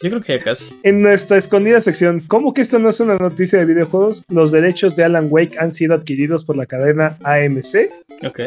Yo 0.02 0.10
creo 0.10 0.20
que 0.20 0.38
ya 0.38 0.44
casi. 0.44 0.66
En 0.82 1.00
nuestra 1.00 1.38
escondida 1.38 1.80
sección, 1.80 2.20
¿cómo 2.28 2.52
que 2.52 2.60
esto 2.60 2.78
no 2.78 2.90
es 2.90 3.00
una 3.00 3.16
noticia 3.16 3.58
de 3.58 3.64
videojuegos? 3.64 4.24
Los 4.28 4.52
derechos 4.52 4.94
de 4.94 5.04
Alan 5.04 5.28
Wake 5.30 5.58
han 5.58 5.70
sido 5.70 5.94
adquiridos 5.94 6.44
por 6.44 6.56
la 6.56 6.66
cadena 6.66 7.16
AMC. 7.24 7.90
Ok. 8.26 8.40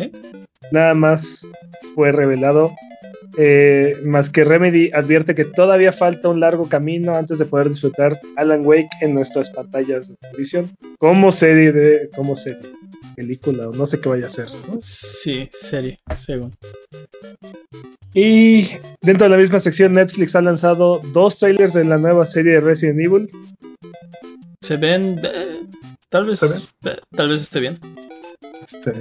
Nada 0.71 0.93
más 0.93 1.47
fue 1.95 2.11
revelado. 2.11 2.71
Eh, 3.37 3.97
más 4.03 4.29
que 4.29 4.43
Remedy 4.43 4.91
advierte 4.93 5.33
que 5.33 5.45
todavía 5.45 5.93
falta 5.93 6.29
un 6.29 6.39
largo 6.39 6.67
camino 6.67 7.15
antes 7.15 7.39
de 7.39 7.45
poder 7.45 7.69
disfrutar 7.69 8.19
Alan 8.35 8.65
Wake 8.65 8.89
en 9.01 9.13
nuestras 9.13 9.49
pantallas 9.49 10.09
de 10.09 10.15
televisión 10.17 10.69
como 10.97 11.31
serie 11.31 11.71
de 11.71 12.09
como 12.15 12.35
serie. 12.35 12.61
Película 13.21 13.69
o 13.69 13.71
no 13.73 13.85
sé 13.85 13.99
qué 13.99 14.09
vaya 14.09 14.25
a 14.25 14.29
ser. 14.29 14.47
¿no? 14.67 14.79
Sí, 14.81 15.47
serie, 15.51 15.99
según. 16.15 16.51
Y 18.13 18.67
dentro 19.01 19.25
de 19.25 19.29
la 19.29 19.37
misma 19.37 19.59
sección, 19.59 19.93
Netflix 19.93 20.35
ha 20.35 20.41
lanzado 20.41 21.01
dos 21.13 21.37
trailers 21.37 21.73
de 21.73 21.85
la 21.85 21.97
nueva 21.97 22.25
serie 22.25 22.53
de 22.53 22.61
Resident 22.61 22.99
Evil. 22.99 23.29
Se 24.61 24.77
ven. 24.77 25.19
eh, 25.23 25.61
tal 26.09 26.25
vez. 26.25 26.43
Eh, 26.43 26.95
tal 27.15 27.29
vez 27.29 27.41
esté 27.41 27.59
bien. 27.59 27.77
Este. 28.65 28.91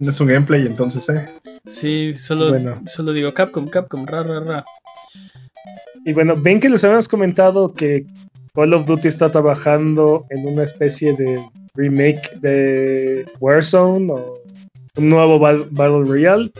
No 0.00 0.10
es 0.10 0.20
un 0.20 0.26
gameplay, 0.26 0.66
entonces, 0.66 1.08
eh. 1.08 1.26
Sí, 1.66 2.14
solo, 2.18 2.48
Bueno. 2.50 2.82
solo 2.86 3.12
digo 3.12 3.32
Capcom, 3.32 3.68
Capcom, 3.68 4.04
ra, 4.06 4.22
ra, 4.22 4.40
ra. 4.40 4.64
Y 6.04 6.12
bueno, 6.12 6.34
ven 6.36 6.60
que 6.60 6.68
les 6.68 6.84
habíamos 6.84 7.08
comentado 7.08 7.72
que 7.72 8.04
Call 8.54 8.74
of 8.74 8.86
Duty 8.86 9.08
está 9.08 9.30
trabajando 9.30 10.26
en 10.30 10.46
una 10.46 10.64
especie 10.64 11.14
de 11.14 11.42
remake 11.74 12.38
de 12.40 13.26
Warzone 13.40 14.12
o 14.12 14.34
un 14.96 15.08
nuevo 15.10 15.38
Bat- 15.38 15.68
Battle 15.70 16.04
Royale. 16.04 16.50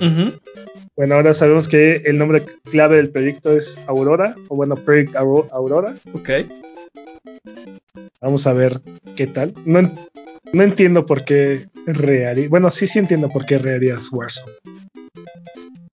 Bueno, 0.97 1.15
ahora 1.17 1.35
sabemos 1.35 1.67
que 1.69 1.97
el 2.05 2.19
nombre 2.19 2.43
clave 2.71 2.97
del 2.97 3.11
proyecto 3.11 3.57
es 3.57 3.79
Aurora, 3.89 4.37
o 4.49 4.57
bueno, 4.57 4.77
Project 4.77 5.17
Auro- 5.17 5.49
Aurora. 5.53 5.95
Ok. 6.13 6.31
Vamos 8.21 8.47
a 8.47 8.53
ver 8.53 8.81
qué 9.17 9.27
tal. 9.27 9.53
No, 9.65 9.91
no 10.53 10.63
entiendo 10.63 11.05
por 11.07 11.25
qué 11.25 11.67
reharía. 11.87 12.49
Bueno, 12.49 12.71
sí, 12.71 12.87
sí 12.87 12.99
entiendo 12.99 13.29
por 13.29 13.45
qué 13.45 13.59
reharías 13.59 14.11
Warzone. 14.13 14.53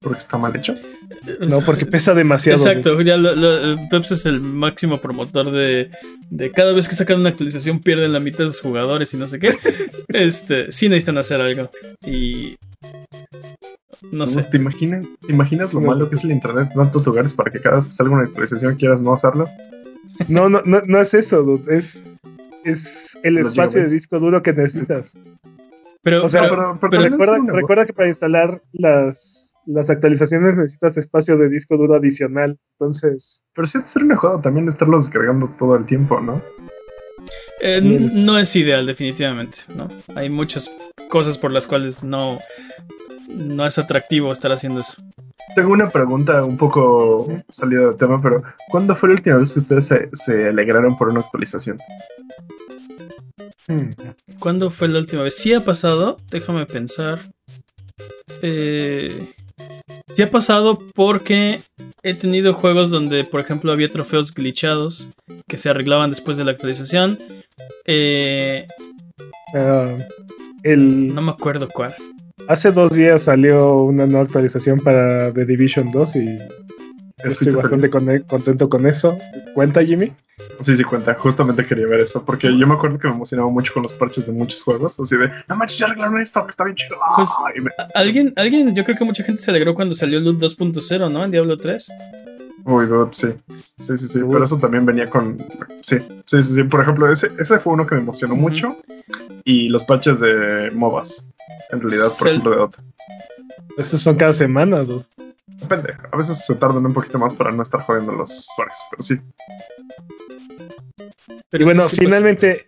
Porque 0.02 0.18
está 0.18 0.38
mal 0.38 0.56
hecho. 0.56 0.74
No, 1.42 1.60
porque 1.64 1.86
pesa 1.86 2.14
demasiado. 2.16 2.58
Exacto, 2.66 3.00
ya 3.02 3.18
lo- 3.18 3.36
lo- 3.36 3.78
Peps 3.90 4.12
es 4.12 4.26
el 4.26 4.42
máximo 4.42 5.00
promotor 5.00 5.52
de, 5.52 5.92
de 6.32 6.52
cada 6.52 6.74
vez 6.74 6.88
que 6.88 6.96
sacan 6.96 7.20
una 7.20 7.30
actualización 7.30 7.80
pierden 7.82 8.12
la 8.12 8.20
mitad 8.20 8.40
de 8.46 8.52
sus 8.52 8.62
jugadores 8.62 9.14
y 9.14 9.18
no 9.18 9.28
sé 9.28 9.38
qué. 9.40 9.50
Este, 10.08 10.72
sí 10.72 10.90
necesitan 10.90 11.18
hacer 11.20 11.40
algo. 11.40 11.70
Y 12.06 12.56
no 14.12 14.26
sé. 14.26 14.42
¿Te 14.44 14.58
imaginas, 14.58 15.08
¿Te 15.26 15.32
imaginas 15.34 15.74
lo 15.76 15.82
No. 15.82 15.88
malo 15.88 16.10
que 16.10 16.16
es 16.16 16.24
el 16.24 16.32
internet 16.32 16.70
en 16.72 16.78
tantos 16.78 17.06
lugares 17.06 17.34
para 17.36 17.52
que 17.52 17.62
cada 17.62 17.76
vez 17.76 17.86
que 17.86 17.92
salga 17.92 18.14
una 18.16 18.24
actualización 18.24 18.76
quieras 18.76 19.04
no 19.04 19.14
hacerlo? 19.14 19.48
No, 20.28 20.50
no, 20.50 20.62
no, 20.66 20.82
no 20.86 21.00
es 21.00 21.14
eso, 21.14 21.44
dude. 21.44 21.76
Es, 21.78 22.04
es 22.64 23.18
el 23.24 23.36
Los 23.36 23.50
espacio 23.50 23.82
de 23.82 23.88
disco 23.88 24.20
duro 24.20 24.42
que 24.42 24.52
necesitas. 24.54 25.16
Pero, 26.04 26.26
O 26.26 26.30
sea, 26.30 26.42
pero- 26.42 26.56
pero, 26.56 26.78
pero 26.80 26.90
pero 26.90 27.32
también 27.32 27.54
Recuerda, 27.54 27.86
que 27.86 27.94
para 27.94 28.08
instalar 28.08 28.62
las, 28.74 29.54
las 29.68 29.90
actualizaciones 29.92 30.58
necesitas 30.58 30.98
espacio 30.98 31.38
de 31.38 31.48
disco 31.50 31.78
duro 31.78 31.96
adicional. 31.96 32.58
Entonces, 32.80 33.44
Pero 33.54 33.68
sí, 33.68 33.80
ser 33.86 34.04
una 34.04 34.18
joda 34.18 34.42
también 34.42 34.68
estarlo 34.68 34.98
descargando 34.98 35.48
todo 35.60 35.76
el 35.76 35.86
tiempo, 35.86 36.20
¿no? 36.20 36.42
eh, 37.62 37.80
no 38.16 38.40
es 38.40 38.56
ideal, 38.56 38.86
definitivamente. 38.88 39.58
¿no? 39.76 39.88
Hay 40.16 40.30
muchas 40.32 40.72
cosas 41.10 41.38
por 41.38 41.52
las 41.52 41.68
cuales 41.68 42.02
no, 42.04 42.40
no 43.30 43.66
es 43.68 43.78
atractivo 43.78 44.32
estar 44.32 44.52
haciendo 44.52 44.80
eso. 44.80 45.04
Tengo 45.56 45.72
una 45.74 45.90
pregunta 45.90 46.44
un 46.44 46.58
poco 46.58 47.28
salida 47.50 47.90
de 47.90 47.94
tema, 47.94 48.20
pero 48.22 48.42
¿cuándo 48.70 48.96
fue 48.96 49.10
la 49.10 49.16
última 49.16 49.36
vez 49.38 49.54
que 49.54 49.60
ustedes 49.60 49.86
se, 49.86 50.10
se 50.14 50.48
alegraron 50.48 50.98
por 50.98 51.10
una 51.10 51.20
actualización? 51.20 51.78
Hmm, 53.68 53.90
¿Cuándo 54.40 54.70
fue 54.72 54.88
la 54.88 55.00
última 55.00 55.24
vez? 55.24 55.36
Sí 55.36 55.54
ha 55.54 55.62
pasado, 55.62 56.18
déjame 56.30 56.66
pensar. 56.66 57.20
Eh, 58.42 59.28
sí 60.14 60.22
ha 60.22 60.32
pasado 60.32 60.80
porque 60.96 61.62
he 62.04 62.14
tenido 62.14 62.54
juegos 62.54 62.90
donde, 62.90 63.24
por 63.24 63.42
ejemplo, 63.42 63.72
había 63.72 63.92
trofeos 63.92 64.34
glitchados 64.34 65.10
que 65.48 65.58
se 65.58 65.70
arreglaban 65.70 66.10
después 66.10 66.38
de 66.38 66.46
la 66.46 66.52
actualización. 66.52 67.20
Eh, 67.86 68.68
ah, 69.56 69.98
el, 70.64 71.14
no 71.14 71.22
me 71.22 71.32
acuerdo 71.32 71.68
cuál. 71.70 71.94
hace 72.48 72.72
dos 72.72 72.92
días 72.92 73.24
salió 73.24 73.78
una 73.78 74.06
nueva 74.06 74.26
actualización 74.26 74.80
para 74.80 75.32
The 75.34 75.46
Division 75.46 75.92
2 75.92 76.16
y 76.16 76.38
yo 77.24 77.32
estoy 77.32 77.46
¿Fuiste 77.52 77.56
bastante 77.62 77.90
con- 77.90 78.20
contento 78.28 78.70
con 78.70 78.88
eso. 78.88 79.18
¿Cuenta, 79.54 79.84
Jimmy? 79.84 80.14
Sí, 80.60 80.76
sí, 80.76 80.84
cuenta. 80.84 81.14
Justamente 81.16 81.66
quería 81.66 81.88
ver 81.88 82.00
eso, 82.02 82.24
porque 82.26 82.56
yo 82.58 82.66
me 82.68 82.74
acuerdo 82.74 82.98
que 83.00 83.08
me 83.08 83.14
emocionaba 83.14 83.50
mucho 83.50 83.74
con 83.74 83.84
los 83.84 83.94
parches 83.94 84.26
de 84.26 84.32
muchos 84.32 84.64
juegos, 84.64 85.00
así 85.00 85.16
de, 85.18 85.30
no 85.48 85.56
manches, 85.56 85.78
ya 85.80 85.86
arreglaron 85.88 86.20
esto, 86.20 86.44
que 86.46 86.50
está 86.50 86.64
bien 86.64 86.76
chido. 86.76 86.98
Pues- 87.16 87.30
me- 87.62 87.72
Alguien, 87.96 88.34
alguien, 88.36 88.76
yo 88.76 88.84
creo 88.84 88.98
que 88.98 89.06
mucha 89.06 89.24
gente 89.24 89.42
se 89.42 89.52
alegró 89.52 89.74
cuando 89.76 89.94
salió 89.96 90.20
Loot 90.20 90.40
2.0, 90.40 91.12
¿no? 91.12 91.24
En 91.24 91.32
Diablo 91.32 91.58
3. 91.58 91.92
Uy, 92.64 92.86
dude, 92.86 93.10
sí. 93.12 93.30
Sí, 93.78 93.98
sí, 93.98 94.08
sí. 94.08 94.22
Uy. 94.22 94.30
Pero 94.34 94.44
eso 94.44 94.58
también 94.60 94.86
venía 94.86 95.10
con. 95.10 95.38
Sí, 95.82 95.98
sí, 96.28 96.44
sí. 96.44 96.54
sí. 96.54 96.64
Por 96.64 96.82
ejemplo, 96.82 97.12
ese, 97.12 97.32
ese 97.40 97.58
fue 97.60 97.74
uno 97.74 97.88
que 97.88 97.96
me 97.96 98.02
emocionó 98.02 98.36
mucho. 98.36 98.78
Y 99.44 99.70
los 99.70 99.84
patches 99.84 100.20
de 100.20 100.70
MOBAs. 100.72 101.28
En 101.72 101.80
realidad, 101.82 102.06
por 102.20 102.28
ejemplo, 102.28 102.52
de 102.52 102.58
Dota. 102.58 102.84
Esos 103.78 104.02
son 104.02 104.16
cada 104.16 104.34
semana, 104.34 104.84
dude. 104.84 105.04
Depende. 105.60 105.94
A 106.12 106.18
veces 106.18 106.46
se 106.46 106.56
tardan 106.56 106.86
un 106.86 106.94
poquito 106.94 107.20
más 107.20 107.34
para 107.34 107.52
no 107.52 107.62
estar 107.62 107.82
jodiendo 107.82 108.12
a 108.14 108.16
los 108.16 108.32
usuarios. 108.32 108.80
Pero 108.90 109.02
sí. 109.02 109.20
Pero 111.50 111.64
y 111.64 111.66
bueno, 111.66 111.84
sí, 111.84 111.90
sí, 111.90 111.96
pues, 111.98 112.08
finalmente, 112.08 112.66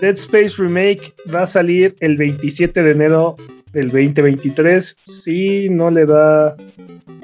Dead 0.00 0.14
Space 0.14 0.54
Remake 0.58 1.14
va 1.32 1.42
a 1.42 1.46
salir 1.46 1.94
el 2.00 2.16
27 2.16 2.82
de 2.82 2.90
enero 2.90 3.36
del 3.72 3.86
2023. 3.86 4.96
Si 5.02 5.68
no 5.68 5.90
le 5.90 6.06
da. 6.06 6.56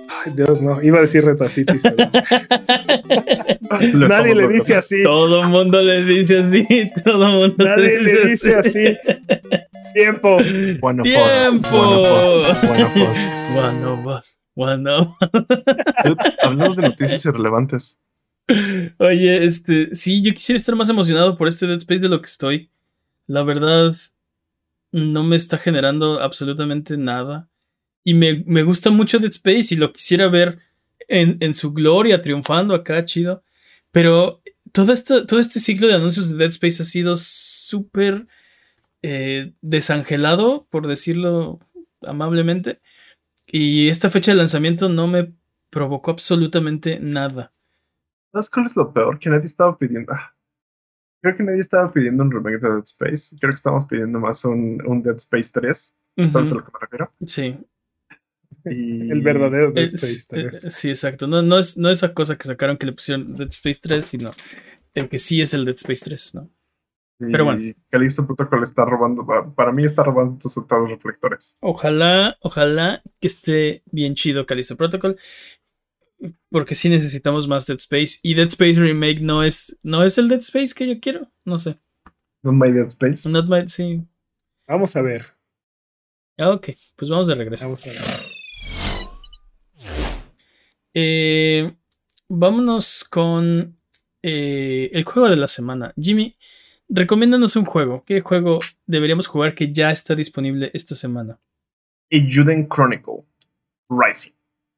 Ay, 0.08 0.32
Dios, 0.34 0.60
no. 0.60 0.82
Iba 0.82 0.98
a 0.98 1.00
decir 1.02 1.24
Retacitis, 1.24 1.82
pero 1.82 2.10
nadie 4.08 4.34
le 4.34 4.48
dice 4.48 4.74
así. 4.76 5.02
todo 5.02 5.42
el 5.42 5.48
mundo 5.48 5.80
le 5.82 6.04
dice 6.04 6.38
así. 6.38 6.66
Todo 7.04 7.26
el 7.26 7.32
mundo 7.32 7.64
Nadie 7.64 8.00
le 8.00 8.28
dice 8.28 8.56
así. 8.56 8.96
Tiempo. 9.94 10.36
Us, 10.36 11.02
¡Tiempo! 11.02 12.02
us. 12.02 12.62
One 13.56 13.84
of 13.84 14.06
us, 14.06 14.38
Dude, 14.56 16.16
Hablando 16.42 16.74
de 16.74 16.88
noticias 16.88 17.24
irrelevantes. 17.26 17.98
Oye, 18.98 19.44
este, 19.44 19.94
sí, 19.94 20.22
yo 20.22 20.32
quisiera 20.32 20.56
estar 20.56 20.74
más 20.74 20.88
emocionado 20.88 21.36
por 21.36 21.46
este 21.46 21.66
Dead 21.66 21.78
Space 21.78 22.00
de 22.00 22.08
lo 22.08 22.20
que 22.20 22.28
estoy. 22.28 22.70
La 23.26 23.42
verdad, 23.42 23.94
no 24.92 25.22
me 25.24 25.36
está 25.36 25.58
generando 25.58 26.20
absolutamente 26.20 26.96
nada. 26.96 27.48
Y 28.02 28.14
me, 28.14 28.44
me 28.46 28.62
gusta 28.62 28.90
mucho 28.90 29.18
Dead 29.18 29.30
Space 29.30 29.74
y 29.74 29.76
lo 29.76 29.92
quisiera 29.92 30.28
ver 30.28 30.58
en, 31.08 31.36
en 31.40 31.54
su 31.54 31.72
gloria, 31.72 32.22
triunfando 32.22 32.74
acá, 32.74 33.04
chido. 33.04 33.42
Pero 33.90 34.42
todo, 34.72 34.94
todo 35.26 35.40
este 35.40 35.60
ciclo 35.60 35.86
de 35.88 35.94
anuncios 35.94 36.30
de 36.30 36.36
Dead 36.38 36.50
Space 36.50 36.82
ha 36.82 36.86
sido 36.86 37.16
súper 37.16 38.26
eh, 39.02 39.52
desangelado, 39.60 40.66
por 40.70 40.86
decirlo 40.86 41.60
amablemente. 42.02 42.80
Y 43.46 43.88
esta 43.88 44.10
fecha 44.10 44.32
de 44.32 44.38
lanzamiento 44.38 44.88
no 44.88 45.06
me 45.06 45.32
provocó 45.70 46.10
absolutamente 46.10 46.98
nada. 47.00 47.52
¿Sabes 48.32 48.50
cuál 48.50 48.66
es 48.66 48.76
lo 48.76 48.92
peor? 48.92 49.18
Que 49.18 49.30
nadie 49.30 49.46
estaba 49.46 49.76
pidiendo. 49.78 50.12
ah, 50.12 50.34
Creo 51.22 51.34
que 51.36 51.42
nadie 51.42 51.60
estaba 51.60 51.92
pidiendo 51.92 52.22
un 52.22 52.30
remake 52.30 52.60
de 52.60 52.68
Dead 52.70 52.82
Space. 52.84 53.36
Creo 53.40 53.50
que 53.52 53.56
estábamos 53.56 53.86
pidiendo 53.86 54.18
más 54.20 54.44
un, 54.44 54.82
un 54.86 55.02
Dead 55.02 55.16
Space 55.16 55.50
3. 55.52 55.96
¿Sabes 56.28 56.52
a 56.52 56.54
lo 56.56 56.64
que 56.64 56.70
me 56.72 56.78
refiero? 56.80 57.10
Sí. 57.26 57.58
Y... 58.64 59.10
El 59.10 59.22
verdadero 59.22 59.70
Dead 59.72 59.84
Es- 59.84 59.94
Space 59.94 60.40
eh, 60.40 60.48
3. 60.50 60.74
sí, 60.74 60.88
exacto. 60.90 61.26
No, 61.26 61.42
no, 61.42 61.58
es, 61.58 61.76
no 61.76 61.88
esa 61.90 62.12
cosa 62.14 62.36
que 62.36 62.46
sacaron 62.46 62.76
que 62.76 62.86
le 62.86 62.92
pusieron 62.92 63.34
Dead 63.36 63.48
Space 63.48 63.80
3, 63.82 64.04
sino 64.04 64.32
el 64.94 65.08
que 65.08 65.18
sí 65.18 65.40
es 65.40 65.54
el 65.54 65.64
Dead 65.64 65.76
Space 65.76 66.04
3, 66.04 66.34
¿no? 66.34 66.50
Y 67.18 67.32
pero 67.32 67.44
bueno. 67.46 67.62
Protocol 68.26 68.62
está 68.62 68.84
robando. 68.84 69.26
pa- 69.26 69.54
Para 69.54 69.72
mí 69.72 69.84
está 69.84 70.02
robando 70.02 70.38
todos, 70.38 70.54
todos 70.66 70.82
los 70.82 70.90
reflectores. 70.90 71.56
Ojalá, 71.60 72.36
ojalá 72.40 73.02
que 73.20 73.26
esté 73.26 73.82
bien 73.90 74.14
chido 74.14 74.44
Callisto 74.46 74.76
Protocol. 74.76 75.16
Porque 76.50 76.74
sí 76.74 76.88
necesitamos 76.88 77.46
más 77.48 77.66
Dead 77.66 77.76
Space. 77.78 78.18
Y 78.22 78.34
Dead 78.34 78.48
Space 78.48 78.80
Remake 78.80 79.20
no 79.20 79.42
es, 79.42 79.78
no 79.82 80.02
es 80.04 80.18
el 80.18 80.28
Dead 80.28 80.40
Space 80.40 80.74
que 80.74 80.86
yo 80.88 81.00
quiero. 81.00 81.30
No 81.44 81.58
sé. 81.58 81.78
No 82.42 82.52
My 82.52 82.70
Dead 82.72 82.86
Space. 82.86 83.28
Not 83.30 83.46
my, 83.48 83.66
sí. 83.68 84.02
Vamos 84.66 84.96
a 84.96 85.02
ver. 85.02 85.22
Ah, 86.38 86.50
ok, 86.50 86.68
pues 86.96 87.10
vamos 87.10 87.26
de 87.28 87.34
regreso. 87.34 87.64
Vamos 87.64 87.86
a 87.86 87.90
ver. 87.90 87.98
Eh, 90.94 91.72
vámonos 92.28 93.04
con 93.04 93.78
eh, 94.22 94.90
el 94.92 95.04
juego 95.04 95.28
de 95.28 95.36
la 95.36 95.48
semana. 95.48 95.92
Jimmy, 96.00 96.36
recomiéndanos 96.88 97.56
un 97.56 97.64
juego. 97.64 98.04
¿Qué 98.04 98.20
juego 98.20 98.58
deberíamos 98.86 99.26
jugar 99.26 99.54
que 99.54 99.72
ya 99.72 99.90
está 99.90 100.14
disponible 100.14 100.70
esta 100.74 100.94
semana? 100.94 101.38
Y 102.10 102.32
Juden 102.32 102.68
Chronicle 102.68 103.24
Rising. 103.90 104.32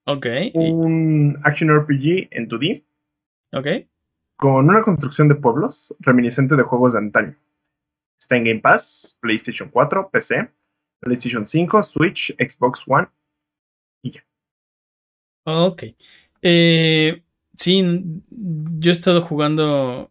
Ok, 0.07 0.27
y- 0.55 0.71
Un 0.71 1.39
action 1.45 1.69
RPG 1.71 2.29
en 2.31 2.49
2D 2.49 2.85
ok. 3.53 3.67
con 4.37 4.69
una 4.71 4.81
construcción 4.81 5.29
de 5.29 5.35
pueblos 5.35 5.95
reminiscente 6.01 6.57
de 6.57 6.63
juegos 6.63 6.95
de 6.95 7.01
antaño. 7.01 7.37
Está 8.19 8.37
en 8.37 8.45
Game 8.45 8.61
Pass, 8.61 9.19
PlayStation 9.21 9.69
4, 9.69 10.09
PC, 10.11 10.51
PlayStation 11.01 11.47
5, 11.47 11.83
Switch, 11.83 12.35
Xbox 12.39 12.85
One. 12.89 13.09
Ok. 15.45 15.83
Eh, 16.43 17.23
sí, 17.57 18.03
yo 18.31 18.91
he 18.91 18.93
estado 18.93 19.23
jugando 19.23 20.11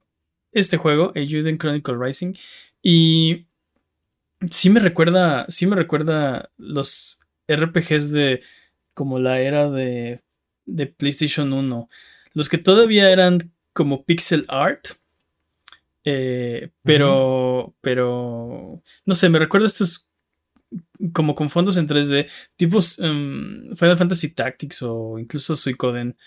este 0.60 0.78
juego, 0.78 1.12
Euden 1.16 1.58
Chronicle 1.58 1.96
Rising, 2.00 2.34
y 2.82 3.46
sí 4.50 4.70
me 4.70 4.80
recuerda, 4.80 5.46
sí 5.50 5.66
me 5.66 5.76
recuerda 5.76 6.50
los 6.58 7.20
RPGs 7.48 8.12
de 8.12 8.42
como 8.94 9.20
la 9.20 9.40
era 9.40 9.70
de, 9.70 10.22
de 10.66 10.88
PlayStation 10.88 11.54
1. 11.54 11.90
Los 12.34 12.50
que 12.50 12.58
todavía 12.58 13.12
eran 13.12 13.52
como 13.74 14.06
pixel 14.06 14.46
art. 14.48 14.88
Eh, 16.04 16.70
pero, 16.84 17.76
pero, 17.82 18.82
no 19.06 19.14
sé, 19.14 19.30
me 19.30 19.40
recuerda 19.40 19.68
estos 19.68 20.08
como 21.14 21.36
con 21.36 21.50
fondos 21.50 21.78
en 21.78 21.88
3D, 21.88 22.30
tipos 22.56 22.98
um, 23.00 23.76
Final 23.76 23.98
Fantasy 23.98 24.34
Tactics 24.34 24.82
o 24.82 25.20
incluso 25.20 25.56
Suicoden. 25.56 26.18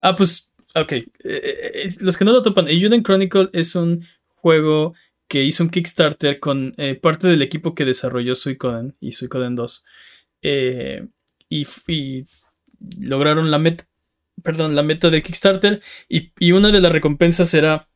Ah, 0.00 0.14
pues, 0.16 0.47
ok. 0.74 0.92
Eh, 0.92 1.06
eh, 1.24 1.88
los 2.00 2.16
que 2.16 2.24
no 2.24 2.32
lo 2.32 2.42
topan, 2.42 2.68
Euden 2.68 3.02
Chronicle 3.02 3.50
es 3.52 3.74
un 3.74 4.04
juego 4.26 4.94
que 5.28 5.44
hizo 5.44 5.62
un 5.62 5.70
Kickstarter 5.70 6.40
con 6.40 6.74
eh, 6.78 6.94
parte 6.94 7.28
del 7.28 7.42
equipo 7.42 7.74
que 7.74 7.84
desarrolló 7.84 8.34
Suicoden 8.34 8.96
y 8.98 9.12
Suicoden 9.12 9.54
2. 9.54 9.84
Eh, 10.42 11.06
y, 11.50 11.66
lograron 12.98 13.50
la 13.50 13.58
meta, 13.58 13.86
perdón, 14.42 14.74
la 14.74 14.82
meta 14.82 15.10
del 15.10 15.22
Kickstarter. 15.22 15.82
Y, 16.08 16.52
una 16.52 16.72
de 16.72 16.80
las 16.80 16.92
recompensas 16.92 17.52
era 17.52 17.88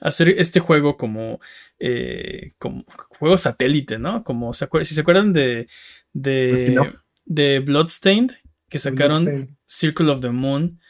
hacer 0.00 0.30
este 0.30 0.60
juego 0.60 0.96
como, 0.96 1.40
eh, 1.78 2.52
como 2.58 2.84
juego 3.18 3.38
satélite, 3.38 3.98
¿no? 3.98 4.24
Como 4.24 4.52
si 4.52 4.66
se 4.84 5.00
acuerdan 5.00 5.32
de, 5.32 5.68
de, 6.12 6.90
de 7.24 7.60
Bloodstained, 7.60 8.32
que 8.68 8.80
sacaron 8.80 9.56
Circle 9.64 10.10
of 10.10 10.20
the 10.20 10.30
Moon, 10.30 10.80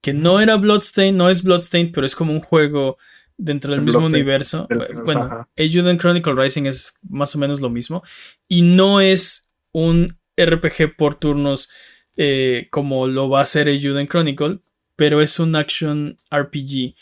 que 0.00 0.12
no 0.12 0.40
era 0.40 0.56
Bloodstained, 0.56 1.16
no 1.16 1.30
es 1.30 1.42
Bloodstained, 1.42 1.92
pero 1.92 2.06
es 2.06 2.14
como 2.14 2.32
un 2.32 2.40
juego 2.40 2.98
dentro 3.36 3.72
del 3.72 3.82
mismo 3.82 4.06
universo. 4.06 4.66
bueno, 5.04 5.48
Ayuden 5.56 5.98
Chronicle 5.98 6.34
Rising 6.34 6.66
es 6.66 6.94
más 7.02 7.34
o 7.34 7.38
menos 7.38 7.60
lo 7.60 7.70
mismo. 7.70 8.02
Y 8.48 8.62
no 8.62 9.00
es 9.00 9.50
un 9.72 10.18
RPG 10.36 10.96
por 10.96 11.14
turnos 11.16 11.70
eh, 12.16 12.68
como 12.70 13.06
lo 13.06 13.28
va 13.28 13.40
a 13.40 13.42
hacer 13.42 13.68
Ayuden 13.68 14.08
Chronicle, 14.08 14.60
pero 14.96 15.20
es 15.20 15.38
un 15.38 15.54
action 15.54 16.16
RPG. 16.30 16.94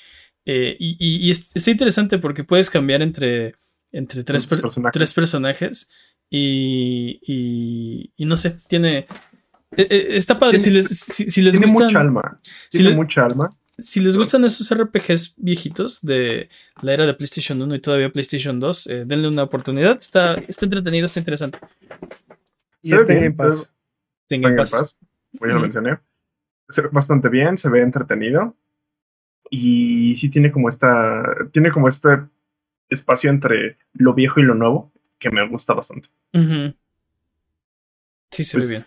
Eh, 0.46 0.76
y, 0.78 1.30
está 1.30 1.70
interesante 1.70 2.18
porque 2.18 2.44
puedes 2.44 2.68
cambiar 2.68 3.00
entre, 3.00 3.54
entre 3.92 4.24
tres, 4.24 4.46
personajes. 4.46 4.92
tres 4.92 5.14
personajes. 5.14 5.90
Y, 6.30 7.20
y, 8.16 8.24
no 8.24 8.36
sé, 8.36 8.58
tiene. 8.68 9.06
Eh, 9.76 10.08
está 10.10 10.38
padre. 10.38 10.58
si 10.58 10.70
les, 10.70 10.86
si, 10.86 11.42
les 11.42 11.58
tiene 11.58 11.72
mucha 11.72 12.00
alma. 12.00 12.38
Tiene 12.70 12.94
mucha 12.94 13.24
alma 13.24 13.50
si 13.78 14.00
les 14.00 14.16
gustan 14.16 14.44
esos 14.44 14.72
RPGs 14.72 15.34
viejitos 15.36 16.00
de 16.02 16.48
la 16.82 16.94
era 16.94 17.06
de 17.06 17.14
PlayStation 17.14 17.60
1 17.60 17.74
y 17.74 17.80
todavía 17.80 18.12
PlayStation 18.12 18.60
2, 18.60 18.86
eh, 18.86 19.04
denle 19.04 19.28
una 19.28 19.42
oportunidad. 19.42 19.98
Está, 19.98 20.34
está 20.34 20.66
entretenido, 20.66 21.06
está 21.06 21.18
interesante. 21.20 21.58
Y 22.82 22.94
está 22.94 23.12
en 23.12 23.34
Pass. 23.34 23.74
Está 24.22 24.34
en 24.36 24.42
Game 24.42 24.56
Pass. 24.56 25.00
Voy 25.32 25.50
a 25.50 25.54
lo 25.54 25.60
mencioné. 25.60 25.98
Se 26.68 26.82
ve 26.82 26.88
bastante 26.92 27.28
bien, 27.28 27.56
se 27.56 27.68
ve 27.68 27.80
entretenido. 27.80 28.56
Y 29.50 30.14
sí 30.16 30.30
tiene 30.30 30.52
como 30.52 30.68
esta. 30.68 31.22
Tiene 31.52 31.70
como 31.70 31.88
este 31.88 32.20
espacio 32.88 33.30
entre 33.30 33.76
lo 33.94 34.14
viejo 34.14 34.40
y 34.40 34.44
lo 34.44 34.54
nuevo 34.54 34.92
que 35.18 35.30
me 35.30 35.46
gusta 35.48 35.74
bastante. 35.74 36.08
Sí, 38.30 38.44
se 38.44 38.56
ve 38.56 38.62
pues, 38.62 38.86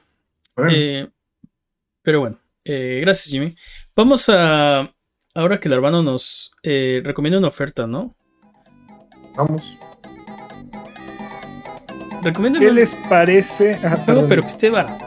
Eh, 0.69 1.07
pero 2.01 2.21
bueno, 2.21 2.39
eh, 2.63 2.99
gracias, 3.01 3.29
Jimmy. 3.29 3.55
Vamos 3.95 4.27
a. 4.29 4.91
Ahora 5.35 5.59
que 5.59 5.67
el 5.67 5.73
hermano 5.75 6.01
nos 6.01 6.51
eh, 6.63 7.01
recomienda 7.03 7.37
una 7.37 7.49
oferta, 7.49 7.85
¿no? 7.85 8.15
Vamos. 9.35 9.77
¿Qué 12.59 12.71
les 12.71 12.95
parece? 13.07 13.79
Ah, 13.83 14.03
pero 14.05 14.27
que 14.27 14.47
esté 14.47 14.69
barato. 14.69 15.05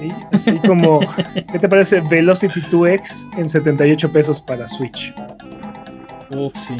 Sí, 0.00 0.12
así 0.32 0.58
como, 0.58 1.00
¿qué 1.52 1.58
te 1.58 1.68
parece 1.68 2.00
Velocity 2.00 2.60
2X 2.62 3.38
en 3.38 3.48
78 3.48 4.12
pesos 4.12 4.42
para 4.42 4.66
Switch? 4.66 5.14
Uf, 6.30 6.54
sí. 6.56 6.76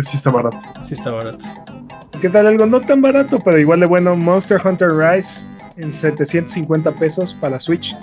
Sí 0.00 0.16
está 0.16 0.30
barato. 0.30 0.58
Sí 0.82 0.94
está 0.94 1.10
barato. 1.10 1.44
¿Qué 2.20 2.30
tal 2.30 2.46
algo 2.46 2.64
no 2.64 2.80
tan 2.80 3.02
barato, 3.02 3.38
pero 3.44 3.58
igual 3.58 3.80
de 3.80 3.86
bueno? 3.86 4.16
Monster 4.16 4.60
Hunter 4.64 4.90
Rise 4.90 5.46
en 5.76 5.92
750 5.92 6.94
pesos 6.94 7.34
para 7.34 7.58
Switch. 7.58 7.96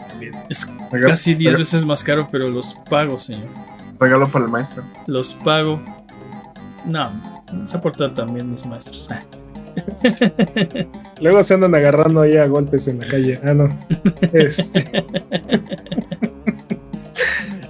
Es 0.49 0.67
casi 0.89 1.33
10 1.35 1.57
veces 1.57 1.85
más 1.85 2.03
caro, 2.03 2.27
pero 2.31 2.49
los 2.49 2.75
pago, 2.89 3.17
señor. 3.19 3.49
Regalo 3.99 4.27
para 4.27 4.45
el 4.45 4.51
maestro. 4.51 4.83
Los 5.07 5.33
pago. 5.33 5.81
No, 6.85 7.11
se 7.65 7.77
aportan 7.77 8.13
también 8.13 8.51
mis 8.51 8.65
maestros. 8.65 9.09
Luego 11.21 11.41
se 11.43 11.53
andan 11.53 11.73
agarrando 11.73 12.21
ahí 12.21 12.37
a 12.37 12.45
golpes 12.45 12.87
en 12.87 12.99
la 12.99 13.07
calle. 13.07 13.39
Ah, 13.43 13.53
no. 13.53 13.69
Este. 14.33 15.05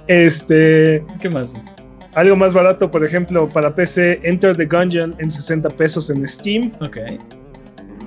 este. 0.06 1.04
¿Qué 1.20 1.30
más? 1.30 1.54
Algo 2.14 2.36
más 2.36 2.54
barato, 2.54 2.90
por 2.90 3.04
ejemplo, 3.04 3.48
para 3.48 3.74
PC, 3.74 4.20
Enter 4.22 4.56
the 4.56 4.66
Gungeon 4.66 5.14
en 5.18 5.30
60 5.30 5.68
pesos 5.70 6.10
en 6.10 6.26
Steam. 6.26 6.72
Ok. 6.80 6.98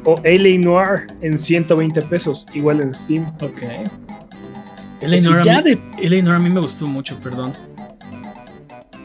O 0.10 0.16
LA 0.24 0.58
Noir 0.58 1.08
en 1.20 1.38
120 1.38 2.02
pesos, 2.04 2.48
igual 2.54 2.80
en 2.80 2.94
Steam. 2.94 3.26
Ok. 3.42 3.62
LA 5.02 5.20
Noir, 5.20 5.50
a 5.50 5.62
mí, 5.62 6.22
Noir 6.22 6.36
a 6.36 6.40
mí 6.40 6.50
me 6.50 6.62
gustó 6.62 6.88
mucho, 6.88 7.20
perdón. 7.20 7.52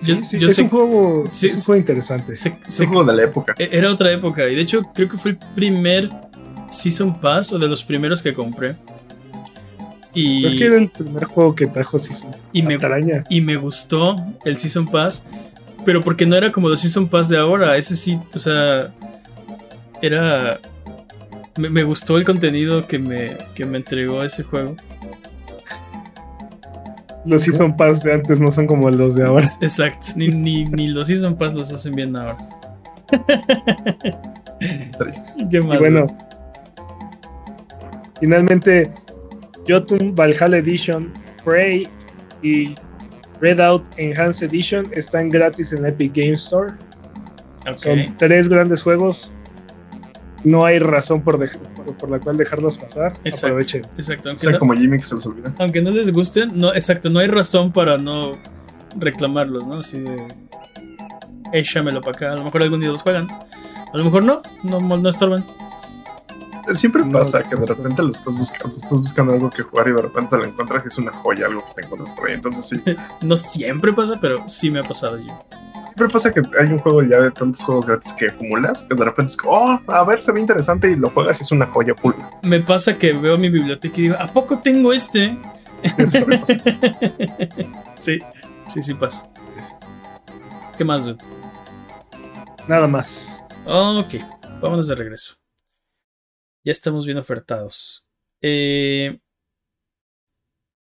es, 0.00 0.58
un 0.60 0.68
juego, 0.68 1.24
es 1.24 1.42
un 1.42 1.60
juego 1.60 1.80
interesante. 1.80 2.34
es 2.34 2.46
un 2.46 2.86
juego 2.86 3.02
de 3.02 3.16
la 3.16 3.24
época. 3.24 3.56
Era 3.58 3.90
otra 3.90 4.12
época. 4.12 4.48
Y 4.48 4.54
de 4.54 4.60
hecho, 4.60 4.82
creo 4.94 5.08
que 5.08 5.16
fue 5.16 5.32
el 5.32 5.38
primer 5.56 6.08
Season 6.70 7.12
Pass 7.20 7.52
o 7.52 7.58
de 7.58 7.66
los 7.66 7.82
primeros 7.82 8.22
que 8.22 8.32
compré. 8.32 8.76
Y, 10.14 10.42
creo 10.42 10.56
que 10.56 10.66
era 10.66 10.78
el 10.78 10.88
primer 10.88 11.24
juego 11.24 11.52
que 11.56 11.66
trajo 11.66 11.98
Season 11.98 12.30
y 12.52 12.62
me, 12.62 12.78
y 13.28 13.40
me 13.40 13.56
gustó 13.56 14.24
el 14.44 14.56
Season 14.56 14.86
Pass. 14.86 15.24
Pero 15.84 16.00
porque 16.04 16.26
no 16.26 16.36
era 16.36 16.52
como 16.52 16.68
los 16.68 16.78
Season 16.78 17.08
Pass 17.08 17.28
de 17.28 17.38
ahora. 17.38 17.76
Ese 17.76 17.96
sí, 17.96 18.20
o 18.32 18.38
sea. 18.38 18.94
Era 20.00 20.60
me, 21.56 21.82
gustó 21.82 22.16
el 22.16 22.24
contenido 22.24 22.86
que 22.86 22.98
me, 22.98 23.36
que 23.54 23.64
me 23.64 23.78
entregó 23.78 24.22
ese 24.22 24.42
juego. 24.42 24.76
Los 27.24 27.42
Season 27.42 27.76
Pass 27.76 28.02
de 28.02 28.14
antes 28.14 28.40
no 28.40 28.50
son 28.50 28.66
como 28.66 28.90
los 28.90 29.14
de 29.14 29.24
ahora. 29.24 29.46
Exacto, 29.60 30.08
ni, 30.16 30.28
ni, 30.28 30.88
los 30.88 31.08
Season 31.08 31.36
Pass 31.36 31.54
los 31.54 31.72
hacen 31.72 31.94
bien 31.94 32.16
ahora. 32.16 32.36
¿Qué 35.50 35.60
más? 35.60 35.78
bueno, 35.78 36.06
finalmente, 38.20 38.92
Jotun 39.68 40.14
Valhalla 40.14 40.56
Edition, 40.58 41.12
Prey 41.44 41.88
y 42.42 42.74
Redout 43.40 43.84
Enhanced 43.98 44.48
Edition 44.48 44.86
están 44.92 45.28
gratis 45.28 45.72
en 45.72 45.86
Epic 45.86 46.14
Game 46.14 46.32
Store. 46.32 46.72
Son 47.76 48.16
tres 48.18 48.48
grandes 48.48 48.82
juegos 48.82 49.32
no 50.44 50.64
hay 50.64 50.78
razón 50.78 51.22
por, 51.22 51.38
por, 51.98 52.10
la 52.10 52.18
cual 52.18 52.36
dejarlos 52.36 52.78
pasar. 52.78 53.12
Exacto, 53.24 53.46
Aprovechen. 53.46 53.86
Exacto. 53.96 54.30
Aunque 54.30 54.58
como 54.58 54.74
Jimmy 54.74 54.98
que 54.98 55.04
se 55.04 55.14
los 55.14 55.26
olvida. 55.26 55.54
Aunque 55.58 55.82
no 55.82 55.90
les 55.90 56.12
gusten, 56.12 56.52
no, 56.54 56.74
exacto, 56.74 57.10
no 57.10 57.20
hay 57.20 57.28
razón 57.28 57.72
para 57.72 57.98
no 57.98 58.38
reclamarlos, 58.96 59.66
¿no? 59.66 59.80
Así 59.80 60.00
de. 60.00 60.28
Échamelo 61.52 62.00
para 62.00 62.16
acá. 62.16 62.32
A 62.32 62.36
lo 62.36 62.44
mejor 62.44 62.62
algún 62.62 62.80
día 62.80 62.88
los 62.88 63.02
juegan. 63.02 63.28
A 63.30 63.96
lo 63.96 64.04
mejor 64.04 64.24
no, 64.24 64.42
no, 64.64 64.80
no 64.80 65.08
estorban. 65.08 65.44
Siempre 66.72 67.04
pasa 67.04 67.42
que 67.42 67.56
de 67.56 67.66
repente 67.66 68.02
lo 68.02 68.10
estás 68.10 68.36
buscando, 68.36 68.76
estás 68.76 69.00
buscando 69.00 69.32
algo 69.32 69.50
que 69.50 69.62
jugar 69.62 69.88
y 69.88 69.92
de 69.92 70.02
repente 70.02 70.36
lo 70.36 70.44
encuentras 70.44 70.84
y 70.84 70.88
es 70.88 70.98
una 70.98 71.12
joya, 71.12 71.46
algo 71.46 71.64
que 71.66 71.74
te 71.74 71.82
encuentras 71.82 72.12
por 72.12 72.28
ahí. 72.28 72.34
Entonces 72.34 72.64
sí. 72.68 72.82
no 73.20 73.36
siempre 73.36 73.92
pasa, 73.92 74.18
pero 74.20 74.48
sí 74.48 74.70
me 74.70 74.78
ha 74.78 74.84
pasado 74.84 75.18
yo. 75.18 75.38
Siempre 75.94 76.08
pasa 76.08 76.32
que 76.32 76.40
hay 76.58 76.68
un 76.72 76.78
juego 76.78 77.02
ya 77.02 77.20
de 77.20 77.30
tantos 77.30 77.62
juegos 77.62 77.86
gratis 77.86 78.14
que 78.14 78.28
acumulas 78.28 78.84
que 78.84 78.94
de 78.94 79.04
repente 79.04 79.32
es 79.32 79.36
como, 79.36 79.52
oh, 79.52 79.92
a 79.92 80.04
ver, 80.04 80.22
se 80.22 80.32
ve 80.32 80.40
interesante 80.40 80.90
y 80.90 80.96
lo 80.96 81.10
juegas 81.10 81.38
y 81.40 81.42
es 81.42 81.52
una 81.52 81.66
joya 81.66 81.94
pura. 81.94 82.30
Me 82.42 82.60
pasa 82.60 82.96
que 82.96 83.12
veo 83.12 83.36
mi 83.36 83.50
biblioteca 83.50 83.98
y 83.98 84.02
digo, 84.04 84.16
¿a 84.18 84.32
poco 84.32 84.58
tengo 84.58 84.94
este? 84.94 85.36
sí, 87.98 88.18
sí, 88.66 88.82
sí 88.82 88.94
pasa. 88.94 89.30
¿Qué 90.78 90.84
más, 90.84 91.04
dude? 91.04 91.22
Nada 92.68 92.88
más. 92.88 93.44
ok, 93.66 94.14
vámonos 94.62 94.88
de 94.88 94.94
regreso. 94.94 95.34
Ya 96.64 96.72
estamos 96.72 97.04
bien 97.04 97.18
ofertados. 97.18 98.08
Eh, 98.40 99.20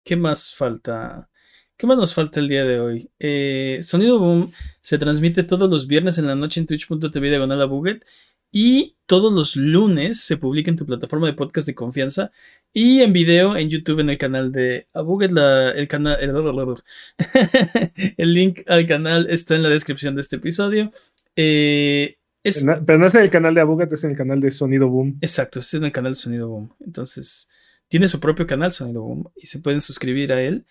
¿Qué 0.03 0.15
más 0.15 0.55
falta? 0.55 1.29
¿Qué 1.77 1.85
más 1.85 1.97
nos 1.97 2.13
falta 2.13 2.39
el 2.39 2.47
día 2.47 2.65
de 2.65 2.79
hoy? 2.79 3.11
Eh, 3.19 3.79
Sonido 3.81 4.17
Boom 4.19 4.51
se 4.81 4.97
transmite 4.97 5.43
todos 5.43 5.69
los 5.69 5.85
viernes 5.87 6.17
en 6.17 6.25
la 6.27 6.35
noche 6.35 6.59
en 6.59 6.65
twitch.tv 6.65 7.29
diagonal 7.29 7.61
a 7.61 7.65
Buget 7.65 8.03
y 8.51 8.95
todos 9.05 9.31
los 9.31 9.55
lunes 9.55 10.19
se 10.21 10.37
publica 10.37 10.71
en 10.71 10.77
tu 10.77 10.85
plataforma 10.85 11.27
de 11.27 11.33
podcast 11.33 11.67
de 11.67 11.75
confianza 11.75 12.31
y 12.73 13.01
en 13.01 13.13
video 13.13 13.55
en 13.55 13.69
YouTube 13.69 13.99
en 13.99 14.09
el 14.09 14.17
canal 14.17 14.51
de 14.51 14.87
Abuget. 14.93 15.29
el, 15.75 15.87
canal, 15.87 16.17
el, 18.17 18.33
link 18.33 18.61
al 18.67 18.85
canal 18.87 19.27
está 19.29 19.55
en 19.55 19.63
la 19.63 19.69
descripción 19.69 20.15
de 20.15 20.21
este 20.21 20.37
episodio. 20.37 20.91
Eh, 21.35 22.17
Es, 22.43 22.63
Na- 22.63 22.81
Pero 22.83 22.97
no 22.97 23.05
es 23.05 23.15
en 23.15 23.21
el 23.23 23.29
canal 23.29 23.53
de 23.53 23.61
Abugat, 23.61 23.91
es 23.93 24.03
en 24.03 24.11
el 24.11 24.17
canal 24.17 24.39
de 24.41 24.49
Sonido 24.51 24.87
Boom. 24.89 25.17
exacto, 25.21 25.59
es 25.59 25.73
en 25.75 25.83
el 25.83 25.91
canal 25.91 26.13
de 26.13 26.15
Sonido 26.19 26.47
Boom. 26.49 26.73
Entonces, 26.79 27.49
tiene 27.87 28.07
su 28.07 28.19
propio 28.19 28.47
canal 28.47 28.71
Sonido 28.71 29.03
Boom 29.03 29.29
y 29.35 29.45
se 29.47 29.59
pueden 29.59 29.81
suscribir 29.81 30.31
a 30.33 30.41
él 30.41 30.65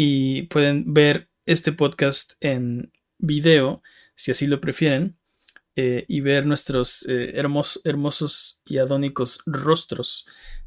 y 0.00 0.42
pueden 0.42 0.94
ver 0.94 1.28
este 1.44 1.72
podcast 1.72 2.34
en 2.40 2.92
video, 3.18 3.82
si 4.14 4.30
así 4.30 4.46
lo 4.46 4.60
prefieren, 4.60 5.16
eh, 5.74 6.04
y 6.06 6.20
ver 6.20 6.46
nuestros 6.46 7.04
eh, 7.08 7.32
hermos- 7.36 7.80
hermosos 7.84 8.62
y 8.66 8.78
adónicos 8.78 9.40
rostros 9.44 10.24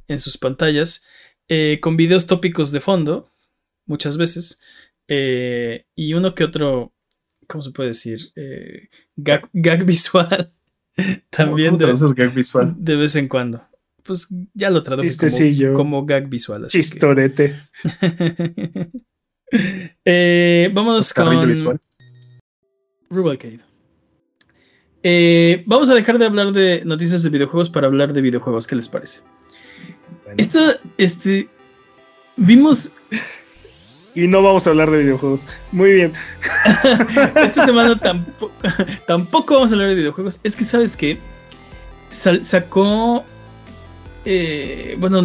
en 0.10 0.20
sus 0.20 0.38
pantallas, 0.38 1.06
eh, 1.48 1.80
con 1.82 1.96
videos 1.96 2.28
tópicos 2.28 2.72
de 2.74 2.82
fondo, 2.82 3.32
muchas 3.86 4.18
veces, 4.18 4.60
y 5.08 6.14
uno 6.14 6.36
que 6.36 6.44
otro, 6.44 6.94
¿cómo 7.48 7.62
se 7.62 7.72
puede 7.72 7.90
decir? 7.90 8.34
Gag, 9.16 9.50
gag 9.54 9.86
visual. 9.94 10.52
También 11.30 11.70
¿Cómo 11.70 11.78
de, 11.80 11.86
traduces 11.86 12.14
gag 12.14 12.34
visual? 12.34 12.76
de 12.78 12.96
vez 12.98 13.16
en 13.16 13.30
cuando. 13.30 13.66
Pues 14.04 14.28
ya 14.54 14.70
lo 14.70 14.84
traduje 14.84 15.10
como, 15.16 15.74
como 15.74 16.06
gag 16.06 16.28
visual. 16.28 16.66
así 16.66 16.78
que- 16.80 16.84
Chistorete. 16.84 17.56
Eh, 20.06 20.72
Carrillo 21.14 21.40
con 21.42 21.50
visual. 21.50 21.80
Rubalcade. 23.10 23.60
Eh, 25.04 25.64
vamos 25.66 25.90
a 25.90 25.96
dejar 25.96 26.18
de 26.18 26.26
hablar 26.26 26.52
de 26.52 26.84
noticias 26.86 27.24
de 27.24 27.30
videojuegos 27.30 27.70
para 27.70 27.88
hablar 27.88 28.14
de 28.14 28.22
videojuegos. 28.22 28.68
¿Qué 28.68 28.76
les 28.76 28.88
parece? 28.88 29.22
Esta, 30.38 30.80
este, 30.98 31.50
vimos 32.38 32.92
Y 34.14 34.28
no 34.28 34.44
vamos 34.44 34.68
a 34.68 34.72
hablar 34.72 34.92
de 34.92 35.00
videojuegos. 35.00 35.46
Muy 35.72 35.94
bien. 35.94 36.14
esta 37.36 37.66
semana 37.66 37.98
tampoco, 37.98 38.54
tampoco 39.08 39.56
vamos 39.56 39.72
a 39.72 39.76
hablar 39.76 39.90
de 39.90 39.96
videojuegos. 39.96 40.40
Es 40.44 40.56
que 40.56 40.64
sabes 40.64 40.96
que 40.96 41.18
sacó, 42.12 43.24
eh, 44.26 44.96
bueno, 45.00 45.24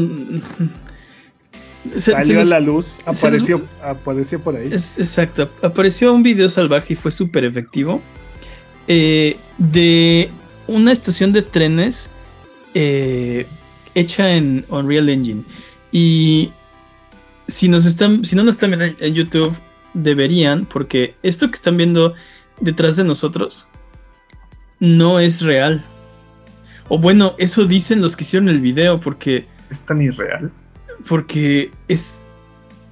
se- 1.95 2.01
se 2.01 2.13
Salió 2.13 2.41
a 2.41 2.45
la 2.45 2.61
luz. 2.61 2.99
nos- 3.07 3.19
Apareció, 3.19 3.63
apareció 3.83 4.41
por 4.41 4.57
ahí. 4.57 4.69
Es, 4.73 4.99
exacto. 4.99 5.51
Apareció 5.63 6.13
un 6.13 6.23
video 6.23 6.49
salvaje 6.49 6.93
y 6.95 6.97
fue 6.97 7.11
súper 7.13 7.45
efectivo. 7.45 8.01
eh, 8.89 9.37
de 9.59 10.31
una 10.69 10.93
estación 10.93 11.33
de 11.33 11.43
trenes 11.43 12.09
eh, 12.75 13.47
hecha 13.95 14.33
en 14.35 14.65
Unreal 14.69 15.09
Engine. 15.09 15.43
Y 15.91 16.53
si 17.49 17.69
nos 17.69 17.85
están. 17.87 18.25
Si 18.25 18.37
no 18.37 18.45
nos 18.45 18.55
están 18.57 18.71
viendo 18.71 18.85
en, 18.85 18.97
en 19.01 19.15
YouTube, 19.15 19.53
deberían. 19.95 20.67
Porque 20.67 21.15
esto 21.25 21.49
que 21.51 21.57
están 21.57 21.77
viendo 21.77 22.15
detrás 22.61 22.97
de 22.97 23.03
nosotros 23.05 23.67
no 24.79 25.19
es 25.21 25.41
real. 25.43 25.85
O 26.89 26.99
bueno, 26.99 27.35
eso 27.39 27.65
dicen 27.67 28.01
los 28.03 28.15
que 28.17 28.23
hicieron 28.25 28.49
el 28.49 28.61
video. 28.61 29.01
Porque 29.01 29.47
¿Es 29.71 29.85
tan 29.85 30.01
irreal? 30.01 30.53
Porque 31.09 31.71
es, 31.89 32.27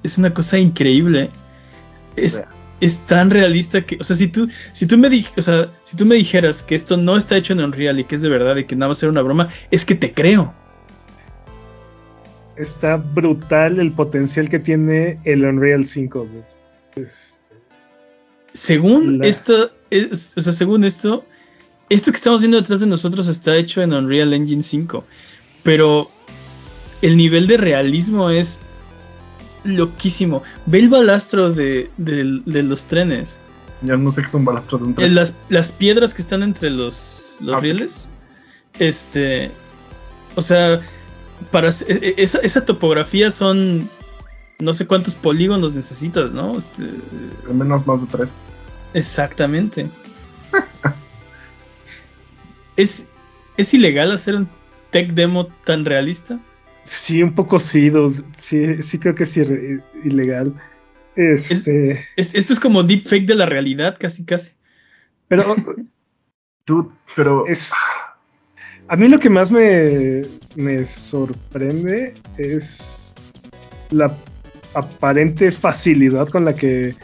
es 0.02 0.18
una 0.18 0.32
cosa 0.32 0.58
increíble. 0.58 1.30
Es, 2.16 2.42
es 2.80 3.06
tan 3.06 3.30
realista 3.30 3.84
que, 3.84 3.96
o 4.00 4.04
sea, 4.04 4.14
si 4.16 4.28
tú, 4.28 4.48
si 4.72 4.86
tú 4.86 4.98
me 4.98 5.08
dij- 5.08 5.32
o 5.36 5.42
sea, 5.42 5.70
si 5.84 5.96
tú 5.96 6.04
me 6.06 6.14
dijeras 6.16 6.62
que 6.62 6.74
esto 6.74 6.96
no 6.96 7.16
está 7.16 7.36
hecho 7.36 7.52
en 7.54 7.60
Unreal 7.60 7.98
y 8.00 8.04
que 8.04 8.14
es 8.16 8.20
de 8.22 8.28
verdad 8.28 8.56
y 8.56 8.64
que 8.64 8.76
nada 8.76 8.88
va 8.88 8.92
a 8.92 8.96
ser 8.96 9.08
una 9.08 9.22
broma, 9.22 9.48
es 9.70 9.84
que 9.84 9.94
te 9.94 10.12
creo. 10.12 10.52
Está 12.56 12.96
brutal 12.96 13.80
el 13.80 13.92
potencial 13.92 14.48
que 14.48 14.60
tiene 14.60 15.18
el 15.24 15.44
Unreal 15.44 15.84
5. 15.84 16.20
güey. 16.30 16.44
Este, 17.04 17.42
Según 18.52 19.18
La- 19.18 19.26
esto, 19.26 19.72
es- 19.90 20.34
o 20.36 20.42
sea, 20.42 20.52
según 20.52 20.84
esto, 20.84 21.24
esto 21.90 22.12
que 22.12 22.16
estamos 22.16 22.40
viendo 22.40 22.60
detrás 22.60 22.78
de 22.80 22.86
nosotros 22.86 23.26
está 23.26 23.56
hecho 23.56 23.82
en 23.82 23.92
Unreal 23.92 24.32
Engine 24.32 24.62
5, 24.62 25.04
pero 25.64 26.08
el 27.02 27.16
nivel 27.16 27.46
de 27.46 27.56
realismo 27.56 28.30
es 28.30 28.60
loquísimo. 29.64 30.42
Ve 30.66 30.80
el 30.80 30.88
balastro 30.88 31.50
de, 31.50 31.90
de- 31.96 32.40
de 32.44 32.62
los 32.62 32.86
trenes. 32.86 33.40
Ya 33.82 33.96
no 33.96 34.10
sé 34.10 34.22
qué 34.22 34.28
es 34.28 34.34
un 34.34 34.44
balastro 34.44 34.78
de 34.78 34.84
un 34.84 34.90
Eh, 34.92 34.94
tren. 34.94 35.14
Las, 35.14 35.36
las 35.48 35.70
piedras 35.72 36.14
que 36.14 36.22
están 36.22 36.42
entre 36.42 36.70
los, 36.70 37.38
los 37.40 37.56
Ah, 37.56 37.60
rieles. 37.60 38.08
Este. 38.78 39.50
O 40.36 40.40
sea, 40.42 40.80
para 41.50 41.68
e- 41.68 41.74
e- 41.88 42.14
esa, 42.18 42.38
esa 42.38 42.64
topografía 42.64 43.30
son. 43.30 43.88
No 44.60 44.72
sé 44.72 44.86
cuántos 44.86 45.14
polígonos 45.14 45.74
necesitas, 45.74 46.30
¿no? 46.30 46.56
Este, 46.56 46.84
Al 47.48 47.54
menos 47.54 47.86
más 47.86 48.00
de 48.02 48.06
tres. 48.06 48.42
exactamente. 48.94 49.88
¿Es, 52.76 53.06
¿Es 53.56 53.72
ilegal 53.74 54.12
hacer 54.12 54.34
un 54.36 54.48
tech 54.90 55.12
demo 55.12 55.46
tan 55.64 55.84
realista? 55.84 56.38
Sí, 56.84 57.22
un 57.22 57.34
poco 57.34 57.58
sí, 57.58 57.90
dude. 57.90 58.22
Sí, 58.36 58.82
sí 58.82 58.98
creo 58.98 59.14
que 59.14 59.24
es 59.24 59.36
ilegal. 60.04 60.54
Este, 61.16 62.06
Es- 62.16 62.34
esto 62.34 62.52
es 62.52 62.60
como 62.60 62.82
deepfake 62.82 63.26
de 63.26 63.34
la 63.34 63.46
realidad, 63.46 63.96
casi, 63.98 64.24
casi. 64.24 64.52
pero 65.28 65.54
Tú, 66.64 66.92
pero 67.14 67.46
es. 67.46 67.70
A 68.88 68.96
mí 68.96 69.08
lo 69.08 69.18
que 69.18 69.30
más 69.30 69.50
me, 69.50 70.22
me 70.56 70.84
sorprende 70.84 72.14
es 72.38 73.14
la 73.90 74.14
aparente 74.74 75.52
facilidad 75.52 76.28
con 76.28 76.44
la 76.44 76.54
que 76.54 76.94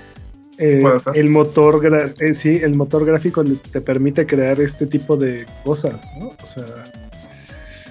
eh, 0.59 0.83
el 1.15 1.31
motor 1.31 2.15
eh, 2.21 2.35
sí, 2.35 2.57
el 2.63 2.75
motor 2.75 3.07
gráfico 3.07 3.43
te 3.45 3.81
permite 3.81 4.27
crear 4.27 4.61
este 4.61 4.87
tipo 4.87 5.17
de 5.17 5.47
cosas, 5.65 6.13
¿no? 6.19 6.35
O 6.43 6.47
sea, 6.47 6.65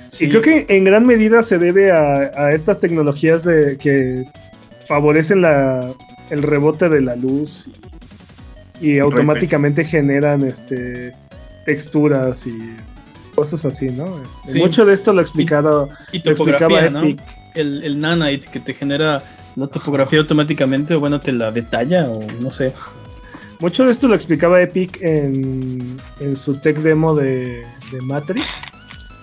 Sí. 0.10 0.26
y 0.26 0.30
creo 0.30 0.42
que 0.42 0.66
en 0.68 0.84
gran 0.84 1.06
medida 1.06 1.42
se 1.44 1.58
debe 1.58 1.92
a, 1.92 2.32
a 2.36 2.50
estas 2.50 2.80
tecnologías 2.80 3.44
de, 3.44 3.78
que 3.78 4.26
favorecen 4.88 5.42
la, 5.42 5.92
el 6.32 6.44
rebote 6.44 6.90
de 6.90 7.02
la 7.02 7.16
luz 7.16 7.70
y, 8.82 8.94
y 8.94 9.00
automáticamente 9.00 9.86
generan 9.86 10.44
este, 10.44 11.14
texturas 11.66 12.46
y 12.48 12.76
cosas 13.36 13.64
así, 13.66 13.90
¿no? 13.90 14.06
Este, 14.24 14.54
Sí. 14.54 14.60
Mucho 14.60 14.86
de 14.86 14.94
esto 14.94 15.14
lo, 15.14 15.22
explicado, 15.22 15.90
Y 16.12 16.24
lo 16.24 16.32
explicaba. 16.32 16.86
Epic. 16.86 17.22
El, 17.56 17.84
el 17.84 18.00
nanite 18.00 18.48
que 18.52 18.60
te 18.60 18.74
genera 18.74 19.24
la 19.56 19.68
topografía 19.68 20.20
automáticamente, 20.20 20.94
o 20.96 21.00
bueno, 21.00 21.20
te 21.20 21.32
la 21.32 21.52
detalla, 21.52 22.10
o 22.10 22.22
no 22.42 22.52
sé. 22.52 22.74
Mucho 23.60 23.86
de 23.86 23.92
esto 23.92 24.08
lo 24.08 24.16
explicaba 24.16 24.62
Epic 24.62 25.02
en, 25.02 25.98
en 26.20 26.36
su 26.36 26.56
tech 26.60 26.78
demo 26.78 27.14
de, 27.16 27.66
de 27.92 28.02
Matrix, 28.04 28.46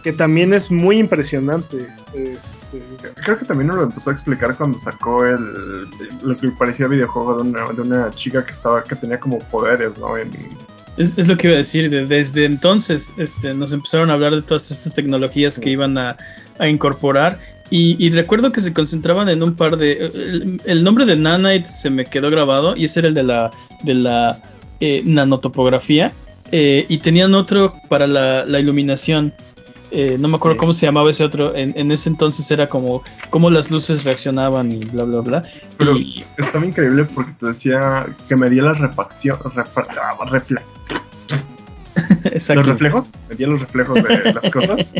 que 0.07 0.13
también 0.13 0.53
es 0.53 0.71
muy 0.71 0.99
impresionante. 1.01 1.89
Este, 2.15 2.81
creo 3.25 3.37
que 3.37 3.45
también 3.45 3.67
nos 3.67 3.77
lo 3.79 3.83
empezó 3.83 4.11
a 4.11 4.13
explicar 4.13 4.57
cuando 4.57 4.79
sacó 4.79 5.27
el 5.27 5.83
lo 6.23 6.37
que 6.37 6.49
parecía 6.53 6.87
videojuego 6.87 7.35
de 7.43 7.43
una, 7.49 7.73
de 7.73 7.83
una 7.83 8.11
chica 8.13 8.47
que 8.47 8.53
estaba 8.53 8.85
que 8.85 8.95
tenía 8.95 9.19
como 9.19 9.41
poderes, 9.51 9.99
¿no? 9.99 10.17
En, 10.17 10.31
Es, 10.97 11.19
es 11.19 11.27
lo 11.27 11.37
que 11.37 11.49
iba 11.49 11.55
a 11.55 11.59
decir, 11.59 11.91
de- 11.91 12.07
desde 12.07 12.45
entonces 12.45 13.15
este, 13.19 13.53
nos 13.53 13.73
empezaron 13.73 14.11
a 14.11 14.13
hablar 14.13 14.33
de 14.37 14.43
todas 14.43 14.71
estas 14.71 14.95
tecnologías 14.95 15.59
que 15.59 15.71
iban 15.71 15.99
a, 15.99 16.17
a 16.61 16.69
incorporar 16.69 17.41
y, 17.69 17.97
y 17.99 18.11
recuerdo 18.11 18.53
que 18.53 18.61
se 18.61 18.73
concentraban 18.73 19.29
en 19.29 19.43
un 19.43 19.57
par 19.57 19.77
de... 19.77 19.93
El, 20.05 20.61
el 20.67 20.85
nombre 20.85 21.05
de 21.05 21.17
Nanite 21.17 21.69
se 21.69 21.91
me 21.91 22.05
quedó 22.05 22.31
grabado 22.31 22.77
y 22.77 22.85
ese 22.85 23.01
era 23.01 23.09
el 23.09 23.15
de 23.15 23.25
la, 23.25 23.51
de 23.83 23.95
la 23.95 24.39
eh, 24.79 25.03
nanotopografía 25.05 26.13
eh, 26.53 26.87
y 26.89 26.99
tenían 26.99 27.35
otro 27.35 27.73
para 27.89 28.07
la, 28.07 28.45
la 28.47 28.61
iluminación. 28.61 29.33
Eh, 29.93 30.17
no 30.19 30.27
me 30.29 30.37
acuerdo 30.37 30.55
Sí. 30.55 30.59
cómo 30.59 30.73
se 30.73 30.87
llamaba 30.87 31.11
ese 31.11 31.23
otro. 31.25 31.55
En, 31.55 31.73
en 31.77 31.93
ese 31.93 32.09
entonces 32.09 32.51
era 32.51 32.69
como 32.69 33.03
cómo 33.31 33.51
las 33.51 33.71
luces 33.71 34.03
reaccionaban 34.05 34.73
y 34.73 34.81
bla, 34.87 35.05
bla, 35.05 35.21
bla. 35.21 35.43
Pero- 35.79 35.97
Y- 35.97 36.25
estaba 36.39 36.65
increíble 36.67 37.05
porque 37.05 37.33
te 37.35 37.47
decía 37.47 38.07
que 38.29 38.37
medía 38.37 38.63
la 38.63 38.75
refacción, 38.75 39.39
refa- 39.39 39.87
ah, 39.91 40.17
refle- 40.27 40.61
exacto. 42.25 42.61
los 42.61 42.67
reflejos, 42.69 43.13
medía 43.29 43.47
los 43.47 43.61
reflejos 43.61 44.03
de 44.03 44.33
las 44.35 44.51
cosas. 44.51 44.93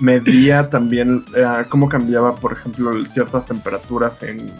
Medía 0.00 0.68
también 0.70 1.24
eh, 1.36 1.44
cómo 1.68 1.88
cambiaba, 1.88 2.34
por 2.36 2.52
ejemplo, 2.52 3.04
ciertas 3.06 3.46
temperaturas 3.46 4.22
en, 4.22 4.50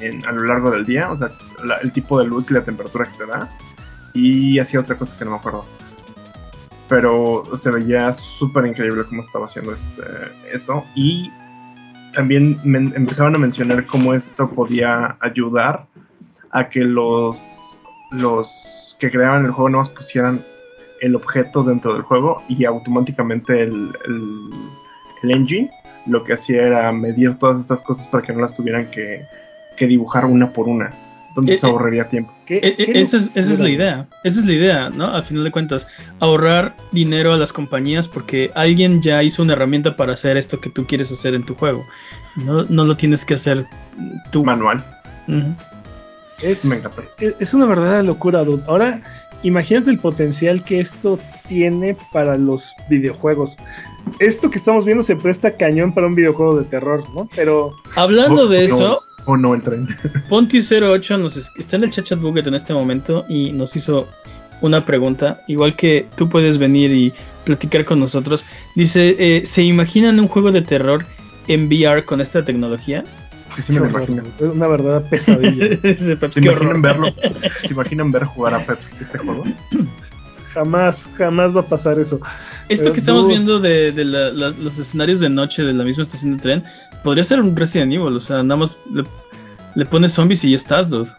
en- 0.00 0.24
a 0.26 0.32
lo 0.32 0.44
largo 0.44 0.70
del 0.70 0.84
día, 0.84 1.10
o 1.10 1.16
sea, 1.16 1.30
la- 1.64 1.76
el 1.76 1.92
tipo 1.92 2.18
de 2.18 2.26
luz 2.26 2.50
y 2.50 2.54
la 2.54 2.62
temperatura 2.64 3.06
que 3.06 3.18
te 3.18 3.26
da. 3.26 3.48
Y 4.12 4.58
hacía 4.58 4.80
otra 4.80 4.96
cosa 4.96 5.16
que 5.16 5.24
no 5.24 5.32
me 5.32 5.36
acuerdo. 5.36 5.64
Pero 6.90 7.44
se 7.56 7.70
veía 7.70 8.12
súper 8.12 8.66
increíble 8.66 9.04
cómo 9.08 9.22
estaba 9.22 9.46
haciendo 9.46 9.72
este, 9.72 10.02
eso. 10.52 10.84
Y 10.94 11.30
también 12.12 12.58
men- 12.64 12.92
empezaban 12.96 13.34
a 13.36 13.38
mencionar 13.38 13.86
cómo 13.86 14.12
esto 14.12 14.50
podía 14.50 15.16
ayudar 15.20 15.86
a 16.50 16.68
que 16.68 16.80
los, 16.80 17.80
los 18.10 18.96
que 18.98 19.08
creaban 19.10 19.44
el 19.46 19.52
juego 19.52 19.70
no 19.70 19.78
más 19.78 19.88
pusieran 19.88 20.44
el 21.00 21.14
objeto 21.14 21.62
dentro 21.62 21.94
del 21.94 22.02
juego 22.02 22.42
y 22.48 22.64
automáticamente 22.64 23.62
el, 23.62 23.96
el- 24.06 24.50
el 25.22 25.30
engine 25.30 25.70
lo 26.06 26.24
que 26.24 26.32
hacía 26.32 26.66
era 26.66 26.92
medir 26.92 27.34
todas 27.36 27.60
estas 27.60 27.82
cosas 27.84 28.08
para 28.08 28.24
que 28.26 28.32
no 28.32 28.40
las 28.40 28.54
tuvieran 28.54 28.90
que, 28.90 29.22
que 29.76 29.86
dibujar 29.86 30.24
una 30.24 30.50
por 30.52 30.66
una. 30.66 30.90
Donde 31.34 31.52
Eh, 31.52 31.56
se 31.56 31.66
eh, 31.66 31.70
ahorraría 31.70 32.08
tiempo. 32.08 32.32
¿Qué- 32.46 32.58
E- 32.58 32.74
e- 32.78 32.86
qué 32.92 33.00
esa, 33.00 33.16
es, 33.18 33.30
esa 33.34 33.52
es 33.52 33.60
la 33.60 33.68
idea. 33.70 34.06
Esa 34.24 34.40
es 34.40 34.46
la 34.46 34.52
idea, 34.52 34.90
¿no? 34.90 35.06
Al 35.06 35.22
final 35.22 35.44
de 35.44 35.50
cuentas, 35.50 35.86
ahorrar 36.18 36.74
dinero 36.92 37.32
a 37.32 37.36
las 37.36 37.52
compañías 37.52 38.08
porque 38.08 38.50
alguien 38.54 39.00
ya 39.02 39.22
hizo 39.22 39.42
una 39.42 39.52
herramienta 39.52 39.96
para 39.96 40.12
hacer 40.14 40.36
esto 40.36 40.60
que 40.60 40.70
tú 40.70 40.86
quieres 40.86 41.10
hacer 41.12 41.34
en 41.34 41.44
tu 41.44 41.54
juego. 41.54 41.84
No, 42.36 42.64
no 42.64 42.84
lo 42.84 42.96
tienes 42.96 43.24
que 43.24 43.34
hacer 43.34 43.64
tú. 44.32 44.44
Manual. 44.44 44.84
Es, 46.42 46.64
Me 46.64 46.76
encanta. 46.76 47.02
es 47.18 47.54
una 47.54 47.66
verdadera 47.66 48.02
locura, 48.02 48.42
dude. 48.44 48.62
Ahora, 48.66 49.00
imagínate 49.42 49.90
el 49.90 49.98
potencial 49.98 50.64
que 50.64 50.80
esto 50.80 51.18
tiene 51.48 51.96
para 52.12 52.36
los 52.36 52.72
videojuegos. 52.88 53.56
Esto 54.18 54.50
que 54.50 54.58
estamos 54.58 54.84
viendo 54.84 55.02
se 55.04 55.16
presta 55.16 55.56
cañón 55.56 55.92
para 55.94 56.06
un 56.06 56.14
videojuego 56.14 56.58
de 56.58 56.64
terror, 56.64 57.04
¿no? 57.14 57.28
Pero 57.34 57.72
Hablando 57.94 58.48
de 58.48 58.64
eso, 58.64 58.98
O 59.26 59.36
no 59.36 59.54
el 59.54 59.62
tren. 59.62 59.86
Ponti08 60.28 61.18
nos 61.20 61.36
es- 61.36 61.50
está 61.58 61.76
en 61.76 61.84
el 61.84 61.90
chat 61.90 62.04
chat 62.06 62.20
buget 62.20 62.46
en 62.46 62.54
este 62.54 62.72
momento 62.74 63.24
y 63.28 63.52
nos 63.52 63.76
hizo 63.76 64.08
una 64.60 64.84
pregunta. 64.84 65.40
Igual 65.48 65.76
que 65.76 66.06
tú 66.16 66.28
puedes 66.28 66.58
venir 66.58 66.90
y 66.90 67.12
platicar 67.44 67.84
con 67.84 68.00
nosotros. 68.00 68.44
Dice: 68.76 69.16
eh, 69.18 69.42
¿Se 69.44 69.62
imaginan 69.62 70.18
un 70.20 70.28
juego 70.28 70.52
de 70.52 70.62
terror 70.62 71.04
en 71.48 71.66
VR 71.68 72.04
con 72.04 72.20
esta 72.20 72.44
tecnología? 72.44 73.04
Sí, 73.48 73.62
sí 73.62 73.72
me 73.72 73.80
lo 73.80 73.88
imagino. 73.88 74.22
es 74.38 74.42
una 74.46 74.68
verdadera 74.68 75.00
pesadilla. 75.10 75.66
¿Se 75.98 76.16
"Qué 76.16 76.40
imaginan 76.40 76.54
horror". 76.56 76.80
verlo? 76.80 77.14
¿Se 77.34 77.72
imaginan 77.72 78.12
ver 78.12 78.24
jugar 78.24 78.54
a 78.54 78.64
Pepsi 78.64 78.90
ese 79.00 79.18
juego? 79.18 79.42
Jamás, 80.52 81.08
jamás 81.16 81.54
va 81.56 81.60
a 81.60 81.66
pasar 81.66 81.98
eso. 81.98 82.20
Esto 82.68 82.84
Pero 82.84 82.94
que 82.94 83.00
estamos 83.00 83.26
viendo 83.28 83.58
de, 83.60 83.92
de 83.92 84.04
la- 84.04 84.30
la- 84.30 84.50
los 84.50 84.78
escenarios 84.78 85.20
de 85.20 85.28
noche 85.30 85.62
de 85.62 85.72
la 85.72 85.84
misma 85.84 86.02
estación 86.02 86.36
de 86.36 86.42
tren 86.42 86.64
podría 87.04 87.24
ser 87.24 87.40
un 87.40 87.54
Resident 87.56 87.92
Evil. 87.92 88.16
O 88.16 88.20
sea, 88.20 88.42
nada 88.42 88.56
más 88.56 88.78
le, 88.92 89.04
le 89.74 89.86
pones 89.86 90.12
zombies 90.12 90.44
y 90.44 90.50
ya 90.50 90.56
estás, 90.56 90.90
dude. 90.90 91.10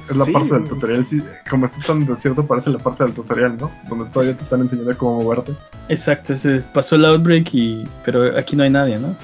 Es 0.00 0.14
la 0.16 0.24
Sí. 0.26 0.32
parte 0.32 0.54
del 0.54 0.68
tutorial. 0.68 1.04
Sí, 1.06 1.22
como 1.48 1.64
está 1.64 1.80
tan 1.86 2.04
desierto, 2.04 2.46
parece 2.46 2.68
la 2.70 2.78
parte 2.78 3.04
del 3.04 3.14
tutorial, 3.14 3.56
¿no? 3.58 3.70
Donde 3.88 4.04
todavía 4.10 4.36
te 4.36 4.42
están 4.42 4.60
enseñando 4.60 4.96
cómo 4.98 5.22
moverte. 5.22 5.54
Exacto, 5.88 6.34
ese 6.34 6.60
pasó 6.74 6.96
el 6.96 7.06
outbreak 7.06 7.54
y. 7.54 7.88
Pero 8.04 8.36
aquí 8.36 8.54
no 8.54 8.64
hay 8.64 8.70
nadie, 8.70 8.98
¿no? 8.98 9.16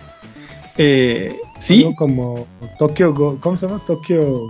Eh, 0.78 1.36
sí, 1.58 1.86
Como 1.98 2.46
Tokyo 2.78 3.12
Go, 3.12 3.38
¿cómo 3.40 3.56
se 3.58 3.66
llama? 3.66 3.82
Tokyo. 3.86 4.48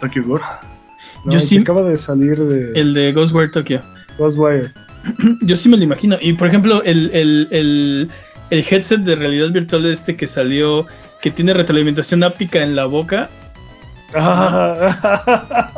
Tokyo 0.00 0.22
Gore. 0.24 0.42
No, 1.24 1.32
Yo 1.32 1.40
sí- 1.40 1.58
acaba 1.58 1.82
de 1.82 1.96
salir 1.96 2.38
de 2.38 2.80
el 2.80 2.94
de 2.94 3.12
Ghostwire 3.12 3.50
Tokyo. 3.50 3.80
Ghostwire. 4.18 4.70
Yo 5.42 5.56
sí 5.56 5.68
me 5.68 5.76
lo 5.76 5.84
imagino. 5.84 6.16
Y 6.20 6.32
por 6.34 6.48
ejemplo, 6.48 6.82
el, 6.84 7.10
el, 7.12 7.48
el, 7.50 8.10
el 8.50 8.64
headset 8.70 9.00
de 9.00 9.16
realidad 9.16 9.50
virtual 9.50 9.86
este 9.86 10.16
que 10.16 10.26
salió, 10.26 10.86
que 11.22 11.30
tiene 11.30 11.52
retroalimentación 11.54 12.22
áptica 12.22 12.62
en 12.62 12.76
la 12.76 12.84
boca. 12.86 13.28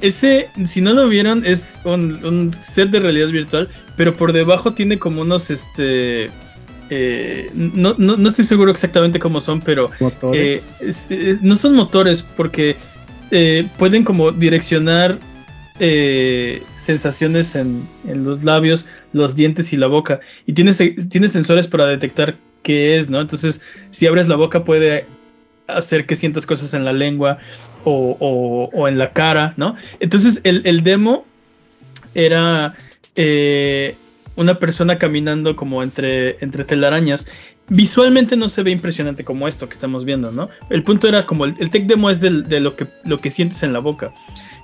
Ese, 0.00 0.48
si 0.66 0.80
no 0.80 0.92
lo 0.92 1.08
vieron, 1.08 1.44
es 1.44 1.80
un, 1.84 2.24
un 2.24 2.52
set 2.52 2.90
de 2.90 3.00
realidad 3.00 3.28
virtual, 3.28 3.68
pero 3.96 4.14
por 4.14 4.32
debajo 4.32 4.72
tiene 4.74 4.98
como 4.98 5.22
unos, 5.22 5.50
este... 5.50 6.30
eh, 6.90 7.50
no, 7.54 7.94
no, 7.98 8.16
no 8.16 8.28
estoy 8.28 8.44
seguro 8.44 8.70
exactamente 8.70 9.18
cómo 9.18 9.40
son, 9.40 9.60
pero 9.60 9.86
eh, 9.86 9.90
Motores. 10.00 10.70
es- 10.80 11.06
eh, 11.10 11.38
no 11.40 11.56
son 11.56 11.74
motores 11.74 12.22
porque 12.22 12.76
eh, 13.30 13.68
pueden 13.78 14.04
como 14.04 14.32
direccionar 14.32 15.18
eh, 15.78 16.62
sensaciones 16.76 17.54
en, 17.54 17.86
en 18.08 18.24
los 18.24 18.44
labios, 18.44 18.86
los 19.12 19.34
dientes 19.36 19.72
y 19.72 19.76
la 19.76 19.86
boca. 19.88 20.20
Y 20.46 20.52
tiene, 20.54 20.72
se- 20.72 20.90
tiene 21.10 21.28
sensores 21.28 21.66
para 21.66 21.86
detectar 21.86 22.36
qué 22.62 22.96
es, 22.96 23.10
¿no? 23.10 23.20
Entonces, 23.20 23.60
si 23.90 24.06
abres 24.06 24.28
la 24.28 24.36
boca 24.36 24.64
puede 24.64 25.04
hacer 25.66 26.06
que 26.06 26.16
sientas 26.16 26.46
cosas 26.46 26.72
en 26.74 26.84
la 26.84 26.92
lengua 26.92 27.38
o, 27.84 28.16
o- 28.20 28.70
o 28.72 28.88
en 28.88 28.98
la 28.98 29.12
cara, 29.12 29.52
¿no? 29.56 29.76
Entonces, 30.00 30.40
el, 30.44 30.62
el 30.64 30.82
demo 30.82 31.26
era 32.14 32.74
eh, 33.16 33.94
una 34.36 34.58
persona 34.58 34.98
caminando 34.98 35.56
como 35.56 35.82
entre, 35.82 36.36
entre 36.42 36.64
telarañas. 36.64 37.26
Visualmente 37.68 38.36
no 38.36 38.48
se 38.48 38.62
ve 38.62 38.70
impresionante 38.70 39.24
como 39.24 39.48
esto 39.48 39.68
que 39.68 39.74
estamos 39.74 40.04
viendo, 40.04 40.30
¿no? 40.30 40.48
El 40.70 40.82
punto 40.84 41.08
era 41.08 41.26
como 41.26 41.44
el, 41.46 41.54
el 41.58 41.70
tech 41.70 41.86
demo 41.86 42.10
es 42.10 42.20
del- 42.20 42.48
de 42.48 42.60
lo 42.60 42.76
que, 42.76 42.86
lo 43.04 43.18
que 43.18 43.30
sientes 43.30 43.62
en 43.64 43.72
la 43.72 43.80
boca. 43.80 44.12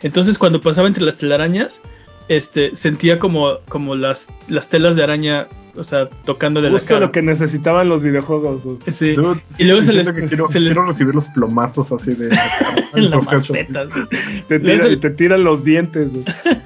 Entonces 0.03 0.39
cuando 0.39 0.61
pasaba 0.61 0.87
entre 0.89 1.03
las 1.05 1.17
telarañas, 1.17 1.83
este, 2.29 2.75
sentía 2.77 3.19
como, 3.19 3.59
como 3.69 3.97
las, 3.97 4.29
las 4.49 4.69
telas 4.69 4.95
de 4.95 5.03
araña, 5.03 5.49
o 5.75 5.83
sea, 5.83 6.09
tocándole 6.25 6.69
la 6.69 6.75
Justo 6.75 6.95
cara. 6.95 7.07
lo 7.07 7.13
que 7.13 7.23
necesitaban 7.23 7.89
los 7.89 8.05
videojuegos. 8.05 8.63
dude. 8.65 8.93
Sí, 8.93 9.13
Dude, 9.15 9.41
Y 9.59 9.65
luego 9.65 9.83
se 9.83 9.95
les- 9.95 10.13
que 10.13 10.29
quiero, 10.29 10.47
se 10.49 10.61
les- 10.61 10.73
quiero 10.73 10.87
recibir 10.87 11.15
los 11.15 11.27
plomazos 11.29 11.91
así 11.91 12.15
de. 12.15 12.29
en 12.95 13.05
las 13.11 13.15
los 13.15 13.27
cachos. 13.29 13.51
macetas. 13.51 13.89
Te, 14.47 14.61
tira- 14.61 15.17
tiran 15.17 15.43
los 15.45 15.65
dientes. 15.65 16.17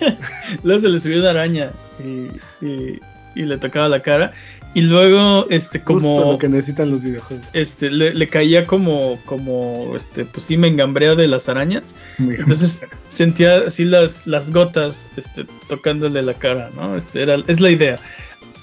Luego 0.62 0.80
se 0.80 0.88
le 0.90 0.98
subió 1.00 1.20
una 1.20 1.30
araña 1.30 1.70
y, 2.04 2.64
y- 2.64 3.00
y 3.34 3.42
le 3.42 3.58
tocaba 3.58 3.88
la 3.88 4.00
cara. 4.00 4.32
Y 4.76 4.82
luego, 4.82 5.46
este, 5.48 5.80
Justo 5.80 6.06
como... 6.16 6.32
lo 6.32 6.38
que 6.38 6.50
necesitan 6.50 6.90
los 6.90 7.02
videojuegos. 7.02 7.46
Este, 7.54 7.90
le, 7.90 8.12
le 8.12 8.28
caía 8.28 8.66
como, 8.66 9.18
como, 9.24 9.96
este, 9.96 10.26
pues 10.26 10.44
sí, 10.44 10.58
me 10.58 10.68
engambrea 10.68 11.14
de 11.14 11.26
las 11.26 11.48
arañas. 11.48 11.94
Muy- 12.18 12.34
Entonces 12.34 12.82
sentía 13.08 13.56
así 13.66 13.86
las, 13.86 14.26
las 14.26 14.50
gotas 14.52 15.08
este, 15.16 15.46
tocándole 15.70 16.20
la 16.20 16.34
cara, 16.34 16.68
¿no? 16.76 16.94
Este, 16.94 17.22
era, 17.22 17.36
es 17.46 17.58
la 17.58 17.70
idea. 17.70 17.96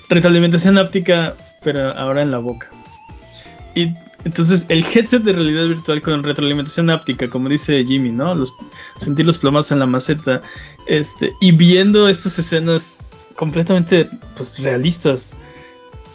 Retroalimentación 0.08 0.78
áptica, 0.78 1.34
pero 1.64 1.80
ahora 1.98 2.22
en 2.22 2.30
la 2.30 2.38
boca. 2.38 2.70
Y 3.74 3.92
entonces 4.24 4.68
el 4.70 4.86
headset 4.86 5.24
de 5.24 5.34
realidad 5.34 5.66
virtual 5.66 6.00
con 6.04 6.22
retroalimentación 6.22 6.92
áptica, 6.92 7.28
como 7.28 7.50
dice 7.50 7.84
Jimmy, 7.86 8.12
¿no? 8.12 8.36
Los, 8.36 8.54
sentir 9.00 9.26
los 9.26 9.40
plomazos 9.40 9.72
en 9.72 9.80
la 9.80 9.88
maceta. 9.88 10.44
Este, 10.86 11.32
y 11.42 11.54
viendo 11.54 12.08
estas 12.08 12.38
escenas 12.38 13.00
completamente 13.36 14.08
pues, 14.38 14.60
realistas. 14.60 15.36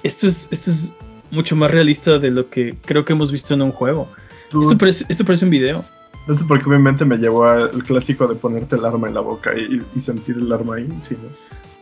Esto 0.03 0.27
es, 0.27 0.49
esto 0.51 0.71
es 0.71 0.93
mucho 1.31 1.57
más 1.57 1.71
realista 1.71 2.19
de 2.19 2.31
lo 2.31 2.47
que 2.47 2.77
creo 2.85 3.05
que 3.05 3.13
hemos 3.13 3.31
visto 3.33 3.55
en 3.55 3.63
un 3.63 3.73
juego. 3.73 4.09
Esto 4.47 4.79
parece, 4.79 5.05
esto 5.09 5.25
parece 5.25 5.45
un 5.45 5.51
video. 5.51 5.85
No 6.27 6.35
sé 6.35 6.45
por 6.45 6.63
qué 6.63 6.69
mi 6.71 6.79
mente 6.79 7.05
me 7.05 7.17
llevó 7.17 7.45
al 7.47 7.83
clásico 7.85 8.27
de 8.27 8.35
ponerte 8.35 8.77
el 8.77 8.85
arma 8.85 9.09
en 9.09 9.15
la 9.15 9.21
boca 9.21 9.53
y, 9.57 9.83
y 9.95 10.01
sentir 10.01 10.37
el 10.37 10.53
arma 10.53 10.77
ahí. 10.77 10.89
Sí, 11.01 11.17
¿no? 11.23 11.29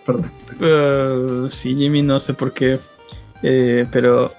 Perdón. 0.05 0.31
Uh, 1.45 1.49
sí, 1.49 1.75
Jimmy, 1.75 2.03
no 2.03 2.19
sé 2.21 2.33
por 2.35 2.53
qué. 2.53 2.79
eh, 3.43 3.87
pero 3.91 4.33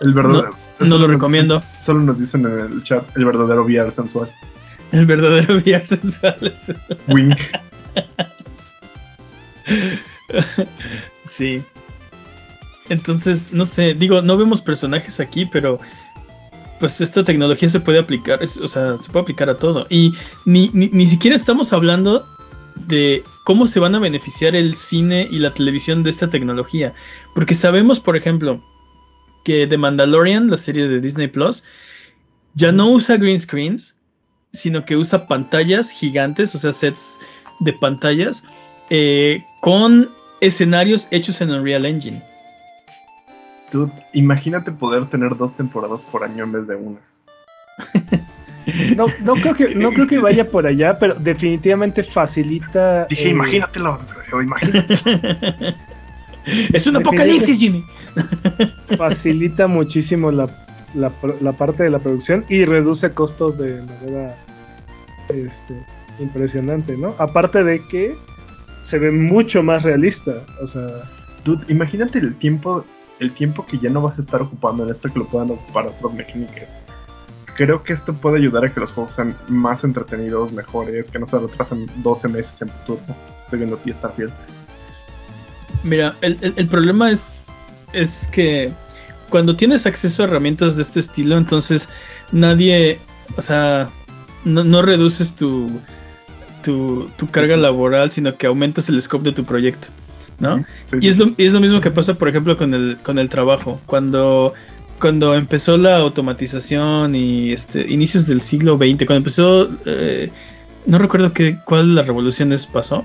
El 0.00 0.12
verdadero. 0.14 0.50
no 0.80 0.98
lo 0.98 1.06
recomiendo. 1.06 1.60
dicen- 1.60 1.80
solo 1.82 2.00
nos 2.00 2.18
dicen 2.18 2.46
en 2.46 2.58
el 2.72 2.82
chat 2.82 3.04
el 3.16 3.24
verdadero 3.26 3.62
VR 3.64 3.90
sensual. 3.90 4.28
El 4.92 5.04
verdadero 5.06 5.56
VR 5.58 5.86
sensual. 5.86 6.36
es- 6.40 6.74
Wink. 7.08 7.38
sí. 11.24 11.62
Entonces, 12.88 13.52
no 13.52 13.66
sé, 13.66 13.94
digo, 13.94 14.22
no 14.22 14.36
vemos 14.36 14.60
personajes 14.60 15.20
aquí, 15.20 15.46
pero 15.46 15.80
pues 16.78 17.00
esta 17.00 17.24
tecnología 17.24 17.68
se 17.68 17.80
puede 17.80 17.98
aplicar, 17.98 18.40
o 18.42 18.68
sea, 18.68 18.98
se 18.98 19.10
puede 19.10 19.22
aplicar 19.22 19.48
a 19.48 19.58
todo. 19.58 19.86
Y 19.88 20.14
ni, 20.44 20.70
ni, 20.72 20.88
ni 20.88 21.06
siquiera 21.06 21.34
estamos 21.36 21.72
hablando 21.72 22.24
de 22.86 23.24
cómo 23.44 23.66
se 23.66 23.80
van 23.80 23.94
a 23.94 23.98
beneficiar 23.98 24.54
el 24.54 24.76
cine 24.76 25.26
y 25.30 25.38
la 25.38 25.52
televisión 25.52 26.02
de 26.02 26.10
esta 26.10 26.28
tecnología. 26.28 26.92
Porque 27.34 27.54
sabemos, 27.54 28.00
por 28.00 28.16
ejemplo, 28.16 28.62
que 29.44 29.66
The 29.66 29.78
Mandalorian, 29.78 30.50
la 30.50 30.56
serie 30.56 30.88
de 30.88 31.00
Disney 31.00 31.28
Plus, 31.28 31.64
ya 32.54 32.72
no 32.72 32.90
usa 32.90 33.16
green 33.16 33.38
screens, 33.38 33.96
sino 34.52 34.84
que 34.84 34.96
usa 34.96 35.26
pantallas 35.26 35.90
gigantes, 35.90 36.54
o 36.54 36.58
sea, 36.58 36.72
sets 36.72 37.20
de 37.60 37.72
pantallas, 37.74 38.42
eh, 38.90 39.42
con 39.60 40.10
escenarios 40.40 41.08
hechos 41.10 41.40
en 41.40 41.50
Unreal 41.50 41.86
Engine. 41.86 42.22
Dude, 43.70 43.92
imagínate 44.12 44.72
poder 44.72 45.06
tener 45.06 45.36
dos 45.36 45.54
temporadas 45.54 46.04
por 46.04 46.24
año 46.24 46.44
en 46.44 46.52
vez 46.52 46.66
de 46.66 46.76
una. 46.76 46.98
No, 48.96 49.06
no, 49.22 49.34
creo 49.34 49.54
que, 49.54 49.74
no 49.74 49.92
creo 49.92 50.08
que 50.08 50.18
vaya 50.18 50.50
por 50.50 50.66
allá, 50.66 50.98
pero 50.98 51.14
definitivamente 51.14 52.02
facilita. 52.02 53.06
Dije, 53.06 53.28
eh, 53.28 53.30
imagínatelo, 53.30 53.96
desgraciado, 53.96 54.42
imagínate. 54.42 55.74
es 56.72 56.86
un 56.86 56.96
apocalipsis, 56.96 57.58
Jimmy. 57.58 57.84
Facilita 58.96 59.68
muchísimo 59.68 60.32
la, 60.32 60.48
la, 60.94 61.12
la 61.40 61.52
parte 61.52 61.84
de 61.84 61.90
la 61.90 62.00
producción 62.00 62.44
y 62.48 62.64
reduce 62.64 63.12
costos 63.12 63.58
de 63.58 63.82
manera 63.82 64.36
este, 65.28 65.74
impresionante, 66.18 66.96
¿no? 66.96 67.14
Aparte 67.18 67.62
de 67.62 67.80
que 67.86 68.16
se 68.82 68.98
ve 68.98 69.12
mucho 69.12 69.62
más 69.62 69.82
realista. 69.84 70.44
O 70.60 70.66
sea, 70.66 70.86
Dude, 71.44 71.64
imagínate 71.68 72.18
el 72.18 72.34
tiempo, 72.34 72.84
el 73.20 73.32
tiempo 73.32 73.64
que 73.66 73.78
ya 73.78 73.90
no 73.90 74.00
vas 74.02 74.18
a 74.18 74.20
estar 74.20 74.42
ocupando 74.42 74.84
en 74.84 74.90
esto 74.90 75.10
que 75.12 75.18
lo 75.18 75.26
puedan 75.26 75.50
ocupar 75.50 75.86
otras 75.86 76.12
mecánicas. 76.14 76.78
Creo 77.56 77.82
que 77.82 77.92
esto 77.94 78.12
puede 78.12 78.36
ayudar 78.38 78.64
a 78.66 78.72
que 78.72 78.80
los 78.80 78.92
juegos 78.92 79.14
sean 79.14 79.34
más 79.48 79.82
entretenidos, 79.84 80.52
mejores, 80.52 81.10
que 81.10 81.18
no 81.18 81.26
se 81.26 81.38
retrasen 81.38 81.90
12 82.02 82.28
meses 82.28 82.62
en 82.62 82.68
tu 82.68 82.94
turno. 82.96 83.16
Estoy 83.40 83.60
viendo 83.60 83.76
a 83.76 83.78
ti 83.80 83.92
Starfield. 83.92 84.32
Mira, 85.82 86.14
el, 86.20 86.38
el- 86.42 86.54
el 86.56 86.66
problema 86.68 87.10
es, 87.10 87.48
es 87.92 88.28
que 88.28 88.72
cuando 89.30 89.56
tienes 89.56 89.86
acceso 89.86 90.22
a 90.22 90.26
herramientas 90.26 90.76
de 90.76 90.82
este 90.82 91.00
estilo, 91.00 91.36
entonces 91.38 91.88
nadie 92.32 92.98
O 93.36 93.42
sea, 93.42 93.88
no, 94.44 94.62
no 94.62 94.82
reduces 94.82 95.34
tu, 95.34 95.68
tu, 96.62 97.10
tu 97.16 97.26
carga 97.28 97.56
laboral, 97.56 98.10
sino 98.10 98.36
que 98.36 98.46
aumentas 98.46 98.88
el 98.88 99.00
scope 99.02 99.30
de 99.30 99.32
tu 99.34 99.44
proyecto. 99.44 99.88
¿No? 100.38 100.64
Sí, 100.86 100.98
Y 101.00 101.08
es 101.08 101.18
lo, 101.18 101.30
y 101.36 101.44
es 101.46 101.52
lo 101.52 101.60
mismo 101.60 101.80
que 101.80 101.90
pasa, 101.90 102.14
por 102.14 102.28
ejemplo, 102.28 102.56
con 102.56 102.74
el, 102.74 102.96
con 103.02 103.18
el 103.18 103.28
trabajo. 103.28 103.80
Cuando, 103.86 104.52
cuando 105.00 105.34
empezó 105.34 105.76
la 105.78 105.96
automatización 105.98 107.14
y 107.14 107.52
este, 107.52 107.90
inicios 107.90 108.26
del 108.26 108.40
siglo 108.40 108.76
XX, 108.76 109.06
cuando 109.06 109.16
empezó, 109.16 109.70
eh, 109.86 110.30
no 110.86 110.98
recuerdo 110.98 111.32
qué, 111.32 111.58
cuál 111.64 111.88
de 111.88 111.94
las 111.94 112.06
revoluciones 112.06 112.66
pasó, 112.66 113.04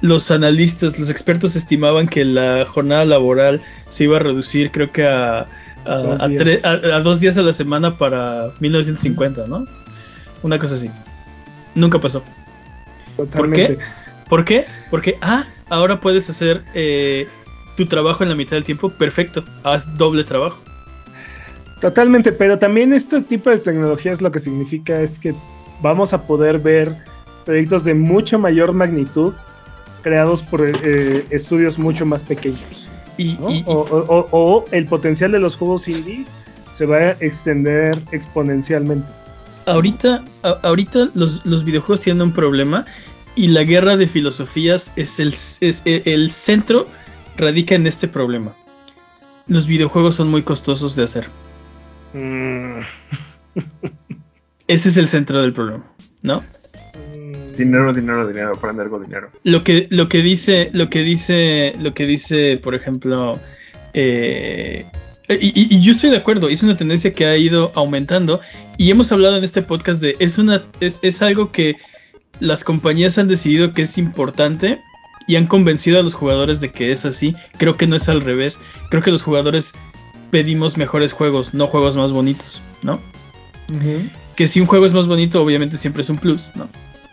los 0.00 0.30
analistas, 0.30 0.98
los 0.98 1.08
expertos 1.10 1.56
estimaban 1.56 2.06
que 2.08 2.24
la 2.24 2.66
jornada 2.66 3.04
laboral 3.04 3.62
se 3.88 4.04
iba 4.04 4.16
a 4.16 4.20
reducir, 4.20 4.70
creo 4.70 4.92
que 4.92 5.06
a, 5.06 5.46
a, 5.86 5.96
Dos 5.96 6.20
a 6.20 6.28
días. 6.28 6.64
a- 6.64 6.70
a 6.96 7.00
dos 7.00 7.20
días 7.20 7.36
a 7.38 7.42
la 7.42 7.52
semana 7.52 7.96
para 7.96 8.50
1950, 8.60 9.46
¿no? 9.46 9.66
Una 10.42 10.58
cosa 10.58 10.74
así. 10.74 10.90
Nunca 11.74 11.98
pasó. 11.98 12.22
Totalmente. 13.16 13.74
¿Por 13.76 13.78
qué? 13.78 13.84
Porque, 14.28 14.64
ah, 15.22 15.44
ahora 15.70 16.00
puedes 16.00 16.28
hacer 16.30 16.62
eh, 16.74 17.26
tu 17.76 17.86
trabajo 17.86 18.22
en 18.22 18.30
la 18.30 18.34
mitad 18.34 18.52
del 18.52 18.64
tiempo. 18.64 18.90
Perfecto. 18.90 19.44
Haz 19.62 19.96
doble 19.96 20.24
trabajo. 20.24 20.58
Totalmente, 21.80 22.32
pero 22.32 22.58
también 22.58 22.92
este 22.92 23.20
tipo 23.22 23.50
de 23.50 23.58
tecnologías 23.58 24.20
lo 24.22 24.30
que 24.30 24.38
significa 24.40 25.00
es 25.00 25.18
que 25.18 25.34
vamos 25.82 26.12
a 26.14 26.22
poder 26.26 26.58
ver 26.58 26.94
proyectos 27.44 27.84
de 27.84 27.92
mucho 27.94 28.38
mayor 28.38 28.72
magnitud 28.72 29.34
creados 30.02 30.42
por 30.42 30.66
eh, 30.66 31.24
estudios 31.30 31.78
mucho 31.78 32.06
más 32.06 32.22
pequeños. 32.22 32.88
Y, 33.18 33.36
¿no? 33.40 33.50
y- 33.50 33.58
y- 33.58 33.64
o, 33.66 33.72
o- 33.74 34.06
o- 34.08 34.28
o 34.30 34.64
el 34.70 34.86
potencial 34.86 35.32
de 35.32 35.40
los 35.40 35.56
juegos 35.56 35.86
indie 35.88 36.24
se 36.72 36.86
va 36.86 36.96
a 36.96 37.10
extender 37.20 37.96
exponencialmente. 38.12 39.06
ahorita, 39.66 40.22
a- 40.42 40.58
ahorita 40.62 41.08
los, 41.14 41.44
los 41.44 41.64
videojuegos 41.64 42.00
tienen 42.00 42.22
un 42.22 42.32
problema 42.32 42.84
y 43.36 43.48
la 43.48 43.64
guerra 43.64 43.96
de 43.96 44.06
filosofías 44.06 44.92
es 44.96 45.18
el, 45.20 45.28
es- 45.32 45.82
e- 45.84 46.02
el 46.04 46.30
centro 46.30 46.86
radica 47.36 47.74
en 47.74 47.86
este 47.86 48.08
problema. 48.08 48.54
Los 49.46 49.66
videojuegos 49.66 50.14
son 50.16 50.28
muy 50.28 50.42
costosos 50.42 50.96
de 50.96 51.02
hacer. 51.04 51.26
Mm. 52.12 52.80
Ese 54.68 54.88
es 54.88 54.96
el 54.96 55.08
centro 55.08 55.42
del 55.42 55.52
problema, 55.52 55.84
¿no? 56.22 56.42
Dinero, 57.56 57.92
dinero, 57.92 58.26
dinero, 58.26 58.54
aprende 58.54 58.82
algo 58.82 58.98
dinero. 58.98 59.30
Lo 59.44 59.62
que, 59.62 59.86
lo 59.90 60.08
que 60.08 60.22
dice, 60.22 60.70
lo 60.72 60.88
que 60.90 61.00
dice, 61.02 61.74
lo 61.80 61.92
que 61.94 62.06
dice, 62.06 62.58
por 62.62 62.74
ejemplo, 62.74 63.38
eh, 63.92 64.86
y, 65.28 65.34
y- 65.60 65.76
y 65.76 65.80
yo 65.80 65.92
estoy 65.92 66.10
de 66.10 66.16
acuerdo, 66.16 66.48
es 66.48 66.62
una 66.62 66.76
tendencia 66.76 67.12
que 67.12 67.26
ha 67.26 67.36
ido 67.36 67.70
aumentando 67.74 68.40
y 68.78 68.90
hemos 68.90 69.12
hablado 69.12 69.36
en 69.36 69.44
este 69.44 69.62
podcast 69.62 70.00
de 70.00 70.16
es 70.18 70.38
una, 70.38 70.62
es, 70.80 70.98
es 71.02 71.22
algo 71.22 71.52
que 71.52 71.76
las 72.40 72.64
compañías 72.64 73.18
han 73.18 73.28
decidido 73.28 73.72
que 73.72 73.82
es 73.82 73.98
importante 73.98 74.80
y 75.26 75.36
han 75.36 75.46
convencido 75.46 75.98
a 75.98 76.02
los 76.02 76.14
jugadores 76.14 76.60
de 76.60 76.70
que 76.70 76.92
es 76.92 77.04
así. 77.04 77.34
Creo 77.58 77.76
que 77.76 77.86
no 77.86 77.96
es 77.96 78.08
al 78.08 78.20
revés. 78.20 78.60
Creo 78.90 79.02
que 79.02 79.10
los 79.10 79.22
jugadores 79.22 79.74
pedimos 80.30 80.76
mejores 80.76 81.12
juegos, 81.12 81.54
no 81.54 81.66
juegos 81.66 81.96
más 81.96 82.12
bonitos, 82.12 82.60
¿no? 82.82 83.00
Que 84.36 84.48
si 84.48 84.60
un 84.60 84.66
juego 84.66 84.84
es 84.84 84.92
más 84.92 85.06
bonito, 85.06 85.40
obviamente 85.40 85.76
siempre 85.76 86.02
es 86.02 86.10
un 86.10 86.18
plus, 86.18 86.50
¿no? 86.54 86.68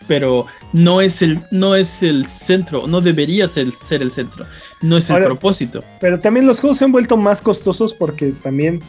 Pero 0.07 0.47
no 0.73 0.99
es 0.99 1.21
el, 1.21 1.39
no 1.51 1.75
es 1.75 2.01
el 2.03 2.25
centro, 2.25 2.87
no 2.87 2.99
debería 2.99 3.47
ser, 3.47 3.71
ser 3.71 4.01
el 4.01 4.11
centro, 4.11 4.45
no 4.81 4.97
es 4.97 5.09
el 5.09 5.23
propósito. 5.23 5.83
Pero 6.01 6.19
también 6.19 6.47
los 6.47 6.59
juegos 6.59 6.79
se 6.79 6.85
han 6.85 6.91
vuelto 6.91 7.15
más 7.15 7.41
costosos 7.41 7.93
porque 7.93 8.33
también 8.41 8.81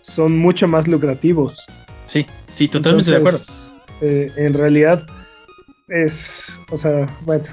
son 0.00 0.38
mucho 0.38 0.66
más 0.66 0.88
lucrativos. 0.88 1.66
Sí, 2.06 2.26
sí, 2.50 2.68
totalmente 2.68 3.10
de 3.10 3.16
acuerdo. 3.18 3.38
Eh, 4.00 4.32
en 4.36 4.54
realidad 4.54 5.06
es, 5.88 6.58
o 6.70 6.76
sea, 6.76 7.06
bueno. 7.24 7.44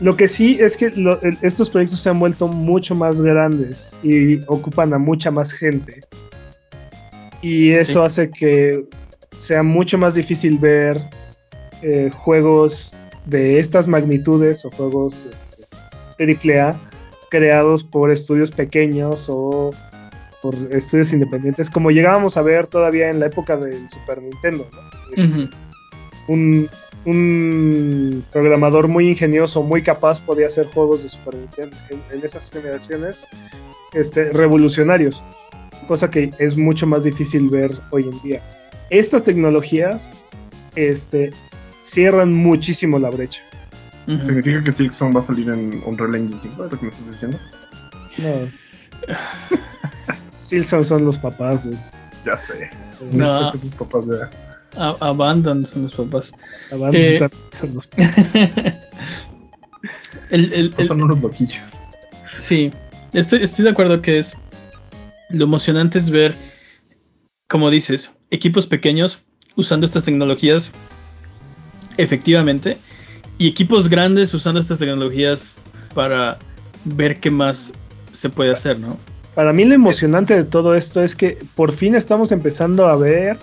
Lo 0.00 0.16
que 0.16 0.26
sí 0.26 0.58
es 0.60 0.76
que 0.76 0.90
lo- 0.90 1.20
estos 1.42 1.70
proyectos 1.70 2.00
se 2.00 2.08
han 2.10 2.18
vuelto 2.18 2.48
mucho 2.48 2.94
más 2.94 3.20
grandes 3.20 3.96
y 4.02 4.40
ocupan 4.48 4.92
a 4.94 4.98
mucha 4.98 5.30
más 5.30 5.52
gente. 5.52 6.00
Y 7.40 7.70
eso 7.72 8.00
Sí. 8.00 8.06
hace 8.06 8.30
que 8.30 8.84
sea 9.38 9.62
mucho 9.62 9.98
más 9.98 10.14
difícil 10.14 10.58
ver 10.58 10.98
eh, 11.82 12.10
juegos 12.12 12.94
de 13.26 13.58
estas 13.58 13.86
magnitudes 13.88 14.64
o 14.64 14.70
juegos 14.70 15.26
este, 15.32 15.64
AAA 16.18 16.76
creados 17.30 17.82
por 17.84 18.10
estudios 18.10 18.50
pequeños 18.50 19.26
o 19.28 19.70
por 20.42 20.54
estudios 20.70 21.12
independientes, 21.12 21.70
como 21.70 21.90
llegábamos 21.90 22.36
a 22.36 22.42
ver 22.42 22.66
todavía 22.66 23.08
en 23.10 23.20
la 23.20 23.26
época 23.26 23.56
del 23.56 23.88
Super 23.88 24.20
Nintendo, 24.22 24.68
¿no? 24.72 25.48
Un, 26.28 26.68
un 27.04 28.24
programador 28.32 28.88
muy 28.88 29.08
ingenioso, 29.08 29.62
muy 29.62 29.82
capaz, 29.82 30.20
podía 30.20 30.46
hacer 30.46 30.66
juegos 30.66 31.02
de 31.02 31.08
Super 31.08 31.34
Nintendo 31.34 31.76
en, 31.90 32.00
en 32.10 32.24
esas 32.24 32.50
generaciones 32.50 33.26
este, 33.92 34.30
revolucionarios, 34.32 35.22
cosa 35.88 36.10
que 36.10 36.30
es 36.38 36.56
mucho 36.56 36.86
más 36.86 37.04
difícil 37.04 37.48
ver 37.50 37.72
hoy 37.90 38.04
en 38.04 38.22
día. 38.22 38.42
Estas 38.90 39.24
tecnologías 39.24 40.10
este, 40.76 41.32
cierran 41.80 42.32
muchísimo 42.32 42.98
la 42.98 43.10
brecha. 43.10 43.42
¿Significa 44.06 44.64
que 44.64 44.72
Silksong 44.72 45.14
va 45.14 45.18
a 45.20 45.22
salir 45.22 45.48
en 45.48 45.80
Unreal 45.86 46.16
Engine 46.16 46.40
5? 46.40 46.64
¿Es 46.64 46.72
lo 46.72 46.78
que 46.78 46.86
me 46.86 46.90
estás 46.90 47.10
diciendo? 47.10 47.38
No. 48.18 48.48
Silson 50.34 50.84
son 50.84 51.04
los 51.04 51.18
papás. 51.18 51.68
Ya 52.24 52.36
sé. 52.36 52.68
No. 53.12 53.52
Que 53.52 53.58
sus 53.58 53.76
papás 53.76 54.08
vean. 54.08 54.28
A- 54.76 54.96
Abandon 55.00 55.64
son 55.66 55.82
los 55.82 55.92
papás. 55.92 56.32
Abandon 56.70 57.00
Eh. 57.00 57.28
son 57.52 57.74
los 57.74 57.88
El- 60.30 60.52
el- 60.52 60.74
el- 60.78 60.84
Son 60.86 61.02
unos 61.02 61.20
loquillos. 61.20 61.80
sí, 62.38 62.70
estoy, 63.12 63.42
estoy 63.42 63.64
de 63.64 63.70
acuerdo 63.70 64.00
que 64.00 64.18
es 64.18 64.34
lo 65.30 65.44
emocionante 65.44 65.98
es 65.98 66.10
ver, 66.10 66.34
como 67.48 67.70
dices, 67.70 68.10
equipos 68.30 68.66
pequeños 68.66 69.20
usando 69.56 69.84
estas 69.86 70.04
tecnologías 70.04 70.70
efectivamente 71.96 72.76
y 73.38 73.48
equipos 73.48 73.88
grandes 73.88 74.32
usando 74.34 74.60
estas 74.60 74.78
tecnologías 74.78 75.58
para 75.94 76.38
ver 76.84 77.18
qué 77.20 77.30
más 77.30 77.72
se 78.12 78.28
puede 78.30 78.50
hacer, 78.52 78.78
¿no? 78.78 78.96
Para 79.34 79.52
mí 79.52 79.64
lo 79.64 79.74
emocionante 79.74 80.34
de 80.36 80.44
todo 80.44 80.74
esto 80.74 81.02
es 81.02 81.14
que 81.16 81.38
por 81.54 81.72
fin 81.72 81.94
estamos 81.94 82.32
empezando 82.32 82.86
a 82.86 82.96
ver 82.96 83.38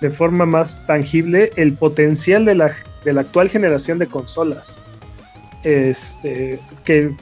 de 0.00 0.10
forma 0.10 0.46
más 0.46 0.84
tangible 0.86 1.50
el 1.56 1.74
potencial 1.74 2.44
de 2.44 2.54
la, 2.54 2.70
de 3.04 3.12
la 3.12 3.20
actual 3.22 3.48
generación 3.50 3.98
de 3.98 4.06
consolas. 4.06 4.78
Este, 5.62 6.58
que 6.84 7.14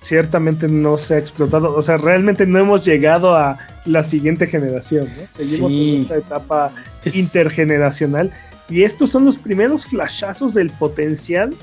ciertamente 0.00 0.66
no 0.68 0.96
se 0.96 1.14
ha 1.14 1.18
explotado. 1.18 1.74
O 1.76 1.82
sea, 1.82 1.98
realmente 1.98 2.46
no 2.46 2.58
hemos 2.58 2.84
llegado 2.84 3.36
a 3.36 3.58
la 3.84 4.02
siguiente 4.02 4.46
generación. 4.46 5.08
¿no? 5.16 5.22
Seguimos 5.28 5.72
Sí. 5.72 5.96
en 5.96 6.02
esta 6.02 6.16
etapa 6.16 6.72
Es- 7.04 7.16
intergeneracional. 7.16 8.32
Y 8.68 8.84
estos 8.84 9.10
son 9.10 9.24
los 9.24 9.36
primeros 9.36 9.84
flashazos 9.86 10.54
del 10.54 10.70
potencial 10.70 11.54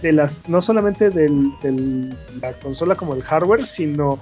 de 0.00 0.12
las, 0.12 0.48
no 0.48 0.62
solamente 0.62 1.10
de 1.10 1.28
la 2.40 2.52
consola 2.62 2.94
como 2.94 3.14
el 3.14 3.22
hardware, 3.22 3.66
sino 3.66 4.20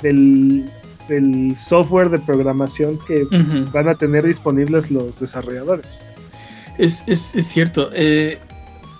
del, 0.00 0.70
del 1.08 1.56
software 1.56 2.10
de 2.10 2.18
programación 2.18 2.98
que 3.06 3.26
van 3.72 3.88
a 3.88 3.94
tener 3.94 4.24
disponibles 4.26 4.90
los 4.90 5.20
desarrolladores. 5.20 6.02
Es, 6.78 7.02
es- 7.06 7.34
es 7.34 7.46
cierto. 7.46 7.90
eh, 7.94 8.38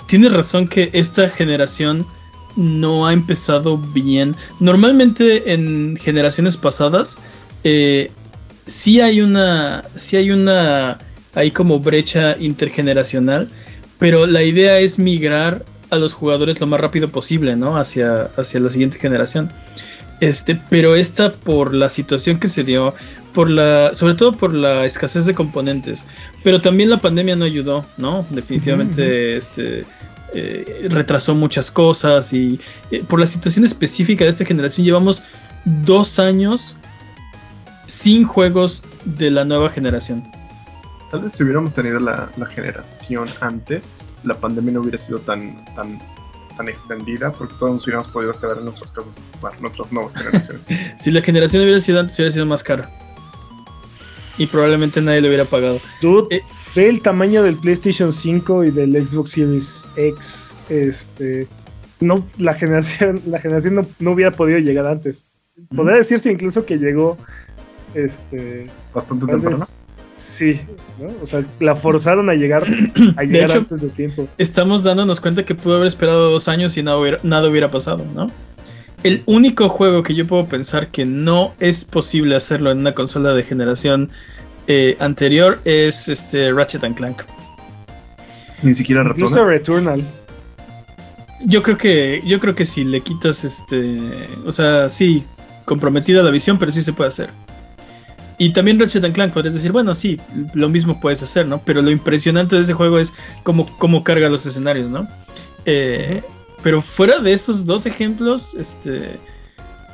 tienes 0.08 0.32
razón 0.32 0.66
que 0.66 0.90
esta 0.92 1.28
generación 1.28 2.04
no 2.56 3.06
ha 3.06 3.12
empezado 3.12 3.78
bien. 3.78 4.34
Normalmente 4.58 5.52
en 5.52 5.96
generaciones 5.96 6.56
pasadas 6.56 7.18
eh, 7.62 8.10
sí 8.66 9.00
hay 9.00 9.20
una. 9.20 9.82
sí 9.96 10.16
hay 10.16 10.30
una. 10.30 10.98
hay 11.34 11.50
como 11.52 11.78
brecha 11.78 12.36
intergeneracional. 12.40 13.48
Pero 13.98 14.26
la 14.26 14.42
idea 14.42 14.78
es 14.78 14.98
migrar 14.98 15.64
a 15.90 15.96
los 15.96 16.12
jugadores 16.12 16.60
lo 16.60 16.66
más 16.66 16.80
rápido 16.80 17.08
posible, 17.08 17.56
¿no? 17.56 17.76
Hacia, 17.76 18.24
hacia 18.36 18.60
la 18.60 18.70
siguiente 18.70 18.98
generación. 18.98 19.50
Este, 20.20 20.60
pero 20.68 20.96
esta 20.96 21.32
por 21.32 21.72
la 21.72 21.88
situación 21.88 22.40
que 22.40 22.48
se 22.48 22.64
dio, 22.64 22.94
por 23.34 23.48
la, 23.48 23.94
sobre 23.94 24.14
todo 24.14 24.32
por 24.32 24.52
la 24.52 24.84
escasez 24.84 25.26
de 25.26 25.34
componentes, 25.34 26.06
pero 26.42 26.60
también 26.60 26.90
la 26.90 26.98
pandemia 26.98 27.36
no 27.36 27.44
ayudó, 27.44 27.84
¿no? 27.98 28.26
Definitivamente, 28.30 29.36
este, 29.36 29.84
eh, 30.34 30.88
retrasó 30.90 31.34
muchas 31.34 31.70
cosas 31.70 32.32
y 32.32 32.60
eh, 32.90 33.02
por 33.06 33.20
la 33.20 33.26
situación 33.26 33.64
específica 33.64 34.24
de 34.24 34.30
esta 34.30 34.44
generación 34.44 34.84
llevamos 34.84 35.22
dos 35.64 36.18
años 36.18 36.76
sin 37.86 38.24
juegos 38.24 38.82
de 39.04 39.30
la 39.30 39.44
nueva 39.44 39.70
generación. 39.70 40.22
Tal 41.10 41.20
vez 41.20 41.32
si 41.32 41.42
hubiéramos 41.42 41.72
tenido 41.72 41.98
la, 42.00 42.28
la 42.36 42.46
generación 42.46 43.24
antes, 43.40 44.12
la 44.24 44.38
pandemia 44.38 44.74
no 44.74 44.80
hubiera 44.80 44.98
sido 44.98 45.18
tan, 45.20 45.64
tan, 45.74 45.98
tan 46.58 46.68
extendida 46.68 47.32
porque 47.32 47.54
todos 47.58 47.72
nos 47.72 47.84
hubiéramos 47.84 48.08
podido 48.08 48.38
quedar 48.38 48.58
en 48.58 48.64
nuestras 48.64 48.90
casas 48.92 49.18
a 49.18 49.38
jugar 49.38 49.60
nuestras 49.62 49.90
nuevas 49.92 50.14
generaciones. 50.14 50.68
Si 50.98 51.10
la 51.10 51.22
generación 51.22 51.62
hubiera 51.62 51.80
sido 51.80 52.00
antes, 52.00 52.16
hubiera 52.18 52.32
sido 52.32 52.44
más 52.46 52.62
cara. 52.62 52.90
y 54.36 54.46
probablemente 54.46 55.00
nadie 55.00 55.20
lo 55.22 55.28
hubiera 55.28 55.44
pagado. 55.46 55.80
Dude, 56.02 56.36
Eh, 56.36 56.42
ve 56.76 56.88
el 56.90 57.00
tamaño 57.00 57.42
del 57.42 57.56
PlayStation 57.56 58.12
5 58.12 58.64
y 58.64 58.70
del 58.70 58.92
Xbox 59.06 59.30
Series 59.30 59.86
X. 59.96 60.56
Este. 60.68 61.46
No, 62.00 62.24
la 62.38 62.54
generación, 62.54 63.20
la 63.26 63.38
generación 63.40 63.74
no, 63.76 63.82
no 64.00 64.12
hubiera 64.12 64.30
podido 64.30 64.58
llegar 64.58 64.86
antes. 64.86 65.26
Podría 65.74 65.96
decirse 65.96 66.30
incluso 66.30 66.64
que 66.66 66.76
llegó. 66.76 67.16
Este. 67.94 68.70
Bastante 68.94 69.26
temprano. 69.26 69.58
vez- 69.58 69.80
sí, 70.18 70.60
¿no? 71.00 71.08
O 71.22 71.26
sea, 71.26 71.44
la 71.60 71.74
forzaron 71.76 72.28
a 72.30 72.34
llegar, 72.34 72.64
a 73.16 73.22
llegar 73.24 73.50
hecho- 73.50 73.58
antes 73.58 73.80
de 73.80 73.88
tiempo. 73.88 74.28
Estamos 74.38 74.82
dándonos 74.82 75.20
cuenta 75.20 75.44
que 75.44 75.54
pudo 75.54 75.76
haber 75.76 75.86
esperado 75.86 76.30
dos 76.30 76.48
años 76.48 76.76
y 76.76 76.82
nada 76.82 76.98
hubiera, 76.98 77.18
nada 77.22 77.48
hubiera 77.48 77.68
pasado, 77.68 78.04
¿no? 78.14 78.30
El 79.04 79.22
único 79.26 79.68
juego 79.68 80.02
que 80.02 80.14
yo 80.14 80.26
puedo 80.26 80.46
pensar 80.46 80.88
que 80.90 81.04
no 81.06 81.54
es 81.60 81.84
posible 81.84 82.34
hacerlo 82.34 82.72
en 82.72 82.78
una 82.78 82.92
consola 82.94 83.32
de 83.32 83.44
generación 83.44 84.10
eh, 84.66 84.96
anterior 84.98 85.60
es 85.64 86.08
este 86.08 86.52
Ratchet 86.52 86.82
and 86.82 86.96
Clank. 86.96 87.22
Ni 88.62 88.74
siquiera 88.74 89.02
Incluso 89.02 89.44
retorna. 89.44 89.92
Returnal. 89.94 90.04
Yo 91.46 91.62
creo 91.62 91.78
que, 91.78 92.20
yo 92.26 92.40
creo 92.40 92.56
que 92.56 92.64
si 92.64 92.82
le 92.82 93.00
quitas 93.00 93.44
este, 93.44 94.00
o 94.44 94.50
sea, 94.50 94.90
sí, 94.90 95.22
comprometida 95.64 96.22
la 96.24 96.30
visión, 96.32 96.58
pero 96.58 96.72
sí 96.72 96.82
se 96.82 96.92
puede 96.92 97.08
hacer. 97.08 97.30
Y 98.38 98.50
también 98.50 98.78
Ratchet 98.78 99.04
and 99.04 99.14
Clank, 99.14 99.32
podrías 99.32 99.54
decir, 99.54 99.72
bueno, 99.72 99.94
sí, 99.96 100.20
lo 100.54 100.68
mismo 100.68 101.00
puedes 101.00 101.22
hacer, 101.22 101.46
¿no? 101.46 101.58
Pero 101.58 101.82
lo 101.82 101.90
impresionante 101.90 102.54
de 102.54 102.62
ese 102.62 102.72
juego 102.72 103.00
es 103.00 103.12
cómo, 103.42 103.66
cómo 103.78 104.04
carga 104.04 104.28
los 104.28 104.46
escenarios, 104.46 104.88
¿no? 104.88 105.08
Eh, 105.64 106.22
pero 106.62 106.80
fuera 106.80 107.18
de 107.18 107.32
esos 107.32 107.66
dos 107.66 107.86
ejemplos, 107.86 108.54
este. 108.54 109.18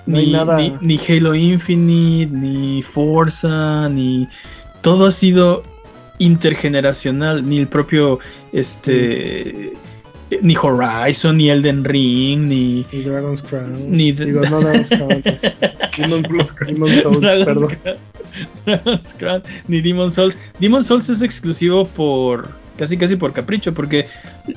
No 0.07 0.19
hay 0.19 0.27
ni, 0.27 0.33
nada. 0.33 0.57
ni, 0.59 0.75
ni 0.83 0.99
Halo 0.99 1.35
Infinite, 1.35 2.37
ni 2.37 2.83
Forza, 2.83 3.89
ni. 3.89 4.29
Todo 4.83 5.07
ha 5.07 5.11
sido 5.11 5.62
intergeneracional, 6.19 7.49
ni 7.49 7.59
el 7.59 7.66
propio. 7.66 8.19
Este. 8.53 9.73
Ni 10.43 10.55
Horizon, 10.57 11.37
ni 11.37 11.49
Elden 11.51 11.85
Ring, 11.85 12.49
ni. 12.49 12.85
Y 12.93 13.03
Dragon's 13.03 13.43
Crown. 13.43 13.73
Ni 13.91 14.11
Digo, 14.13 14.41
no 14.51 14.61
Dragon's 14.61 14.89
Crown. 14.89 15.23
Demon's 15.97 16.57
Demon's 16.67 17.03
Souls, 17.03 17.21
Dragon's 17.21 17.45
perdón. 17.47 17.77
Crown- 17.83 17.99
Dragon's 18.67 19.15
Crown, 19.15 19.43
ni 19.69 19.81
Demon 19.81 20.11
Souls. 20.11 20.37
Demon 20.59 20.83
Souls 20.83 21.09
es 21.09 21.23
exclusivo 21.23 21.85
por 21.87 22.49
casi 22.79 22.97
casi 22.97 23.15
por 23.17 23.33
capricho, 23.33 23.73
porque 23.73 24.07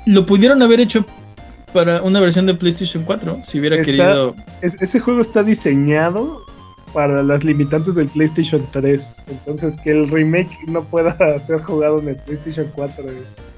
lo 0.07 0.25
pudieron 0.25 0.61
haber 0.63 0.79
hecho 0.79 1.05
para 1.73 2.01
una 2.01 2.19
versión 2.19 2.45
de 2.47 2.55
PlayStation 2.55 3.03
4 3.03 3.41
si 3.43 3.59
hubiera 3.59 3.75
Está- 3.75 3.85
querido. 3.85 4.35
Es- 4.61 4.81
ese 4.81 4.99
juego 4.99 5.21
está 5.21 5.43
diseñado 5.43 6.41
para 6.93 7.21
las 7.21 7.43
limitantes 7.43 7.93
del 7.95 8.07
PlayStation 8.07 8.65
3. 8.71 9.17
Entonces, 9.27 9.77
que 9.83 9.91
el 9.91 10.09
remake 10.09 10.49
no 10.67 10.81
pueda 10.83 11.37
ser 11.39 11.61
jugado 11.61 11.99
en 11.99 12.07
el 12.07 12.15
PlayStation 12.15 12.65
4 12.73 13.05
es. 13.11 13.57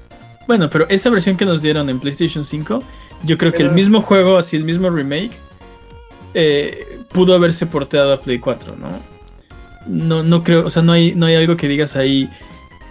Bueno, 0.50 0.68
pero 0.68 0.84
esa 0.88 1.10
versión 1.10 1.36
que 1.36 1.44
nos 1.44 1.62
dieron 1.62 1.88
en 1.88 2.00
PlayStation 2.00 2.44
5, 2.44 2.82
yo 3.22 3.38
creo 3.38 3.52
que 3.52 3.62
el 3.62 3.70
mismo 3.70 4.02
juego, 4.02 4.36
así 4.36 4.56
el 4.56 4.64
mismo 4.64 4.90
remake, 4.90 5.30
eh, 6.34 6.98
pudo 7.12 7.36
haberse 7.36 7.66
porteado 7.66 8.12
a 8.12 8.20
Play 8.20 8.40
4, 8.40 8.74
¿no? 8.74 8.88
No, 9.86 10.24
no 10.24 10.42
creo, 10.42 10.66
o 10.66 10.70
sea, 10.70 10.82
no 10.82 10.90
hay, 10.90 11.14
no 11.14 11.26
hay 11.26 11.36
algo 11.36 11.56
que 11.56 11.68
digas 11.68 11.94
ahí. 11.94 12.28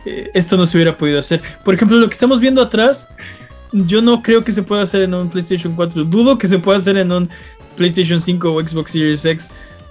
eh, 0.05 0.31
esto 0.33 0.55
no 0.55 0.65
se 0.65 0.77
hubiera 0.77 0.97
podido 0.97 1.19
hacer. 1.19 1.41
Por 1.65 1.73
ejemplo, 1.73 1.97
lo 1.97 2.07
que 2.07 2.13
estamos 2.13 2.39
viendo 2.39 2.61
atrás, 2.61 3.09
yo 3.73 4.01
no 4.01 4.21
creo 4.21 4.41
que 4.41 4.53
se 4.53 4.63
pueda 4.63 4.83
hacer 4.83 5.01
en 5.01 5.13
un 5.13 5.29
PlayStation 5.29 5.75
4. 5.75 6.05
Dudo 6.05 6.37
que 6.37 6.47
se 6.47 6.59
pueda 6.59 6.77
hacer 6.77 6.97
en 6.97 7.11
un 7.11 7.27
PlayStation 7.75 8.21
5 8.21 8.53
o 8.53 8.65
Xbox 8.65 8.91
Series 8.91 9.25
X. 9.25 9.49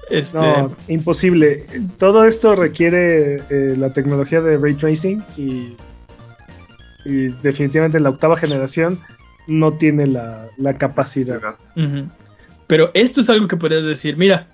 Este, 0.09 0.39
No, 0.39 0.74
imposible. 0.89 1.66
Todo 1.99 2.24
esto 2.24 2.57
requiere 2.57 3.43
eh, 3.51 3.74
la 3.77 3.93
tecnología 3.93 4.40
de 4.40 4.57
ray 4.57 4.73
tracing 4.73 5.23
y, 5.36 5.77
y 7.09 7.28
definitivamente 7.43 7.98
la 8.01 8.10
octava 8.10 8.36
generación 8.36 9.01
no 9.47 9.72
tiene 9.72 10.06
la, 10.06 10.47
la 10.59 10.74
capacidad. 10.74 11.40
Pero 12.66 12.90
esto 12.94 13.20
es 13.20 13.30
algo 13.30 13.48
que 13.48 13.56
podrías 13.56 13.85
decir, 13.85 14.16
mira, 14.16 14.47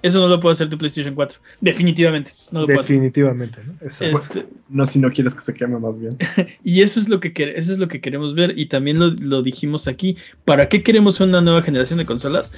eso 0.00 0.20
no 0.20 0.28
lo 0.28 0.38
puede 0.38 0.52
hacer 0.52 0.68
tu 0.68 0.78
PlayStation 0.78 1.14
4. 1.14 1.40
Definitivamente, 1.60 2.30
no 2.52 2.60
lo 2.60 2.66
puede 2.66 2.78
hacer. 2.78 2.96
Definitivamente. 2.96 3.58
¿no? 3.66 3.72
Exacto. 3.82 4.16
Este, 4.16 4.46
No 4.68 4.86
si 4.86 5.00
no 5.00 5.10
quieres 5.10 5.34
que 5.34 5.40
se 5.40 5.54
queme 5.54 5.78
más 5.78 5.98
bien. 5.98 6.16
y 6.64 6.82
eso 6.82 7.00
es 7.00 7.08
lo 7.08 7.18
que 7.18 7.32
eso 7.56 7.72
es 7.72 7.78
lo 7.78 7.88
que 7.88 8.00
queremos 8.00 8.34
ver 8.34 8.56
y 8.56 8.66
también 8.66 9.00
lo, 9.00 9.08
lo 9.08 9.42
dijimos 9.42 9.88
aquí. 9.88 10.16
¿Para 10.44 10.68
qué 10.68 10.84
queremos 10.84 11.18
una 11.18 11.40
nueva 11.40 11.62
generación 11.62 11.98
de 11.98 12.06
consolas? 12.06 12.52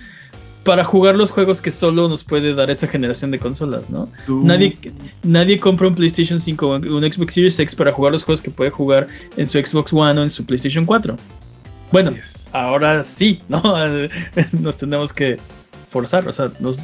Para 0.65 0.85
jugar 0.85 1.17
los 1.17 1.31
juegos 1.31 1.63
que 1.63 1.71
solo 1.71 2.09
nos 2.09 2.23
puede 2.23 2.55
dar 2.55 2.71
esa 2.71 2.87
generación 2.87 3.31
de 3.31 3.39
consolas, 3.39 3.89
¿no? 3.89 4.09
Tú- 4.27 4.43
Nadie, 4.45 4.77
nadie 5.23 5.59
compra 5.59 5.89
un 5.89 5.95
PlayStation 5.95 6.39
5 6.39 6.67
o 6.69 6.77
un 6.77 7.13
Xbox 7.13 7.33
Series 7.33 7.59
X 7.59 7.75
para 7.75 7.93
jugar 7.93 8.13
los 8.13 8.25
juegos 8.25 8.43
que 8.43 8.51
puede 8.51 8.71
jugar 8.71 9.07
en 9.39 9.47
su 9.47 9.59
Xbox 9.59 9.93
One 9.93 10.21
o 10.21 10.23
en 10.23 10.31
su 10.31 10.45
PlayStation 10.45 10.85
4. 10.85 11.17
Bueno, 11.93 12.13
ahora 12.53 13.03
sí, 13.03 13.41
¿no? 13.49 13.63
Nos 14.61 14.77
tenemos 14.77 15.13
que 15.13 15.39
forzar, 15.89 16.29
o 16.29 16.33
sea, 16.33 16.53
nos, 16.61 16.79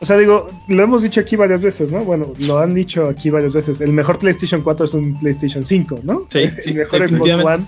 O 0.00 0.04
sea, 0.06 0.16
digo, 0.16 0.48
lo 0.68 0.82
hemos 0.82 1.02
dicho 1.02 1.20
aquí 1.20 1.36
varias 1.36 1.60
veces, 1.60 1.90
¿no? 1.92 2.02
Bueno, 2.04 2.32
lo 2.38 2.58
han 2.58 2.72
dicho 2.72 3.08
aquí 3.08 3.30
varias 3.30 3.52
veces. 3.52 3.80
El 3.80 3.92
mejor 3.92 4.18
PlayStation 4.18 4.62
4 4.62 4.86
es 4.86 4.94
un 4.94 5.18
PlayStation 5.20 5.66
5, 5.66 6.00
¿no? 6.04 6.26
Sí, 6.30 6.38
el 6.38 6.62
sí, 6.62 6.72
mejor 6.72 7.06
Xbox. 7.08 7.44
One 7.44 7.66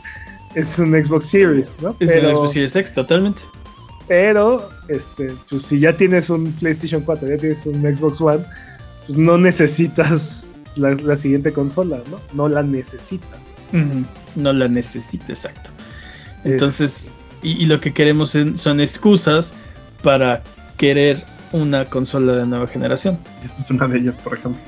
es 0.55 0.78
un 0.78 0.93
Xbox 0.93 1.27
Series, 1.27 1.77
¿no? 1.82 1.97
es 2.01 2.15
un 2.15 2.31
Xbox 2.35 2.52
Series 2.52 2.77
X, 2.77 2.94
totalmente. 2.94 3.43
Pero, 4.09 4.68
este, 4.89 5.32
pues 5.48 5.62
si 5.62 5.78
ya 5.81 5.97
tienes 5.97 6.31
un 6.31 6.52
PlayStation 6.52 7.02
4, 7.02 7.28
ya 7.28 7.36
tienes 7.39 7.64
un 7.66 7.81
Xbox 7.81 8.20
One, 8.20 8.44
pues 9.06 9.18
no 9.18 9.39
necesitas 9.39 10.56
la, 10.76 10.90
la 10.94 11.16
siguiente 11.16 11.52
consola, 11.52 12.01
¿no? 12.10 12.20
No 12.32 12.48
la 12.48 12.62
necesitas. 12.62 13.56
No 14.36 14.52
la 14.52 14.68
necesito, 14.68 15.24
exacto. 15.28 15.70
Entonces, 16.44 17.10
y, 17.43 17.52
y 17.62 17.66
lo 17.66 17.81
que 17.81 17.93
queremos 17.93 18.35
en- 18.35 18.56
son 18.59 18.81
excusas 18.81 19.55
para 20.02 20.43
querer 20.76 21.22
una 21.52 21.85
consola 21.85 22.35
de 22.35 22.47
nueva 22.47 22.66
generación. 22.66 23.18
Esta 23.43 23.60
es 23.60 23.70
una 23.70 23.86
de 23.89 23.98
ellas, 23.98 24.18
por 24.18 24.36
ejemplo. 24.36 24.60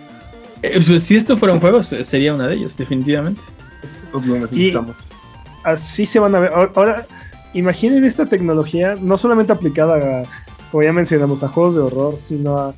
Eh, 0.62 0.80
pues, 0.86 1.02
si 1.02 1.16
esto 1.16 1.36
fuera 1.36 1.52
un 1.54 1.60
juego, 1.60 1.82
se- 1.82 2.02
sería 2.04 2.34
una 2.34 2.46
de 2.46 2.54
ellas, 2.56 2.76
definitivamente. 2.76 3.40
Nosotros 3.82 4.26
lo 4.26 4.38
necesitamos. 4.38 5.10
así 5.64 6.06
se 6.06 6.18
van 6.18 6.34
a 6.34 6.38
ver. 6.38 6.52
Ahora- 6.52 6.72
Ahora, 6.76 7.06
imaginen 7.56 8.04
esta 8.04 8.26
tecnología 8.26 8.96
no 9.00 9.16
solamente 9.16 9.52
aplicada 9.52 10.20
a, 10.20 10.22
como 10.70 10.82
ya 10.82 10.92
mencionamos, 10.92 11.42
a 11.42 11.48
juegos 11.48 11.74
de 11.74 11.80
horror, 11.80 12.14
sino 12.18 12.56
a, 12.58 12.74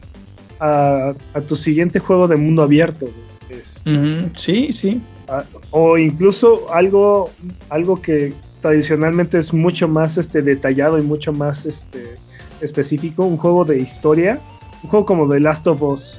a, 0.61 1.15
a 1.35 1.41
tu 1.41 1.57
siguiente 1.57 1.99
juego 1.99 2.29
de 2.29 2.37
mundo 2.37 2.63
abierto. 2.63 3.07
güey. 3.07 3.61
Es- 3.61 3.83
Ujú, 3.87 4.31
Sí, 4.35 4.73
sí. 4.73 5.01
a- 5.29 5.45
o 5.71 5.97
incluso 5.99 6.73
algo, 6.73 7.31
algo 7.71 8.01
que 8.01 8.33
tradicionalmente 8.61 9.39
es 9.39 9.53
mucho 9.55 9.89
más 9.89 10.19
este, 10.19 10.43
detallado 10.43 10.99
y 10.99 11.03
mucho 11.03 11.33
más 11.33 11.65
este, 11.67 12.15
específico, 12.61 13.25
un 13.25 13.37
juego 13.37 13.65
de 13.65 13.79
historia, 13.81 14.39
un 14.83 14.91
juego 14.91 15.07
como 15.07 15.29
The 15.29 15.41
Last 15.41 15.67
of 15.67 15.81
Us. 15.83 16.19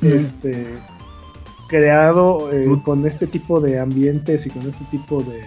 Este, 0.00 0.66
creado 1.68 2.50
eh, 2.52 2.66
con 2.84 3.06
este 3.06 3.26
tipo 3.26 3.60
de 3.60 3.78
ambientes 3.80 4.46
y 4.46 4.50
con 4.50 4.66
este 4.68 4.84
tipo 4.90 5.22
de, 5.22 5.40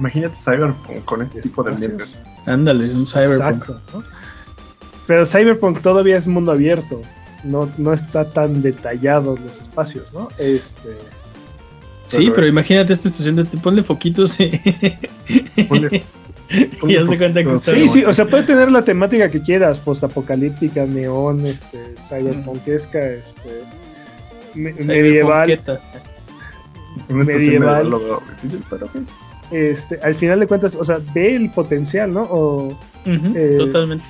Imagínate 0.00 0.34
Cyberpunk 0.34 1.04
con 1.04 1.20
este 1.22 1.42
tipo 1.42 1.62
de 1.62 1.72
ambientes. 1.72 2.18
Ándale, 2.46 2.84
un 2.84 3.06
cyberpunk. 3.06 3.32
Exacto, 3.32 3.80
¿no? 3.92 4.02
Pero 5.06 5.26
Cyberpunk 5.26 5.80
todavía 5.82 6.16
es 6.16 6.26
mundo 6.26 6.52
abierto. 6.52 7.02
No, 7.44 7.70
no 7.78 7.92
está 7.92 8.30
tan 8.30 8.62
detallados 8.62 9.38
los 9.40 9.60
espacios, 9.60 10.12
¿no? 10.14 10.28
Este. 10.38 10.96
Sí, 12.06 12.32
pero 12.34 12.46
imagínate 12.46 12.92
esta 12.94 13.08
estación 13.08 13.36
de 13.36 13.44
ponle 13.44 13.82
foquitos 13.82 14.40
y, 14.40 14.50
Ponle- 15.68 16.02
y 16.88 16.96
haz 16.96 17.08
de 17.08 17.18
cuenta 17.18 17.44
que 17.44 17.50
está 17.50 17.72
Sí, 17.72 17.86
sí, 17.88 18.04
o 18.04 18.12
sea, 18.12 18.24
puede 18.26 18.42
tener 18.44 18.70
la 18.70 18.82
temática 18.82 19.28
que 19.30 19.40
quieras, 19.42 19.78
postapocalíptica, 19.78 20.86
neón, 20.86 21.44
este, 21.46 21.94
cyberpunkesca, 21.96 23.04
este, 23.06 23.62
me- 24.54 24.72
medieval. 24.72 25.60
Una 27.08 27.24
medieval. 27.24 27.90
difícil, 28.36 28.64
pero. 28.70 28.88
Este, 29.50 29.98
al 30.02 30.14
final 30.14 30.38
de 30.40 30.46
cuentas, 30.46 30.76
o 30.76 30.84
sea, 30.84 30.98
ve 31.14 31.34
el 31.34 31.50
potencial, 31.50 32.12
¿no? 32.12 32.22
O, 32.30 32.78
Eh, 33.06 33.54
Totalmente. 33.58 34.04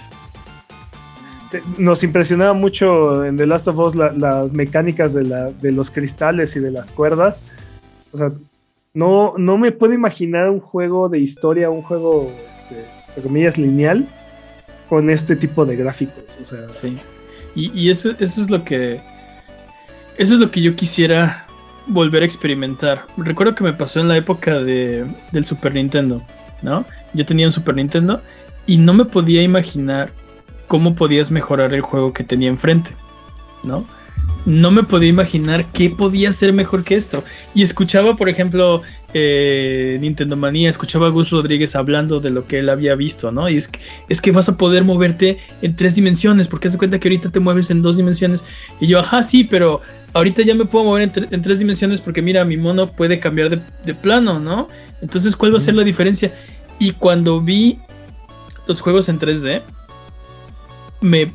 te- 1.51 1.63
nos 1.79 2.03
impresionaba 2.03 2.53
mucho 2.53 3.25
en 3.25 3.37
The 3.37 3.47
Last 3.47 3.69
of 3.69 3.79
Us 3.79 3.95
la- 3.95 4.13
las 4.13 4.53
mecánicas 4.53 5.15
de, 5.15 5.25
la, 5.25 5.51
de 5.51 5.73
los 5.73 5.91
cristales 5.91 6.57
y 6.57 6.61
de 6.61 6.71
las 6.71 6.91
cuerdas. 6.93 7.43
O 8.13 8.17
sea, 8.19 8.33
no, 8.95 9.35
no 9.39 9.57
me 9.59 9.71
puedo 9.73 9.93
imaginar 9.93 10.51
un 10.51 10.61
juego 10.61 11.09
de 11.09 11.19
historia, 11.21 11.71
un 11.71 11.83
juego, 11.83 12.31
este, 12.53 12.85
entre 13.09 13.23
comillas, 13.23 13.57
lineal, 13.59 14.07
con 14.89 15.09
este 15.09 15.37
tipo 15.37 15.65
de 15.65 15.77
gráficos. 15.77 16.39
O 16.41 16.45
sea, 16.45 16.73
Sí. 16.73 16.99
Y, 17.55 17.71
y 17.79 17.91
eso, 17.91 18.11
eso 18.19 18.41
es 18.43 18.51
lo 18.51 18.65
que. 18.65 19.01
Eso 20.19 20.35
es 20.35 20.41
lo 20.41 20.51
que 20.51 20.61
yo 20.61 20.75
quisiera 20.77 21.47
volver 21.91 22.23
a 22.23 22.27
experimentar. 22.27 23.07
Recuerdo 23.17 23.55
que 23.55 23.65
me 23.65 23.73
pasó 23.73 24.01
en 24.01 24.09
la 24.09 24.17
época 24.17 24.61
de, 24.61 25.05
del 25.33 25.45
Super 25.45 25.75
Nintendo, 25.75 26.23
¿no? 26.63 26.85
Yo 27.15 27.25
tenía 27.27 27.47
un 27.47 27.53
Super 27.53 27.75
Nintendo 27.75 28.23
y 28.67 28.77
no 28.77 28.95
me 28.95 29.05
podía 29.05 29.43
imaginar 29.43 30.13
cómo 30.69 30.95
podías 30.95 31.31
mejorar 31.31 31.75
el 31.75 31.81
juego 31.81 32.13
que 32.13 32.25
tenía 32.25 32.49
enfrente. 32.49 32.91
¿no? 33.63 33.75
No 34.47 34.71
me 34.71 34.83
podía 34.83 35.09
imaginar 35.09 35.67
qué 35.73 35.91
podía 35.91 36.33
ser 36.33 36.53
mejor 36.53 36.85
que 36.85 36.95
esto. 36.95 37.25
Y 37.55 37.63
escuchaba, 37.63 38.17
por 38.17 38.29
ejemplo, 38.29 38.83
eh, 39.13 39.99
Nintendo 40.01 40.37
Manía, 40.37 40.71
escuchaba 40.71 41.09
a 41.09 41.11
Gus 41.11 41.31
Rodríguez 41.31 41.75
hablando 41.75 42.21
de 42.21 42.31
lo 42.31 42.47
que 42.47 42.61
él 42.61 42.69
había 42.69 42.95
visto, 42.95 43.33
¿no? 43.33 43.49
Y 43.49 43.57
es 43.57 43.69
que, 43.69 43.81
es 44.09 44.21
que 44.21 44.31
vas 44.31 44.49
a 44.49 44.57
poder 44.57 44.85
moverte 44.85 45.39
en 45.63 45.77
tres 45.77 45.95
dimensiones, 45.95 46.49
porque 46.49 46.69
haz 46.69 46.73
de 46.73 46.79
cuenta 46.79 46.99
que 46.99 47.09
ahorita 47.09 47.31
te 47.31 47.41
mueves 47.41 47.71
en 47.71 47.83
dos 47.83 47.97
dimensiones. 47.97 48.45
Y 48.81 48.87
yo, 48.87 49.01
ajá, 49.01 49.23
sí, 49.23 49.45
pero 49.45 49.83
ahorita 50.13 50.43
ya 50.43 50.55
me 50.55 50.65
puedo 50.65 50.85
mover 50.85 51.11
en, 51.31 51.43
tres 51.43 51.59
dimensiones 51.59 52.01
porque 52.01 52.23
mira, 52.23 52.45
mi 52.45 52.57
mono 52.57 52.91
puede 52.91 53.21
cambiar 53.21 53.51
de, 53.51 53.61
de 53.85 53.95
plano, 53.95 54.39
¿no? 54.39 54.69
Entonces, 55.03 55.37
¿cuál 55.37 55.55
va 55.55 55.59
a 55.59 55.61
ser 55.61 55.75
la 55.75 55.85
diferencia? 55.85 56.33
Y 56.79 56.93
cuando 56.93 57.41
vi 57.41 57.79
los 58.67 58.81
juegos 58.81 59.09
en 59.09 59.19
3D, 59.19 59.63
me 61.01 61.33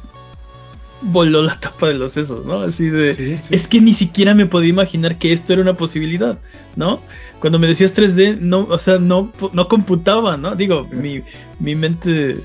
voló 1.01 1.41
la 1.41 1.59
tapa 1.59 1.87
de 1.87 1.95
los 1.95 2.13
sesos, 2.13 2.45
¿no? 2.45 2.61
Así 2.61 2.89
de... 2.89 3.35
Es 3.49 3.67
que 3.67 3.81
ni 3.81 3.93
siquiera 3.93 4.33
me 4.33 4.45
podía 4.45 4.69
imaginar 4.69 5.17
que 5.17 5.33
esto 5.33 5.53
era 5.53 5.61
una 5.61 5.75
posibilidad, 5.75 6.39
¿no? 6.75 7.01
Cuando 7.39 7.59
me 7.59 7.67
decías 7.67 7.95
3D, 7.95 8.39
no, 8.39 8.61
o 8.69 8.79
sea, 8.79 8.97
no, 8.97 9.31
no 9.53 9.67
computaba, 9.67 10.37
¿no? 10.37 10.55
Digo, 10.55 10.83
mi, 10.91 11.21
mi, 11.59 11.75
mente... 11.75 12.37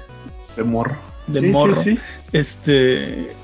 De 0.57 0.62
morro. 0.65 0.97
De 1.27 1.43
morro. 1.43 1.74
Este... 2.32 3.35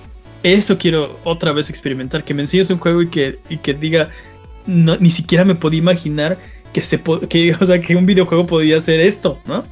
Eso 0.47 0.78
quiero 0.78 1.18
otra 1.24 1.51
vez 1.51 1.70
experimentar, 1.70 2.23
que 2.23 2.32
me 2.32 2.43
enseñes 2.43 2.70
un 2.70 2.78
juego 2.78 3.02
y 3.02 3.09
que, 3.09 3.40
y 3.48 3.56
que 3.56 3.74
diga, 3.74 4.10
no, 4.64 4.97
ni 4.98 5.10
siquiera 5.10 5.44
me 5.44 5.56
podía 5.56 5.81
imaginar 5.81 6.39
que, 6.73 6.82
se 6.82 7.02
que, 7.28 7.52
o 7.60 7.64
sea, 7.66 7.81
que 7.81 7.97
un 7.97 8.06
videojuego 8.06 8.47
podía 8.47 8.77
hacer 8.77 9.01
esto, 9.01 9.40
¿no? 9.44 9.64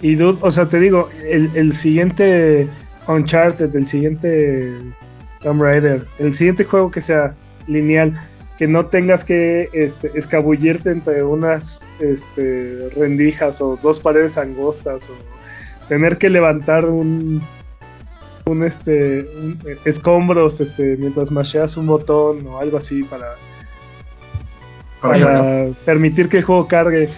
Y 0.00 0.16
dude, 0.16 0.36
o 0.40 0.50
sea, 0.50 0.66
te 0.66 0.80
digo, 0.80 1.08
el, 1.30 1.48
el 1.54 1.72
siguiente 1.72 2.66
Uncharted, 3.06 3.76
el 3.76 3.86
siguiente 3.86 4.72
Tomb 5.42 5.62
Raider, 5.62 6.06
el 6.18 6.36
siguiente 6.36 6.64
juego 6.64 6.90
que 6.90 7.00
sea 7.00 7.36
lineal, 7.68 8.20
que 8.58 8.66
no 8.66 8.86
tengas 8.86 9.24
que 9.24 9.68
este, 9.72 10.10
escabullirte 10.16 10.90
entre 10.90 11.22
unas 11.22 11.88
este, 12.00 12.88
rendijas 12.96 13.60
o 13.60 13.78
dos 13.80 14.00
paredes 14.00 14.36
angostas 14.38 15.08
o 15.08 15.14
tener 15.88 16.18
que 16.18 16.30
levantar 16.30 16.90
un, 16.90 17.40
un 18.46 18.64
este 18.64 19.28
escombros 19.84 20.60
este 20.60 20.96
mientras 20.96 21.30
masheas 21.30 21.76
un 21.76 21.86
botón 21.86 22.46
o 22.46 22.58
algo 22.58 22.76
así 22.78 23.02
para 23.04 23.34
para 25.00 25.68
permitir 25.84 26.28
que 26.28 26.38
el 26.38 26.44
juego 26.44 26.66
cargue 26.66 27.08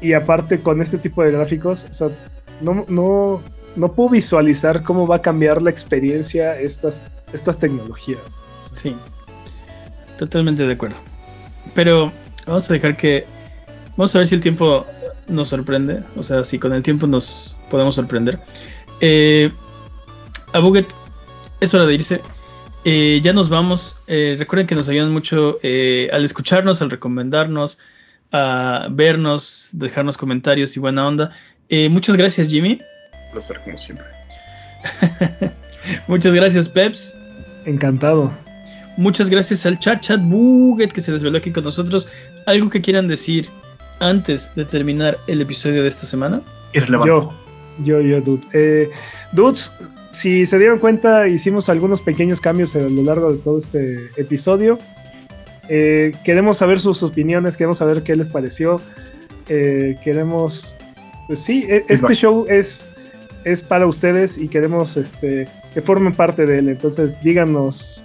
y 0.00 0.12
aparte 0.12 0.60
con 0.60 0.80
este 0.80 0.98
tipo 0.98 1.22
de 1.22 1.32
gráficos 1.32 1.86
o 1.90 1.94
sea 1.94 2.08
no, 2.60 2.84
no 2.88 3.40
no 3.78 3.92
puedo 3.92 4.10
visualizar 4.10 4.82
cómo 4.82 5.06
va 5.06 5.16
a 5.16 5.22
cambiar 5.22 5.62
la 5.62 5.70
experiencia 5.70 6.58
estas, 6.58 7.06
estas 7.32 7.58
tecnologías. 7.58 8.42
Sí, 8.72 8.94
totalmente 10.18 10.66
de 10.66 10.72
acuerdo. 10.72 10.96
Pero 11.74 12.12
vamos 12.46 12.68
a 12.68 12.72
dejar 12.72 12.96
que... 12.96 13.24
Vamos 13.96 14.14
a 14.14 14.18
ver 14.18 14.26
si 14.26 14.34
el 14.34 14.40
tiempo 14.40 14.84
nos 15.28 15.48
sorprende. 15.48 16.02
O 16.16 16.22
sea, 16.22 16.44
si 16.44 16.58
con 16.58 16.72
el 16.72 16.82
tiempo 16.82 17.06
nos 17.06 17.56
podemos 17.70 17.94
sorprender. 17.94 18.38
Eh, 19.00 19.50
a 20.52 20.58
Buget, 20.58 20.86
es 21.60 21.74
hora 21.74 21.86
de 21.86 21.94
irse. 21.94 22.20
Eh, 22.84 23.20
ya 23.22 23.32
nos 23.32 23.48
vamos. 23.48 23.96
Eh, 24.06 24.36
recuerden 24.38 24.66
que 24.66 24.74
nos 24.74 24.88
ayudan 24.88 25.12
mucho 25.12 25.58
eh, 25.62 26.08
al 26.12 26.24
escucharnos, 26.24 26.80
al 26.82 26.90
recomendarnos, 26.90 27.80
a 28.32 28.88
vernos, 28.90 29.70
dejarnos 29.72 30.16
comentarios 30.16 30.76
y 30.76 30.80
buena 30.80 31.06
onda. 31.06 31.32
muchas 31.90 32.16
gracias, 32.16 32.48
Jimmy 32.48 32.78
placer 33.32 33.60
como 33.64 33.78
siempre. 33.78 34.06
Muchas 36.08 36.34
gracias, 36.34 36.68
Peps. 36.68 37.14
Encantado. 37.64 38.32
Muchas 38.96 39.30
gracias 39.30 39.64
al 39.64 39.78
chat 39.78 40.00
chat 40.00 40.20
Buget 40.22 40.92
que 40.92 41.00
se 41.00 41.12
desveló 41.12 41.38
aquí 41.38 41.52
con 41.52 41.64
nosotros. 41.64 42.08
¿Algo 42.46 42.68
que 42.68 42.80
quieran 42.80 43.08
decir 43.08 43.48
antes 44.00 44.52
de 44.54 44.64
terminar 44.64 45.16
el 45.28 45.40
episodio 45.40 45.82
de 45.82 45.88
esta 45.88 46.06
semana? 46.06 46.42
Yo, 46.72 47.32
yo, 47.84 48.00
yo, 48.00 48.20
dude. 48.20 48.42
Eh, 48.52 48.90
dudes, 49.32 49.70
si 50.10 50.46
se 50.46 50.58
dieron 50.58 50.78
cuenta, 50.78 51.28
hicimos 51.28 51.68
algunos 51.68 52.00
pequeños 52.00 52.40
cambios 52.40 52.74
a 52.76 52.80
lo 52.80 53.02
largo 53.02 53.32
de 53.32 53.38
todo 53.38 53.58
este 53.58 53.98
episodio. 54.16 54.78
Eh, 55.68 56.12
queremos 56.24 56.58
saber 56.58 56.80
sus 56.80 57.02
opiniones, 57.02 57.56
queremos 57.56 57.78
saber 57.78 58.02
qué 58.02 58.16
les 58.16 58.30
pareció. 58.30 58.80
Eh, 59.48 59.96
queremos. 60.02 60.74
Pues 61.26 61.40
sí, 61.40 61.64
e, 61.68 61.84
este 61.88 62.14
show 62.14 62.46
es 62.48 62.90
es 63.44 63.62
para 63.62 63.86
ustedes 63.86 64.38
y 64.38 64.48
queremos 64.48 64.96
este, 64.96 65.48
que 65.74 65.82
formen 65.82 66.12
parte 66.12 66.46
de 66.46 66.58
él. 66.58 66.68
Entonces 66.68 67.20
díganos 67.22 68.04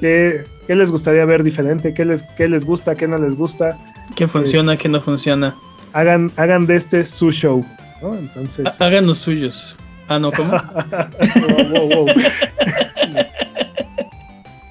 qué, 0.00 0.44
les 0.68 0.90
gustaría 0.90 1.24
ver 1.24 1.42
diferente, 1.42 1.92
qué 1.92 2.04
les, 2.04 2.22
qué 2.36 2.48
les 2.48 2.64
gusta, 2.64 2.94
qué 2.94 3.06
no 3.06 3.18
les 3.18 3.36
gusta. 3.36 3.78
¿Qué 4.14 4.26
funciona, 4.26 4.76
qué 4.76 4.88
no 4.88 5.00
funciona? 5.00 5.54
Hagan, 5.92 6.30
hagan 6.36 6.66
de 6.66 6.76
este 6.76 7.04
su 7.04 7.30
show. 7.30 7.64
¿no? 8.02 8.14
Entonces, 8.14 8.80
hagan 8.80 9.06
los 9.06 9.18
suyos. 9.18 9.76
Ah, 10.10 10.18
no, 10.18 10.32
¿cómo? 10.32 10.52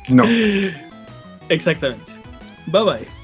no. 0.10 0.26
Exactamente. 1.48 2.12
Bye 2.68 2.84
bye. 2.84 3.19